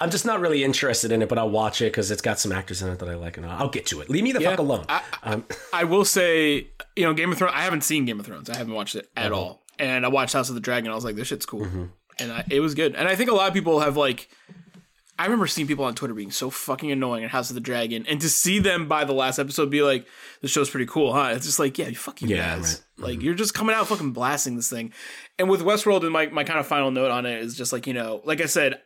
I'm 0.00 0.10
just 0.10 0.26
not 0.26 0.40
really 0.40 0.62
interested 0.62 1.10
in 1.12 1.22
it, 1.22 1.28
but 1.28 1.38
I'll 1.38 1.48
watch 1.50 1.80
it 1.80 1.86
because 1.86 2.10
it's 2.10 2.20
got 2.22 2.38
some 2.38 2.52
actors 2.52 2.82
in 2.82 2.88
it 2.90 2.98
that 2.98 3.08
I 3.08 3.14
like, 3.14 3.36
and 3.38 3.46
I'll 3.46 3.62
I'll 3.64 3.68
get 3.70 3.86
to 3.86 4.00
it. 4.02 4.10
Leave 4.10 4.24
me 4.24 4.32
the 4.32 4.40
fuck 4.40 4.58
alone. 4.58 4.84
um, 5.22 5.44
I 5.72 5.84
will 5.84 6.04
say, 6.04 6.68
you 6.96 7.04
know, 7.04 7.14
Game 7.14 7.32
of 7.32 7.38
Thrones. 7.38 7.54
I 7.56 7.62
haven't 7.62 7.82
seen 7.82 8.04
Game 8.04 8.20
of 8.20 8.26
Thrones. 8.26 8.50
I 8.50 8.56
haven't 8.56 8.74
watched 8.74 8.94
it 8.94 9.08
Uh-huh. 9.16 9.26
at 9.26 9.32
all. 9.32 9.62
And 9.78 10.04
I 10.04 10.08
watched 10.08 10.32
House 10.34 10.48
of 10.48 10.54
the 10.54 10.60
Dragon. 10.60 10.90
I 10.90 10.94
was 10.94 11.04
like, 11.04 11.16
this 11.16 11.28
shit's 11.28 11.46
cool, 11.46 11.60
Mm-hmm. 11.60 11.84
and 12.18 12.32
I, 12.32 12.44
it 12.50 12.60
was 12.60 12.74
good. 12.74 12.94
And 12.94 13.08
I 13.08 13.14
think 13.16 13.30
a 13.30 13.34
lot 13.34 13.48
of 13.48 13.54
people 13.54 13.80
have 13.80 13.96
like 13.96 14.28
I 15.18 15.24
remember 15.24 15.46
seeing 15.46 15.66
people 15.66 15.86
on 15.86 15.94
Twitter 15.94 16.12
being 16.12 16.30
so 16.30 16.50
fucking 16.50 16.92
annoying 16.92 17.24
at 17.24 17.30
House 17.30 17.48
of 17.48 17.54
the 17.54 17.60
Dragon, 17.60 18.04
and 18.06 18.20
to 18.20 18.28
see 18.28 18.58
them 18.58 18.86
by 18.86 19.04
the 19.04 19.14
last 19.14 19.38
episode 19.38 19.70
be 19.70 19.80
like, 19.82 20.06
"The 20.42 20.48
show's 20.48 20.68
pretty 20.68 20.84
cool, 20.84 21.14
huh?" 21.14 21.30
It's 21.32 21.46
just 21.46 21.58
like, 21.58 21.78
yeah, 21.78 21.88
you 21.88 21.94
fuck 21.96 22.20
you 22.20 22.28
Yeah, 22.28 22.56
guys. 22.56 22.58
right. 22.58 22.66
Mm-hmm. 22.98 23.02
Like 23.04 23.22
you're 23.22 23.34
just 23.34 23.54
coming 23.54 23.74
out 23.74 23.86
fucking 23.88 24.12
blasting 24.12 24.56
this 24.56 24.68
thing. 24.68 24.92
And 25.38 25.48
with 25.48 25.62
Westworld, 25.62 26.02
and 26.02 26.12
my 26.12 26.26
my 26.26 26.44
kind 26.44 26.58
of 26.60 26.66
final 26.66 26.90
note 26.90 27.10
on 27.10 27.24
it 27.24 27.40
is 27.42 27.56
just 27.56 27.72
like 27.72 27.86
you 27.86 27.94
know, 27.94 28.20
like 28.26 28.42
I 28.42 28.46
said, 28.46 28.78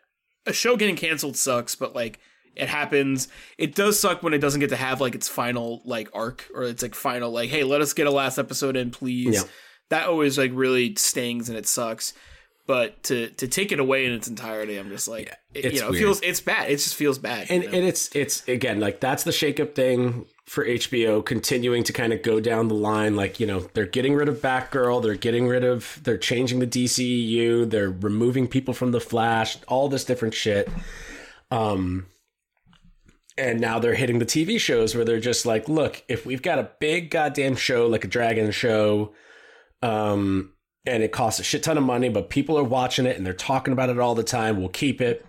a 0.46 0.52
show 0.52 0.76
getting 0.76 0.96
canceled 0.96 1.36
sucks, 1.36 1.74
but 1.74 1.94
like 1.94 2.18
it 2.56 2.68
happens. 2.68 3.28
It 3.58 3.74
does 3.74 3.98
suck 3.98 4.22
when 4.22 4.34
it 4.34 4.38
doesn't 4.38 4.60
get 4.60 4.70
to 4.70 4.76
have 4.76 5.00
like 5.00 5.14
its 5.14 5.28
final 5.28 5.82
like 5.84 6.08
arc 6.14 6.46
or 6.54 6.64
its 6.64 6.82
like 6.82 6.94
final 6.94 7.30
like, 7.30 7.50
hey, 7.50 7.64
let 7.64 7.80
us 7.80 7.92
get 7.92 8.06
a 8.06 8.10
last 8.10 8.38
episode 8.38 8.76
in, 8.76 8.90
please. 8.90 9.34
Yeah. 9.36 9.48
That 9.88 10.08
always 10.08 10.38
like 10.38 10.52
really 10.54 10.94
stings 10.96 11.48
and 11.48 11.58
it 11.58 11.66
sucks. 11.66 12.12
But 12.66 13.02
to 13.04 13.30
to 13.30 13.48
take 13.48 13.72
it 13.72 13.80
away 13.80 14.06
in 14.06 14.12
its 14.12 14.28
entirety, 14.28 14.76
I'm 14.76 14.90
just 14.90 15.08
like, 15.08 15.32
it, 15.54 15.64
it's 15.64 15.74
you 15.74 15.80
know, 15.80 15.88
it 15.88 15.98
feels 15.98 16.20
it's 16.22 16.40
bad. 16.40 16.70
It 16.70 16.76
just 16.76 16.94
feels 16.94 17.18
bad. 17.18 17.50
and 17.50 17.64
you 17.64 17.68
know? 17.68 17.78
and 17.78 17.86
it's 17.86 18.14
it's 18.14 18.46
again 18.46 18.78
like 18.78 19.00
that's 19.00 19.24
the 19.24 19.32
shakeup 19.32 19.74
thing 19.74 20.26
for 20.44 20.64
HBO 20.64 21.24
continuing 21.24 21.84
to 21.84 21.92
kind 21.92 22.12
of 22.12 22.22
go 22.22 22.40
down 22.40 22.68
the 22.68 22.74
line 22.74 23.14
like 23.14 23.38
you 23.38 23.46
know 23.46 23.60
they're 23.74 23.86
getting 23.86 24.14
rid 24.14 24.28
of 24.28 24.38
Batgirl 24.38 25.02
they're 25.02 25.14
getting 25.14 25.46
rid 25.46 25.64
of 25.64 26.00
they're 26.02 26.18
changing 26.18 26.58
the 26.58 26.66
DCEU 26.66 27.70
they're 27.70 27.90
removing 27.90 28.48
people 28.48 28.74
from 28.74 28.90
the 28.90 29.00
Flash 29.00 29.58
all 29.68 29.88
this 29.88 30.04
different 30.04 30.34
shit. 30.34 30.68
Um 31.50 32.06
and 33.38 33.60
now 33.60 33.78
they're 33.78 33.94
hitting 33.94 34.18
the 34.18 34.26
TV 34.26 34.58
shows 34.60 34.94
where 34.94 35.04
they're 35.04 35.20
just 35.20 35.46
like 35.46 35.68
look 35.68 36.02
if 36.08 36.26
we've 36.26 36.42
got 36.42 36.58
a 36.58 36.70
big 36.80 37.10
goddamn 37.10 37.56
show 37.56 37.86
like 37.86 38.04
a 38.04 38.08
dragon 38.08 38.50
show 38.50 39.12
um 39.82 40.52
and 40.86 41.02
it 41.02 41.12
costs 41.12 41.40
a 41.40 41.44
shit 41.44 41.62
ton 41.62 41.78
of 41.78 41.84
money 41.84 42.08
but 42.08 42.28
people 42.28 42.58
are 42.58 42.64
watching 42.64 43.06
it 43.06 43.16
and 43.16 43.24
they're 43.24 43.32
talking 43.32 43.72
about 43.72 43.88
it 43.88 43.98
all 43.98 44.14
the 44.14 44.22
time 44.22 44.58
we'll 44.58 44.68
keep 44.68 45.00
it 45.00 45.24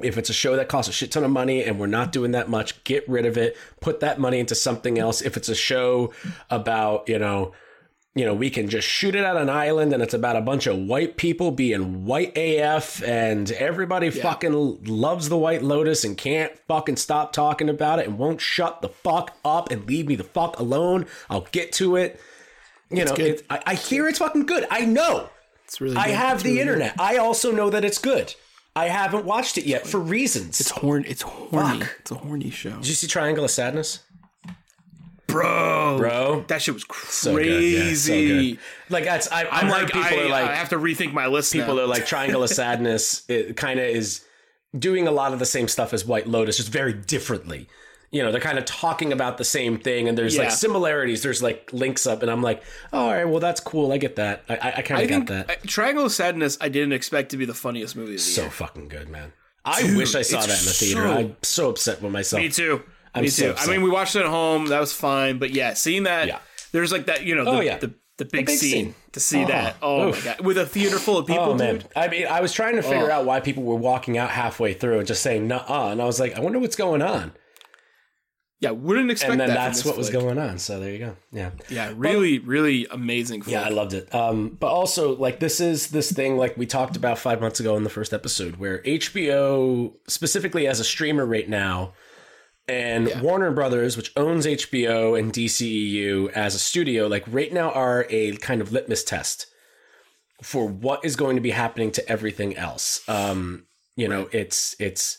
if 0.00 0.18
it's 0.18 0.30
a 0.30 0.34
show 0.34 0.56
that 0.56 0.68
costs 0.68 0.88
a 0.88 0.92
shit 0.92 1.12
ton 1.12 1.24
of 1.24 1.30
money 1.30 1.62
and 1.62 1.78
we're 1.78 1.86
not 1.86 2.12
doing 2.12 2.32
that 2.32 2.48
much, 2.48 2.82
get 2.84 3.08
rid 3.08 3.26
of 3.26 3.36
it. 3.36 3.56
Put 3.80 4.00
that 4.00 4.18
money 4.18 4.40
into 4.40 4.54
something 4.54 4.98
else. 4.98 5.22
If 5.22 5.36
it's 5.36 5.48
a 5.48 5.54
show 5.54 6.12
about, 6.50 7.08
you 7.08 7.18
know, 7.18 7.52
you 8.16 8.24
know, 8.24 8.34
we 8.34 8.48
can 8.48 8.68
just 8.68 8.86
shoot 8.86 9.16
it 9.16 9.24
at 9.24 9.36
an 9.36 9.50
island 9.50 9.92
and 9.92 10.00
it's 10.00 10.14
about 10.14 10.36
a 10.36 10.40
bunch 10.40 10.68
of 10.68 10.78
white 10.78 11.16
people 11.16 11.50
being 11.50 12.04
white 12.04 12.36
AF 12.36 13.02
and 13.02 13.50
everybody 13.52 14.08
fucking 14.10 14.84
loves 14.84 15.28
the 15.28 15.36
White 15.36 15.62
Lotus 15.62 16.04
and 16.04 16.16
can't 16.16 16.56
fucking 16.68 16.96
stop 16.96 17.32
talking 17.32 17.68
about 17.68 17.98
it 17.98 18.06
and 18.06 18.16
won't 18.16 18.40
shut 18.40 18.82
the 18.82 18.88
fuck 18.88 19.36
up 19.44 19.70
and 19.72 19.86
leave 19.88 20.06
me 20.06 20.14
the 20.14 20.22
fuck 20.24 20.58
alone. 20.60 21.06
I'll 21.28 21.48
get 21.50 21.72
to 21.74 21.96
it. 21.96 22.20
You 22.88 23.04
know, 23.04 23.14
it, 23.14 23.44
I, 23.50 23.62
I 23.66 23.74
hear 23.74 24.06
it's 24.06 24.20
fucking 24.20 24.46
good. 24.46 24.64
I 24.70 24.84
know. 24.84 25.28
it's 25.64 25.80
really 25.80 25.96
I 25.96 26.06
good. 26.06 26.14
have 26.14 26.34
It's 26.36 26.42
the 26.44 26.50
really 26.50 26.60
internet. 26.60 27.00
I 27.00 27.16
also 27.16 27.50
know 27.50 27.68
that 27.70 27.84
it's 27.84 27.98
good. 27.98 28.34
I 28.76 28.88
haven't 28.88 29.24
watched 29.24 29.56
it 29.58 29.66
yet 29.66 29.86
for 29.86 29.98
reasons. 30.00 30.60
It's 30.60 30.70
horn. 30.70 31.04
It's 31.06 31.22
horny. 31.22 31.80
Fuck. 31.80 31.96
It's 32.00 32.10
a 32.10 32.14
horny 32.16 32.50
show, 32.50 32.70
Did 32.76 32.88
you 32.88 32.94
see 32.94 33.06
Triangle 33.06 33.44
of 33.44 33.50
Sadness? 33.50 34.00
bro. 35.26 35.96
Bro. 35.98 36.44
That 36.48 36.62
shit 36.62 36.74
was 36.74 36.84
So 37.08 37.34
good. 37.36 37.46
Yeah, 37.46 37.78
so 37.94 38.12
crazy. 38.12 38.52
good. 38.52 38.58
Like 38.90 39.04
that's 39.04 39.30
I, 39.32 39.42
I'm 39.44 39.48
I'm 39.64 39.68
like, 39.68 39.82
like 39.84 39.92
people 39.92 40.18
I, 40.20 40.22
are 40.22 40.28
like 40.28 40.50
I 40.50 40.54
have 40.54 40.68
to 40.70 40.76
rethink 40.76 41.12
my 41.12 41.26
list. 41.26 41.52
people 41.52 41.76
now. 41.76 41.82
are 41.82 41.86
like 41.86 42.06
Triangle 42.06 42.42
of 42.42 42.50
Sadness. 42.60 43.24
It 43.28 43.56
kind 43.56 43.80
of 43.80 43.86
is 43.86 44.24
doing 44.78 45.06
a 45.08 45.10
lot 45.10 45.32
of 45.32 45.38
the 45.38 45.46
same 45.46 45.68
stuff 45.68 45.92
as 45.92 46.04
White 46.04 46.26
Lotus, 46.26 46.56
just 46.58 46.68
very 46.70 46.92
differently. 46.92 47.68
You 48.10 48.22
know, 48.22 48.30
they're 48.30 48.40
kind 48.40 48.58
of 48.58 48.64
talking 48.64 49.12
about 49.12 49.38
the 49.38 49.44
same 49.44 49.78
thing, 49.78 50.08
and 50.08 50.16
there's 50.16 50.36
Yeah. 50.36 50.42
like 50.44 50.52
similarities. 50.52 51.22
There's 51.22 51.42
like 51.42 51.72
links 51.72 52.06
up, 52.06 52.22
and 52.22 52.30
I'm 52.30 52.42
like, 52.42 52.62
oh, 52.92 53.06
all 53.06 53.12
right, 53.12 53.24
well, 53.24 53.40
that's 53.40 53.60
cool. 53.60 53.90
I 53.92 53.98
get 53.98 54.16
that. 54.16 54.44
I, 54.48 54.54
I, 54.56 54.72
I 54.78 54.82
kind 54.82 55.02
of 55.02 55.08
got 55.08 55.26
that. 55.46 55.50
uh, 55.50 55.54
Triangle 55.66 56.04
of 56.06 56.12
Sadness. 56.12 56.56
I 56.60 56.68
didn't 56.68 56.92
expect 56.92 57.30
to 57.30 57.36
be 57.36 57.44
the 57.44 57.54
funniest 57.54 57.96
movie 57.96 58.12
of 58.14 58.18
the 58.18 58.22
so 58.24 58.42
year. 58.42 58.50
fucking 58.50 58.88
good, 58.88 59.08
man. 59.08 59.32
I 59.64 59.82
wish 59.96 60.14
I 60.14 60.22
saw 60.22 60.40
that 60.40 60.44
in 60.44 60.64
the 60.66 60.72
theater. 60.72 61.02
so- 61.02 61.12
I'm 61.12 61.36
so 61.42 61.70
upset 61.70 62.02
with 62.02 62.12
myself. 62.12 62.40
Me 62.42 62.48
too. 62.50 62.82
I'm 63.14 63.22
Me 63.22 63.28
so 63.28 63.52
too. 63.52 63.58
I 63.58 63.66
mean, 63.66 63.82
we 63.82 63.90
watched 63.90 64.14
it 64.16 64.20
at 64.20 64.26
home. 64.26 64.66
That 64.66 64.80
was 64.80 64.92
fine. 64.92 65.38
But 65.38 65.50
yeah, 65.50 65.74
seeing 65.74 66.02
that, 66.04 66.28
Yeah. 66.28 66.38
there's 66.72 66.92
like 66.92 67.06
that. 67.06 67.22
You 67.24 67.34
know, 67.34 67.44
the, 67.44 67.50
Oh, 67.50 67.60
yeah. 67.60 67.78
the, 67.78 67.94
the 68.18 68.24
big, 68.26 68.46
big 68.46 68.58
scene, 68.58 68.70
scene. 68.70 68.94
to 69.12 69.20
see 69.20 69.42
Oh, 69.44 69.48
that. 69.48 69.76
Oh 69.82 70.08
oof. 70.08 70.24
my 70.24 70.32
god, 70.34 70.40
with 70.44 70.58
a 70.58 70.66
theater 70.66 70.98
full 70.98 71.18
of 71.18 71.26
people, 71.26 71.42
Oh 71.44 71.54
man! 71.54 71.78
dude. 71.78 71.88
I 71.96 72.08
mean, 72.08 72.26
I 72.26 72.40
was 72.40 72.52
trying 72.52 72.76
to 72.76 72.82
figure 72.82 73.10
Oh. 73.10 73.14
out 73.14 73.24
why 73.24 73.40
people 73.40 73.62
were 73.64 73.74
walking 73.76 74.18
out 74.18 74.30
halfway 74.30 74.72
through 74.74 74.98
and 74.98 75.06
just 75.06 75.22
saying 75.22 75.48
nah-uh 75.48 75.90
and 75.90 76.00
I 76.02 76.04
was 76.04 76.20
like, 76.20 76.34
I 76.36 76.40
wonder 76.40 76.58
what's 76.60 76.76
going 76.76 77.02
on. 77.02 77.32
Yeah, 78.60 78.70
wouldn't 78.70 79.10
expect 79.10 79.28
that. 79.28 79.32
And 79.32 79.40
then 79.40 79.48
that. 79.48 79.54
that's 79.54 79.84
what 79.84 79.96
was 79.96 80.10
going 80.10 80.38
on. 80.38 80.58
So 80.58 80.80
there 80.80 80.90
you 80.90 80.98
go. 80.98 81.16
Yeah. 81.32 81.50
Yeah, 81.68 81.92
really, 81.96 82.38
really 82.38 82.86
amazing. 82.90 83.42
Flick. 83.42 83.52
Yeah, 83.52 83.62
I 83.62 83.68
loved 83.68 83.92
it. 83.92 84.14
Um, 84.14 84.56
but 84.58 84.68
also, 84.68 85.16
like, 85.16 85.40
this 85.40 85.60
is 85.60 85.88
this 85.88 86.10
thing 86.10 86.36
like 86.36 86.56
we 86.56 86.64
talked 86.64 86.96
about 86.96 87.18
five 87.18 87.40
months 87.40 87.60
ago 87.60 87.76
in 87.76 87.84
the 87.84 87.90
first 87.90 88.14
episode, 88.14 88.56
where 88.56 88.78
HBO, 88.82 89.92
specifically 90.06 90.66
as 90.66 90.80
a 90.80 90.84
streamer 90.84 91.26
right 91.26 91.48
now, 91.48 91.92
and 92.66 93.12
Warner 93.20 93.50
Brothers, 93.50 93.96
which 93.96 94.12
owns 94.16 94.46
HBO 94.46 95.18
and 95.18 95.32
DCEU 95.32 96.30
as 96.32 96.54
a 96.54 96.58
studio, 96.58 97.06
like 97.06 97.24
right 97.26 97.52
now 97.52 97.70
are 97.72 98.06
a 98.08 98.36
kind 98.36 98.62
of 98.62 98.72
litmus 98.72 99.04
test 99.04 99.46
for 100.42 100.66
what 100.66 101.04
is 101.04 101.16
going 101.16 101.36
to 101.36 101.42
be 101.42 101.50
happening 101.50 101.90
to 101.92 102.08
everything 102.08 102.56
else. 102.56 103.06
Um, 103.08 103.66
you 103.96 104.08
know, 104.08 104.28
it's 104.32 104.74
it's 104.78 105.18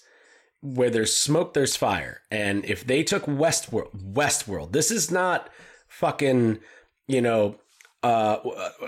where 0.74 0.90
there's 0.90 1.16
smoke, 1.16 1.54
there's 1.54 1.76
fire. 1.76 2.22
And 2.32 2.66
if 2.66 2.86
they 2.86 3.04
took 3.04 3.26
Westworld, 3.26 3.90
Westworld, 4.14 4.72
this 4.72 4.90
is 4.92 5.12
not 5.12 5.50
fucking, 5.88 6.60
you 7.08 7.22
know, 7.22 7.56
uh, 8.04 8.38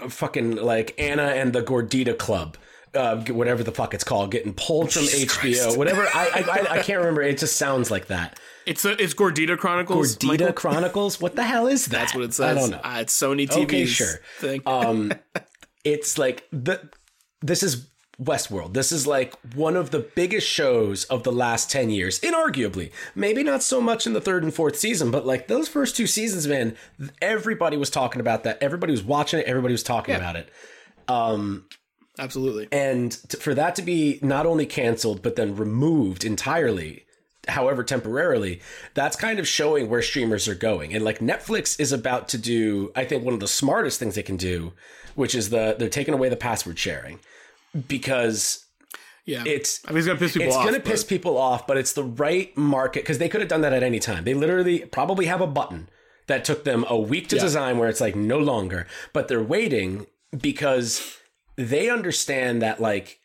fucking 0.10 0.56
like 0.58 0.96
Anna 0.98 1.24
and 1.28 1.54
the 1.54 1.62
Gordita 1.62 2.18
Club. 2.18 2.58
Uh, 2.96 3.18
whatever 3.26 3.64
the 3.64 3.72
fuck 3.72 3.94
it's 3.94 4.04
called, 4.04 4.32
getting 4.32 4.54
pulled 4.54 4.92
from 4.92 5.04
Jesus 5.04 5.26
HBO, 5.26 5.30
Christ. 5.66 5.78
whatever. 5.78 6.04
I, 6.14 6.30
I 6.34 6.60
I- 6.60 6.72
I 6.80 6.82
can't 6.82 7.00
remember. 7.00 7.22
It 7.22 7.38
just 7.38 7.58
sounds 7.58 7.92
like 7.92 8.08
that. 8.08 8.40
It's 8.66 8.86
a, 8.86 9.02
it's 9.02 9.14
Gordita 9.14 9.58
Chronicles. 9.58 10.16
Gordita 10.18 10.28
Michael? 10.28 10.54
Chronicles. 10.54 11.22
What 11.22 11.36
the 11.36 11.44
hell 11.44 11.68
is 11.68 11.86
that? 11.88 11.92
That's 11.92 12.16
what 12.16 12.24
it 12.24 12.34
says. 12.34 12.58
I 12.58 12.60
don't 12.60 12.72
know. 12.72 12.80
Uh, 12.84 12.98
it's 13.02 13.16
Sony 13.16 13.48
TV. 13.48 13.64
Okay, 13.66 13.86
sure. 13.86 14.20
thing. 14.40 14.62
um 14.66 15.14
it's 15.84 16.18
like 16.18 16.44
the 16.52 16.90
this 17.42 17.62
is 17.62 17.88
Westworld. 18.22 18.74
This 18.74 18.92
is 18.92 19.06
like 19.06 19.36
one 19.54 19.76
of 19.76 19.92
the 19.92 20.00
biggest 20.00 20.48
shows 20.48 21.04
of 21.06 21.24
the 21.24 21.32
last 21.32 21.70
10 21.70 21.92
years, 21.92 22.20
inarguably. 22.22 22.92
Maybe 23.14 23.44
not 23.44 23.62
so 23.62 23.80
much 23.80 24.08
in 24.08 24.14
the 24.14 24.22
third 24.22 24.44
and 24.44 24.54
fourth 24.54 24.76
season, 24.76 25.12
but 25.12 25.26
like 25.26 25.48
those 25.48 25.68
first 25.68 25.96
two 25.96 26.08
seasons, 26.08 26.48
man, 26.48 26.76
everybody 27.22 27.78
was 27.78 27.92
talking 27.92 28.20
about 28.20 28.44
that. 28.44 28.58
Everybody 28.62 28.92
was 28.92 29.04
watching 29.04 29.40
it, 29.40 29.46
everybody 29.46 29.74
was 29.74 29.84
talking 29.84 30.14
Yeah. 30.16 30.20
about 30.20 30.36
it. 30.36 30.50
Um, 31.08 31.66
Absolutely. 32.20 32.68
And 32.72 33.12
t- 33.30 33.38
for 33.38 33.54
that 33.54 33.76
to 33.76 33.84
be 33.84 34.18
not 34.24 34.48
only 34.48 34.66
canceled, 34.66 35.22
but 35.22 35.36
then 35.36 35.56
removed 35.56 36.26
entirely, 36.26 37.06
however 37.48 37.84
temporarily, 37.84 38.60
that's 38.96 39.16
kind 39.16 39.38
of 39.38 39.48
showing 39.48 39.88
where 39.90 40.02
streamers 40.02 40.48
are 40.48 40.56
going. 40.56 40.96
And 40.96 41.06
like 41.06 41.20
Netflix 41.20 41.80
is 41.80 41.92
about 41.92 42.28
to 42.30 42.40
do, 42.40 42.92
I 42.96 43.06
think 43.06 43.24
one 43.24 43.36
of 43.36 43.40
the 43.40 43.48
smartest 43.48 44.00
things 44.00 44.16
they 44.16 44.24
can 44.24 44.38
do, 44.38 44.74
which 45.14 45.36
is 45.36 45.52
the 45.52 45.76
they're 45.78 45.88
taking 45.90 46.16
away 46.16 46.30
the 46.30 46.36
password 46.36 46.80
sharing 46.80 47.20
because 47.88 48.66
Yeah. 49.26 49.44
it's 49.46 49.82
I 49.86 49.92
mean, 49.92 49.98
it's 50.00 50.08
gonna 50.08 50.20
piss 50.20 50.34
people 50.34 50.48
it's 50.48 50.56
off. 50.56 50.64
going 50.64 50.76
to 50.76 50.82
piss 50.90 51.04
but- 51.04 51.10
people 51.10 51.38
off, 51.38 51.68
but 51.68 51.78
it's 51.78 51.94
the 51.94 52.04
right 52.04 52.56
market 52.58 53.04
because 53.04 53.18
they 53.18 53.30
could 53.30 53.42
have 53.42 53.50
done 53.50 53.62
that 53.62 53.74
at 53.74 53.84
any 53.84 54.00
time. 54.00 54.24
They 54.24 54.34
literally 54.34 54.80
probably 54.80 55.26
have 55.26 55.42
a 55.42 55.48
button 55.48 55.90
that 56.28 56.44
took 56.46 56.64
them 56.64 56.86
a 56.90 56.98
week 56.98 57.28
to 57.30 57.36
Yeah. 57.36 57.42
design 57.44 57.78
where 57.78 57.90
it's 57.90 58.02
like 58.02 58.16
no 58.16 58.38
longer, 58.40 58.88
but 59.14 59.28
they're 59.28 59.44
waiting 59.44 60.08
because 60.38 61.18
they 61.56 61.90
understand 61.90 62.62
that 62.62 62.80
like 62.82 63.20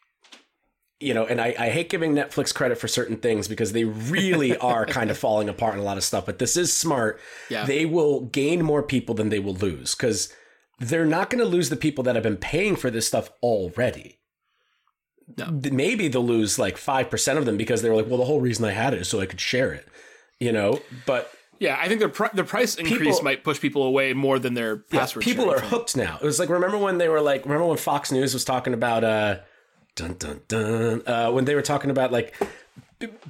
you 1.01 1.15
know, 1.15 1.27
and 1.27 1.41
I, 1.41 1.53
I 1.59 1.71
hate 1.71 1.89
giving 1.89 2.15
Netflix 2.15 2.55
credit 2.55 2.79
for 2.79 2.87
certain 2.87 3.17
things 3.17 3.49
because 3.49 3.73
they 3.73 3.83
really 3.83 4.57
are 4.59 4.87
kind 4.87 5.11
of 5.11 5.19
falling 5.19 5.49
apart 5.49 5.75
in 5.75 5.81
a 5.81 5.83
lot 5.83 5.97
of 5.97 6.05
stuff. 6.05 6.27
But 6.27 6.39
this 6.39 6.57
is 6.57 6.73
smart. 6.73 7.19
Yeah. 7.51 7.65
They 7.65 7.87
will 7.87 8.21
gain 8.27 8.63
more 8.65 8.85
people 8.85 9.17
than 9.17 9.29
they 9.29 9.41
will 9.41 9.55
lose 9.57 9.97
because 9.97 10.33
they're 10.79 11.05
not 11.05 11.29
going 11.29 11.41
to 11.43 11.51
lose 11.51 11.71
the 11.71 11.77
people 11.77 12.05
that 12.05 12.15
have 12.15 12.23
been 12.23 12.37
paying 12.37 12.77
for 12.77 12.89
this 12.89 13.09
stuff 13.09 13.31
already. 13.43 14.21
Maybe 15.73 16.09
they'll 16.09 16.25
lose 16.25 16.59
like 16.59 16.77
5% 16.77 17.37
of 17.39 17.45
them 17.47 17.57
because 17.57 17.83
they're 17.83 17.95
like, 17.95 18.07
well, 18.07 18.19
the 18.19 18.25
whole 18.25 18.41
reason 18.41 18.65
I 18.65 18.73
had 18.73 18.95
it 18.95 19.01
is 19.03 19.09
so 19.09 19.21
I 19.21 19.27
could 19.27 19.41
share 19.41 19.73
it, 19.73 19.87
you 20.41 20.53
know? 20.53 20.81
But 21.07 21.31
Yeah, 21.59 21.79
I 21.81 21.87
think 21.89 22.01
the 22.01 22.09
pri- 22.09 22.31
the 22.35 22.43
price 22.45 22.75
increase 22.75 22.99
People- 22.99 23.23
might 23.23 23.45
push 23.45 23.61
people 23.61 23.85
away 23.85 24.13
more 24.15 24.39
than 24.41 24.55
their 24.55 24.77
password. 24.79 25.25
people 25.25 25.45
sharing 25.45 25.63
are 25.63 25.67
hooked 25.67 25.97
now. 25.97 26.19
It 26.21 26.25
was 26.25 26.39
like, 26.41 26.49
remember 26.49 26.77
when 26.79 26.99
they 26.99 27.09
were 27.09 27.21
like, 27.21 27.45
remember 27.45 27.67
when 27.67 27.77
Fox 27.79 28.11
News 28.11 28.35
was 28.35 28.45
talking 28.45 28.75
about, 28.75 29.05
uh, 29.05 29.37
dun 29.95 30.15
dun 30.15 30.41
dun, 30.49 31.03
uh, 31.07 31.31
when 31.31 31.45
they 31.45 31.55
were 31.55 31.63
talking 31.63 31.91
about 31.91 32.11
like, 32.11 32.35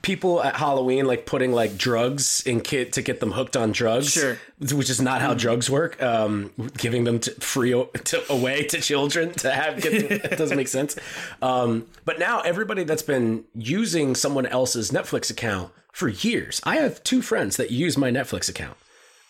People 0.02 0.42
at 0.42 0.56
Halloween 0.56 1.06
like 1.06 1.26
putting 1.26 1.52
like 1.52 1.76
drugs 1.76 2.42
in 2.46 2.60
kid 2.60 2.92
to 2.94 3.02
get 3.02 3.20
them 3.20 3.32
hooked 3.32 3.56
on 3.56 3.72
drugs, 3.72 4.12
Sure. 4.12 4.38
which 4.72 4.90
is 4.90 5.00
not 5.00 5.20
how 5.20 5.34
drugs 5.34 5.68
work. 5.70 6.02
Um, 6.02 6.50
giving 6.78 7.04
them 7.04 7.18
to 7.20 7.30
free 7.40 7.74
o- 7.74 7.84
to, 8.04 8.32
away 8.32 8.64
to 8.64 8.80
children 8.80 9.32
to 9.34 9.50
have 9.50 9.80
get 9.80 10.08
them, 10.08 10.20
it 10.32 10.36
doesn't 10.38 10.56
make 10.56 10.68
sense. 10.68 10.96
Um, 11.40 11.86
but 12.04 12.18
now 12.18 12.40
everybody 12.40 12.84
that's 12.84 13.02
been 13.02 13.44
using 13.54 14.14
someone 14.14 14.46
else's 14.46 14.90
Netflix 14.90 15.30
account 15.30 15.72
for 15.92 16.08
years, 16.08 16.60
I 16.64 16.76
have 16.76 17.02
two 17.04 17.22
friends 17.22 17.56
that 17.56 17.70
use 17.70 17.96
my 17.98 18.10
Netflix 18.10 18.48
account. 18.48 18.76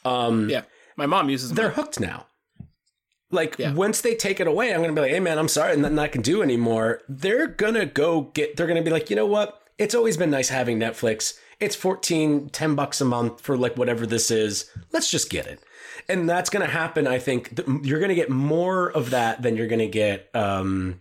Yeah, 0.05 0.62
my 0.97 1.07
mom 1.07 1.28
uses. 1.30 1.53
They're 1.53 1.66
Mine. 1.68 1.74
hooked 1.76 2.01
now. 2.01 2.26
Like 3.30 3.57
Yeah. 3.59 3.72
once 3.72 4.03
they 4.03 4.14
take 4.14 4.40
it 4.40 4.47
away, 4.47 4.74
I'm 4.74 4.82
gonna 4.82 4.93
be 4.93 5.01
like, 5.01 5.11
"Hey 5.11 5.20
man, 5.20 5.38
I'm 5.38 5.49
sorry, 5.49 5.72
and 5.72 5.82
nothing 5.82 5.99
I 5.99 6.09
can 6.09 6.20
do 6.20 6.43
anymore." 6.43 7.01
They're 7.09 7.47
gonna 7.47 7.86
go 7.86 8.22
get. 8.34 8.57
They're 8.57 8.66
gonna 8.66 8.82
be 8.82 8.90
like, 8.90 9.09
you 9.09 9.16
know 9.16 9.24
what? 9.26 9.59
It's 9.83 9.95
always 9.95 10.16
been 10.16 10.30
nice 10.30 10.49
having 10.49 10.78
Netflix. 10.78 11.39
It's 11.59 11.74
14, 11.74 12.51
10 12.51 12.74
bucks 12.74 13.01
a 13.01 13.05
month 13.05 13.41
for 13.41 13.57
like 13.57 13.76
whatever 13.76 14.07
this 14.07 14.30
is. 14.30 14.70
Let's 14.93 15.11
just 15.11 15.28
get 15.28 15.47
it. 15.47 15.61
And 16.09 16.28
that's 16.28 16.51
going 16.51 16.64
to 16.64 16.72
happen. 16.72 17.07
I 17.07 17.18
think 17.18 17.61
you're 17.83 17.99
going 17.99 18.09
to 18.09 18.14
get 18.14 18.30
more 18.30 18.91
of 18.91 19.11
that 19.11 19.43
than 19.43 19.57
you're 19.57 19.66
going 19.66 19.78
to 19.80 19.89
get 19.89 20.30
um, 20.35 21.01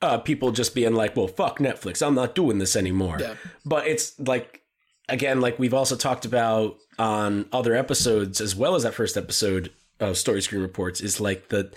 uh, 0.00 0.18
people 0.18 0.50
just 0.50 0.74
being 0.74 0.94
like, 0.94 1.16
well, 1.16 1.28
fuck 1.28 1.58
Netflix. 1.58 2.04
I'm 2.04 2.14
not 2.14 2.34
doing 2.34 2.58
this 2.58 2.76
anymore. 2.76 3.18
Yeah. 3.20 3.34
But 3.64 3.86
it's 3.86 4.18
like, 4.18 4.62
again, 5.08 5.40
like 5.40 5.58
we've 5.58 5.74
also 5.74 5.96
talked 5.96 6.24
about 6.24 6.76
on 6.98 7.46
other 7.52 7.74
episodes, 7.74 8.40
as 8.40 8.54
well 8.54 8.74
as 8.74 8.82
that 8.82 8.94
first 8.94 9.16
episode 9.16 9.72
of 10.00 10.18
Story 10.18 10.42
Screen 10.42 10.62
Reports, 10.62 11.00
is 11.00 11.20
like 11.20 11.48
the 11.48 11.72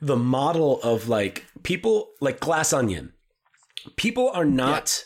the 0.00 0.16
model 0.16 0.80
of 0.82 1.08
like 1.08 1.44
people 1.62 2.10
like 2.20 2.40
Glass 2.40 2.72
Onion. 2.72 3.12
People 3.96 4.30
are 4.30 4.46
not 4.46 5.04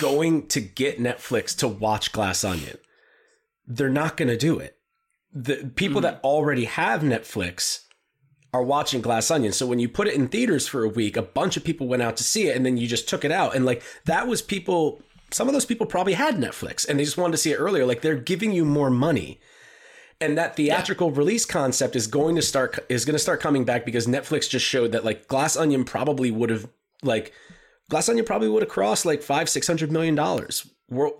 going 0.00 0.46
to 0.48 0.60
get 0.60 0.98
Netflix 0.98 1.56
to 1.58 1.68
watch 1.68 2.12
Glass 2.12 2.44
Onion. 2.44 2.78
They're 3.66 3.88
not 3.88 4.16
going 4.16 4.28
to 4.28 4.36
do 4.36 4.58
it. 4.58 4.78
The 5.32 5.72
people 5.74 6.00
hmm. 6.00 6.04
that 6.04 6.20
already 6.22 6.64
have 6.64 7.02
Netflix 7.02 7.84
are 8.52 8.62
watching 8.62 9.00
Glass 9.00 9.30
Onion. 9.30 9.52
So 9.52 9.66
when 9.66 9.78
you 9.78 9.88
put 9.88 10.08
it 10.08 10.14
in 10.14 10.28
theaters 10.28 10.68
for 10.68 10.84
a 10.84 10.88
week, 10.88 11.16
a 11.16 11.22
bunch 11.22 11.56
of 11.56 11.64
people 11.64 11.88
went 11.88 12.02
out 12.02 12.16
to 12.18 12.24
see 12.24 12.48
it 12.48 12.56
and 12.56 12.66
then 12.66 12.76
you 12.76 12.86
just 12.86 13.08
took 13.08 13.24
it 13.24 13.32
out. 13.32 13.56
And 13.56 13.64
like 13.64 13.82
that 14.04 14.28
was 14.28 14.42
people 14.42 15.02
some 15.30 15.48
of 15.48 15.54
those 15.54 15.64
people 15.64 15.86
probably 15.86 16.12
had 16.12 16.36
Netflix 16.36 16.86
and 16.86 16.98
they 16.98 17.04
just 17.04 17.16
wanted 17.16 17.32
to 17.32 17.38
see 17.38 17.52
it 17.52 17.56
earlier. 17.56 17.86
Like 17.86 18.02
they're 18.02 18.14
giving 18.14 18.52
you 18.52 18.64
more 18.64 18.90
money. 18.90 19.40
And 20.20 20.38
that 20.38 20.54
theatrical 20.54 21.10
release 21.10 21.44
concept 21.44 21.96
is 21.96 22.06
going 22.06 22.36
to 22.36 22.42
start 22.42 22.78
is 22.88 23.04
going 23.04 23.14
to 23.14 23.18
start 23.18 23.40
coming 23.40 23.64
back 23.64 23.84
because 23.84 24.06
Netflix 24.06 24.48
just 24.48 24.66
showed 24.66 24.92
that 24.92 25.04
like 25.04 25.26
Glass 25.28 25.56
Onion 25.56 25.84
probably 25.84 26.30
would 26.30 26.50
have 26.50 26.68
like 27.02 27.32
Glass 27.92 28.08
Onion 28.08 28.24
probably 28.24 28.48
would 28.48 28.62
have 28.62 28.70
crossed 28.70 29.04
like 29.06 29.22
five 29.22 29.48
six 29.48 29.66
hundred 29.66 29.92
million 29.92 30.14
dollars. 30.14 30.66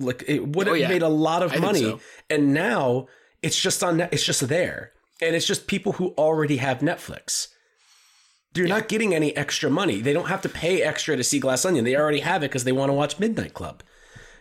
Like 0.01 0.25
it 0.27 0.41
would 0.49 0.67
have 0.67 0.75
Oh, 0.75 0.79
yeah. 0.79 0.89
made 0.89 1.03
a 1.03 1.09
lot 1.09 1.43
of 1.43 1.53
I 1.53 1.57
money. 1.59 1.81
so. 1.83 2.01
And 2.29 2.53
now 2.55 3.07
it's 3.43 3.61
just 3.61 3.85
on 3.85 4.01
it's 4.01 4.25
just 4.25 4.49
there, 4.49 4.93
and 5.21 5.37
it's 5.37 5.47
just 5.47 5.67
people 5.67 5.93
who 5.93 6.09
already 6.19 6.57
have 6.57 6.79
Netflix. 6.79 7.49
You're 8.55 8.69
not 8.69 8.89
getting 8.89 9.15
any 9.15 9.35
extra 9.37 9.71
money. 9.71 10.01
They 10.01 10.13
don't 10.13 10.29
have 10.29 10.43
to 10.43 10.49
pay 10.49 10.83
extra 10.83 11.17
to 11.17 11.25
see 11.25 11.39
Glass 11.41 11.65
Onion. 11.65 11.85
They 11.85 11.97
already 11.97 12.21
have 12.21 12.43
it 12.43 12.51
because 12.51 12.65
they 12.65 12.73
want 12.73 12.91
to 12.91 12.95
watch 12.95 13.19
Midnight 13.19 13.55
Club. 13.55 13.83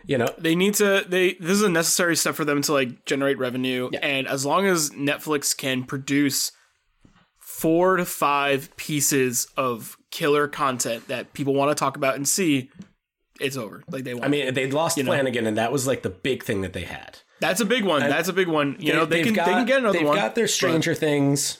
You 0.04 0.18
know, 0.18 0.28
they 0.38 0.54
need 0.54 0.74
to 0.74 1.04
they 1.08 1.34
this 1.34 1.52
is 1.52 1.62
a 1.62 1.68
necessary 1.68 2.16
step 2.16 2.34
for 2.34 2.44
them 2.44 2.60
to 2.62 2.72
like 2.72 3.04
generate 3.06 3.38
revenue 3.38 3.88
Yeah. 3.92 4.00
and 4.02 4.26
as 4.26 4.44
long 4.44 4.66
as 4.66 4.90
netflix 4.90 5.56
can 5.56 5.84
produce 5.84 6.50
four 7.38 7.96
to 7.96 8.04
five 8.04 8.74
pieces 8.76 9.46
of 9.56 9.96
killer 10.12 10.46
content 10.46 11.08
that 11.08 11.32
people 11.32 11.54
want 11.54 11.70
to 11.70 11.74
talk 11.74 11.96
about 11.96 12.14
and 12.14 12.28
see 12.28 12.70
it's 13.40 13.56
over 13.56 13.82
like 13.90 14.04
they 14.04 14.12
I 14.20 14.28
mean, 14.28 14.54
they 14.54 14.70
lost 14.70 14.96
know. 14.98 15.04
Flanagan, 15.04 15.46
and 15.48 15.56
that 15.58 15.72
was 15.72 15.86
like 15.88 16.02
the 16.02 16.10
big 16.10 16.44
thing 16.44 16.60
that 16.60 16.72
they 16.74 16.84
had. 16.84 17.18
that's 17.40 17.60
a 17.60 17.64
big 17.64 17.84
one 17.84 18.00
that's 18.02 18.28
a 18.28 18.32
big 18.32 18.46
one 18.46 18.76
you 18.78 18.92
know 18.92 19.04
they 19.06 19.24
can 19.24 19.34
got, 19.34 19.46
they 19.46 19.52
can 19.52 19.66
get 19.66 19.78
another 19.78 19.98
one. 20.04 20.14
they've 20.14 20.22
got 20.22 20.34
their 20.36 20.44
but 20.44 20.50
Stranger 20.50 20.94
Things. 20.94 21.58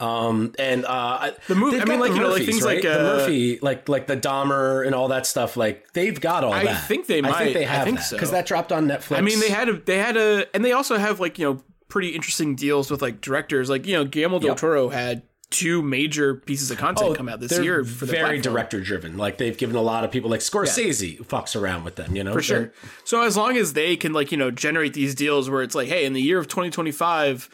Um 0.00 0.52
and 0.58 0.84
uh 0.84 1.30
The 1.46 1.54
movie- 1.54 1.80
I 1.80 1.84
mean, 1.84 2.00
like, 2.00 2.10
the 2.10 2.16
you 2.16 2.22
know, 2.22 2.28
like, 2.30 2.44
things 2.44 2.62
right? 2.62 2.74
like, 2.76 2.82
the 2.82 3.00
uh, 3.00 3.02
Murphy, 3.02 3.58
like 3.62 3.88
like 3.88 4.06
the 4.06 4.16
Dahmer 4.16 4.84
and 4.84 4.94
all 4.94 5.08
that 5.08 5.26
stuff. 5.26 5.56
Like 5.56 5.92
they've 5.92 6.20
got 6.20 6.44
all 6.44 6.52
I 6.52 6.64
that. 6.64 6.74
I 6.74 6.78
think 6.78 7.06
they 7.06 7.18
I 7.18 7.20
might. 7.22 7.38
think 7.38 7.54
they 7.54 7.64
I 7.64 7.68
have 7.68 7.84
think 7.84 7.98
that 7.98 8.02
so. 8.04 8.16
because 8.16 8.30
that 8.32 8.44
dropped 8.46 8.72
on 8.72 8.86
Netflix. 8.88 9.16
I 9.16 9.20
mean, 9.22 9.40
they 9.40 9.48
had 9.48 9.68
a 9.68 9.74
they 9.78 9.98
had 9.98 10.16
a, 10.18 10.46
and 10.54 10.62
they 10.64 10.72
also 10.72 10.98
have 10.98 11.18
like 11.20 11.38
you 11.38 11.46
know 11.46 11.62
pretty 11.88 12.08
interesting 12.10 12.56
deals 12.56 12.90
with 12.90 13.00
like 13.00 13.20
directors. 13.22 13.70
Like 13.70 13.86
you 13.86 13.94
know, 13.94 14.04
Guillermo 14.04 14.38
del 14.38 14.48
Yep. 14.50 14.56
Toro 14.58 14.88
had 14.90 15.22
two 15.56 15.82
major 15.82 16.34
pieces 16.34 16.70
of 16.70 16.78
content 16.78 17.10
Oh, 17.10 17.14
come 17.14 17.28
out 17.28 17.40
this 17.40 17.58
year 17.58 17.84
for 17.84 18.06
the 18.06 18.12
very 18.12 18.40
director 18.40 18.80
driven. 18.80 19.16
Like 19.16 19.38
they've 19.38 19.56
given 19.56 19.76
a 19.76 19.80
lot 19.82 20.04
of 20.04 20.10
people 20.10 20.28
like 20.30 20.40
Scorsese 20.40 21.18
fucks 21.26 21.60
around 21.60 21.84
with 21.84 21.96
them. 21.96 22.14
You 22.14 22.24
know, 22.24 22.32
for 22.32 22.42
sure. 22.42 22.72
So 23.04 23.22
as 23.22 23.36
long 23.36 23.56
as 23.56 23.72
they 23.72 23.96
can 23.96 24.12
like 24.12 24.30
you 24.32 24.38
know 24.38 24.50
generate 24.50 24.92
these 24.94 25.14
deals 25.14 25.48
where 25.48 25.62
it's 25.62 25.74
like, 25.74 25.88
hey, 25.88 26.04
in 26.04 26.12
the 26.12 26.22
year 26.22 26.38
of 26.38 26.48
2025, 26.48 27.48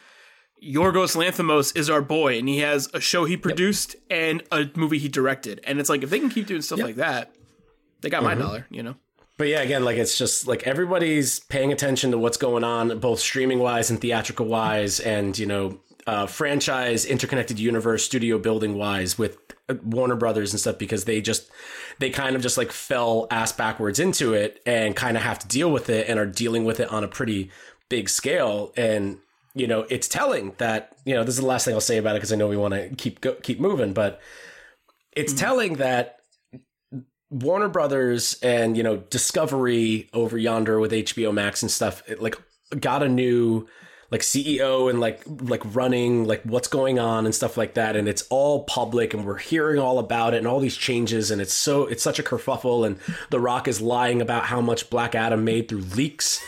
Yorgos 0.63 1.17
Lanthimos 1.17 1.77
is 1.77 1.91
our 1.91 2.03
boy, 2.03 2.39
and 2.39 2.49
he 2.49 2.59
has 2.59 2.89
a 2.95 3.01
show 3.01 3.25
he 3.25 3.37
produced 3.37 3.97
and 4.11 4.43
a 4.53 4.69
movie 4.77 4.99
he 4.99 5.09
directed, 5.09 5.61
and 5.65 5.81
it's 5.81 5.89
like 5.89 6.03
if 6.03 6.11
they 6.11 6.21
can 6.21 6.29
keep 6.31 6.47
doing 6.47 6.63
stuff 6.63 6.79
like 6.81 6.97
that, 6.97 7.35
they 8.01 8.09
got 8.11 8.23
Mm-hmm. 8.23 8.39
my 8.39 8.45
dollar. 8.47 8.67
You 8.71 8.83
know. 8.83 8.95
But 9.39 9.49
yeah, 9.49 9.61
again, 9.63 9.85
like 9.85 9.97
it's 9.97 10.17
just 10.17 10.47
like 10.47 10.65
everybody's 10.69 11.41
paying 11.41 11.73
attention 11.73 12.11
to 12.13 12.19
what's 12.19 12.37
going 12.37 12.63
on, 12.65 12.97
both 13.01 13.19
streaming 13.19 13.59
wise 13.59 13.91
and 13.91 14.01
theatrical 14.01 14.47
wise, 14.47 15.01
and 15.01 15.37
you 15.37 15.47
know, 15.47 15.81
uh, 16.07 16.27
franchise, 16.27 17.05
interconnected 17.05 17.59
universe, 17.59 18.05
studio 18.05 18.39
building 18.39 18.77
wise 18.77 19.19
with 19.19 19.39
uh, 19.69 19.75
Warner 19.85 20.17
Brothers 20.17 20.53
and 20.53 20.61
stuff 20.61 20.79
because 20.79 21.05
they 21.05 21.21
just 21.21 21.51
they 21.99 22.11
kind 22.11 22.37
of 22.37 22.43
just 22.43 22.59
like 22.59 22.73
fell 22.73 23.27
ass 23.31 23.53
backwards 23.53 23.99
into 23.99 24.35
it 24.35 24.61
and 24.67 24.97
kind 24.97 25.17
of 25.17 25.23
have 25.23 25.39
to 25.41 25.49
deal 25.49 25.71
with 25.71 25.89
it 25.89 26.09
and 26.09 26.19
are 26.19 26.27
dealing 26.27 26.65
with 26.65 26.81
it 26.81 26.91
on 26.91 27.05
a 27.05 27.09
pretty 27.09 27.51
big 27.89 28.09
scale. 28.09 28.73
And 28.77 29.19
you 29.55 29.67
know 29.67 29.87
it's 29.91 30.09
telling 30.09 30.55
that 30.59 30.97
you 31.05 31.15
know 31.15 31.25
this 31.25 31.35
is 31.35 31.41
the 31.41 31.47
last 31.47 31.65
thing 31.65 31.75
I'll 31.75 31.81
say 31.81 31.99
about 31.99 32.17
it 32.17 32.21
because 32.21 32.33
I 32.33 32.37
know 32.37 32.49
we 32.49 32.57
want 32.57 32.75
to 32.75 32.89
keep 32.97 33.21
go, 33.21 33.35
keep 33.35 33.61
moving 33.61 33.93
but 33.93 34.21
it's 35.15 35.35
telling 35.35 35.75
that 35.75 36.21
Warner 37.31 37.69
Brothers 37.69 38.39
and 38.43 38.77
you 38.77 38.83
know 38.83 38.97
Discovery 38.97 40.09
over 40.13 40.39
yonder 40.39 40.81
with 40.81 40.93
HBO 40.93 41.33
Max 41.33 41.63
and 41.63 41.71
stuff 41.71 42.03
it, 42.09 42.23
like 42.23 42.37
got 42.79 43.03
a 43.03 43.09
new 43.09 43.67
like 44.13 44.21
CEO 44.21 44.89
and 44.89 45.01
like 45.01 45.23
like 45.27 45.63
running 45.75 46.25
like 46.25 46.43
what's 46.45 46.69
going 46.69 46.99
on 46.99 47.25
and 47.25 47.35
stuff 47.35 47.57
like 47.57 47.75
that 47.75 47.97
and 47.97 48.07
it's 48.07 48.25
all 48.31 48.65
public 48.65 49.15
and 49.15 49.25
we're 49.25 49.39
hearing 49.39 49.81
all 49.81 49.99
about 49.99 50.35
it 50.35 50.39
and 50.39 50.47
all 50.47 50.61
these 50.61 50.77
changes 50.77 51.31
and 51.31 51.41
it's 51.41 51.55
so 51.55 51.87
it's 51.87 52.03
such 52.03 52.19
a 52.19 52.23
kerfuffle 52.23 52.87
and 52.87 52.99
The 53.31 53.41
Rock 53.41 53.67
is 53.67 53.81
lying 53.81 54.21
about 54.21 54.45
how 54.45 54.61
much 54.61 54.91
Black 54.91 55.15
Adam 55.15 55.45
made 55.45 55.69
through 55.69 55.81
leaks 55.81 56.45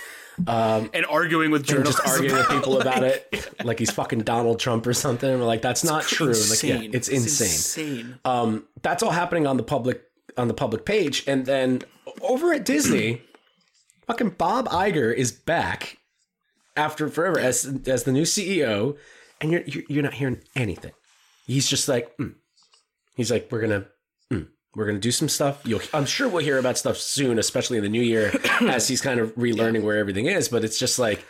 And 0.93 1.07
arguing 1.07 1.51
with 1.51 1.63
and 1.63 1.69
journalists, 1.69 2.03
just 2.03 2.15
arguing 2.15 2.37
with 2.37 2.49
people 2.49 2.81
about 2.81 3.03
like, 3.03 3.29
it 3.33 3.65
like 3.65 3.79
he's 3.79 3.91
fucking 3.91 4.21
Donald 4.21 4.61
Trump 4.61 4.87
or 4.87 4.95
something 4.95 5.31
and 5.31 5.41
we're 5.41 5.47
like 5.47 5.63
that's 5.63 5.83
not 5.83 6.05
true 6.05 6.29
like 6.29 6.63
yeah, 6.63 6.75
insane. 6.75 6.91
it's 6.93 7.09
insane 7.09 7.97
insane. 7.97 8.19
um, 8.25 8.65
that's 8.83 9.03
all 9.03 9.11
happening 9.11 9.47
on 9.47 9.57
the 9.57 9.63
public 9.63 10.03
on 10.37 10.49
the 10.49 10.55
public 10.55 10.85
page, 10.85 11.25
and 11.27 11.47
then 11.47 11.83
over 12.23 12.53
at 12.53 12.65
Disney, 12.65 13.23
fucking 14.07 14.31
Bob 14.31 14.69
Iger 14.69 15.15
is 15.15 15.33
back 15.33 15.99
after 16.77 17.09
forever 17.09 17.39
as 17.39 17.65
as 17.87 18.05
the 18.05 18.13
new 18.13 18.23
CEO, 18.25 18.97
and 19.41 19.51
you're 19.53 19.63
you're, 19.67 19.85
you're 19.89 20.03
not 20.03 20.15
hearing 20.15 20.41
anything. 20.57 20.93
He's 21.47 21.69
just 21.69 21.89
like, 21.89 22.17
mm. 22.19 22.35
he's 23.17 23.31
like, 23.31 23.49
we're 23.51 23.61
gonna. 23.61 23.87
mm, 24.33 24.49
We're 24.75 24.87
gonna 24.87 24.99
do 24.99 25.13
some 25.13 25.29
stuff. 25.29 25.61
You'll, 25.65 25.83
I'm 25.93 26.07
sure 26.07 26.29
we'll 26.29 26.43
hear 26.45 26.59
about 26.59 26.79
stuff 26.79 26.97
soon, 26.97 27.39
especially 27.39 27.77
in 27.79 27.85
the 27.85 27.91
new 27.91 28.03
year, 28.03 28.33
as 28.63 28.89
he's 28.89 29.01
kind 29.01 29.21
of 29.21 29.35
relearning 29.37 29.83
where 29.83 29.99
everything 29.99 30.27
is. 30.27 30.49
But 30.49 30.65
it's 30.65 30.79
just 30.79 30.99
like 30.99 31.25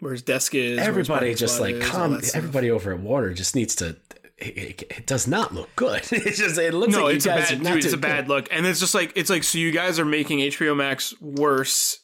where 0.00 0.12
his 0.12 0.22
desk 0.22 0.54
is. 0.54 0.78
everybody 0.78 1.34
just 1.34 1.60
like 1.60 1.76
is, 1.76 1.88
calm. 1.90 2.20
Everybody 2.34 2.70
over 2.70 2.92
at 2.92 3.00
Warner 3.00 3.32
just 3.34 3.54
needs 3.54 3.74
to. 3.76 3.96
It, 4.36 4.58
it, 4.58 4.82
it 4.98 5.06
does 5.06 5.26
not 5.28 5.54
look 5.54 5.70
good. 5.76 6.02
It's 6.12 6.38
just 6.38 6.58
it 6.58 6.74
looks 6.74 6.92
No, 6.92 7.04
like 7.04 7.16
it's 7.16 7.26
you 7.26 7.32
a 7.32 7.34
guys 7.36 7.50
bad 7.52 7.62
dude. 7.62 7.84
It's 7.84 7.94
a 7.94 7.96
bad 7.98 8.28
look, 8.28 8.48
and 8.50 8.66
it's 8.66 8.80
just 8.80 8.94
like 8.94 9.12
it's 9.16 9.30
like 9.30 9.44
so 9.44 9.58
you 9.58 9.70
guys 9.70 9.98
are 10.00 10.04
making 10.04 10.38
HBO 10.40 10.76
Max 10.76 11.14
worse, 11.20 11.98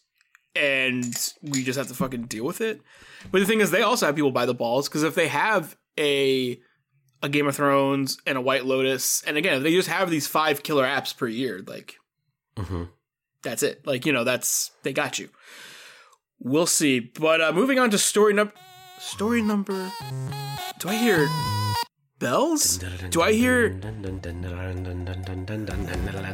and 0.55 1.33
we 1.43 1.63
just 1.65 1.79
have 1.79 1.89
to 1.89 1.95
fucking 1.95 2.25
deal 2.25 2.45
with 2.45 2.61
it. 2.61 2.81
But 3.31 3.41
the 3.41 3.47
thing 3.47 3.61
is, 3.61 3.71
they 3.71 3.83
also 3.83 4.07
have 4.07 4.15
people 4.17 4.31
by 4.33 4.47
the 4.47 4.55
balls 4.55 4.89
because 4.89 5.03
if 5.03 5.15
they 5.15 5.29
have 5.29 5.77
a 5.99 6.61
a 7.23 7.29
Game 7.29 7.47
of 7.47 7.55
Thrones 7.57 8.17
and 8.27 8.39
a 8.39 8.41
White 8.41 8.65
Lotus, 8.65 9.23
and 9.27 9.37
again, 9.37 9.59
if 9.59 9.63
they 9.63 9.73
just 9.75 9.89
have 9.89 10.11
these 10.11 10.27
five 10.27 10.63
killer 10.63 10.85
apps 10.85 11.15
per 11.17 11.29
year, 11.29 11.61
like 11.67 11.97
Mhm. 12.57 12.89
that's 13.43 13.63
it. 13.63 13.87
Like 13.87 14.07
you 14.07 14.13
know, 14.13 14.25
that's 14.25 14.71
they 14.83 14.93
got 14.93 15.19
you. 15.19 15.29
We'll 16.39 16.67
see. 16.67 17.01
But 17.01 17.41
uh, 17.43 17.53
moving 17.53 17.79
on 17.79 17.91
to 17.91 17.99
story 17.99 18.33
number 18.33 18.55
story 18.99 19.43
number. 19.43 19.93
Do 20.79 20.89
I 20.89 20.95
hear 20.97 21.29
bells? 22.19 22.79
Do 23.11 23.21
I 23.23 23.33
hear 23.33 23.69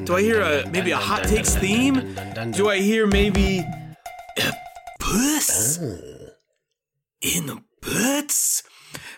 Do 0.05 0.15
I 0.15 0.21
hear 0.23 0.41
a- 0.41 0.69
maybe 0.71 0.91
a 0.93 0.97
hot 0.97 1.25
takes 1.25 1.55
theme? 1.57 2.15
Do 2.53 2.69
I 2.69 2.79
hear 2.81 3.07
maybe 3.07 3.65
a 4.39 4.53
puss 4.99 5.79
in 5.79 7.47
the 7.47 7.63
butts? 7.81 8.63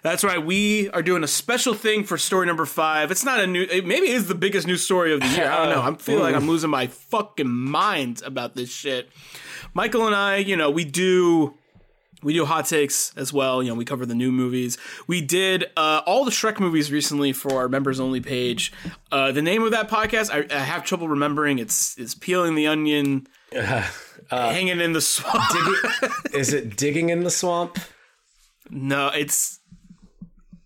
That's 0.03 0.25
right. 0.25 0.45
We 0.45 0.89
are 0.91 1.03
doing 1.03 1.25
a 1.25 1.29
special 1.29 1.75
thing 1.75 2.05
for 2.05 2.19
story 2.19 2.47
number 2.47 2.65
five. 2.65 3.11
It's 3.11 3.25
not 3.25 3.41
a 3.41 3.47
new. 3.47 3.63
It 3.63 3.87
maybe 3.87 4.09
is 4.09 4.29
the 4.29 4.35
biggest 4.35 4.67
news 4.67 4.85
story 4.85 5.13
of 5.13 5.21
the 5.21 5.27
year. 5.29 5.51
I 5.51 5.57
don't 5.59 5.75
know. 5.75 5.83
I'm 5.83 5.97
feeling 5.99 6.23
like 6.23 6.35
I'm 6.35 6.49
losing 6.49 6.71
my 6.71 6.87
fucking 6.87 7.49
mind 7.49 8.23
about 8.25 8.55
this 8.55 8.71
shit. 8.71 9.09
Michael 9.75 10.07
and 10.07 10.15
I, 10.15 10.37
you 10.37 10.57
know, 10.57 10.71
we 10.71 10.85
do 10.85 11.55
we 12.23 12.33
do 12.33 12.45
hot 12.45 12.67
takes 12.67 13.13
as 13.17 13.33
well. 13.33 13.63
You 13.63 13.71
know, 13.71 13.75
we 13.75 13.85
cover 13.85 14.07
the 14.07 14.15
new 14.15 14.33
movies. 14.33 14.79
We 15.07 15.21
did 15.21 15.67
uh, 15.77 16.03
all 16.07 16.25
the 16.25 16.31
Shrek 16.31 16.59
movies 16.59 16.91
recently 16.91 17.33
for 17.33 17.55
our 17.55 17.69
members 17.69 18.01
only 18.01 18.21
page. 18.21 18.73
Uh, 19.13 19.33
the 19.33 19.43
name 19.43 19.63
of 19.63 19.71
that 19.73 19.89
podcast, 19.89 20.31
I, 20.33 20.55
I 20.55 20.61
have 20.61 20.85
trouble 20.85 21.09
remembering. 21.09 21.59
It's 21.59 21.97
it's 21.99 22.15
peeling 22.15 22.55
the 22.55 22.67
onion, 22.67 23.27
hanging 24.31 24.81
in 24.81 24.93
the 24.93 25.01
swamp. 25.01 25.45
Is 26.35 26.53
it 26.53 26.77
digging 26.77 27.11
in 27.11 27.25
the 27.25 27.31
swamp? 27.31 27.79
no, 28.71 29.09
it's. 29.09 29.61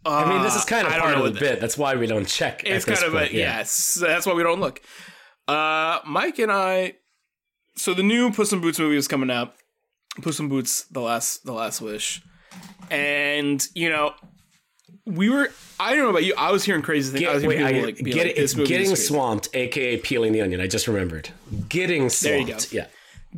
I 0.04 0.28
mean, 0.28 0.42
this 0.42 0.56
is 0.56 0.64
kind 0.64 0.84
of 0.84 0.92
part 0.92 1.16
of 1.16 1.32
the 1.32 1.38
bit. 1.38 1.60
That's 1.60 1.78
why 1.78 1.94
we 1.94 2.08
don't 2.08 2.26
check. 2.26 2.62
It's 2.64 2.84
kind 2.84 3.02
of 3.04 3.12
point, 3.12 3.30
a 3.30 3.36
yes. 3.36 3.94
That's 3.94 4.26
why 4.26 4.32
we 4.32 4.42
don't 4.42 4.58
look. 4.58 4.80
Uh, 5.46 6.00
Mike 6.04 6.40
and 6.40 6.50
I. 6.50 6.94
So 7.76 7.94
the 7.94 8.02
new 8.02 8.32
Puss 8.32 8.52
in 8.52 8.60
Boots 8.60 8.80
movie 8.80 8.96
is 8.96 9.06
coming 9.06 9.30
out. 9.30 9.54
Puss 10.20 10.40
in 10.40 10.48
Boots: 10.48 10.84
The 10.90 11.00
Last 11.00 11.44
The 11.44 11.52
Last 11.52 11.80
Wish, 11.80 12.20
and 12.90 13.64
you 13.76 13.88
know, 13.90 14.14
we 15.06 15.30
were. 15.30 15.50
I 15.78 15.90
don't 15.90 16.00
know 16.00 16.10
about 16.10 16.24
you. 16.24 16.34
I 16.36 16.50
was 16.50 16.64
hearing 16.64 16.82
crazy 16.82 17.12
things. 17.16 17.28
I 17.28 17.34
was 17.34 17.46
Wait, 17.46 17.58
hearing 17.58 17.76
I, 17.76 17.84
like, 17.86 17.96
get 17.98 18.06
like, 18.06 18.16
it, 18.16 18.36
this 18.36 18.44
it's 18.44 18.56
movie 18.56 18.68
getting 18.68 18.96
swamped, 18.96 19.48
aka 19.54 19.98
peeling 19.98 20.32
the 20.32 20.40
onion. 20.40 20.60
I 20.60 20.66
just 20.66 20.88
remembered. 20.88 21.30
Getting 21.68 22.08
There 22.08 22.38
you 22.38 22.46
swamped. 22.46 22.72
go. 22.72 22.76
Yeah. 22.78 22.86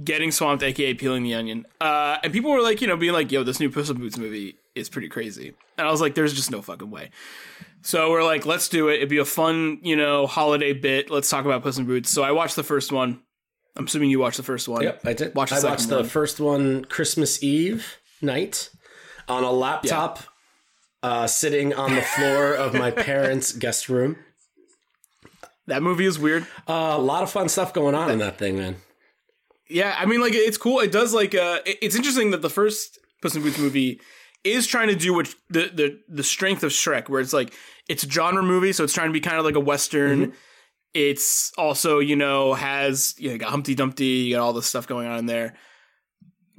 Getting 0.03 0.31
swamped, 0.31 0.63
aka 0.63 0.95
peeling 0.95 1.23
the 1.23 1.35
onion. 1.35 1.67
Uh, 1.81 2.19
and 2.23 2.33
people 2.33 2.51
were 2.51 2.63
like, 2.63 2.81
you 2.81 2.87
know, 2.89 2.97
being 2.97 3.13
like, 3.13 3.31
"Yo, 3.31 3.43
this 3.45 3.61
new 3.61 3.71
Puss 3.71 3.91
in 3.91 3.99
Boots 3.99 4.19
movie 4.19 4.57
is 4.75 4.89
pretty 4.89 5.09
crazy." 5.09 5.55
And 5.79 5.87
I 5.87 5.91
was 5.91 6.01
like, 6.01 6.15
"There's 6.15 6.35
just 6.35 6.51
no 6.51 6.63
fucking 6.63 6.91
way." 6.91 7.11
So 7.83 8.11
we're 8.11 8.25
like, 8.25 8.47
"Let's 8.47 8.69
do 8.69 8.89
it. 8.89 8.95
It'd 8.97 9.09
be 9.09 9.19
a 9.19 9.25
fun, 9.25 9.79
you 9.83 9.95
know, 9.97 10.27
holiday 10.27 10.73
bit. 10.73 11.11
Let's 11.11 11.29
talk 11.29 11.45
about 11.45 11.63
Puss 11.63 11.79
in 11.79 11.85
Boots." 11.85 12.11
So 12.11 12.23
I 12.23 12.33
watched 12.33 12.57
the 12.57 12.63
first 12.63 12.91
one. 12.93 13.21
I'm 13.77 13.87
assuming 13.87 14.11
you 14.11 14.19
watched 14.21 14.37
the 14.37 14.43
first 14.43 14.69
one. 14.69 14.83
Yep, 14.83 15.01
I 15.05 15.13
did. 15.13 15.35
Watch 15.35 15.51
the 15.51 15.57
I 15.57 15.71
watched 15.71 15.89
the 15.89 15.97
one. 15.97 16.05
first 16.07 16.41
one 16.41 16.85
Christmas 16.85 17.43
Eve 17.43 17.99
night 18.23 18.71
on 19.29 19.43
a 19.43 19.51
laptop, 19.51 20.21
uh, 21.03 21.27
sitting 21.27 21.75
on 21.75 21.95
the 21.95 22.03
floor 22.03 22.55
of 22.55 22.73
my 22.75 22.91
parents' 22.93 23.53
guest 23.53 23.89
room. 23.89 24.17
That 25.67 25.83
movie 25.83 26.05
is 26.05 26.19
weird. 26.19 26.47
Uh, 26.69 26.95
a 26.97 26.99
lot 26.99 27.23
of 27.23 27.31
fun 27.31 27.49
stuff 27.49 27.73
going 27.73 27.95
on 27.95 28.11
in 28.11 28.19
that 28.19 28.39
thing, 28.39 28.57
man. 28.57 28.77
Yeah, 29.69 29.95
I 29.99 30.05
mean, 30.07 30.21
like 30.21 30.35
it's 30.35 30.59
cool. 30.59 30.81
It 30.81 30.93
does 30.93 31.15
like 31.15 31.35
uh, 31.35 31.61
it- 31.65 31.79
it's 31.83 31.97
interesting 31.97 32.31
that 32.33 32.43
the 32.43 32.51
first 32.51 32.99
Puss 33.23 33.35
in 33.35 33.43
Boots 33.43 33.59
movie 33.59 34.01
is 34.45 34.67
trying 34.67 34.89
to 34.89 34.95
do 34.97 35.15
what 35.15 35.35
the 35.49 35.71
the 35.75 36.01
the 36.09 36.23
strength 36.23 36.63
of 36.63 36.71
Shrek, 36.71 37.09
where 37.09 37.21
it's 37.21 37.33
like 37.33 37.55
it's 37.89 38.05
a 38.05 38.09
genre 38.11 38.43
movie, 38.43 38.73
so 38.73 38.85
it's 38.85 38.93
trying 38.93 39.09
to 39.09 39.13
be 39.13 39.21
kind 39.21 39.39
of 39.39 39.45
like 39.45 39.55
a 39.57 39.61
western. 39.61 40.35
It's 40.93 41.53
also 41.59 41.99
you 41.99 42.15
know 42.17 42.55
has 42.55 43.15
you 43.19 43.31
know, 43.33 43.39
got 43.39 43.51
Humpty 43.51 43.75
Dumpty, 43.75 44.05
you 44.05 44.37
got 44.37 44.43
all 44.43 44.53
this 44.53 44.67
stuff 44.67 44.87
going 44.87 45.07
on 45.09 45.19
in 45.19 45.27
there. 45.27 45.55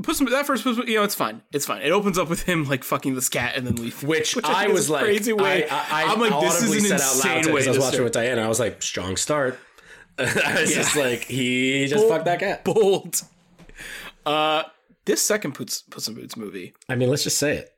Puss 0.04 0.20
in, 0.20 0.26
that 0.26 0.46
first 0.46 0.64
Puss, 0.64 0.78
you 0.80 0.96
know, 0.96 1.04
it's 1.04 1.16
fine. 1.16 1.42
It's 1.54 1.66
fine. 1.66 1.82
It 1.82 1.92
opens 1.92 2.18
up 2.18 2.28
with 2.28 2.44
him 2.44 2.68
like 2.68 2.84
fucking 2.84 3.16
this 3.16 3.30
cat 3.30 3.56
and 3.56 3.66
then 3.66 3.76
leaving. 3.78 4.10
Which, 4.10 4.36
I 4.44 4.66
I, 4.66 4.68
was 4.68 4.90
like, 4.90 5.04
crazy 5.06 5.32
way. 5.32 5.70
I, 5.70 6.04
I, 6.04 6.12
I'm 6.12 6.20
like, 6.20 6.38
this 6.42 6.62
is 6.64 6.70
an 6.86 6.92
insane 6.92 7.46
loud 7.46 7.54
way 7.54 7.64
I 7.66 7.70
was 7.70 7.78
watching 7.80 7.92
start. 7.94 8.04
with 8.04 8.14
Diana. 8.14 8.42
I 8.42 8.50
was 8.50 8.60
like, 8.60 8.82
strong 8.82 9.16
start. 9.16 9.58
I 10.20 10.62
was 10.62 10.72
Yeah. 10.72 10.78
just 10.78 10.96
like, 10.96 11.24
he 11.26 11.86
just 11.88 12.02
Bold- 12.04 12.10
fucked 12.12 12.26
that 12.26 12.40
cat. 12.40 12.64
bold. 12.64 13.22
Uh, 14.26 14.64
this 15.06 15.22
second 15.22 15.54
Puss, 15.54 15.82
Puss 15.84 16.08
in 16.08 16.16
Boots 16.16 16.36
movie, 16.38 16.74
I 16.90 16.96
mean, 16.96 17.10
let's 17.10 17.24
just 17.24 17.38
say 17.38 17.58
it. 17.58 17.72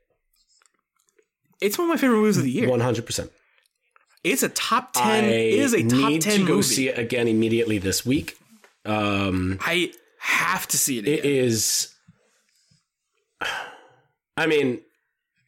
it's 1.60 1.76
one 1.78 1.88
of 1.88 1.94
my 1.94 1.96
favorite 2.00 2.18
movies 2.18 2.36
of 2.38 2.44
the 2.44 2.50
year. 2.50 2.68
One 2.68 2.80
hundred 2.80 3.04
percent. 3.06 3.30
It's 4.24 4.42
a 4.42 4.48
top 4.48 4.92
ten. 4.94 5.24
I 5.24 5.28
it 5.28 5.58
is 5.58 5.74
a 5.74 5.82
top 5.82 6.10
need 6.10 6.22
ten 6.22 6.40
to 6.40 6.46
go 6.46 6.54
movie. 6.56 6.62
see 6.62 6.88
it 6.88 6.98
again 6.98 7.28
immediately 7.28 7.78
this 7.78 8.06
week. 8.06 8.36
Um, 8.84 9.58
I 9.60 9.92
have 10.20 10.66
to 10.68 10.78
see 10.78 10.98
it 10.98 11.06
it 11.08 11.18
again. 11.20 11.44
is. 11.44 11.94
I 14.36 14.46
mean, 14.46 14.80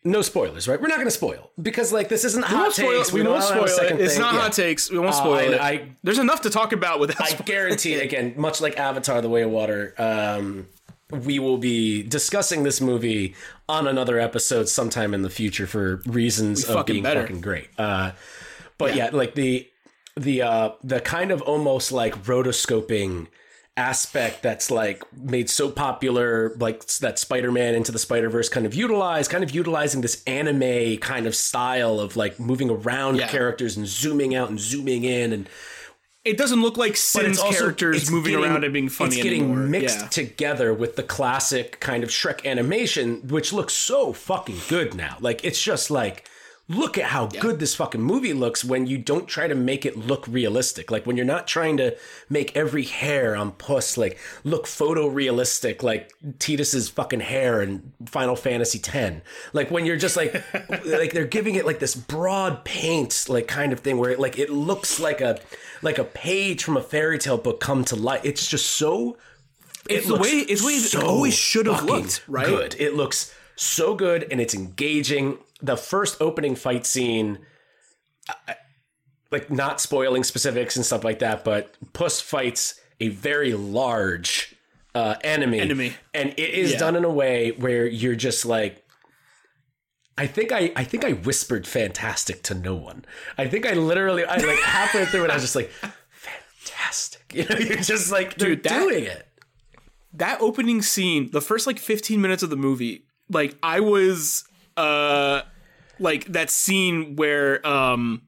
no 0.04 0.22
spoilers, 0.22 0.66
right? 0.66 0.80
We're 0.80 0.88
not 0.88 0.96
going 0.96 1.06
to 1.06 1.10
spoil 1.10 1.50
because, 1.60 1.92
like, 1.92 2.08
this 2.08 2.24
isn't 2.24 2.42
we 2.42 2.48
hot 2.48 2.72
takes. 2.74 3.08
it. 3.08 3.14
We 3.14 3.22
won't 3.22 3.42
spoil 3.44 3.64
it. 3.64 4.00
It's 4.00 4.14
thing. 4.14 4.22
not 4.22 4.34
Yeah. 4.34 4.40
hot 4.40 4.52
takes. 4.52 4.90
We 4.90 4.98
won't 4.98 5.10
Uh, 5.10 5.18
spoil 5.18 5.52
it. 5.52 5.60
I 5.60 5.94
There's 6.02 6.18
enough 6.18 6.40
to 6.42 6.50
talk 6.50 6.72
about 6.72 7.00
without. 7.00 7.20
I 7.20 7.26
spoiling 7.26 7.44
guarantee, 7.46 7.94
again, 7.94 8.34
much 8.36 8.60
like 8.60 8.78
Avatar: 8.78 9.20
The 9.20 9.28
Way 9.28 9.42
of 9.42 9.50
Water, 9.50 9.94
um, 9.98 10.68
we 11.10 11.38
will 11.38 11.58
be 11.58 12.02
discussing 12.02 12.62
this 12.62 12.80
movie 12.80 13.34
on 13.68 13.86
another 13.86 14.18
episode 14.18 14.68
sometime 14.68 15.12
in 15.12 15.22
the 15.22 15.30
future 15.30 15.66
for 15.66 15.96
reasons 16.06 16.64
of 16.68 16.74
fucking 16.76 16.94
being 16.94 17.02
better. 17.02 17.20
fucking 17.22 17.40
great. 17.40 17.68
Uh, 17.78 18.12
but 18.78 18.94
yeah. 18.94 19.10
like 19.12 19.34
the 19.34 19.68
the 20.16 20.42
uh, 20.42 20.70
the 20.82 21.00
kind 21.00 21.30
of 21.30 21.42
almost 21.42 21.92
like 21.92 22.14
rotoscoping 22.24 23.26
aspect 23.80 24.42
that's 24.42 24.70
like 24.70 25.02
made 25.16 25.48
so 25.48 25.70
popular 25.70 26.54
like 26.58 26.86
that 26.98 27.18
spider-man 27.18 27.74
into 27.74 27.90
the 27.90 27.98
spider-verse 27.98 28.48
kind 28.50 28.66
of 28.66 28.74
utilized 28.74 29.30
kind 29.30 29.42
of 29.42 29.50
utilizing 29.52 30.02
this 30.02 30.22
anime 30.26 30.98
kind 30.98 31.26
of 31.26 31.34
style 31.34 31.98
of 31.98 32.14
like 32.14 32.38
moving 32.38 32.68
around 32.68 33.16
Yeah. 33.16 33.28
characters 33.28 33.76
and 33.78 33.86
zooming 33.86 34.34
out 34.34 34.50
and 34.50 34.60
zooming 34.60 35.04
in 35.04 35.32
and 35.32 35.48
It 36.22 36.36
doesn't 36.36 36.60
look 36.60 36.76
like 36.76 36.90
it's 36.92 37.16
also- 37.16 37.50
characters 37.50 38.10
moving 38.10 38.32
getting- 38.34 38.44
around 38.50 38.62
and 38.64 38.72
being 38.74 38.90
funny 38.90 39.14
It's 39.16 39.22
getting 39.22 39.44
anymore. 39.44 39.66
mixed 39.66 40.00
Yeah. 40.00 40.06
together 40.08 40.74
with 40.74 40.96
the 40.96 41.02
classic 41.02 41.80
kind 41.80 42.04
of 42.04 42.10
Shrek 42.10 42.44
animation, 42.44 43.22
which 43.28 43.54
looks 43.54 43.72
so 43.72 44.12
fucking 44.12 44.60
good 44.68 44.94
now. 44.94 45.16
Like 45.20 45.42
it's 45.44 45.62
just 45.62 45.90
like, 45.90 46.28
look 46.70 46.96
at 46.96 47.06
how 47.06 47.26
good 47.26 47.58
this 47.58 47.74
fucking 47.74 48.00
movie 48.00 48.32
looks 48.32 48.64
when 48.64 48.86
you 48.86 48.96
don't 48.96 49.26
try 49.26 49.48
to 49.48 49.56
make 49.56 49.84
it 49.84 49.96
look 49.96 50.24
realistic. 50.28 50.88
Like 50.88 51.04
when 51.04 51.16
you're 51.16 51.26
not 51.26 51.48
trying 51.48 51.76
to 51.78 51.96
make 52.28 52.56
every 52.56 52.84
hair 52.84 53.34
on 53.34 53.50
Puss 53.52 53.98
like 53.98 54.18
look 54.44 54.66
photorealistic, 54.66 55.82
like 55.82 56.12
Tidus's 56.38 56.88
fucking 56.88 57.20
hair 57.20 57.60
in 57.60 57.92
Final 58.06 58.36
Fantasy 58.36 58.80
X. 58.80 59.20
Like 59.52 59.72
when 59.72 59.84
you're 59.84 59.96
just 59.96 60.16
like, 60.16 60.32
like 60.86 61.12
they're 61.12 61.26
giving 61.26 61.56
it 61.56 61.66
like 61.66 61.80
this 61.80 61.96
broad 61.96 62.64
paint, 62.64 63.26
like 63.28 63.48
kind 63.48 63.72
of 63.72 63.80
thing 63.80 63.98
where 63.98 64.10
it 64.10 64.20
like 64.20 64.38
it 64.38 64.50
looks 64.50 65.00
like 65.00 65.20
a 65.20 65.40
like 65.82 65.98
a 65.98 66.04
page 66.04 66.62
from 66.62 66.76
a 66.76 66.82
fairy 66.82 67.18
tale 67.18 67.38
book 67.38 67.58
come 67.58 67.84
to 67.86 67.96
life. 67.96 68.20
It's 68.22 68.46
just 68.46 68.66
so 68.66 69.16
It's 69.88 70.06
it 70.06 70.08
the 70.08 70.18
way 70.20 70.28
it's 70.28 70.64
way 70.64 70.74
it 70.74 70.82
so 70.82 71.04
always 71.04 71.34
should 71.34 71.66
have 71.66 71.82
looked, 71.82 72.22
right? 72.28 72.46
Good. 72.46 72.76
It 72.78 72.94
looks 72.94 73.34
so 73.56 73.96
good 73.96 74.28
and 74.30 74.40
it's 74.40 74.54
engaging. 74.54 75.38
The 75.62 75.76
first 75.76 76.20
opening 76.20 76.54
fight 76.56 76.86
scene, 76.86 77.38
like 79.30 79.50
not 79.50 79.80
spoiling 79.80 80.24
specifics 80.24 80.76
and 80.76 80.84
stuff 80.84 81.04
like 81.04 81.20
that, 81.20 81.44
but 81.44 81.74
Puss 81.92 82.20
fights 82.20 82.80
a 83.00 83.08
very 83.08 83.52
large 83.54 84.54
uh, 84.94 85.14
enemy, 85.22 85.60
Enemy. 85.60 85.94
and 86.12 86.30
it 86.30 86.50
is 86.50 86.72
Yeah. 86.72 86.78
done 86.78 86.96
in 86.96 87.04
a 87.04 87.10
way 87.10 87.52
where 87.52 87.86
you're 87.86 88.16
just 88.16 88.44
like. 88.44 88.84
I 90.18 90.26
think 90.26 90.52
I, 90.52 90.70
I 90.76 90.84
think 90.84 91.04
I 91.04 91.12
whispered 91.12 91.66
fantastic 91.66 92.42
to 92.42 92.54
no 92.54 92.74
one. 92.74 93.06
I 93.38 93.46
think 93.48 93.64
I 93.66 93.72
literally 93.72 94.24
I 94.24 94.36
like 94.36 94.58
halfway 94.64 95.06
through 95.06 95.24
it 95.24 95.30
I 95.30 95.34
was 95.34 95.42
just 95.42 95.56
like 95.56 95.70
fantastic. 96.10 97.20
You 97.32 97.44
know, 97.44 97.56
you're 97.56 97.76
just 97.78 98.10
like 98.10 98.36
Dude, 98.36 98.62
that- 98.64 98.80
doing 98.80 99.04
it. 99.04 99.26
that 100.14 100.40
opening 100.42 100.82
scene, 100.82 101.30
the 101.30 101.40
first 101.40 101.66
like 101.66 101.78
15 101.78 102.20
minutes 102.20 102.42
of 102.42 102.50
the 102.50 102.56
movie, 102.56 103.04
like 103.30 103.56
I 103.62 103.78
was 103.80 104.44
uh 104.76 105.42
like 106.00 106.24
that 106.26 106.50
scene 106.50 107.16
where 107.16 107.64
um 107.66 108.22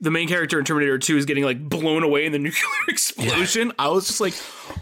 the 0.00 0.10
main 0.10 0.28
character 0.28 0.58
in 0.58 0.64
Terminator 0.64 0.98
2 0.98 1.18
is 1.18 1.26
getting 1.26 1.44
like 1.44 1.60
blown 1.68 2.02
away 2.02 2.24
in 2.24 2.32
the 2.32 2.38
nuclear 2.48 2.62
explosion. 2.88 3.72
I 3.78 3.88
was 3.88 4.06
just 4.06 4.20
like, 4.20 4.34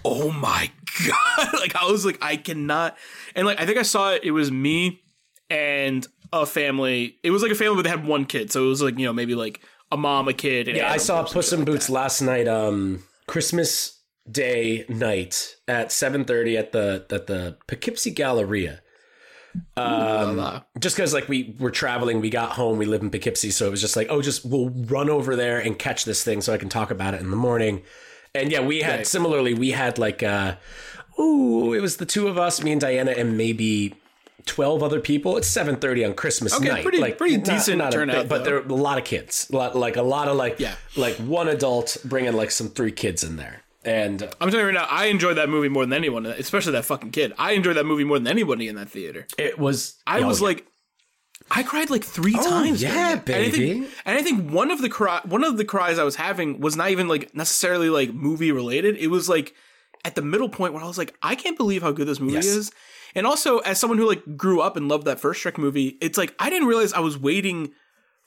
"Oh 0.05 0.31
my 0.31 0.71
god." 1.07 1.49
like 1.61 1.75
I 1.75 1.91
was 1.91 2.05
like 2.05 2.19
I 2.23 2.37
cannot 2.37 2.97
and 3.35 3.47
like 3.47 3.61
I 3.61 3.67
think 3.67 3.79
I 3.79 3.83
saw 3.83 4.13
it 4.13 4.23
it 4.25 4.31
was 4.31 4.51
me 4.53 5.03
and 5.51 6.07
a 6.33 6.47
family. 6.47 7.17
It 7.23 7.31
was 7.31 7.43
like 7.43 7.53
a 7.53 7.57
family 7.57 7.77
but 7.77 7.83
they 7.83 7.91
had 7.91 8.07
one 8.07 8.27
kid. 8.27 8.53
So 8.53 8.65
it 8.65 8.69
was 8.69 8.83
like, 8.83 8.99
you 8.99 9.07
know, 9.07 9.13
maybe 9.13 9.35
like 9.35 9.61
a 9.91 9.97
mom, 9.97 10.29
a 10.29 10.33
kid, 10.35 10.69
and 10.69 10.77
Yeah, 10.77 10.93
I 10.93 10.99
saw 10.99 11.25
Puss 11.25 11.53
in 11.53 11.61
like 11.61 11.67
Boots 11.67 11.89
last 11.89 12.21
night, 12.21 12.47
um, 12.47 13.03
Christmas 13.27 13.95
Day 14.31 14.85
night 14.91 15.57
at 15.67 15.91
seven 15.91 16.27
thirty 16.27 16.59
at 16.59 16.73
the 16.73 17.07
at 17.11 17.27
the 17.27 17.57
Poughkeepsie 17.67 18.11
Galleria. 18.11 18.83
Um, 19.77 20.63
just 20.79 20.97
because 20.97 21.13
like 21.15 21.29
we 21.29 21.55
were 21.59 21.71
traveling, 21.71 22.21
we 22.21 22.31
got 22.31 22.53
home, 22.53 22.79
we 22.79 22.87
live 22.87 23.03
in 23.03 23.11
Poughkeepsie, 23.11 23.51
so 23.51 23.67
it 23.67 23.71
was 23.71 23.81
just 23.81 23.97
like, 23.97 24.09
oh, 24.11 24.21
just 24.23 24.45
we'll 24.45 24.71
run 24.71 25.09
over 25.11 25.37
there 25.37 25.59
and 25.59 25.79
catch 25.79 26.05
this 26.05 26.23
thing 26.25 26.41
so 26.41 26.53
I 26.53 26.59
can 26.59 26.69
talk 26.69 26.91
about 26.91 27.15
it 27.15 27.21
in 27.21 27.31
the 27.31 27.37
morning. 27.37 27.83
And 28.35 28.53
yeah, 28.53 28.61
we 28.61 28.81
had 28.83 28.97
Right. 28.99 29.07
similarly, 29.07 29.55
we 29.55 29.71
had 29.71 29.99
like, 29.99 30.23
uh, 30.23 30.57
ooh, 31.19 31.73
it 31.73 31.81
was 31.81 31.97
the 31.97 32.07
two 32.07 32.29
of 32.29 32.39
us, 32.39 32.63
me 32.63 32.73
and 32.73 32.81
Diana, 32.81 33.13
and 33.13 33.37
maybe. 33.37 33.95
12 34.47 34.83
other 34.83 34.99
people. 35.01 35.37
It's 35.37 35.49
7:30 35.49 36.07
on 36.07 36.15
Christmas 36.15 36.55
Okay, 36.55 36.69
night. 36.69 36.83
pretty- 36.83 37.01
like 37.01 37.19
pretty 37.19 37.37
not- 37.37 37.45
decent 37.45 37.77
not 37.79 37.93
turnout, 37.93 38.17
bit, 38.23 38.29
but 38.31 38.45
there 38.45 38.57
are 38.57 38.61
a 38.67 38.73
lot 38.73 38.97
of 38.97 39.05
kids. 39.05 39.47
A 39.53 39.57
lot, 39.57 39.77
like 39.77 39.97
a 39.97 40.03
lot 40.03 40.27
of 40.27 40.39
like 40.39 40.59
Yeah. 40.59 40.73
like 40.97 41.17
one 41.17 41.49
adult 41.49 41.99
bringing 42.03 42.33
like 42.33 42.51
some 42.51 42.69
three 42.71 42.93
kids 42.93 43.23
in 43.23 43.37
there. 43.37 43.63
And 43.85 44.23
I'm 44.41 44.51
telling 44.51 44.61
you 44.61 44.65
right 44.67 44.75
now, 44.75 44.87
I 44.91 45.07
enjoyed 45.07 45.37
that 45.37 45.49
movie 45.49 45.69
more 45.69 45.85
than 45.85 45.93
anyone, 45.93 46.27
especially 46.27 46.73
that 46.73 46.85
fucking 46.85 47.11
kid. 47.13 47.33
I 47.39 47.53
enjoyed 47.53 47.77
that 47.77 47.87
movie 47.87 48.05
more 48.05 48.19
than 48.19 48.27
anybody 48.27 48.69
in 48.69 48.77
that 48.77 48.91
theater. 48.91 49.27
it 49.39 49.59
was 49.59 49.97
I 50.07 50.21
oh, 50.21 50.27
was 50.27 50.41
yeah. 50.41 50.47
like, 50.49 50.67
I 51.51 51.63
cried 51.63 51.89
like 51.89 52.05
three 52.05 52.35
oh, 52.39 52.49
times. 52.49 52.83
yeah, 52.83 52.91
during 52.93 53.07
it. 53.07 53.13
And 53.13 53.19
I 53.19 53.51
baby. 53.51 53.73
think, 53.81 53.91
and 54.05 54.19
I 54.19 54.23
think 54.23 54.51
one 54.51 54.71
of 54.71 54.83
the 54.83 54.89
cry, 54.89 55.21
one 55.25 55.45
of 55.45 55.57
the 55.57 55.65
cries 55.65 55.99
I 55.99 56.05
was 56.05 56.17
having 56.17 56.61
was 56.61 56.77
not 56.77 56.91
even 56.91 57.09
like 57.09 57.35
necessarily 57.35 57.89
like 57.89 58.13
movie 58.13 58.53
related. 58.53 58.97
It 58.97 59.09
was 59.09 59.29
like 59.29 59.55
at 60.05 60.15
the 60.15 60.23
middle 60.23 60.49
point 60.49 60.75
where 60.75 60.83
I 60.83 60.87
was 60.87 60.99
like, 60.99 61.17
I 61.23 61.35
can't 61.35 61.57
believe 61.57 61.83
how 61.83 61.93
good 61.93 62.07
this 62.09 62.21
movie 62.21 62.35
Yes. 62.35 62.47
is. 62.47 62.73
And 63.15 63.27
also, 63.27 63.59
as 63.61 63.81
someone 63.81 63.99
who 63.99 64.07
like 64.07 64.37
grew 64.37 64.61
up 64.61 64.77
and 64.77 64.89
loved 64.89 65.07
that 65.07 65.19
first 65.21 65.43
Shrek 65.43 65.57
movie, 65.57 65.97
it's 66.01 66.19
like 66.19 66.35
I 66.39 66.51
didn't 66.51 66.69
realize 66.69 66.93
I 66.93 67.01
was 67.01 67.17
waiting 67.17 67.73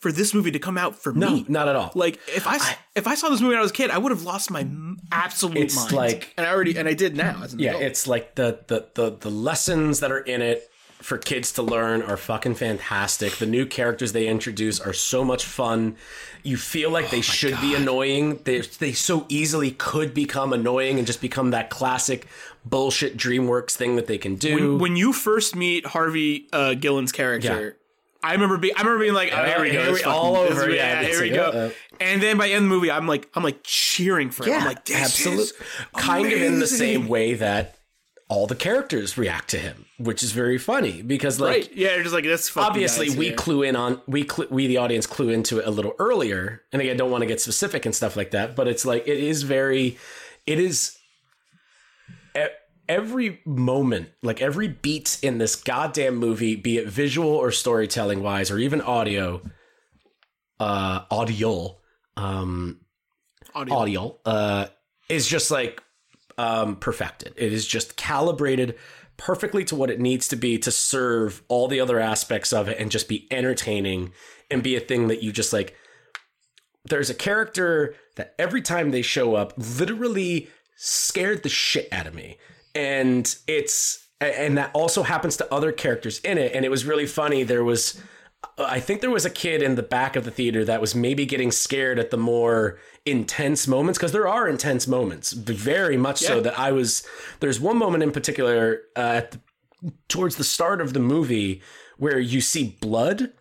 for 0.01 0.11
this 0.11 0.33
movie 0.33 0.51
to 0.51 0.59
come 0.59 0.77
out 0.77 0.95
for 0.95 1.13
no, 1.13 1.29
me. 1.29 1.45
not 1.47 1.67
at 1.69 1.75
all. 1.75 1.91
Like 1.95 2.19
if 2.27 2.45
I, 2.47 2.57
if 2.95 3.07
I 3.07 3.15
saw 3.15 3.29
this 3.29 3.39
movie 3.39 3.51
when 3.53 3.59
I 3.59 3.61
was 3.61 3.71
a 3.71 3.75
kid, 3.75 3.89
I 3.91 3.97
would 3.97 4.11
have 4.11 4.23
lost 4.23 4.51
my 4.51 4.61
m- 4.61 4.97
absolute 5.11 5.57
It's 5.57 5.75
mind. 5.75 5.91
like- 5.93 6.33
and 6.37 6.45
I 6.45 6.51
already 6.51 6.75
and 6.77 6.87
I 6.87 6.93
did 6.93 7.15
now. 7.15 7.41
As 7.43 7.53
an 7.53 7.59
yeah, 7.59 7.69
adult. 7.69 7.83
it's 7.83 8.07
like 8.07 8.35
the, 8.35 8.59
the 8.67 8.87
the 8.95 9.11
the 9.17 9.29
lessons 9.31 9.99
that 10.01 10.11
are 10.11 10.19
in 10.19 10.41
it 10.41 10.67
for 11.01 11.17
kids 11.17 11.51
to 11.53 11.63
learn 11.63 12.01
are 12.03 12.17
fucking 12.17 12.53
fantastic. 12.53 13.37
The 13.37 13.47
new 13.47 13.65
characters 13.65 14.11
they 14.13 14.27
introduce 14.27 14.79
are 14.79 14.93
so 14.93 15.23
much 15.23 15.45
fun. 15.45 15.95
You 16.43 16.57
feel 16.57 16.91
like 16.91 17.09
they 17.09 17.21
should 17.21 17.59
be 17.61 17.73
annoying. 17.75 18.39
They 18.43 18.61
they 18.61 18.93
so 18.93 19.25
easily 19.29 19.71
could 19.71 20.13
become 20.13 20.51
annoying 20.53 20.97
and 20.97 21.07
just 21.07 21.21
become 21.21 21.51
that 21.51 21.69
classic 21.69 22.27
bullshit 22.65 23.17
DreamWorks 23.17 23.71
thing 23.75 23.95
that 23.95 24.05
they 24.07 24.17
can 24.19 24.35
do. 24.35 24.77
when 24.77 24.95
you 24.95 25.13
first 25.13 25.55
meet 25.55 25.85
Harvey 25.87 26.47
uh, 26.53 26.75
Guillén's 26.77 27.11
character, 27.11 27.77
I 28.23 28.33
remember 28.33 28.57
being 28.57 28.73
I 28.75 28.81
remember 28.81 28.99
being 29.03 29.13
like, 29.13 29.31
oh, 29.33 29.43
here 29.45 29.61
we 29.61 29.71
go, 29.71 29.83
Here 29.83 29.93
we- 29.93 30.03
all 30.03 30.35
fucking- 30.35 30.51
over, 30.57 30.65
this- 30.67 30.75
yeah, 30.75 31.03
here 31.03 31.21
we 31.21 31.29
go. 31.29 31.71
And 31.99 32.21
then 32.21 32.37
by 32.37 32.47
the 32.47 32.53
end 32.53 32.63
of 32.65 32.69
the 32.69 32.75
movie, 32.75 32.91
I'm 32.91 33.07
like 33.07 33.29
I'm 33.35 33.43
like 33.43 33.59
cheering 33.63 34.31
for 34.31 34.45
him. 34.45 34.53
I'm 34.53 34.65
like, 34.65 34.85
this 34.85 34.95
absolutely, 35.01 35.43
is 35.43 35.53
kind 35.97 36.25
of 36.31 36.41
in 36.41 36.59
the 36.59 36.67
same 36.67 37.07
way 37.07 37.33
that 37.35 37.77
all 38.29 38.47
the 38.47 38.55
characters 38.55 39.17
react 39.17 39.49
to 39.49 39.57
him, 39.57 39.85
which 39.99 40.23
is 40.23 40.31
very 40.31 40.57
funny 40.57 41.01
because 41.01 41.39
like 41.39 41.51
Right? 41.51 41.75
Yeah, 41.75 41.95
you're 41.95 42.03
just 42.03 42.15
like 42.15 42.23
this. 42.23 42.55
obviously 42.55 43.09
we 43.09 43.27
here. 43.27 43.35
clue 43.35 43.61
in 43.63 43.75
on 43.75 44.01
we 44.07 44.25
cl- 44.27 44.47
we 44.49 44.67
the 44.67 44.77
audience 44.77 45.05
clue 45.05 45.29
into 45.29 45.59
it 45.59 45.67
a 45.67 45.71
little 45.71 45.93
earlier 45.99 46.61
and 46.71 46.81
again 46.81 46.95
don't 46.95 47.11
want 47.11 47.23
to 47.23 47.25
get 47.27 47.41
specific 47.41 47.85
and 47.85 47.93
stuff 47.93 48.15
like 48.15 48.31
that 48.31 48.55
but 48.55 48.67
it's 48.69 48.85
like 48.85 49.05
it 49.05 49.17
is 49.17 49.43
very 49.43 49.97
it 50.47 50.59
is 50.59 50.97
every 52.91 53.39
moment 53.45 54.09
like 54.21 54.41
every 54.41 54.67
beat 54.67 55.17
in 55.23 55.37
this 55.37 55.55
goddamn 55.55 56.17
movie 56.17 56.57
be 56.57 56.77
it 56.77 56.89
visual 56.89 57.29
or 57.29 57.49
storytelling 57.49 58.21
wise 58.21 58.51
or 58.51 58.59
even 58.59 58.81
audio 58.81 59.41
uh 60.59 60.99
audio 61.09 61.77
um 62.17 62.81
audio. 63.55 63.75
audio 63.75 64.19
uh 64.25 64.65
is 65.07 65.25
just 65.25 65.49
like 65.49 65.81
um 66.37 66.75
perfected 66.75 67.33
it 67.37 67.53
is 67.53 67.65
just 67.65 67.95
calibrated 67.95 68.75
perfectly 69.15 69.63
to 69.63 69.73
what 69.73 69.89
it 69.89 70.01
needs 70.01 70.27
to 70.27 70.35
be 70.35 70.57
to 70.57 70.69
serve 70.69 71.43
all 71.47 71.69
the 71.69 71.79
other 71.79 71.97
aspects 71.97 72.51
of 72.51 72.67
it 72.67 72.77
and 72.77 72.91
just 72.91 73.07
be 73.07 73.25
entertaining 73.31 74.11
and 74.49 74.63
be 74.63 74.75
a 74.75 74.81
thing 74.81 75.07
that 75.07 75.23
you 75.23 75.31
just 75.31 75.53
like 75.53 75.77
there's 76.83 77.09
a 77.09 77.15
character 77.15 77.95
that 78.17 78.35
every 78.37 78.61
time 78.61 78.91
they 78.91 79.01
show 79.01 79.35
up 79.35 79.53
literally 79.79 80.49
scared 80.75 81.41
the 81.43 81.49
shit 81.49 81.87
out 81.93 82.05
of 82.05 82.13
me 82.13 82.37
and 82.75 83.35
it's 83.47 84.07
and 84.19 84.57
that 84.57 84.71
also 84.73 85.03
happens 85.03 85.37
to 85.37 85.53
other 85.53 85.71
characters 85.71 86.19
in 86.19 86.37
it 86.37 86.53
and 86.53 86.63
it 86.63 86.69
was 86.69 86.85
really 86.85 87.07
funny 87.07 87.43
there 87.43 87.63
was 87.63 88.01
I 88.57 88.79
think 88.79 89.01
there 89.01 89.11
was 89.11 89.25
a 89.25 89.29
kid 89.29 89.61
in 89.61 89.75
the 89.75 89.83
back 89.83 90.15
of 90.15 90.25
the 90.25 90.31
theater 90.31 90.65
that 90.65 90.81
was 90.81 90.95
maybe 90.95 91.25
getting 91.25 91.51
scared 91.51 91.99
at 91.99 92.09
the 92.09 92.17
more 92.17 92.79
intense 93.05 93.67
moments 93.67 93.97
because 93.97 94.11
there 94.11 94.27
are 94.27 94.47
intense 94.47 94.87
moments, 94.87 95.31
very 95.31 95.97
much 95.97 96.19
so. 96.19 96.39
That 96.41 96.57
I 96.57 96.71
was 96.71 97.03
there's 97.39 97.59
one 97.59 97.77
moment 97.77 98.03
in 98.03 98.11
particular 98.11 98.81
uh, 98.95 98.99
at 98.99 99.31
the, 99.31 99.41
towards 100.07 100.35
the 100.35 100.43
start 100.43 100.81
of 100.81 100.93
the 100.93 100.99
movie 100.99 101.61
where 101.97 102.19
you 102.19 102.41
see 102.41 102.77
blood, 102.81 103.31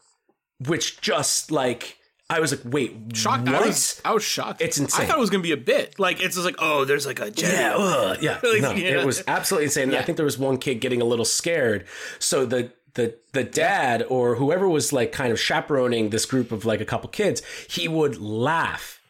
which 0.66 1.00
just 1.00 1.50
like 1.50 1.96
I 2.30 2.38
was 2.40 2.52
like, 2.52 2.60
wait, 2.64 2.96
shocked. 3.14 3.46
What? 3.46 3.56
I 3.56 3.66
was 3.66 4.00
I 4.04 4.12
was 4.14 4.22
shocked. 4.22 4.62
It's 4.62 4.78
insane. 4.78 5.02
I 5.04 5.08
thought 5.08 5.18
it 5.18 5.20
was 5.20 5.30
gonna 5.30 5.42
be 5.42 5.52
a 5.52 5.56
bit. 5.56 5.98
Like 5.98 6.22
it's 6.22 6.36
just 6.36 6.44
like 6.46 6.56
oh, 6.58 6.84
there's 6.84 7.04
like 7.04 7.18
a 7.18 7.30
Jedi. 7.30 7.52
Yeah, 7.52 7.74
ugh, 7.76 8.18
yeah. 8.22 8.38
Like, 8.42 8.62
no, 8.62 8.70
yeah. 8.72 9.00
it 9.00 9.06
was 9.06 9.22
absolutely 9.26 9.64
insane. 9.64 9.88
And 9.88 9.98
I 9.98 10.02
think 10.02 10.16
there 10.16 10.24
was 10.24 10.38
one 10.38 10.56
kid 10.56 10.76
getting 10.76 11.02
a 11.02 11.04
little 11.04 11.24
scared. 11.24 11.86
So 12.20 12.46
the 12.46 12.72
the 12.94 13.16
the 13.32 13.44
dad 13.44 14.04
or 14.08 14.36
whoever 14.36 14.68
was 14.68 14.92
like 14.92 15.12
kind 15.12 15.32
of 15.32 15.40
chaperoning 15.40 16.10
this 16.10 16.24
group 16.24 16.52
of 16.52 16.64
like 16.64 16.80
a 16.80 16.84
couple 16.84 17.08
kids, 17.08 17.42
he 17.68 17.88
would 17.88 18.20
laugh 18.20 19.00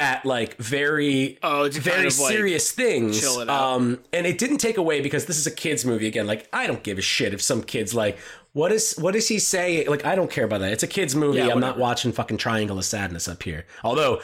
at 0.00 0.26
like 0.26 0.56
very 0.56 1.38
Oh, 1.42 1.68
to 1.68 1.80
very 1.80 1.96
kind 1.96 2.06
of, 2.08 2.18
like, 2.18 2.32
serious 2.32 2.72
things. 2.72 3.20
chill 3.20 3.40
it 3.40 3.48
out. 3.48 3.76
Um 3.76 4.00
and 4.12 4.26
it 4.26 4.38
didn't 4.38 4.58
take 4.58 4.76
away 4.76 5.00
because 5.00 5.26
this 5.26 5.38
is 5.38 5.46
a 5.46 5.50
kids 5.50 5.84
movie 5.84 6.06
again. 6.06 6.26
Like 6.26 6.48
I 6.52 6.66
don't 6.66 6.82
give 6.82 6.98
a 6.98 7.02
shit 7.02 7.32
if 7.32 7.40
some 7.40 7.62
kids 7.62 7.94
like 7.94 8.18
what 8.54 8.72
is 8.72 8.94
what 8.94 9.12
does 9.12 9.28
he 9.28 9.38
say? 9.38 9.86
Like 9.86 10.06
I 10.06 10.14
don't 10.14 10.30
care 10.30 10.44
about 10.44 10.60
that. 10.60 10.72
It's 10.72 10.82
a 10.82 10.86
kids 10.88 11.14
movie. 11.14 11.38
Yeah, 11.38 11.48
I'm 11.48 11.60
not 11.60 11.76
watching 11.78 12.12
fucking 12.12 12.38
Triangle 12.38 12.78
of 12.78 12.84
Sadness 12.84 13.28
up 13.28 13.42
here. 13.42 13.66
Although 13.82 14.22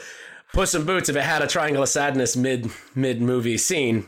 Puss 0.53 0.73
in 0.73 0.85
Boots, 0.85 1.07
if 1.09 1.15
it 1.15 1.21
had 1.21 1.41
a 1.41 1.47
Triangle 1.47 1.83
of 1.83 1.89
Sadness 1.89 2.35
mid 2.35 2.71
mid 2.95 3.21
movie 3.21 3.57
scene, 3.57 4.07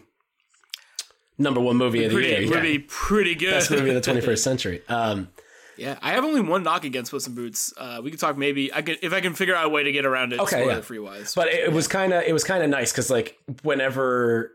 number 1.37 1.59
one 1.59 1.77
movie 1.77 2.03
of 2.05 2.11
the 2.11 2.15
Pretty, 2.15 2.29
year, 2.29 2.49
would 2.49 2.55
yeah. 2.55 2.61
be 2.61 2.79
pretty 2.79 3.35
good. 3.35 3.51
best 3.51 3.69
movie 3.71 3.89
of 3.93 4.03
the 4.03 4.11
21st 4.21 4.39
century. 4.39 4.81
Um, 4.87 5.29
Yeah, 5.75 5.97
I 6.01 6.11
have 6.11 6.23
only 6.23 6.41
one 6.41 6.63
knock 6.63 6.85
against 6.85 7.11
Puss 7.11 7.27
in 7.27 7.35
Boots. 7.35 7.73
Uh, 7.77 7.99
we 8.03 8.11
could 8.11 8.19
talk 8.19 8.37
maybe 8.37 8.73
I 8.73 8.81
could 8.81 8.99
if 9.01 9.11
I 9.11 9.21
can 9.21 9.33
figure 9.33 9.55
out 9.55 9.65
a 9.65 9.69
way 9.69 9.83
to 9.83 9.91
get 9.91 10.05
around 10.05 10.31
it. 10.33 10.39
Okay, 10.39 10.61
spoiler 10.61 10.73
yeah. 10.73 10.81
free 10.81 10.99
wise. 10.99 11.35
but 11.35 11.47
it, 11.49 11.65
it 11.65 11.73
was 11.73 11.87
kind 11.87 12.13
of 12.13 12.23
it 12.23 12.31
was 12.33 12.43
kind 12.43 12.63
of 12.63 12.69
nice 12.69 12.91
because 12.91 13.09
like 13.09 13.37
whenever 13.63 14.51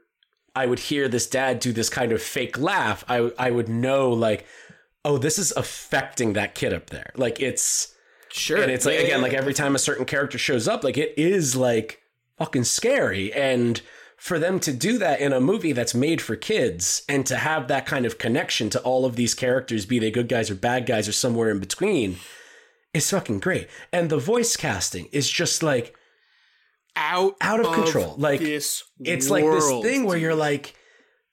I 0.57 0.65
would 0.67 0.79
hear 0.79 1.09
this 1.09 1.27
dad 1.27 1.61
do 1.61 1.73
this 1.73 1.91
kind 1.91 2.13
of 2.13 2.23
fake 2.23 2.59
laugh, 2.59 3.05
I 3.09 3.33
I 3.39 3.51
would 3.51 3.69
know 3.69 4.11
like, 4.11 4.47
oh, 5.05 5.19
this 5.19 5.39
is 5.39 5.53
affecting 5.57 6.35
that 6.35 6.55
kid 6.55 6.73
up 6.73 6.91
there. 6.91 7.13
Like 7.17 7.41
it's 7.41 7.95
sure, 8.31 8.61
and 8.61 8.71
it's 8.71 8.85
like 8.87 8.97
Yeah, 8.97 9.01
again 9.03 9.19
yeah. 9.19 9.23
like 9.23 9.35
every 9.35 9.55
time 9.55 9.75
a 9.75 9.79
certain 9.79 10.05
character 10.05 10.39
shows 10.39 10.69
up, 10.69 10.85
like 10.85 10.99
it 10.99 11.15
is 11.17 11.57
like 11.57 12.01
fucking 12.39 12.65
scary 12.65 13.33
and. 13.33 13.81
For 14.21 14.41
them 14.41 14.59
to 14.59 14.73
do 14.73 14.99
that 14.99 15.21
in 15.21 15.33
a 15.33 15.39
movie 15.39 15.71
that's 15.71 15.95
made 15.95 16.21
for 16.21 16.35
kids 16.35 17.03
and 17.09 17.25
to 17.27 17.37
have 17.37 17.69
that 17.69 17.87
kind 17.87 18.05
of 18.05 18.19
connection 18.19 18.69
to 18.71 18.81
all 18.81 19.05
of 19.05 19.15
these 19.15 19.33
characters, 19.33 19.87
be 19.87 20.01
they 20.01 20.11
good 20.11 20.29
guys 20.29 20.51
or 20.51 20.57
bad 20.57 20.87
guys 20.87 21.07
or 21.07 21.13
somewhere 21.13 21.51
in 21.51 21.61
between, 21.61 22.17
is 22.93 23.11
fucking 23.11 23.39
great. 23.39 23.69
And 23.93 24.11
the 24.11 24.19
voice 24.19 24.57
casting 24.57 25.07
is 25.13 25.31
just 25.31 25.63
like 25.63 25.95
out 26.97 27.37
out 27.41 27.61
of 27.61 27.73
control. 27.73 28.17
Like, 28.19 28.41
this 28.41 28.83
it's 28.99 29.31
like 29.31 29.45
this 29.45 29.69
thing 29.83 30.03
where 30.03 30.19
you're 30.19 30.35
like, 30.35 30.75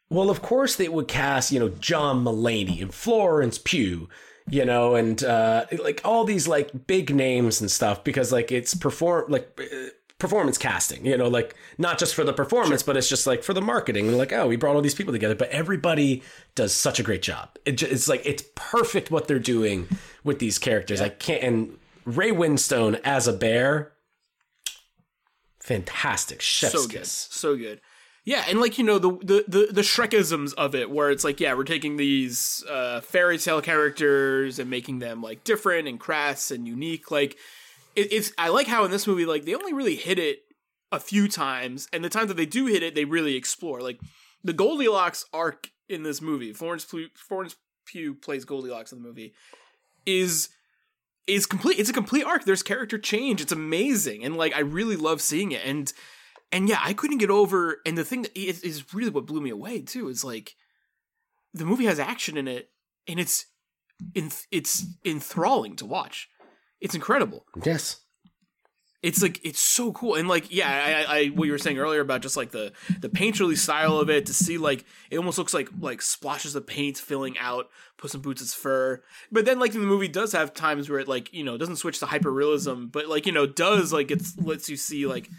well, 0.10 0.30
of 0.30 0.41
course 0.41 0.76
they 0.76 0.88
would 0.88 1.07
cast, 1.07 1.52
you 1.52 1.60
know, 1.60 1.69
John 1.69 2.23
Mulaney 2.23 2.82
and 2.82 2.94
Florence 2.94 3.57
Pugh, 3.57 4.07
you 4.49 4.65
know, 4.65 4.95
and 4.95 5.23
uh, 5.23 5.65
like 5.84 6.02
all 6.06 6.23
these 6.23 6.48
like 6.48 6.86
big 6.88 7.14
names 7.14 7.61
and 7.61 7.72
stuff 7.72 8.03
because 8.03 8.32
like 8.32 8.52
it's 8.52 8.76
perform 8.76 9.26
like 9.30 9.60
uh, 9.60 9.90
performance 10.19 10.57
casting, 10.57 11.06
you 11.06 11.18
know, 11.18 11.27
like 11.27 11.56
not 11.77 11.98
just 11.98 12.14
for 12.15 12.23
the 12.23 12.34
performance, 12.34 12.84
but 12.84 12.95
it's 12.95 13.10
just 13.10 13.26
like 13.26 13.44
for 13.44 13.53
the 13.53 13.61
marketing. 13.61 14.15
Like, 14.18 14.32
oh, 14.32 14.48
we 14.48 14.56
brought 14.56 14.76
all 14.76 14.82
these 14.82 14.95
people 14.95 15.14
together, 15.14 15.36
but 15.36 15.49
everybody 15.49 16.22
does 16.53 16.73
such 16.73 16.99
a 16.99 17.03
great 17.03 17.22
job. 17.22 17.49
It, 17.65 17.73
ju- 17.73 17.88
it's 17.90 18.07
like 18.07 18.22
it's 18.26 18.44
perfect 18.56 19.10
what 19.11 19.27
they're 19.27 19.40
doing 19.40 19.88
with 20.23 20.40
these 20.40 20.60
characters. 20.60 21.02
I 21.02 21.10
can't 21.10 21.44
and 21.44 21.77
Ray 22.06 22.32
Winstone 22.32 23.02
as 23.03 23.27
a 23.27 23.34
bear. 23.34 23.94
Fantastic, 25.60 26.41
chef's 26.41 26.73
so 26.73 26.88
good, 26.88 26.99
kiss. 26.99 27.27
so 27.32 27.57
good. 27.57 27.82
Yeah, 28.26 28.43
and 28.49 28.60
like 28.60 28.80
you 28.80 28.84
know 28.84 28.97
the 28.97 29.11
the 29.11 29.45
the, 29.47 29.68
the 29.72 29.81
Shrekisms 29.81 30.56
of 30.56 30.73
it, 30.73 30.89
where 30.89 31.11
it's 31.11 31.23
like, 31.23 31.39
yeah, 31.39 31.53
we're 31.53 31.64
taking 31.64 31.95
these 31.95 32.64
uh, 32.68 33.02
fairy 33.02 33.38
tale 33.38 33.61
characters 33.61 34.57
and 34.57 34.68
making 34.68 34.97
them 34.97 35.22
like 35.22 35.43
different 35.43 35.88
and 35.88 35.99
crass 35.99 36.49
and 36.49 36.68
unique. 36.68 37.11
Like, 37.11 37.38
it, 37.95 38.11
it's 38.11 38.34
I 38.39 38.49
like 38.49 38.65
how 38.65 38.84
in 38.84 38.89
this 38.89 39.06
movie, 39.06 39.27
like 39.27 39.45
they 39.45 39.53
only 39.53 39.73
really 39.73 39.95
hit 39.95 40.18
it 40.18 40.39
a 40.91 40.99
few 40.99 41.27
times, 41.27 41.88
and 41.93 42.03
the 42.03 42.10
times 42.10 42.30
that 42.30 42.38
they 42.38 42.47
do 42.47 42.65
hit 42.65 42.81
it, 42.81 42.95
they 42.95 43.06
really 43.06 43.35
explore. 43.35 43.81
Like 43.81 43.99
the 44.43 44.53
Goldilocks 44.53 45.26
arc 45.31 45.69
in 45.88 46.02
this 46.02 46.19
movie, 46.19 46.52
Florence 46.52 46.84
Pugh, 46.84 47.10
Florence 47.14 47.56
Pugh 47.85 48.15
plays 48.15 48.43
Goldilocks 48.43 48.91
in 48.91 49.03
the 49.03 49.07
movie, 49.07 49.35
is 50.07 50.49
is 51.27 51.45
complete. 51.45 51.77
It's 51.77 51.91
a 51.91 51.93
complete 51.93 52.23
arc. 52.23 52.45
There's 52.45 52.64
character 52.64 52.97
change. 52.97 53.39
It's 53.39 53.52
amazing, 53.52 54.23
and 54.23 54.35
like 54.35 54.56
I 54.56 54.61
really 54.61 54.95
love 54.95 55.22
seeing 55.22 55.52
it. 55.52 55.61
And 55.64 55.93
and 56.56 56.69
yeah, 56.69 56.80
I 56.82 56.94
couldn't 56.94 57.18
get 57.18 57.30
over. 57.30 57.82
And 57.86 57.98
the 57.98 58.06
thing 58.06 58.22
that 58.22 58.38
is, 58.38 58.61
is 58.61 58.94
really 58.94 59.11
what 59.11 59.26
blew 59.26 59.41
me 59.41 59.49
away 59.49 59.82
too 59.82 60.07
is 60.07 60.23
like 60.23 60.56
the 61.53 61.65
movie 61.65 61.86
has 61.86 61.99
action 61.99 62.38
in 62.38 62.48
it, 62.48 62.69
and 63.07 63.19
it's 63.19 63.48
in, 64.14 64.32
it's 64.52 64.86
enthralling 65.03 65.76
to 65.76 65.86
watch. 65.86 66.30
It's 66.80 66.95
incredible. 66.95 67.45
Yes. 67.65 67.99
It's 69.03 69.22
like 69.22 69.40
it's 69.44 69.60
so 69.60 69.91
cool, 69.91 70.15
and 70.15 70.30
like 70.30 70.52
yeah, 70.52 71.06
I, 71.07 71.18
I 71.18 71.26
what 71.27 71.45
you 71.45 71.52
were 71.52 71.60
saying 71.60 71.77
earlier 71.77 71.99
about 71.99 72.22
just 72.22 72.38
like 72.38 72.52
the 72.52 72.72
the 73.02 73.10
painterly 73.10 73.57
style 73.57 73.99
of 73.99 74.10
it 74.10 74.26
to 74.27 74.34
see 74.34 74.57
like 74.57 74.86
it 75.11 75.18
almost 75.18 75.38
looks 75.38 75.53
like 75.53 75.69
like 75.80 76.02
splashes 76.02 76.56
of 76.56 76.65
paint 76.65 76.98
filling 76.98 77.38
out 77.38 77.69
Puss 77.98 78.15
in 78.15 78.22
Boots' 78.22 78.53
fur. 78.53 79.03
But 79.32 79.45
then 79.45 79.60
like 79.60 79.73
the 79.73 79.80
movie 79.80 80.07
does 80.07 80.32
have 80.32 80.53
times 80.53 80.90
where 80.90 80.99
it 80.99 81.07
like 81.07 81.32
you 81.34 81.44
know 81.44 81.57
doesn't 81.57 81.76
switch 81.76 81.99
to 81.99 82.07
hyper 82.07 82.32
realism, 82.32 82.86
but 82.86 83.07
like 83.07 83.26
you 83.27 83.32
know 83.32 83.45
does 83.45 83.94
like 83.94 84.10
it 84.10 84.23
lets 84.41 84.69
you 84.69 84.77
see 84.77 85.06
like 85.06 85.30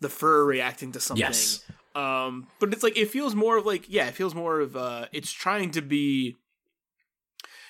the 0.00 0.08
fur 0.08 0.44
reacting 0.44 0.92
to 0.92 1.00
something. 1.00 1.24
Yes. 1.24 1.64
Um, 1.94 2.46
but 2.60 2.72
it's 2.72 2.82
like 2.82 2.96
it 2.96 3.10
feels 3.10 3.34
more 3.34 3.56
of 3.56 3.66
like 3.66 3.86
yeah, 3.88 4.06
it 4.06 4.14
feels 4.14 4.34
more 4.34 4.60
of 4.60 4.76
uh, 4.76 5.06
it's 5.12 5.32
trying 5.32 5.70
to 5.72 5.82
be 5.82 6.36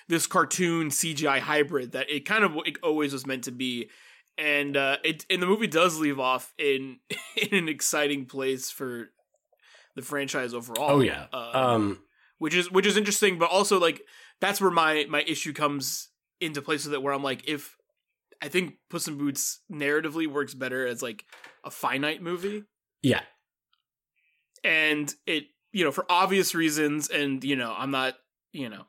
this 0.09 0.27
cartoon 0.27 0.89
CGI 0.89 1.39
hybrid 1.39 1.93
that 1.93 2.11
it 2.11 2.25
kind 2.25 2.45
of 2.45 2.57
it 2.67 2.77
always 2.83 3.13
was 3.13 3.27
meant 3.27 3.45
to 3.45 3.53
be, 3.53 3.89
and 4.37 4.77
uh, 4.77 4.97
it 5.05 5.25
and 5.31 5.41
the 5.41 5.47
movie 5.47 5.67
does 5.67 5.99
leave 5.99 6.21
off 6.21 6.53
in 6.59 6.99
in 7.37 7.57
an 7.57 7.69
exciting 7.69 8.27
place 8.27 8.71
for 8.71 9.11
the 9.97 10.03
franchise 10.03 10.53
overall. 10.53 10.91
Oh 10.91 11.01
yeah. 11.01 11.27
uh, 11.33 11.51
um 11.55 12.01
which 12.39 12.55
is 12.55 12.71
which 12.71 12.87
is 12.87 12.97
interesting, 12.97 13.39
but 13.39 13.51
also 13.51 13.79
like 13.79 14.03
that's 14.41 14.61
where 14.61 14.71
my 14.71 15.07
my 15.09 15.23
issue 15.23 15.53
comes 15.53 16.09
into 16.41 16.63
place 16.63 16.85
with 16.85 16.95
it, 16.95 17.03
where 17.03 17.13
I'm 17.13 17.23
like, 17.23 17.49
if 17.49 17.77
I 18.41 18.49
think 18.49 18.75
Puss 18.89 19.09
in 19.09 19.19
Boots 19.19 19.61
narratively 19.71 20.27
works 20.27 20.55
better 20.55 20.87
as 20.87 21.03
like 21.03 21.25
a 21.65 21.71
finite 21.71 22.23
movie, 22.23 22.65
yeah. 23.03 23.23
and 24.65 25.13
it 25.27 25.45
you 25.73 25.85
know 25.85 25.93
for 25.93 26.07
obvious 26.11 26.55
reasons, 26.55 27.09
and 27.09 27.43
you 27.45 27.57
know 27.57 27.75
I'm 27.77 27.91
not 27.91 28.15
you 28.53 28.69
know 28.69 28.85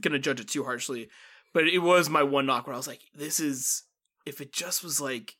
gonna 0.00 0.18
judge 0.18 0.40
it 0.40 0.48
too 0.48 0.64
harshly, 0.64 1.08
but 1.52 1.64
it 1.66 1.78
was 1.78 2.08
my 2.08 2.22
one 2.22 2.46
knock 2.46 2.66
where 2.66 2.74
I 2.74 2.76
was 2.76 2.86
like, 2.86 3.00
this 3.14 3.40
is 3.40 3.82
if 4.26 4.40
it 4.40 4.52
just 4.52 4.82
was 4.84 5.00
like 5.00 5.34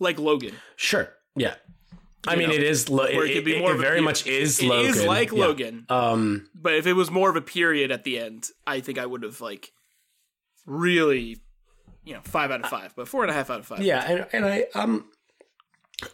like 0.00 0.18
Logan. 0.18 0.54
Sure. 0.76 1.10
Yeah. 1.36 1.54
I 2.26 2.36
mean, 2.36 2.50
know, 2.50 2.54
it 2.54 2.62
is. 2.62 2.88
Lo- 2.88 3.04
it, 3.04 3.16
it 3.16 3.34
could 3.34 3.44
be 3.44 3.58
more 3.58 3.72
it 3.74 3.78
very 3.78 3.94
period. 3.98 4.04
much 4.04 4.26
is 4.28 4.60
It 4.60 4.66
Logan. 4.66 4.90
is 4.90 5.04
like 5.04 5.32
Yeah. 5.32 5.38
Logan, 5.46 5.86
Um, 5.88 6.48
but 6.54 6.74
if 6.74 6.86
it 6.86 6.92
was 6.92 7.10
more 7.10 7.28
of 7.30 7.34
a 7.36 7.40
period 7.40 7.90
at 7.90 8.04
the 8.04 8.18
end, 8.18 8.48
I 8.66 8.78
think 8.80 8.98
I 8.98 9.06
would 9.06 9.24
have 9.24 9.40
like 9.40 9.72
really, 10.66 11.38
you 12.04 12.14
know, 12.14 12.20
five 12.24 12.50
out 12.50 12.62
of 12.64 12.70
five, 12.70 12.94
but 12.96 13.08
four 13.08 13.22
and 13.22 13.30
a 13.30 13.34
half 13.34 13.50
out 13.50 13.60
of 13.60 13.66
five. 13.66 13.80
yeah, 13.82 14.04
and, 14.10 14.26
and 14.32 14.44
I, 14.44 14.64
I'm, 14.74 15.04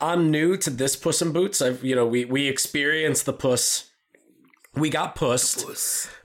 I'm 0.00 0.30
new 0.30 0.56
to 0.58 0.70
this 0.70 0.96
Puss 0.96 1.22
in 1.22 1.32
Boots. 1.32 1.62
I've, 1.62 1.82
you 1.84 1.94
know, 1.94 2.06
we 2.06 2.24
we 2.24 2.46
experienced 2.48 3.26
the 3.26 3.32
Puss. 3.32 3.90
We 4.74 4.90
got 4.90 5.16
pussed, 5.16 5.66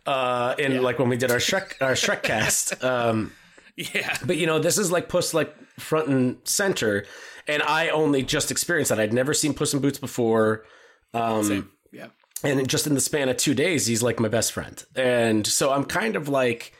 uh, 0.05 0.53
in 0.59 0.81
like 0.83 0.99
when 0.99 1.09
we 1.09 1.17
did 1.17 1.31
our 1.31 1.37
Shrek 1.37 1.81
our 1.81 1.93
Shrek 1.93 2.23
cast. 2.23 2.83
Um, 2.83 3.31
yeah, 3.75 4.15
But 4.25 4.37
you 4.37 4.45
know, 4.45 4.59
this 4.59 4.77
is 4.77 4.91
like 4.91 5.09
Puss 5.09 5.33
like 5.33 5.55
front 5.79 6.07
and 6.09 6.37
center, 6.43 7.05
and 7.47 7.63
I 7.63 7.89
only 7.89 8.21
just 8.21 8.51
experienced 8.51 8.89
that. 8.89 8.99
I'd 8.99 9.13
never 9.13 9.33
seen 9.33 9.53
Puss 9.53 9.73
in 9.73 9.79
Boots 9.79 9.97
before. 9.97 10.65
Um, 11.13 11.43
Same. 11.43 11.71
yeah. 11.91 12.07
and 12.43 12.67
just 12.67 12.85
in 12.85 12.95
the 12.95 13.01
span 13.01 13.29
of 13.29 13.37
two 13.37 13.53
days, 13.55 13.87
he's 13.87 14.03
like 14.03 14.19
my 14.19 14.27
best 14.27 14.51
friend, 14.51 14.83
and 14.95 15.47
so 15.47 15.71
I'm 15.71 15.85
kind 15.85 16.15
of 16.15 16.27
like, 16.27 16.73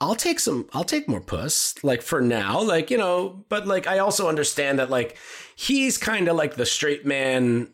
I'll 0.00 0.14
take 0.14 0.40
some, 0.40 0.68
I'll 0.72 0.84
take 0.84 1.08
more 1.08 1.20
Puss, 1.20 1.82
like 1.82 2.02
for 2.02 2.20
now, 2.20 2.60
like 2.60 2.90
you 2.90 2.98
know, 2.98 3.44
but 3.48 3.66
like 3.66 3.86
I 3.86 3.98
also 3.98 4.28
understand 4.28 4.78
that 4.78 4.90
like 4.90 5.16
he's 5.54 5.96
kind 5.96 6.28
of 6.28 6.36
like 6.36 6.56
the 6.56 6.66
straight 6.66 7.06
man 7.06 7.68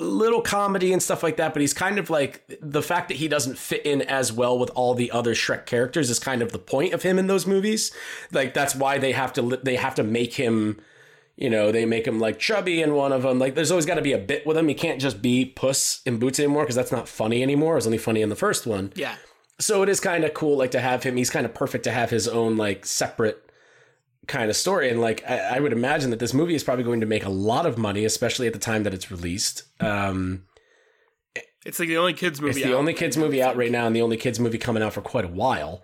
little 0.00 0.40
comedy 0.40 0.92
and 0.92 1.02
stuff 1.02 1.22
like 1.22 1.36
that, 1.36 1.52
but 1.52 1.60
he's 1.60 1.74
kind 1.74 1.98
of 1.98 2.10
like 2.10 2.42
the 2.60 2.82
fact 2.82 3.08
that 3.08 3.18
he 3.18 3.28
doesn't 3.28 3.58
fit 3.58 3.84
in 3.84 4.02
as 4.02 4.32
well 4.32 4.58
with 4.58 4.70
all 4.70 4.94
the 4.94 5.10
other 5.10 5.34
Shrek 5.34 5.66
characters 5.66 6.10
is 6.10 6.18
kind 6.18 6.42
of 6.42 6.52
the 6.52 6.58
point 6.58 6.94
of 6.94 7.02
him 7.02 7.18
in 7.18 7.26
those 7.26 7.46
movies. 7.46 7.92
Like 8.32 8.54
that's 8.54 8.74
why 8.74 8.98
they 8.98 9.12
have 9.12 9.32
to 9.34 9.58
they 9.62 9.76
have 9.76 9.94
to 9.96 10.02
make 10.02 10.34
him, 10.34 10.80
you 11.36 11.50
know, 11.50 11.70
they 11.70 11.84
make 11.84 12.06
him 12.06 12.18
like 12.18 12.38
chubby 12.38 12.82
in 12.82 12.94
one 12.94 13.12
of 13.12 13.22
them. 13.22 13.38
Like 13.38 13.54
there's 13.54 13.70
always 13.70 13.86
got 13.86 13.96
to 13.96 14.02
be 14.02 14.12
a 14.12 14.18
bit 14.18 14.46
with 14.46 14.56
him. 14.56 14.68
He 14.68 14.74
can't 14.74 15.00
just 15.00 15.22
be 15.22 15.44
Puss 15.44 16.00
in 16.04 16.18
Boots 16.18 16.38
anymore 16.38 16.62
because 16.62 16.76
that's 16.76 16.92
not 16.92 17.08
funny 17.08 17.42
anymore. 17.42 17.74
It 17.74 17.76
was 17.76 17.86
only 17.86 17.98
funny 17.98 18.22
in 18.22 18.30
the 18.30 18.36
first 18.36 18.66
one. 18.66 18.92
Yeah. 18.96 19.16
So 19.60 19.82
it 19.82 19.88
is 19.88 20.00
kind 20.00 20.24
of 20.24 20.34
cool, 20.34 20.56
like 20.56 20.72
to 20.72 20.80
have 20.80 21.02
him. 21.04 21.16
He's 21.16 21.30
kind 21.30 21.46
of 21.46 21.54
perfect 21.54 21.84
to 21.84 21.92
have 21.92 22.10
his 22.10 22.26
own 22.26 22.56
like 22.56 22.84
separate 22.86 23.38
kind 24.26 24.48
of 24.50 24.56
story. 24.56 24.90
And 24.90 25.00
like 25.00 25.22
I, 25.28 25.56
I 25.56 25.60
would 25.60 25.72
imagine 25.72 26.10
that 26.10 26.18
this 26.18 26.34
movie 26.34 26.54
is 26.54 26.64
probably 26.64 26.84
going 26.84 27.00
to 27.00 27.06
make 27.06 27.24
a 27.24 27.30
lot 27.30 27.66
of 27.66 27.76
money, 27.78 28.04
especially 28.04 28.46
at 28.46 28.52
the 28.52 28.58
time 28.58 28.82
that 28.84 28.94
it's 28.94 29.10
released. 29.10 29.64
Um, 29.80 30.44
It's 31.66 31.78
like 31.78 31.88
the 31.88 31.98
only 31.98 32.14
kids 32.14 32.40
movie. 32.40 32.50
it's 32.60 32.66
the 32.66 32.72
out 32.74 32.78
only 32.78 32.94
kids 32.94 33.16
movie 33.16 33.42
out 33.42 33.56
right 33.56 33.70
now, 33.70 33.86
and 33.86 33.94
the 33.94 34.02
only 34.02 34.16
kids 34.16 34.40
movie 34.40 34.58
coming 34.58 34.82
out 34.82 34.92
for 34.94 35.02
quite 35.02 35.24
a 35.26 35.28
while. 35.28 35.82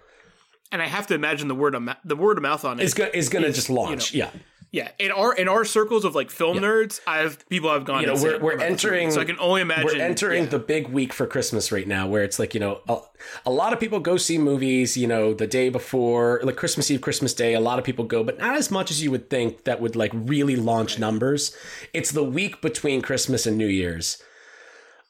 and 0.73 0.81
I 0.81 0.87
have 0.87 1.07
to 1.09 1.15
imagine 1.15 1.49
the 1.49 1.55
word 1.55 1.75
of 1.75 1.83
ma- 1.83 1.97
the 2.05 2.17
word 2.17 2.39
of 2.39 2.43
mouth 2.43 2.65
on 2.65 2.81
it. 2.81 2.85
Is 2.85 2.95
go- 2.95 3.11
is 3.13 3.29
going 3.29 3.45
to 3.45 3.53
just 3.53 3.69
launch. 3.71 4.15
yeah, 4.15 4.31
yeah, 4.73 4.91
in 4.99 5.11
our 5.13 5.35
in 5.35 5.49
our 5.49 5.65
circles 5.65 6.05
of 6.05 6.15
like 6.15 6.31
film 6.31 6.59
nerds, 6.59 7.01
I've 7.07 7.49
people 7.49 7.71
have 7.73 7.85
gone. 7.85 8.03
You 8.03 8.09
know, 8.09 8.23
we're- 8.23 8.39
we're 8.39 8.59
entering- 8.61 9.11
so 9.11 9.21
I 9.21 9.25
can 9.25 9.39
only 9.39 9.61
imagine. 9.63 9.87
we're 9.87 10.01
entering 10.03 10.45
yeah. 10.45 10.51
the 10.51 10.59
big 10.59 10.89
week 10.89 11.13
for 11.13 11.27
Christmas 11.27 11.71
right 11.73 11.87
now, 11.87 12.07
where 12.09 12.25
it's 12.25 12.39
like 12.39 12.53
you 12.53 12.61
know 12.61 12.81
a, 12.89 12.99
a 13.47 13.51
lot 13.51 13.73
of 13.73 13.81
people 13.81 14.01
go 14.01 14.17
see 14.17 14.39
movies. 14.39 14.97
You 14.97 15.07
know, 15.07 15.33
the 15.33 15.47
day 15.47 15.69
before, 15.69 16.41
like 16.43 16.57
Christmas 16.57 16.91
Eve, 16.91 17.01
Christmas 17.01 17.33
Day. 17.33 17.55
A 17.55 17.61
lot 17.61 17.79
of 17.79 17.85
people 17.85 18.05
go, 18.05 18.23
but 18.25 18.39
not 18.39 18.57
as 18.57 18.71
much 18.71 18.91
as 18.91 19.03
you 19.03 19.11
would 19.11 19.31
think 19.31 19.65
that 19.65 19.81
would 19.81 19.97
like 19.97 20.11
really 20.15 20.57
launch 20.57 20.99
numbers. 20.99 21.57
It's 21.95 22.11
the 22.11 22.25
week 22.25 22.61
between 22.61 23.03
Christmas 23.03 23.47
and 23.47 23.57
New 23.57 23.69
Year's. 23.69 24.23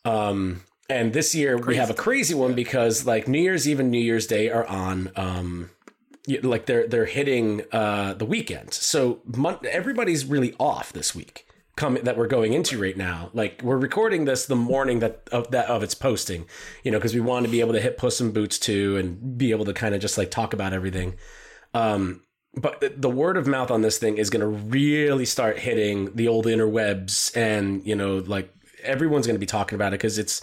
Um, 0.05 0.63
and 0.89 1.13
this 1.13 1.35
year 1.35 1.57
we 1.59 1.77
have 1.77 1.91
a 1.91 1.95
crazy 1.95 2.35
one 2.35 2.55
because 2.55 3.07
like 3.07 3.27
New 3.27 3.41
Year's 3.41 3.69
Eve 3.69 3.81
and 3.81 3.91
New 3.91 3.99
Year's 3.99 4.27
Day 4.27 4.51
are 4.51 4.67
on. 4.67 5.11
Um, 5.17 5.71
like 6.43 6.67
they're 6.67 6.87
they're 6.87 7.07
hitting 7.07 7.63
uh 7.73 8.15
the 8.15 8.25
weekend. 8.25 8.73
So 8.75 9.21
mon- 9.25 9.59
everybody's 9.71 10.25
really 10.25 10.55
off 10.59 10.93
this 10.93 11.15
week 11.15 11.47
come 11.77 11.99
that 12.03 12.17
we're 12.17 12.27
going 12.27 12.53
into 12.55 12.81
right 12.81 12.97
now. 12.97 13.31
Like 13.35 13.61
we're 13.63 13.77
recording 13.77 14.25
this 14.25 14.47
the 14.47 14.57
morning 14.57 15.01
that 15.01 15.29
of 15.31 15.51
that 15.51 15.69
of 15.69 15.83
its 15.83 15.95
posting 15.95 16.47
you 16.83 16.91
know 16.91 16.99
because 16.99 17.15
we 17.15 17.21
want 17.21 17.45
to 17.47 17.51
be 17.51 17.61
able 17.61 17.73
to 17.75 17.81
hit 17.81 17.97
puss 17.99 18.21
in 18.21 18.33
boots 18.33 18.59
too 18.59 18.97
and 18.97 19.37
be 19.39 19.51
able 19.51 19.65
to 19.67 19.73
kind 19.73 19.95
of 19.95 20.01
just 20.01 20.19
like 20.19 20.31
talk 20.31 20.53
about 20.53 20.73
everything. 20.73 21.15
Um 21.75 22.23
but 22.55 22.81
the- 22.81 22.95
the 22.97 23.11
word 23.11 23.37
of 23.37 23.47
mouth 23.47 23.71
on 23.71 23.83
this 23.83 23.99
thing 23.99 24.17
is 24.17 24.31
going 24.31 24.41
to 24.41 24.47
really 24.47 25.27
start 25.27 25.59
hitting 25.59 26.15
the 26.15 26.27
old 26.27 26.47
interwebs 26.47 27.37
and 27.37 27.87
you 27.87 27.95
know 27.95 28.17
like 28.19 28.51
everyone's 28.83 29.27
going 29.27 29.35
to 29.37 29.41
be 29.41 29.47
talking 29.47 29.77
about 29.77 29.89
it 29.93 29.99
because 30.01 30.17
it's 30.19 30.43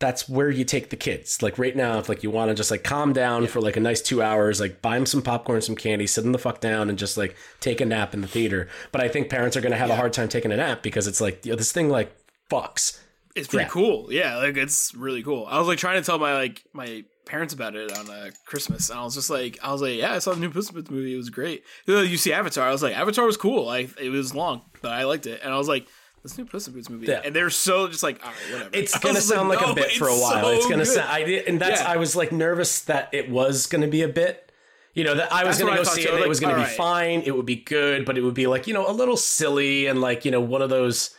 that's 0.00 0.28
where 0.28 0.50
you 0.50 0.64
take 0.64 0.90
the 0.90 0.96
kids. 0.96 1.42
Like 1.42 1.58
right 1.58 1.76
now, 1.76 1.98
if 1.98 2.08
like 2.08 2.22
you 2.22 2.30
want 2.30 2.48
to 2.48 2.54
just 2.54 2.70
like 2.70 2.82
calm 2.82 3.12
down 3.12 3.46
for 3.46 3.60
like 3.60 3.76
a 3.76 3.80
nice 3.80 4.00
two 4.02 4.22
hours, 4.22 4.58
like 4.60 4.82
buy 4.82 4.96
them 4.96 5.06
some 5.06 5.22
popcorn, 5.22 5.60
some 5.60 5.76
candy, 5.76 6.06
sit 6.06 6.22
them 6.22 6.32
the 6.32 6.38
fuck 6.38 6.60
down, 6.60 6.88
and 6.88 6.98
just 6.98 7.16
like 7.16 7.36
take 7.60 7.80
a 7.80 7.84
nap 7.86 8.12
in 8.14 8.22
the 8.22 8.26
theater. 8.26 8.66
But 8.92 9.02
I 9.02 9.08
think 9.08 9.28
parents 9.30 9.56
are 9.56 9.60
going 9.60 9.72
to 9.72 9.78
have 9.78 9.90
a 9.90 9.96
hard 9.96 10.12
time 10.12 10.28
taking 10.28 10.50
a 10.52 10.56
nap 10.56 10.82
because 10.82 11.06
it's 11.06 11.20
like 11.20 11.44
you 11.46 11.52
know, 11.52 11.56
this 11.56 11.70
thing 11.70 11.88
like 11.88 12.12
fucks. 12.50 13.00
It's 13.36 13.46
pretty 13.46 13.64
Yeah. 13.64 13.68
cool. 13.68 14.12
Yeah, 14.12 14.36
like 14.38 14.56
it's 14.56 14.92
really 14.94 15.22
cool. 15.22 15.46
I 15.48 15.58
was 15.58 15.68
like 15.68 15.78
trying 15.78 16.00
to 16.00 16.04
tell 16.04 16.18
my 16.18 16.34
like 16.34 16.64
my 16.72 17.04
parents 17.26 17.54
about 17.54 17.76
it 17.76 17.96
on 17.96 18.10
uh, 18.10 18.30
Christmas, 18.46 18.90
and 18.90 18.98
I 18.98 19.04
was 19.04 19.14
just 19.14 19.30
like, 19.30 19.56
I 19.62 19.70
was 19.70 19.82
like, 19.82 19.96
yeah, 19.98 20.14
I 20.14 20.18
saw 20.18 20.32
the 20.32 20.40
new 20.40 20.50
Puss 20.50 20.68
in 20.68 20.74
Boots 20.74 20.90
movie. 20.90 21.14
It 21.14 21.16
was 21.16 21.30
great. 21.30 21.62
You 21.86 22.16
see 22.16 22.32
Avatar. 22.32 22.66
I 22.66 22.72
was 22.72 22.82
like, 22.82 22.96
Avatar 22.96 23.24
was 23.26 23.36
cool. 23.36 23.66
Like 23.66 23.90
it 24.00 24.08
was 24.08 24.34
long, 24.34 24.62
but 24.82 24.92
I 24.92 25.04
liked 25.04 25.26
it. 25.26 25.40
And 25.44 25.52
I 25.52 25.58
was 25.58 25.68
like, 25.68 25.86
this 26.22 26.36
new 26.36 26.44
Puss 26.44 26.66
in 26.68 26.74
Boots 26.74 26.90
movie, 26.90 27.06
Yeah. 27.06 27.22
and 27.24 27.34
they're 27.34 27.50
so 27.50 27.88
just 27.88 28.02
like, 28.02 28.24
all 28.24 28.30
right, 28.30 28.52
whatever. 28.52 28.70
It's 28.72 28.98
gonna 28.98 29.20
sound 29.20 29.48
like, 29.48 29.60
no, 29.60 29.72
a 29.72 29.74
bit 29.74 29.92
for 29.92 30.08
a 30.08 30.14
while. 30.14 30.42
so 30.42 30.50
it's 30.50 30.66
gonna 30.66 30.84
good. 30.84 30.94
sound. 30.94 31.08
I 31.08 31.24
did, 31.24 31.46
and 31.46 31.60
that's. 31.60 31.80
Yeah. 31.80 31.92
I 31.92 31.96
was 31.96 32.14
like 32.16 32.32
nervous 32.32 32.82
that 32.82 33.08
it 33.12 33.30
was 33.30 33.66
gonna 33.66 33.88
be 33.88 34.02
a 34.02 34.08
bit. 34.08 34.52
You 34.92 35.04
know 35.04 35.14
that 35.14 35.32
I 35.32 35.44
was 35.44 35.58
That's 35.58 35.68
gonna 35.70 35.82
go 35.82 35.84
see 35.84 36.02
it. 36.02 36.12
Like, 36.12 36.24
it 36.24 36.28
was 36.28 36.40
gonna 36.40 36.56
be 36.56 36.62
right. 36.62 36.76
fine. 36.76 37.22
It 37.24 37.36
would 37.36 37.46
be 37.46 37.56
good, 37.56 38.04
but 38.04 38.18
it 38.18 38.22
would 38.22 38.34
be 38.34 38.46
like 38.46 38.66
you 38.66 38.74
know 38.74 38.88
a 38.88 38.92
little 38.92 39.16
silly 39.16 39.86
and 39.86 40.00
like 40.00 40.24
you 40.24 40.30
know 40.30 40.40
one 40.40 40.62
of 40.62 40.68
those. 40.70 41.14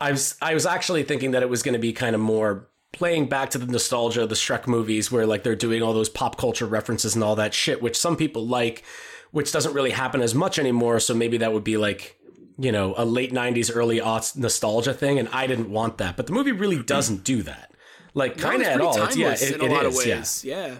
I 0.00 0.12
was 0.12 0.36
I 0.40 0.54
was 0.54 0.66
actually 0.66 1.02
thinking 1.02 1.32
that 1.32 1.42
it 1.42 1.48
was 1.48 1.62
going 1.62 1.74
to 1.74 1.78
be 1.78 1.92
kind 1.92 2.14
of 2.14 2.20
more 2.22 2.68
playing 2.92 3.28
back 3.28 3.50
to 3.50 3.58
the 3.58 3.66
nostalgia 3.66 4.22
of 4.22 4.28
the 4.28 4.34
Shrek 4.34 4.66
movies, 4.66 5.10
where 5.12 5.26
like 5.26 5.42
they're 5.44 5.54
doing 5.56 5.82
all 5.82 5.92
those 5.92 6.08
pop 6.08 6.36
culture 6.38 6.66
references 6.66 7.14
and 7.14 7.22
all 7.24 7.36
that 7.36 7.52
shit, 7.54 7.82
which 7.82 7.96
some 7.98 8.16
people 8.16 8.46
like, 8.46 8.82
which 9.30 9.52
doesn't 9.52 9.74
really 9.74 9.90
happen 9.90 10.20
as 10.22 10.34
much 10.34 10.58
anymore. 10.58 11.00
So 11.00 11.14
maybe 11.14 11.36
that 11.38 11.52
would 11.52 11.64
be 11.64 11.76
like 11.76 12.16
you 12.60 12.70
know 12.70 12.94
a 12.96 13.04
late 13.04 13.32
'90s, 13.32 13.70
early 13.74 13.98
aughts 14.00 14.36
nostalgia 14.36 14.92
thing, 14.94 15.18
and 15.18 15.28
I 15.30 15.46
didn't 15.46 15.70
want 15.70 15.98
that. 15.98 16.16
But 16.16 16.26
the 16.26 16.32
movie 16.32 16.52
really 16.52 16.82
doesn't 16.82 17.24
do 17.24 17.42
that, 17.42 17.72
like 18.14 18.36
kind 18.36 18.60
of 18.62 18.68
at 18.68 18.80
all. 18.80 19.02
It's, 19.02 19.16
yeah, 19.16 19.32
it, 19.32 19.54
in 19.54 19.60
a 19.60 19.64
it 19.64 19.70
lot 19.70 19.86
is, 19.86 19.98
of 19.98 20.06
ways. 20.06 20.44
Yeah. 20.44 20.76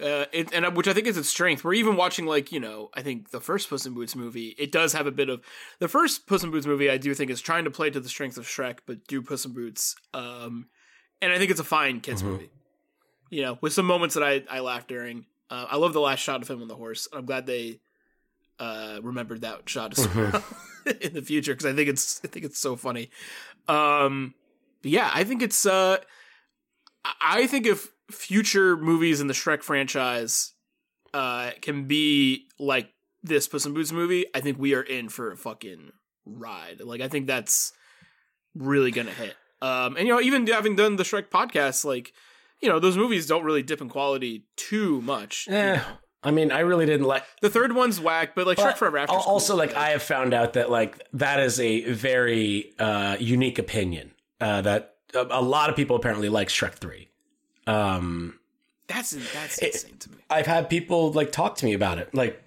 Uh, 0.00 0.24
it, 0.32 0.50
and 0.54 0.64
uh, 0.64 0.70
which 0.70 0.88
I 0.88 0.94
think 0.94 1.06
is 1.06 1.18
its 1.18 1.28
strength. 1.28 1.62
We're 1.62 1.74
even 1.74 1.94
watching 1.94 2.24
like 2.24 2.52
you 2.52 2.60
know 2.60 2.88
I 2.94 3.02
think 3.02 3.30
the 3.32 3.40
first 3.40 3.68
Puss 3.68 3.84
in 3.84 3.92
Boots 3.92 4.16
movie. 4.16 4.54
It 4.58 4.72
does 4.72 4.94
have 4.94 5.06
a 5.06 5.10
bit 5.10 5.28
of 5.28 5.42
the 5.78 5.88
first 5.88 6.26
Puss 6.26 6.42
in 6.42 6.50
Boots 6.50 6.66
movie. 6.66 6.88
I 6.88 6.96
do 6.96 7.12
think 7.12 7.30
is 7.30 7.42
trying 7.42 7.64
to 7.64 7.70
play 7.70 7.90
to 7.90 8.00
the 8.00 8.08
strength 8.08 8.38
of 8.38 8.46
Shrek, 8.46 8.78
but 8.86 9.06
do 9.06 9.20
Puss 9.20 9.44
in 9.44 9.52
Boots. 9.52 9.96
Um, 10.14 10.68
and 11.20 11.32
I 11.32 11.38
think 11.38 11.50
it's 11.50 11.60
a 11.60 11.64
fine 11.64 12.00
kids 12.00 12.22
Mm-hmm. 12.22 12.32
movie. 12.32 12.50
You 13.28 13.42
know, 13.42 13.58
with 13.60 13.74
some 13.74 13.84
moments 13.84 14.14
that 14.14 14.24
I 14.24 14.42
I 14.50 14.60
laughed 14.60 14.88
during. 14.88 15.26
Uh, 15.50 15.66
I 15.68 15.76
love 15.76 15.92
the 15.92 16.00
last 16.00 16.20
shot 16.20 16.40
of 16.40 16.48
him 16.48 16.62
on 16.62 16.68
the 16.68 16.76
horse. 16.76 17.08
I'm 17.12 17.26
glad 17.26 17.44
they 17.44 17.80
uh, 18.60 19.00
remembered 19.02 19.40
that 19.40 19.68
shot 19.68 19.98
as 19.98 20.06
Mm-hmm. 20.06 20.32
well 20.32 20.94
in 21.00 21.14
the 21.14 21.22
future 21.22 21.52
because 21.52 21.66
I 21.66 21.72
think 21.74 21.88
it's 21.88 22.20
I 22.24 22.28
think 22.28 22.44
it's 22.46 22.58
so 22.60 22.76
funny. 22.76 23.10
Um, 23.68 24.34
but 24.82 24.90
yeah, 24.92 25.10
I 25.12 25.24
think 25.24 25.42
it's 25.42 25.66
uh, 25.66 25.98
I- 27.20 27.46
think 27.46 27.66
if 27.66 27.90
future 28.10 28.76
movies 28.76 29.20
in 29.20 29.26
the 29.26 29.34
Shrek 29.34 29.62
franchise 29.62 30.52
uh 31.14 31.50
can 31.60 31.84
be 31.86 32.46
like 32.58 32.90
this 33.22 33.48
Puss 33.48 33.66
in 33.66 33.74
Boots 33.74 33.92
movie, 33.92 34.26
I 34.34 34.40
think 34.40 34.58
we 34.58 34.74
are 34.74 34.82
in 34.82 35.08
for 35.08 35.30
a 35.32 35.36
fucking 35.36 35.92
ride. 36.24 36.80
Like 36.80 37.00
I 37.00 37.08
think 37.08 37.26
that's 37.26 37.72
really 38.54 38.90
gonna 38.90 39.10
hit. 39.12 39.36
Um, 39.62 39.96
and 39.96 40.06
you 40.08 40.14
know, 40.14 40.20
even 40.20 40.46
having 40.46 40.76
done 40.76 40.96
the 40.96 41.02
Shrek 41.02 41.28
podcast, 41.28 41.84
like 41.84 42.12
you 42.60 42.68
know, 42.68 42.78
those 42.78 42.96
movies 42.96 43.26
don't 43.26 43.44
really 43.44 43.62
dip 43.62 43.80
in 43.80 43.88
quality 43.88 44.44
too 44.56 45.00
much. 45.02 45.46
you 45.48 45.54
Eh, 45.54 45.76
know. 45.76 45.82
I 46.22 46.30
mean, 46.32 46.52
I 46.52 46.60
really 46.60 46.84
didn't 46.86 47.06
like. 47.06 47.24
The 47.40 47.48
third 47.50 47.72
one's 47.74 47.98
whack, 48.00 48.34
but 48.34 48.46
like 48.46 48.58
Shrek 48.58 48.64
But 48.64 48.78
Forever 48.78 48.98
After. 48.98 49.14
al- 49.14 49.22
also, 49.22 49.56
like 49.56 49.74
I 49.74 49.90
have 49.90 50.02
found 50.02 50.34
out 50.34 50.52
that 50.52 50.70
like 50.70 51.02
that 51.14 51.40
is 51.40 51.58
a 51.58 51.90
very 51.92 52.72
uh, 52.78 53.16
unique 53.18 53.58
opinion. 53.58 54.12
Uh, 54.40 54.60
that 54.62 54.96
a, 55.14 55.26
a 55.30 55.42
lot 55.42 55.70
of 55.70 55.76
people 55.76 55.96
apparently 55.96 56.28
like 56.28 56.48
Shrek 56.48 56.74
Three. 56.74 57.08
Um, 57.66 58.38
that's 58.86 59.10
that's 59.32 59.58
It- 59.58 59.74
insane 59.74 59.96
to 60.00 60.10
me. 60.10 60.16
I've 60.28 60.46
had 60.46 60.68
people 60.68 61.12
like 61.12 61.32
talk 61.32 61.56
to 61.56 61.64
me 61.64 61.72
about 61.72 61.98
it, 61.98 62.14
like 62.14 62.42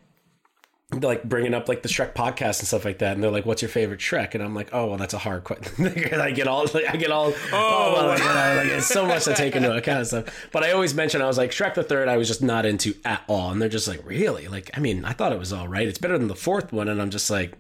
like 1.02 1.24
bringing 1.24 1.54
up 1.54 1.68
like 1.68 1.82
the 1.82 1.90
Shrek 1.90 2.14
podcast 2.14 2.60
and 2.60 2.68
stuff 2.68 2.86
like 2.86 3.00
that, 3.00 3.14
and 3.14 3.24
they're 3.24 3.32
like, 3.32 3.46
"What's 3.46 3.62
your 3.62 3.70
favorite 3.70 4.00
Shrek?" 4.00 4.34
And 4.34 4.44
I'm 4.44 4.54
like, 4.54 4.70
"Oh, 4.74 4.88
well, 4.88 4.98
that's 4.98 5.14
a 5.14 5.18
hard 5.18 5.44
question." 5.44 5.86
and 5.86 6.22
I 6.22 6.32
get 6.32 6.48
all 6.48 6.66
like, 6.74 6.86
I 6.88 6.98
get 6.98 7.12
all 7.12 7.28
oh, 7.28 7.34
oh 7.52 7.94
well, 7.94 8.08
like, 8.08 8.20
you 8.20 8.26
know, 8.26 8.56
like, 8.58 8.68
it's 8.68 8.88
so 8.88 9.06
much 9.06 9.26
to 9.26 9.34
take 9.34 9.56
into 9.56 9.76
account 9.76 10.00
and 10.00 10.08
stuff. 10.08 10.48
But 10.52 10.64
I 10.64 10.72
always 10.72 10.94
mention 10.94 11.22
I 11.22 11.28
was 11.28 11.38
like 11.38 11.52
Shrek 11.52 11.74
the 11.76 11.84
third, 11.84 12.08
I 12.08 12.18
was 12.18 12.28
just 12.28 12.42
not 12.42 12.66
into 12.66 12.96
at 13.06 13.24
all, 13.28 13.52
and 13.52 13.62
they're 13.62 13.70
just 13.70 13.88
like, 13.88 14.06
"Really?" 14.06 14.48
Like, 14.48 14.72
I 14.76 14.80
mean, 14.80 15.06
I 15.06 15.14
thought 15.14 15.32
it 15.32 15.40
was 15.40 15.54
all 15.54 15.68
right. 15.68 15.88
It's 15.88 16.00
better 16.00 16.18
than 16.18 16.28
the 16.28 16.36
fourth 16.36 16.72
one, 16.72 16.88
and 16.88 17.02
I'm 17.02 17.10
just 17.10 17.30
like. 17.30 17.54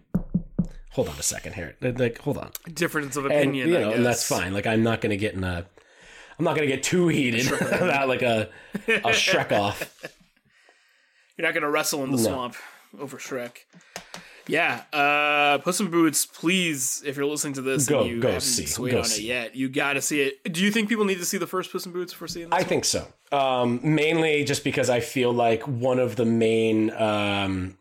Hold 0.91 1.09
on 1.09 1.17
a 1.17 1.23
second 1.23 1.53
here. 1.53 1.75
Like, 1.81 2.19
hold 2.19 2.37
on 2.37 2.51
Difference 2.71 3.15
of 3.15 3.25
and 3.25 3.33
opinion, 3.33 3.67
you 3.67 3.77
I 3.77 3.81
know, 3.81 3.91
and 3.93 4.05
that's 4.05 4.27
fine. 4.27 4.53
Like 4.53 4.67
I'm 4.67 4.83
not 4.83 5.01
going 5.01 5.09
to 5.09 5.17
get 5.17 5.33
in 5.33 5.43
a, 5.43 5.65
I'm 6.37 6.45
not 6.45 6.55
gonna 6.55 6.67
get 6.67 6.83
too 6.83 7.07
heated 7.07 7.51
about 7.61 8.07
like 8.07 8.21
a 8.21 8.49
a 8.87 9.09
Shrek 9.09 9.51
off. 9.51 9.91
You're 11.37 11.47
not 11.47 11.55
gonna 11.55 11.71
wrestle 11.71 12.03
in 12.03 12.11
the 12.11 12.19
swamp 12.19 12.55
over 12.99 13.17
Shrek. 13.17 13.57
Yeah, 14.45 14.83
uh, 14.91 15.59
Puss 15.59 15.79
in 15.79 15.89
Boots. 15.89 16.25
Please, 16.25 17.01
if 17.05 17.15
you're 17.15 17.25
listening 17.25 17.53
to 17.53 17.61
this, 17.61 17.87
Go- 17.87 18.01
and 18.01 18.09
you 18.09 18.19
go 18.19 18.27
haven't 18.27 18.41
see, 18.41 18.65
swayed 18.65 18.91
go 18.91 18.97
on 18.99 19.05
see. 19.05 19.23
it 19.23 19.27
yet, 19.27 19.55
you 19.55 19.69
got 19.69 19.93
to 19.93 20.01
see 20.01 20.21
it. 20.21 20.51
Do 20.53 20.61
you 20.61 20.69
think 20.69 20.89
people 20.89 21.05
need 21.05 21.19
to 21.19 21.25
see 21.25 21.37
the 21.37 21.47
first 21.47 21.71
Puss 21.71 21.85
in 21.85 21.93
Boots 21.93 22.11
before 22.11 22.27
seeing 22.27 22.49
this? 22.49 22.59
I 22.59 22.63
think 22.63 22.83
so. 22.83 23.07
Um, 23.31 23.79
mainly 23.83 24.43
just 24.43 24.65
because 24.65 24.89
I 24.89 24.99
feel 24.99 25.31
like 25.31 25.65
one 25.65 25.97
of 25.97 26.17
the 26.17 26.25
main 26.25 26.91
um, 26.91 27.77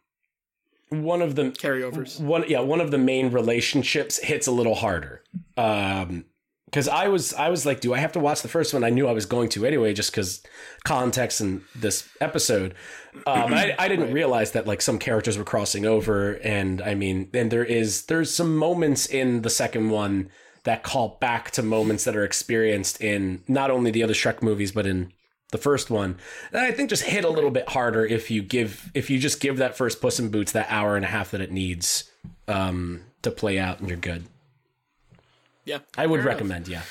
one 0.90 1.20
of 1.20 1.34
the 1.34 1.44
carryovers? 1.50 2.20
one 2.20 2.44
yeah 2.48 2.60
one 2.60 2.80
of 2.80 2.90
the 2.90 2.98
main 2.98 3.30
relationships 3.32 4.18
hits 4.18 4.46
a 4.46 4.50
little 4.52 4.74
harder 4.74 5.22
um 5.56 6.24
because 6.72 6.88
i 6.88 7.06
was 7.06 7.34
i 7.34 7.48
was 7.50 7.66
like 7.66 7.80
do 7.80 7.92
i 7.94 7.98
have 7.98 8.12
to 8.12 8.18
watch 8.18 8.42
the 8.42 8.48
first 8.48 8.74
one? 8.74 8.82
I 8.82 8.90
knew 8.90 9.06
i 9.06 9.12
was 9.12 9.26
going 9.26 9.50
to 9.50 9.66
anyway 9.66 9.92
just 9.92 10.10
because 10.10 10.42
context 10.84 11.40
in 11.40 11.62
this 11.76 12.08
episode. 12.20 12.74
Um 13.26 13.52
I, 13.54 13.74
I 13.78 13.88
didn't 13.88 14.12
realize 14.12 14.52
that 14.52 14.66
like 14.66 14.82
some 14.82 14.98
characters 14.98 15.38
were 15.38 15.44
crossing 15.44 15.86
over 15.86 16.32
and 16.42 16.82
i 16.82 16.94
mean 16.94 17.28
and 17.34 17.50
there 17.50 17.64
is 17.64 18.06
there's 18.06 18.34
some 18.34 18.56
moments 18.56 19.06
in 19.06 19.42
the 19.42 19.50
second 19.50 19.90
one 19.90 20.30
that 20.64 20.82
call 20.82 21.18
back 21.20 21.50
to 21.52 21.62
moments 21.62 22.04
that 22.04 22.16
are 22.16 22.24
experienced 22.24 23.00
in 23.00 23.42
not 23.46 23.70
only 23.70 23.90
the 23.90 24.02
other 24.02 24.14
shrek 24.14 24.42
movies 24.42 24.72
but 24.72 24.86
in 24.86 25.12
the 25.52 25.58
first 25.58 25.90
one. 25.90 26.16
That 26.50 26.64
I 26.64 26.72
think 26.72 26.90
just 26.90 27.04
hit 27.04 27.24
a 27.24 27.28
little 27.28 27.50
bit 27.50 27.68
harder 27.68 28.04
if 28.04 28.30
you 28.30 28.42
give 28.42 28.90
if 28.94 29.08
you 29.08 29.18
just 29.18 29.38
give 29.38 29.58
that 29.58 29.76
first 29.76 30.00
Puss 30.00 30.18
in 30.18 30.30
Boots 30.30 30.52
that 30.52 30.66
hour 30.68 30.96
and 30.96 31.04
a 31.04 31.08
half 31.08 31.30
that 31.30 31.40
it 31.40 31.52
needs 31.52 32.10
um, 32.48 33.02
to 33.22 33.30
play 33.30 33.58
out 33.58 33.78
and 33.78 33.88
you're 33.88 33.98
good. 33.98 34.24
Yeah, 35.64 35.78
I 35.96 36.06
would 36.06 36.18
fair 36.20 36.28
enough. 36.28 36.34
recommend, 36.40 36.68
yeah. 36.68 36.82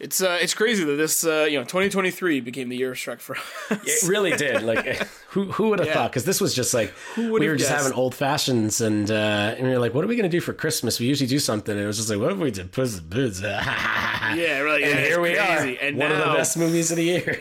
It's 0.00 0.20
uh, 0.20 0.38
it's 0.42 0.54
crazy 0.54 0.82
that 0.82 0.96
this 0.96 1.24
uh, 1.24 1.46
you 1.48 1.56
know 1.56 1.62
2023 1.62 2.40
became 2.40 2.68
the 2.68 2.76
year 2.76 2.90
of 2.90 2.96
Shrek 2.98 3.20
for 3.20 3.36
us. 3.70 4.02
It 4.02 4.08
really 4.08 4.32
did. 4.36 4.62
Like 4.62 4.84
who 5.28 5.44
who 5.52 5.68
would 5.68 5.78
have 5.78 5.86
Yeah. 5.86 5.94
thought? 5.94 6.10
Because 6.10 6.24
this 6.24 6.40
was 6.40 6.52
just 6.52 6.74
like 6.74 6.92
we 7.16 7.28
were 7.48 7.54
just 7.54 7.70
having 7.70 7.92
old 7.92 8.12
fashions 8.12 8.80
and 8.80 9.08
uh, 9.08 9.54
and 9.56 9.62
we 9.68 9.72
were 9.72 9.78
like, 9.78 9.94
what 9.94 10.02
are 10.04 10.08
we 10.08 10.16
gonna 10.16 10.28
do 10.28 10.40
for 10.40 10.52
Christmas? 10.52 10.98
We 10.98 11.06
usually 11.06 11.28
do 11.28 11.38
something, 11.38 11.72
and 11.72 11.80
it 11.80 11.86
was 11.86 11.98
just 11.98 12.10
like, 12.10 12.18
what 12.18 12.32
if 12.32 12.38
we 12.38 12.50
did 12.50 12.72
Puss 12.72 12.98
in 12.98 13.08
Boots? 13.08 13.40
yeah, 13.42 14.34
yeah, 14.34 14.58
really. 14.58 14.82
and 14.82 14.94
yeah, 14.94 15.00
here 15.06 15.20
we 15.20 15.34
crazy. 15.36 15.78
are, 15.78 15.80
And 15.80 15.96
one 15.96 16.08
now, 16.08 16.22
of 16.24 16.28
the 16.28 16.34
best 16.38 16.56
movies 16.56 16.90
of 16.90 16.96
the 16.96 17.04
year. 17.04 17.40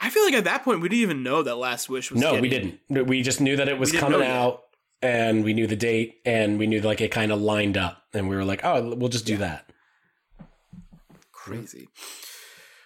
I 0.00 0.08
feel 0.10 0.24
like 0.24 0.34
at 0.34 0.44
that 0.44 0.62
point 0.64 0.82
we 0.82 0.88
didn't 0.88 1.02
even 1.02 1.22
know 1.24 1.42
that 1.42 1.56
Last 1.56 1.88
Wish 1.88 2.12
was. 2.12 2.20
No, 2.20 2.40
we 2.40 2.48
didn't. 2.48 2.78
We 2.88 3.22
just 3.22 3.40
knew 3.40 3.56
that 3.56 3.68
it 3.68 3.76
was 3.78 3.90
coming 3.90 4.22
out, 4.22 4.62
and 5.02 5.44
we 5.44 5.52
knew 5.52 5.66
the 5.66 5.76
date, 5.76 6.20
and 6.24 6.58
we 6.58 6.66
knew 6.66 6.80
like 6.80 7.00
it 7.00 7.10
kind 7.10 7.32
of 7.32 7.40
lined 7.40 7.76
up, 7.76 8.04
and 8.14 8.28
we 8.28 8.36
were 8.36 8.44
like, 8.44 8.64
oh, 8.64 8.94
we'll 8.94 9.08
just 9.08 9.26
do 9.26 9.36
that. 9.38 9.70
Crazy. 11.32 11.88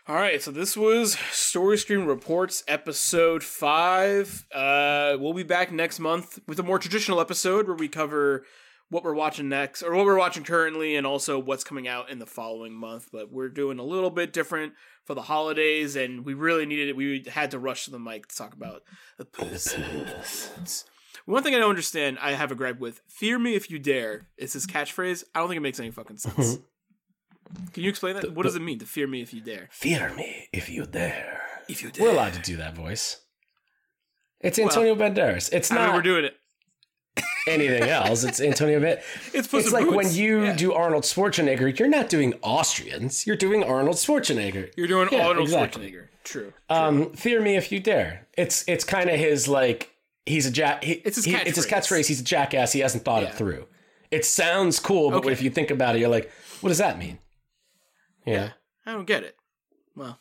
All 0.09 0.15
right, 0.15 0.41
so 0.41 0.53
this 0.53 0.77
was 0.77 1.19
Story 1.33 1.77
Screen 1.77 2.05
Reports 2.05 2.63
episode 2.69 3.43
five. 3.43 4.47
Uh, 4.55 5.17
we'll 5.19 5.33
be 5.33 5.43
back 5.43 5.73
next 5.73 5.99
month 5.99 6.39
with 6.47 6.61
a 6.61 6.63
more 6.63 6.79
traditional 6.79 7.21
episode 7.21 7.67
where 7.67 7.77
we 7.77 7.89
cover 7.89 8.45
what 8.89 9.03
we're 9.03 9.15
watching 9.15 9.49
next, 9.49 9.83
or 9.83 9.97
what 9.97 10.07
we're 10.07 10.17
watching 10.17 10.45
currently, 10.45 10.95
and 10.95 11.05
also 11.05 11.41
what's 11.41 11.65
coming 11.65 11.89
out 11.89 12.09
in 12.09 12.21
the 12.21 12.27
following 12.27 12.73
month. 12.73 13.09
But 13.13 13.33
we're 13.33 13.49
doing 13.49 13.81
a 13.81 13.83
little 13.83 14.11
bit 14.11 14.33
different 14.33 14.75
for 15.05 15.15
the 15.15 15.23
holidays, 15.23 15.97
and 15.97 16.25
we 16.25 16.35
really 16.35 16.67
needed 16.67 16.91
it. 16.91 16.97
We 16.97 17.25
had 17.29 17.51
to 17.51 17.59
rush 17.59 17.87
to 17.87 17.91
the 17.91 17.99
mic 17.99 18.29
to 18.29 18.37
talk 18.37 18.55
about 18.55 18.83
the 19.19 19.25
Puss 19.25 19.75
in 19.75 19.83
Boots. 19.83 20.85
One 21.27 21.43
thing 21.43 21.55
I 21.55 21.59
don't 21.59 21.71
understand, 21.71 22.19
I 22.21 22.33
have 22.33 22.51
a 22.51 22.55
gripe 22.55 22.79
with 22.81 23.03
"Fear 23.09 23.39
me 23.39 23.55
if 23.55 23.71
you 23.71 23.79
dare." 23.79 24.27
Is 24.39 24.53
his 24.55 24.67
catchphrase? 24.67 25.25
I 25.35 25.41
don't 25.41 25.49
think 25.49 25.59
it 25.59 25.63
makes 25.63 25.79
any 25.81 25.91
fucking 25.91 26.17
sense. 26.19 26.59
Can 27.73 27.83
you 27.83 27.91
explain 27.91 28.15
that? 28.15 28.33
What 28.33 28.43
does 28.45 28.57
it 28.57 28.63
mean 28.63 28.79
to 28.81 28.87
fear 28.87 29.07
me 29.07 29.23
if 29.23 29.33
you 29.35 29.41
dare? 29.41 29.69
Fear 29.71 30.15
me 30.15 30.49
if 30.53 30.69
you 30.69 30.85
dare. 30.87 31.43
If 31.69 31.83
you 31.83 31.91
dare. 31.91 32.07
We're 32.07 32.13
allowed 32.13 32.33
to 32.35 32.41
do 32.43 32.57
that 32.57 32.75
voice. 32.75 33.21
It's 34.41 34.59
Antonio 34.59 34.95
Banderas. 34.95 35.53
It's 35.53 35.71
I 35.71 35.77
not 35.77 35.87
mean, 35.87 35.95
we're 35.95 36.03
doing 36.03 36.25
it. 36.27 36.35
anything 37.49 37.83
else. 37.89 38.23
It's 38.25 38.41
Antonio 38.41 38.79
Banderas. 38.81 39.03
It's 39.33 39.53
It's 39.53 39.73
like 39.73 39.85
Boots. 39.85 39.97
when 39.97 40.13
you 40.15 40.45
Yeah. 40.45 40.57
do 40.57 40.73
Arnold 40.75 41.05
Schwarzenegger, 41.05 41.77
you're 41.79 41.89
not 41.89 42.09
doing 42.09 42.35
Austrians. 42.43 43.27
You're 43.27 43.37
doing 43.37 43.63
Arnold 43.65 43.97
Schwarzenegger. 43.97 44.71
You're 44.77 44.87
doing 44.89 45.09
Yeah, 45.11 45.27
Arnold 45.27 45.47
exactly. 45.49 45.91
Schwarzenegger. 45.91 46.09
True. 46.25 46.53
Um, 46.69 47.13
fear 47.15 47.41
me 47.41 47.57
if 47.57 47.71
you 47.73 47.81
dare. 47.81 48.27
It's 48.37 48.65
it's 48.69 48.85
kind 48.85 49.09
of 49.09 49.17
his 49.19 49.49
like 49.49 49.91
he's 50.27 50.47
a 50.47 50.51
jack. 50.51 50.85
He, 50.85 50.93
It's 50.93 51.17
his 51.17 51.25
he- 51.25 51.35
it's 51.35 51.57
his 51.57 51.67
catchphrase. 51.67 52.01
catchphrase. 52.01 52.07
He's 52.09 52.21
a 52.21 52.25
jackass. 52.25 52.73
He 52.73 52.81
hasn't 52.81 53.05
thought 53.05 53.23
Yeah. 53.23 53.29
it 53.31 53.35
through. 53.35 53.67
It 54.11 54.25
sounds 54.25 54.79
cool, 54.79 55.11
but 55.11 55.19
Okay. 55.19 55.33
if 55.33 55.43
you 55.43 55.51
think 55.51 55.71
about 55.71 55.97
it, 55.97 56.01
you're 56.01 56.09
like, 56.09 56.31
what 56.61 56.69
does 56.69 56.79
that 56.79 56.99
mean? 56.99 57.19
Yeah. 58.25 58.51
I 58.85 58.93
don't 58.93 59.07
get 59.07 59.23
it. 59.25 59.37
Well, 59.97 60.19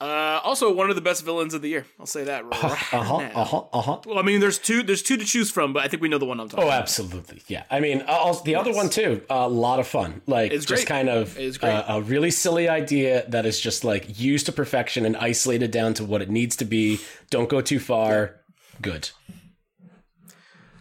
uh, 0.00 0.40
also 0.42 0.72
one 0.72 0.90
of 0.90 0.96
the 0.96 1.02
best 1.02 1.24
villains 1.24 1.54
of 1.54 1.62
the 1.62 1.68
year. 1.68 1.86
I'll 2.00 2.06
say 2.06 2.24
that 2.24 2.44
right 2.44 2.64
Uh 2.64 2.68
huh. 2.68 2.98
Uh 3.00 3.44
huh. 3.44 3.62
Uh 3.72 3.80
huh. 3.80 4.00
Well, 4.06 4.18
I 4.18 4.22
mean, 4.22 4.40
there's 4.40 4.58
two. 4.58 4.82
There's 4.82 5.02
two 5.02 5.16
to 5.16 5.24
choose 5.24 5.50
from, 5.50 5.72
but 5.72 5.84
I 5.84 5.88
think 5.88 6.02
we 6.02 6.08
know 6.08 6.18
the 6.18 6.24
one 6.24 6.40
I'm 6.40 6.48
talking. 6.48 6.64
Oh, 6.64 6.68
about. 6.68 6.82
absolutely. 6.82 7.42
Yeah. 7.46 7.64
I 7.70 7.80
mean, 7.80 8.02
uh, 8.02 8.12
also, 8.12 8.42
the 8.44 8.56
other 8.56 8.72
one 8.72 8.88
too. 8.90 9.22
A 9.30 9.48
lot 9.48 9.80
of 9.80 9.86
fun. 9.86 10.22
Like 10.26 10.52
It's 10.52 10.64
just 10.64 10.86
great. 10.86 10.88
kind 10.96 11.08
of 11.08 11.38
uh, 11.62 11.84
a 11.88 12.02
really 12.02 12.30
silly 12.30 12.68
idea 12.68 13.24
that 13.28 13.46
is 13.46 13.60
just 13.60 13.84
like 13.84 14.18
used 14.18 14.46
to 14.46 14.52
perfection 14.52 15.06
and 15.06 15.16
isolated 15.16 15.70
down 15.70 15.94
to 15.94 16.04
what 16.04 16.22
it 16.22 16.30
needs 16.30 16.56
to 16.56 16.64
be. 16.64 17.00
Don't 17.30 17.48
go 17.48 17.60
too 17.60 17.78
far. 17.78 18.36
Good. 18.80 19.10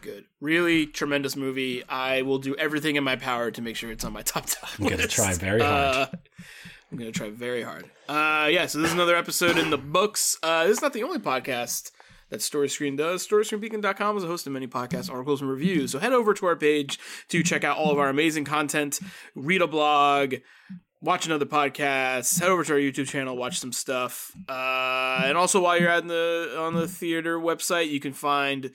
Good. 0.01 0.25
Really 0.41 0.85
tremendous 0.85 1.35
movie. 1.35 1.83
I 1.87 2.23
will 2.23 2.39
do 2.39 2.55
everything 2.55 2.97
in 2.97 3.03
my 3.03 3.15
power 3.15 3.51
to 3.51 3.61
make 3.61 3.75
sure 3.75 3.91
it's 3.91 4.03
on 4.03 4.13
my 4.13 4.21
top 4.23 4.45
ten. 4.45 4.69
I'm 4.79 4.87
gonna 4.87 5.07
try 5.07 5.33
very 5.33 5.61
hard. 5.61 5.95
Uh, 5.95 6.07
I'm 6.91 6.97
gonna 6.97 7.11
try 7.11 7.29
very 7.29 7.63
hard. 7.63 7.85
Uh, 8.07 8.47
yeah. 8.51 8.65
So 8.65 8.79
this 8.79 8.89
is 8.89 8.93
another 8.93 9.15
episode 9.15 9.57
in 9.57 9.69
the 9.69 9.77
books. 9.77 10.37
Uh, 10.43 10.65
this 10.65 10.77
is 10.77 10.81
not 10.81 10.93
the 10.93 11.03
only 11.03 11.19
podcast 11.19 11.91
that 12.29 12.41
Story 12.41 12.67
Screen 12.67 12.95
does. 12.95 13.25
StoryScreenBeacon.com 13.27 14.17
is 14.17 14.23
a 14.23 14.27
host 14.27 14.47
of 14.47 14.53
many 14.53 14.67
podcasts, 14.67 15.09
articles, 15.09 15.39
and 15.41 15.49
reviews. 15.49 15.91
So 15.91 15.99
head 15.99 16.13
over 16.13 16.33
to 16.33 16.45
our 16.47 16.55
page 16.55 16.99
to 17.29 17.43
check 17.43 17.63
out 17.63 17.77
all 17.77 17.91
of 17.91 17.99
our 17.99 18.09
amazing 18.09 18.43
content, 18.43 18.99
read 19.35 19.61
a 19.61 19.67
blog, 19.67 20.35
watch 21.03 21.25
another 21.25 21.45
podcast, 21.45 22.39
head 22.39 22.49
over 22.49 22.63
to 22.63 22.73
our 22.73 22.80
YouTube 22.80 23.07
channel, 23.07 23.35
watch 23.35 23.59
some 23.59 23.73
stuff. 23.73 24.31
Uh, 24.47 25.23
and 25.25 25.38
also 25.38 25.61
while 25.61 25.80
you're 25.80 25.89
at 25.89 26.07
the 26.07 26.55
on 26.57 26.73
the 26.73 26.88
theater 26.88 27.38
website, 27.38 27.89
you 27.89 27.99
can 27.99 28.13
find 28.13 28.71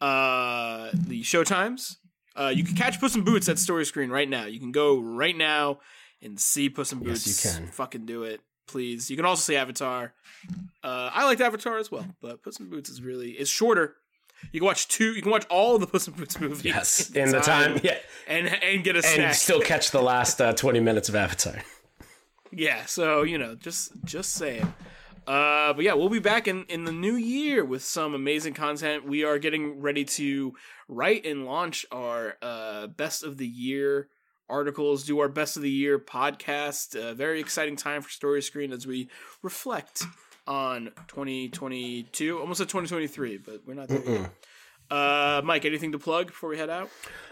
uh, 0.00 0.90
the 0.94 1.22
show 1.22 1.44
times. 1.44 1.98
Uh, 2.34 2.52
you 2.54 2.64
can 2.64 2.76
catch 2.76 2.98
Puss 2.98 3.14
in 3.14 3.24
Boots 3.24 3.48
at 3.48 3.58
Story 3.58 3.84
Screen 3.84 4.08
right 4.08 4.28
now. 4.28 4.46
You 4.46 4.58
can 4.58 4.72
go 4.72 4.98
right 4.98 5.36
now 5.36 5.80
and 6.22 6.40
see 6.40 6.70
Puss 6.70 6.92
in 6.92 7.00
Boots. 7.00 7.26
Yes, 7.26 7.44
you 7.44 7.50
can. 7.50 7.68
Fucking 7.72 8.06
do 8.06 8.22
it, 8.22 8.40
please. 8.66 9.10
You 9.10 9.16
can 9.16 9.26
also 9.26 9.42
see 9.42 9.56
Avatar. 9.56 10.14
Uh, 10.82 11.10
I 11.12 11.24
liked 11.26 11.40
Avatar 11.42 11.76
as 11.78 11.90
well, 11.90 12.06
but 12.22 12.42
Puss 12.42 12.58
in 12.58 12.70
Boots 12.70 12.88
is 12.88 13.02
really 13.02 13.32
it's 13.32 13.50
shorter. 13.50 13.96
You 14.50 14.60
can 14.60 14.66
watch 14.66 14.88
two. 14.88 15.12
You 15.12 15.22
can 15.22 15.30
watch 15.30 15.46
all 15.48 15.78
the 15.78 15.86
Puss 15.86 16.08
in 16.08 16.14
Boots 16.14 16.40
movies. 16.40 16.64
yes. 16.64 17.10
In 17.10 17.30
the 17.30 17.40
time. 17.40 17.80
Yeah. 17.84 17.98
and 18.26 18.46
and 18.48 18.82
get 18.84 18.94
a 18.96 18.98
And 18.98 19.04
snack. 19.06 19.34
still 19.34 19.60
catch 19.60 19.90
the 19.92 20.02
last 20.02 20.40
uh, 20.40 20.52
20 20.52 20.80
minutes 20.80 21.08
of 21.08 21.14
Avatar. 21.14 21.62
Yeah, 22.50 22.84
so 22.84 23.22
you 23.22 23.38
know, 23.38 23.54
just 23.54 23.92
just 24.04 24.32
saying. 24.32 24.74
Uh, 25.26 25.72
but 25.72 25.84
yeah, 25.84 25.94
we'll 25.94 26.08
be 26.08 26.18
back 26.18 26.48
in 26.48 26.64
in 26.64 26.84
the 26.84 26.92
new 26.92 27.14
year 27.14 27.64
with 27.64 27.82
some 27.82 28.14
amazing 28.14 28.54
content. 28.54 29.06
We 29.06 29.24
are 29.24 29.38
getting 29.38 29.80
ready 29.80 30.04
to 30.04 30.52
write 30.88 31.24
and 31.24 31.46
launch 31.46 31.86
our 31.92 32.36
uh 32.42 32.88
best 32.88 33.22
of 33.22 33.38
the 33.38 33.46
year 33.46 34.08
articles, 34.50 35.04
do 35.04 35.18
our 35.20 35.28
best 35.28 35.56
of 35.56 35.62
the 35.62 35.70
year 35.70 35.98
podcast. 35.98 36.94
Uh, 36.94 37.14
very 37.14 37.40
exciting 37.40 37.76
time 37.76 38.02
for 38.02 38.10
Story 38.10 38.42
Screen 38.42 38.70
as 38.72 38.86
we 38.86 39.08
reflect 39.40 40.02
on 40.46 40.90
2022, 41.08 42.38
almost 42.38 42.60
at 42.60 42.68
2023, 42.68 43.38
but 43.38 43.62
we're 43.66 43.74
not 43.74 43.88
there. 43.88 44.02
yet. 44.04 44.30
Uh, 44.90 45.40
Mike, 45.44 45.64
anything 45.64 45.92
to 45.92 45.98
plug 45.98 46.26
before 46.26 46.50
we 46.50 46.58
head 46.58 46.68
out? 46.68 46.90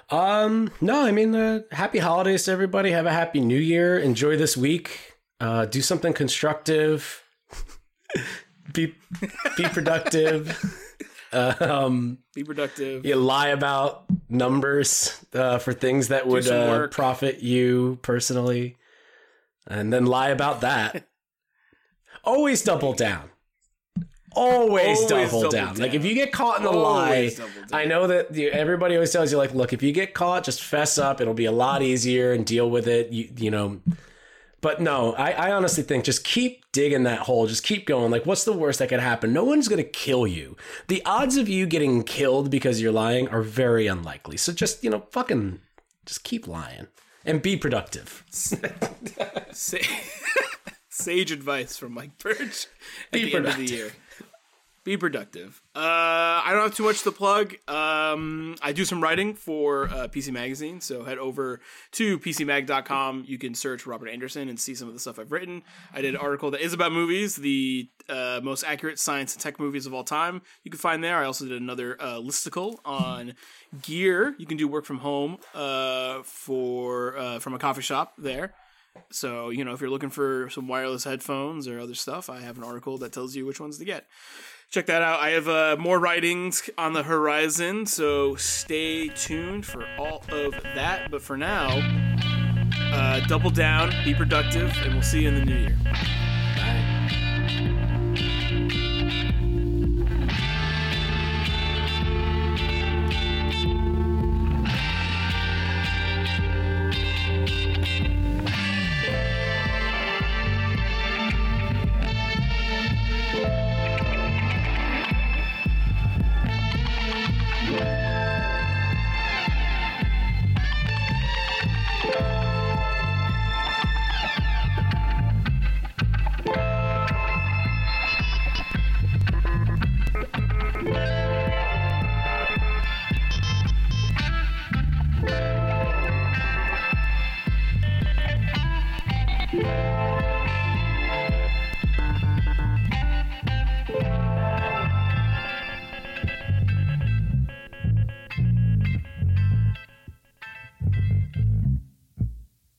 Um, 0.08 0.70
no, 0.80 1.04
I 1.04 1.12
mean, 1.12 1.34
uh, 1.34 1.60
happy 1.70 1.98
holidays 1.98 2.44
to 2.44 2.52
everybody. 2.52 2.90
Have 2.90 3.06
a 3.06 3.12
happy 3.12 3.40
new 3.40 3.58
year. 3.58 3.98
Enjoy 3.98 4.36
this 4.36 4.56
week. 4.56 5.16
Uh, 5.38 5.66
do 5.66 5.82
something 5.82 6.12
constructive. 6.12 7.22
be 8.72 8.94
be 9.56 9.64
productive. 9.64 10.58
um, 11.32 12.18
Be 12.34 12.44
productive. 12.44 13.04
you 13.04 13.16
lie 13.16 13.48
about 13.48 14.04
numbers 14.28 15.24
uh, 15.34 15.58
for 15.58 15.72
things 15.72 16.08
that 16.08 16.26
would 16.26 16.48
uh, 16.48 16.88
profit 16.88 17.40
you 17.40 17.98
personally, 18.02 18.76
and 19.66 19.92
then 19.92 20.06
lie 20.06 20.30
about 20.30 20.62
that. 20.62 21.06
Always 22.24 22.62
double 22.62 22.92
down. 22.92 23.30
Always, 24.32 24.98
Always 24.98 25.06
double, 25.06 25.42
double 25.42 25.50
down. 25.50 25.76
Like 25.76 25.94
if 25.94 26.04
you 26.04 26.14
get 26.14 26.32
caught 26.32 26.58
in 26.58 26.62
the 26.62 26.70
Always 26.70 27.40
lie. 27.40 27.48
I 27.72 27.84
know 27.84 28.06
that 28.06 28.34
you, 28.34 28.48
everybody 28.50 28.94
always 28.94 29.12
tells 29.12 29.32
you 29.32 29.38
like, 29.38 29.54
look, 29.54 29.72
if 29.72 29.82
you 29.82 29.92
get 29.92 30.14
caught, 30.14 30.44
just 30.44 30.62
fess 30.62 30.98
up. 30.98 31.20
It'll 31.20 31.34
be 31.34 31.46
a 31.46 31.52
lot 31.52 31.82
easier 31.82 32.32
and 32.32 32.46
deal 32.46 32.70
with 32.70 32.86
it. 32.86 33.10
You 33.10 33.28
you 33.36 33.50
know. 33.50 33.80
But 34.60 34.80
no, 34.80 35.14
I, 35.14 35.32
I 35.32 35.52
honestly 35.52 35.82
think 35.82 36.04
just 36.04 36.22
keep 36.22 36.70
digging 36.70 37.04
that 37.04 37.20
hole. 37.20 37.46
Just 37.46 37.64
keep 37.64 37.86
going. 37.86 38.10
Like, 38.10 38.26
what's 38.26 38.44
the 38.44 38.52
worst 38.52 38.78
that 38.80 38.90
could 38.90 39.00
happen? 39.00 39.32
No 39.32 39.42
one's 39.42 39.68
going 39.68 39.82
to 39.82 39.88
kill 39.88 40.26
you. 40.26 40.54
The 40.88 41.02
odds 41.06 41.38
of 41.38 41.48
you 41.48 41.66
getting 41.66 42.02
killed 42.02 42.50
because 42.50 42.80
you're 42.80 42.92
lying 42.92 43.26
are 43.28 43.40
very 43.40 43.86
unlikely. 43.86 44.36
So 44.36 44.52
just, 44.52 44.84
you 44.84 44.90
know, 44.90 45.06
fucking 45.12 45.60
just 46.04 46.24
keep 46.24 46.46
lying 46.46 46.88
and 47.24 47.40
be 47.40 47.56
productive. 47.56 48.22
Say, 48.30 49.80
Sage 51.00 51.32
advice 51.32 51.76
from 51.76 51.94
Mike 51.94 52.18
Birch 52.18 52.66
at 53.06 53.12
Be 53.12 53.24
the 53.24 53.36
end 53.36 53.46
of 53.46 53.56
the 53.56 53.64
year. 53.64 53.92
Be 54.82 54.96
productive. 54.96 55.62
Uh, 55.74 55.78
I 55.78 56.48
don't 56.52 56.62
have 56.62 56.74
too 56.74 56.84
much 56.84 57.02
to 57.02 57.12
plug. 57.12 57.54
Um, 57.68 58.56
I 58.62 58.72
do 58.72 58.86
some 58.86 59.02
writing 59.02 59.34
for 59.34 59.88
uh, 59.88 60.08
PC 60.08 60.32
Magazine, 60.32 60.80
so 60.80 61.04
head 61.04 61.18
over 61.18 61.60
to 61.92 62.18
PCMag.com. 62.18 63.24
You 63.26 63.36
can 63.36 63.54
search 63.54 63.86
Robert 63.86 64.08
Anderson 64.08 64.48
and 64.48 64.58
see 64.58 64.74
some 64.74 64.88
of 64.88 64.94
the 64.94 65.00
stuff 65.00 65.18
I've 65.18 65.32
written. 65.32 65.62
I 65.92 66.00
did 66.00 66.14
an 66.14 66.20
article 66.20 66.50
that 66.52 66.62
is 66.62 66.72
about 66.72 66.92
movies, 66.92 67.36
the 67.36 67.90
uh, 68.08 68.40
most 68.42 68.64
accurate 68.64 68.98
science 68.98 69.34
and 69.34 69.42
tech 69.42 69.60
movies 69.60 69.84
of 69.84 69.92
all 69.92 70.04
time. 70.04 70.40
You 70.64 70.70
can 70.70 70.80
find 70.80 71.04
there. 71.04 71.18
I 71.18 71.26
also 71.26 71.44
did 71.44 71.60
another 71.60 72.00
uh, 72.00 72.16
listicle 72.16 72.78
on 72.84 73.34
gear. 73.82 74.34
You 74.38 74.46
can 74.46 74.56
do 74.56 74.66
work 74.66 74.86
from 74.86 74.98
home 74.98 75.38
uh, 75.54 76.22
for 76.22 77.18
uh, 77.18 77.38
from 77.38 77.52
a 77.52 77.58
coffee 77.58 77.82
shop 77.82 78.14
there. 78.16 78.54
So, 79.10 79.50
you 79.50 79.64
know, 79.64 79.72
if 79.72 79.80
you're 79.80 79.90
looking 79.90 80.10
for 80.10 80.48
some 80.50 80.68
wireless 80.68 81.04
headphones 81.04 81.66
or 81.66 81.80
other 81.80 81.94
stuff, 81.94 82.30
I 82.30 82.40
have 82.40 82.56
an 82.58 82.64
article 82.64 82.98
that 82.98 83.12
tells 83.12 83.34
you 83.34 83.46
which 83.46 83.60
ones 83.60 83.78
to 83.78 83.84
get. 83.84 84.06
Check 84.70 84.86
that 84.86 85.02
out. 85.02 85.18
I 85.18 85.30
have 85.30 85.48
uh, 85.48 85.76
more 85.80 85.98
writings 85.98 86.70
on 86.78 86.92
the 86.92 87.02
horizon, 87.02 87.86
so 87.86 88.36
stay 88.36 89.08
tuned 89.08 89.66
for 89.66 89.84
all 89.98 90.22
of 90.30 90.52
that. 90.74 91.10
But 91.10 91.22
for 91.22 91.36
now, 91.36 91.68
uh, 92.92 93.20
double 93.26 93.50
down, 93.50 93.92
be 94.04 94.14
productive, 94.14 94.72
and 94.82 94.94
we'll 94.94 95.02
see 95.02 95.22
you 95.22 95.28
in 95.28 95.34
the 95.34 95.44
new 95.44 95.56
year. 95.56 95.78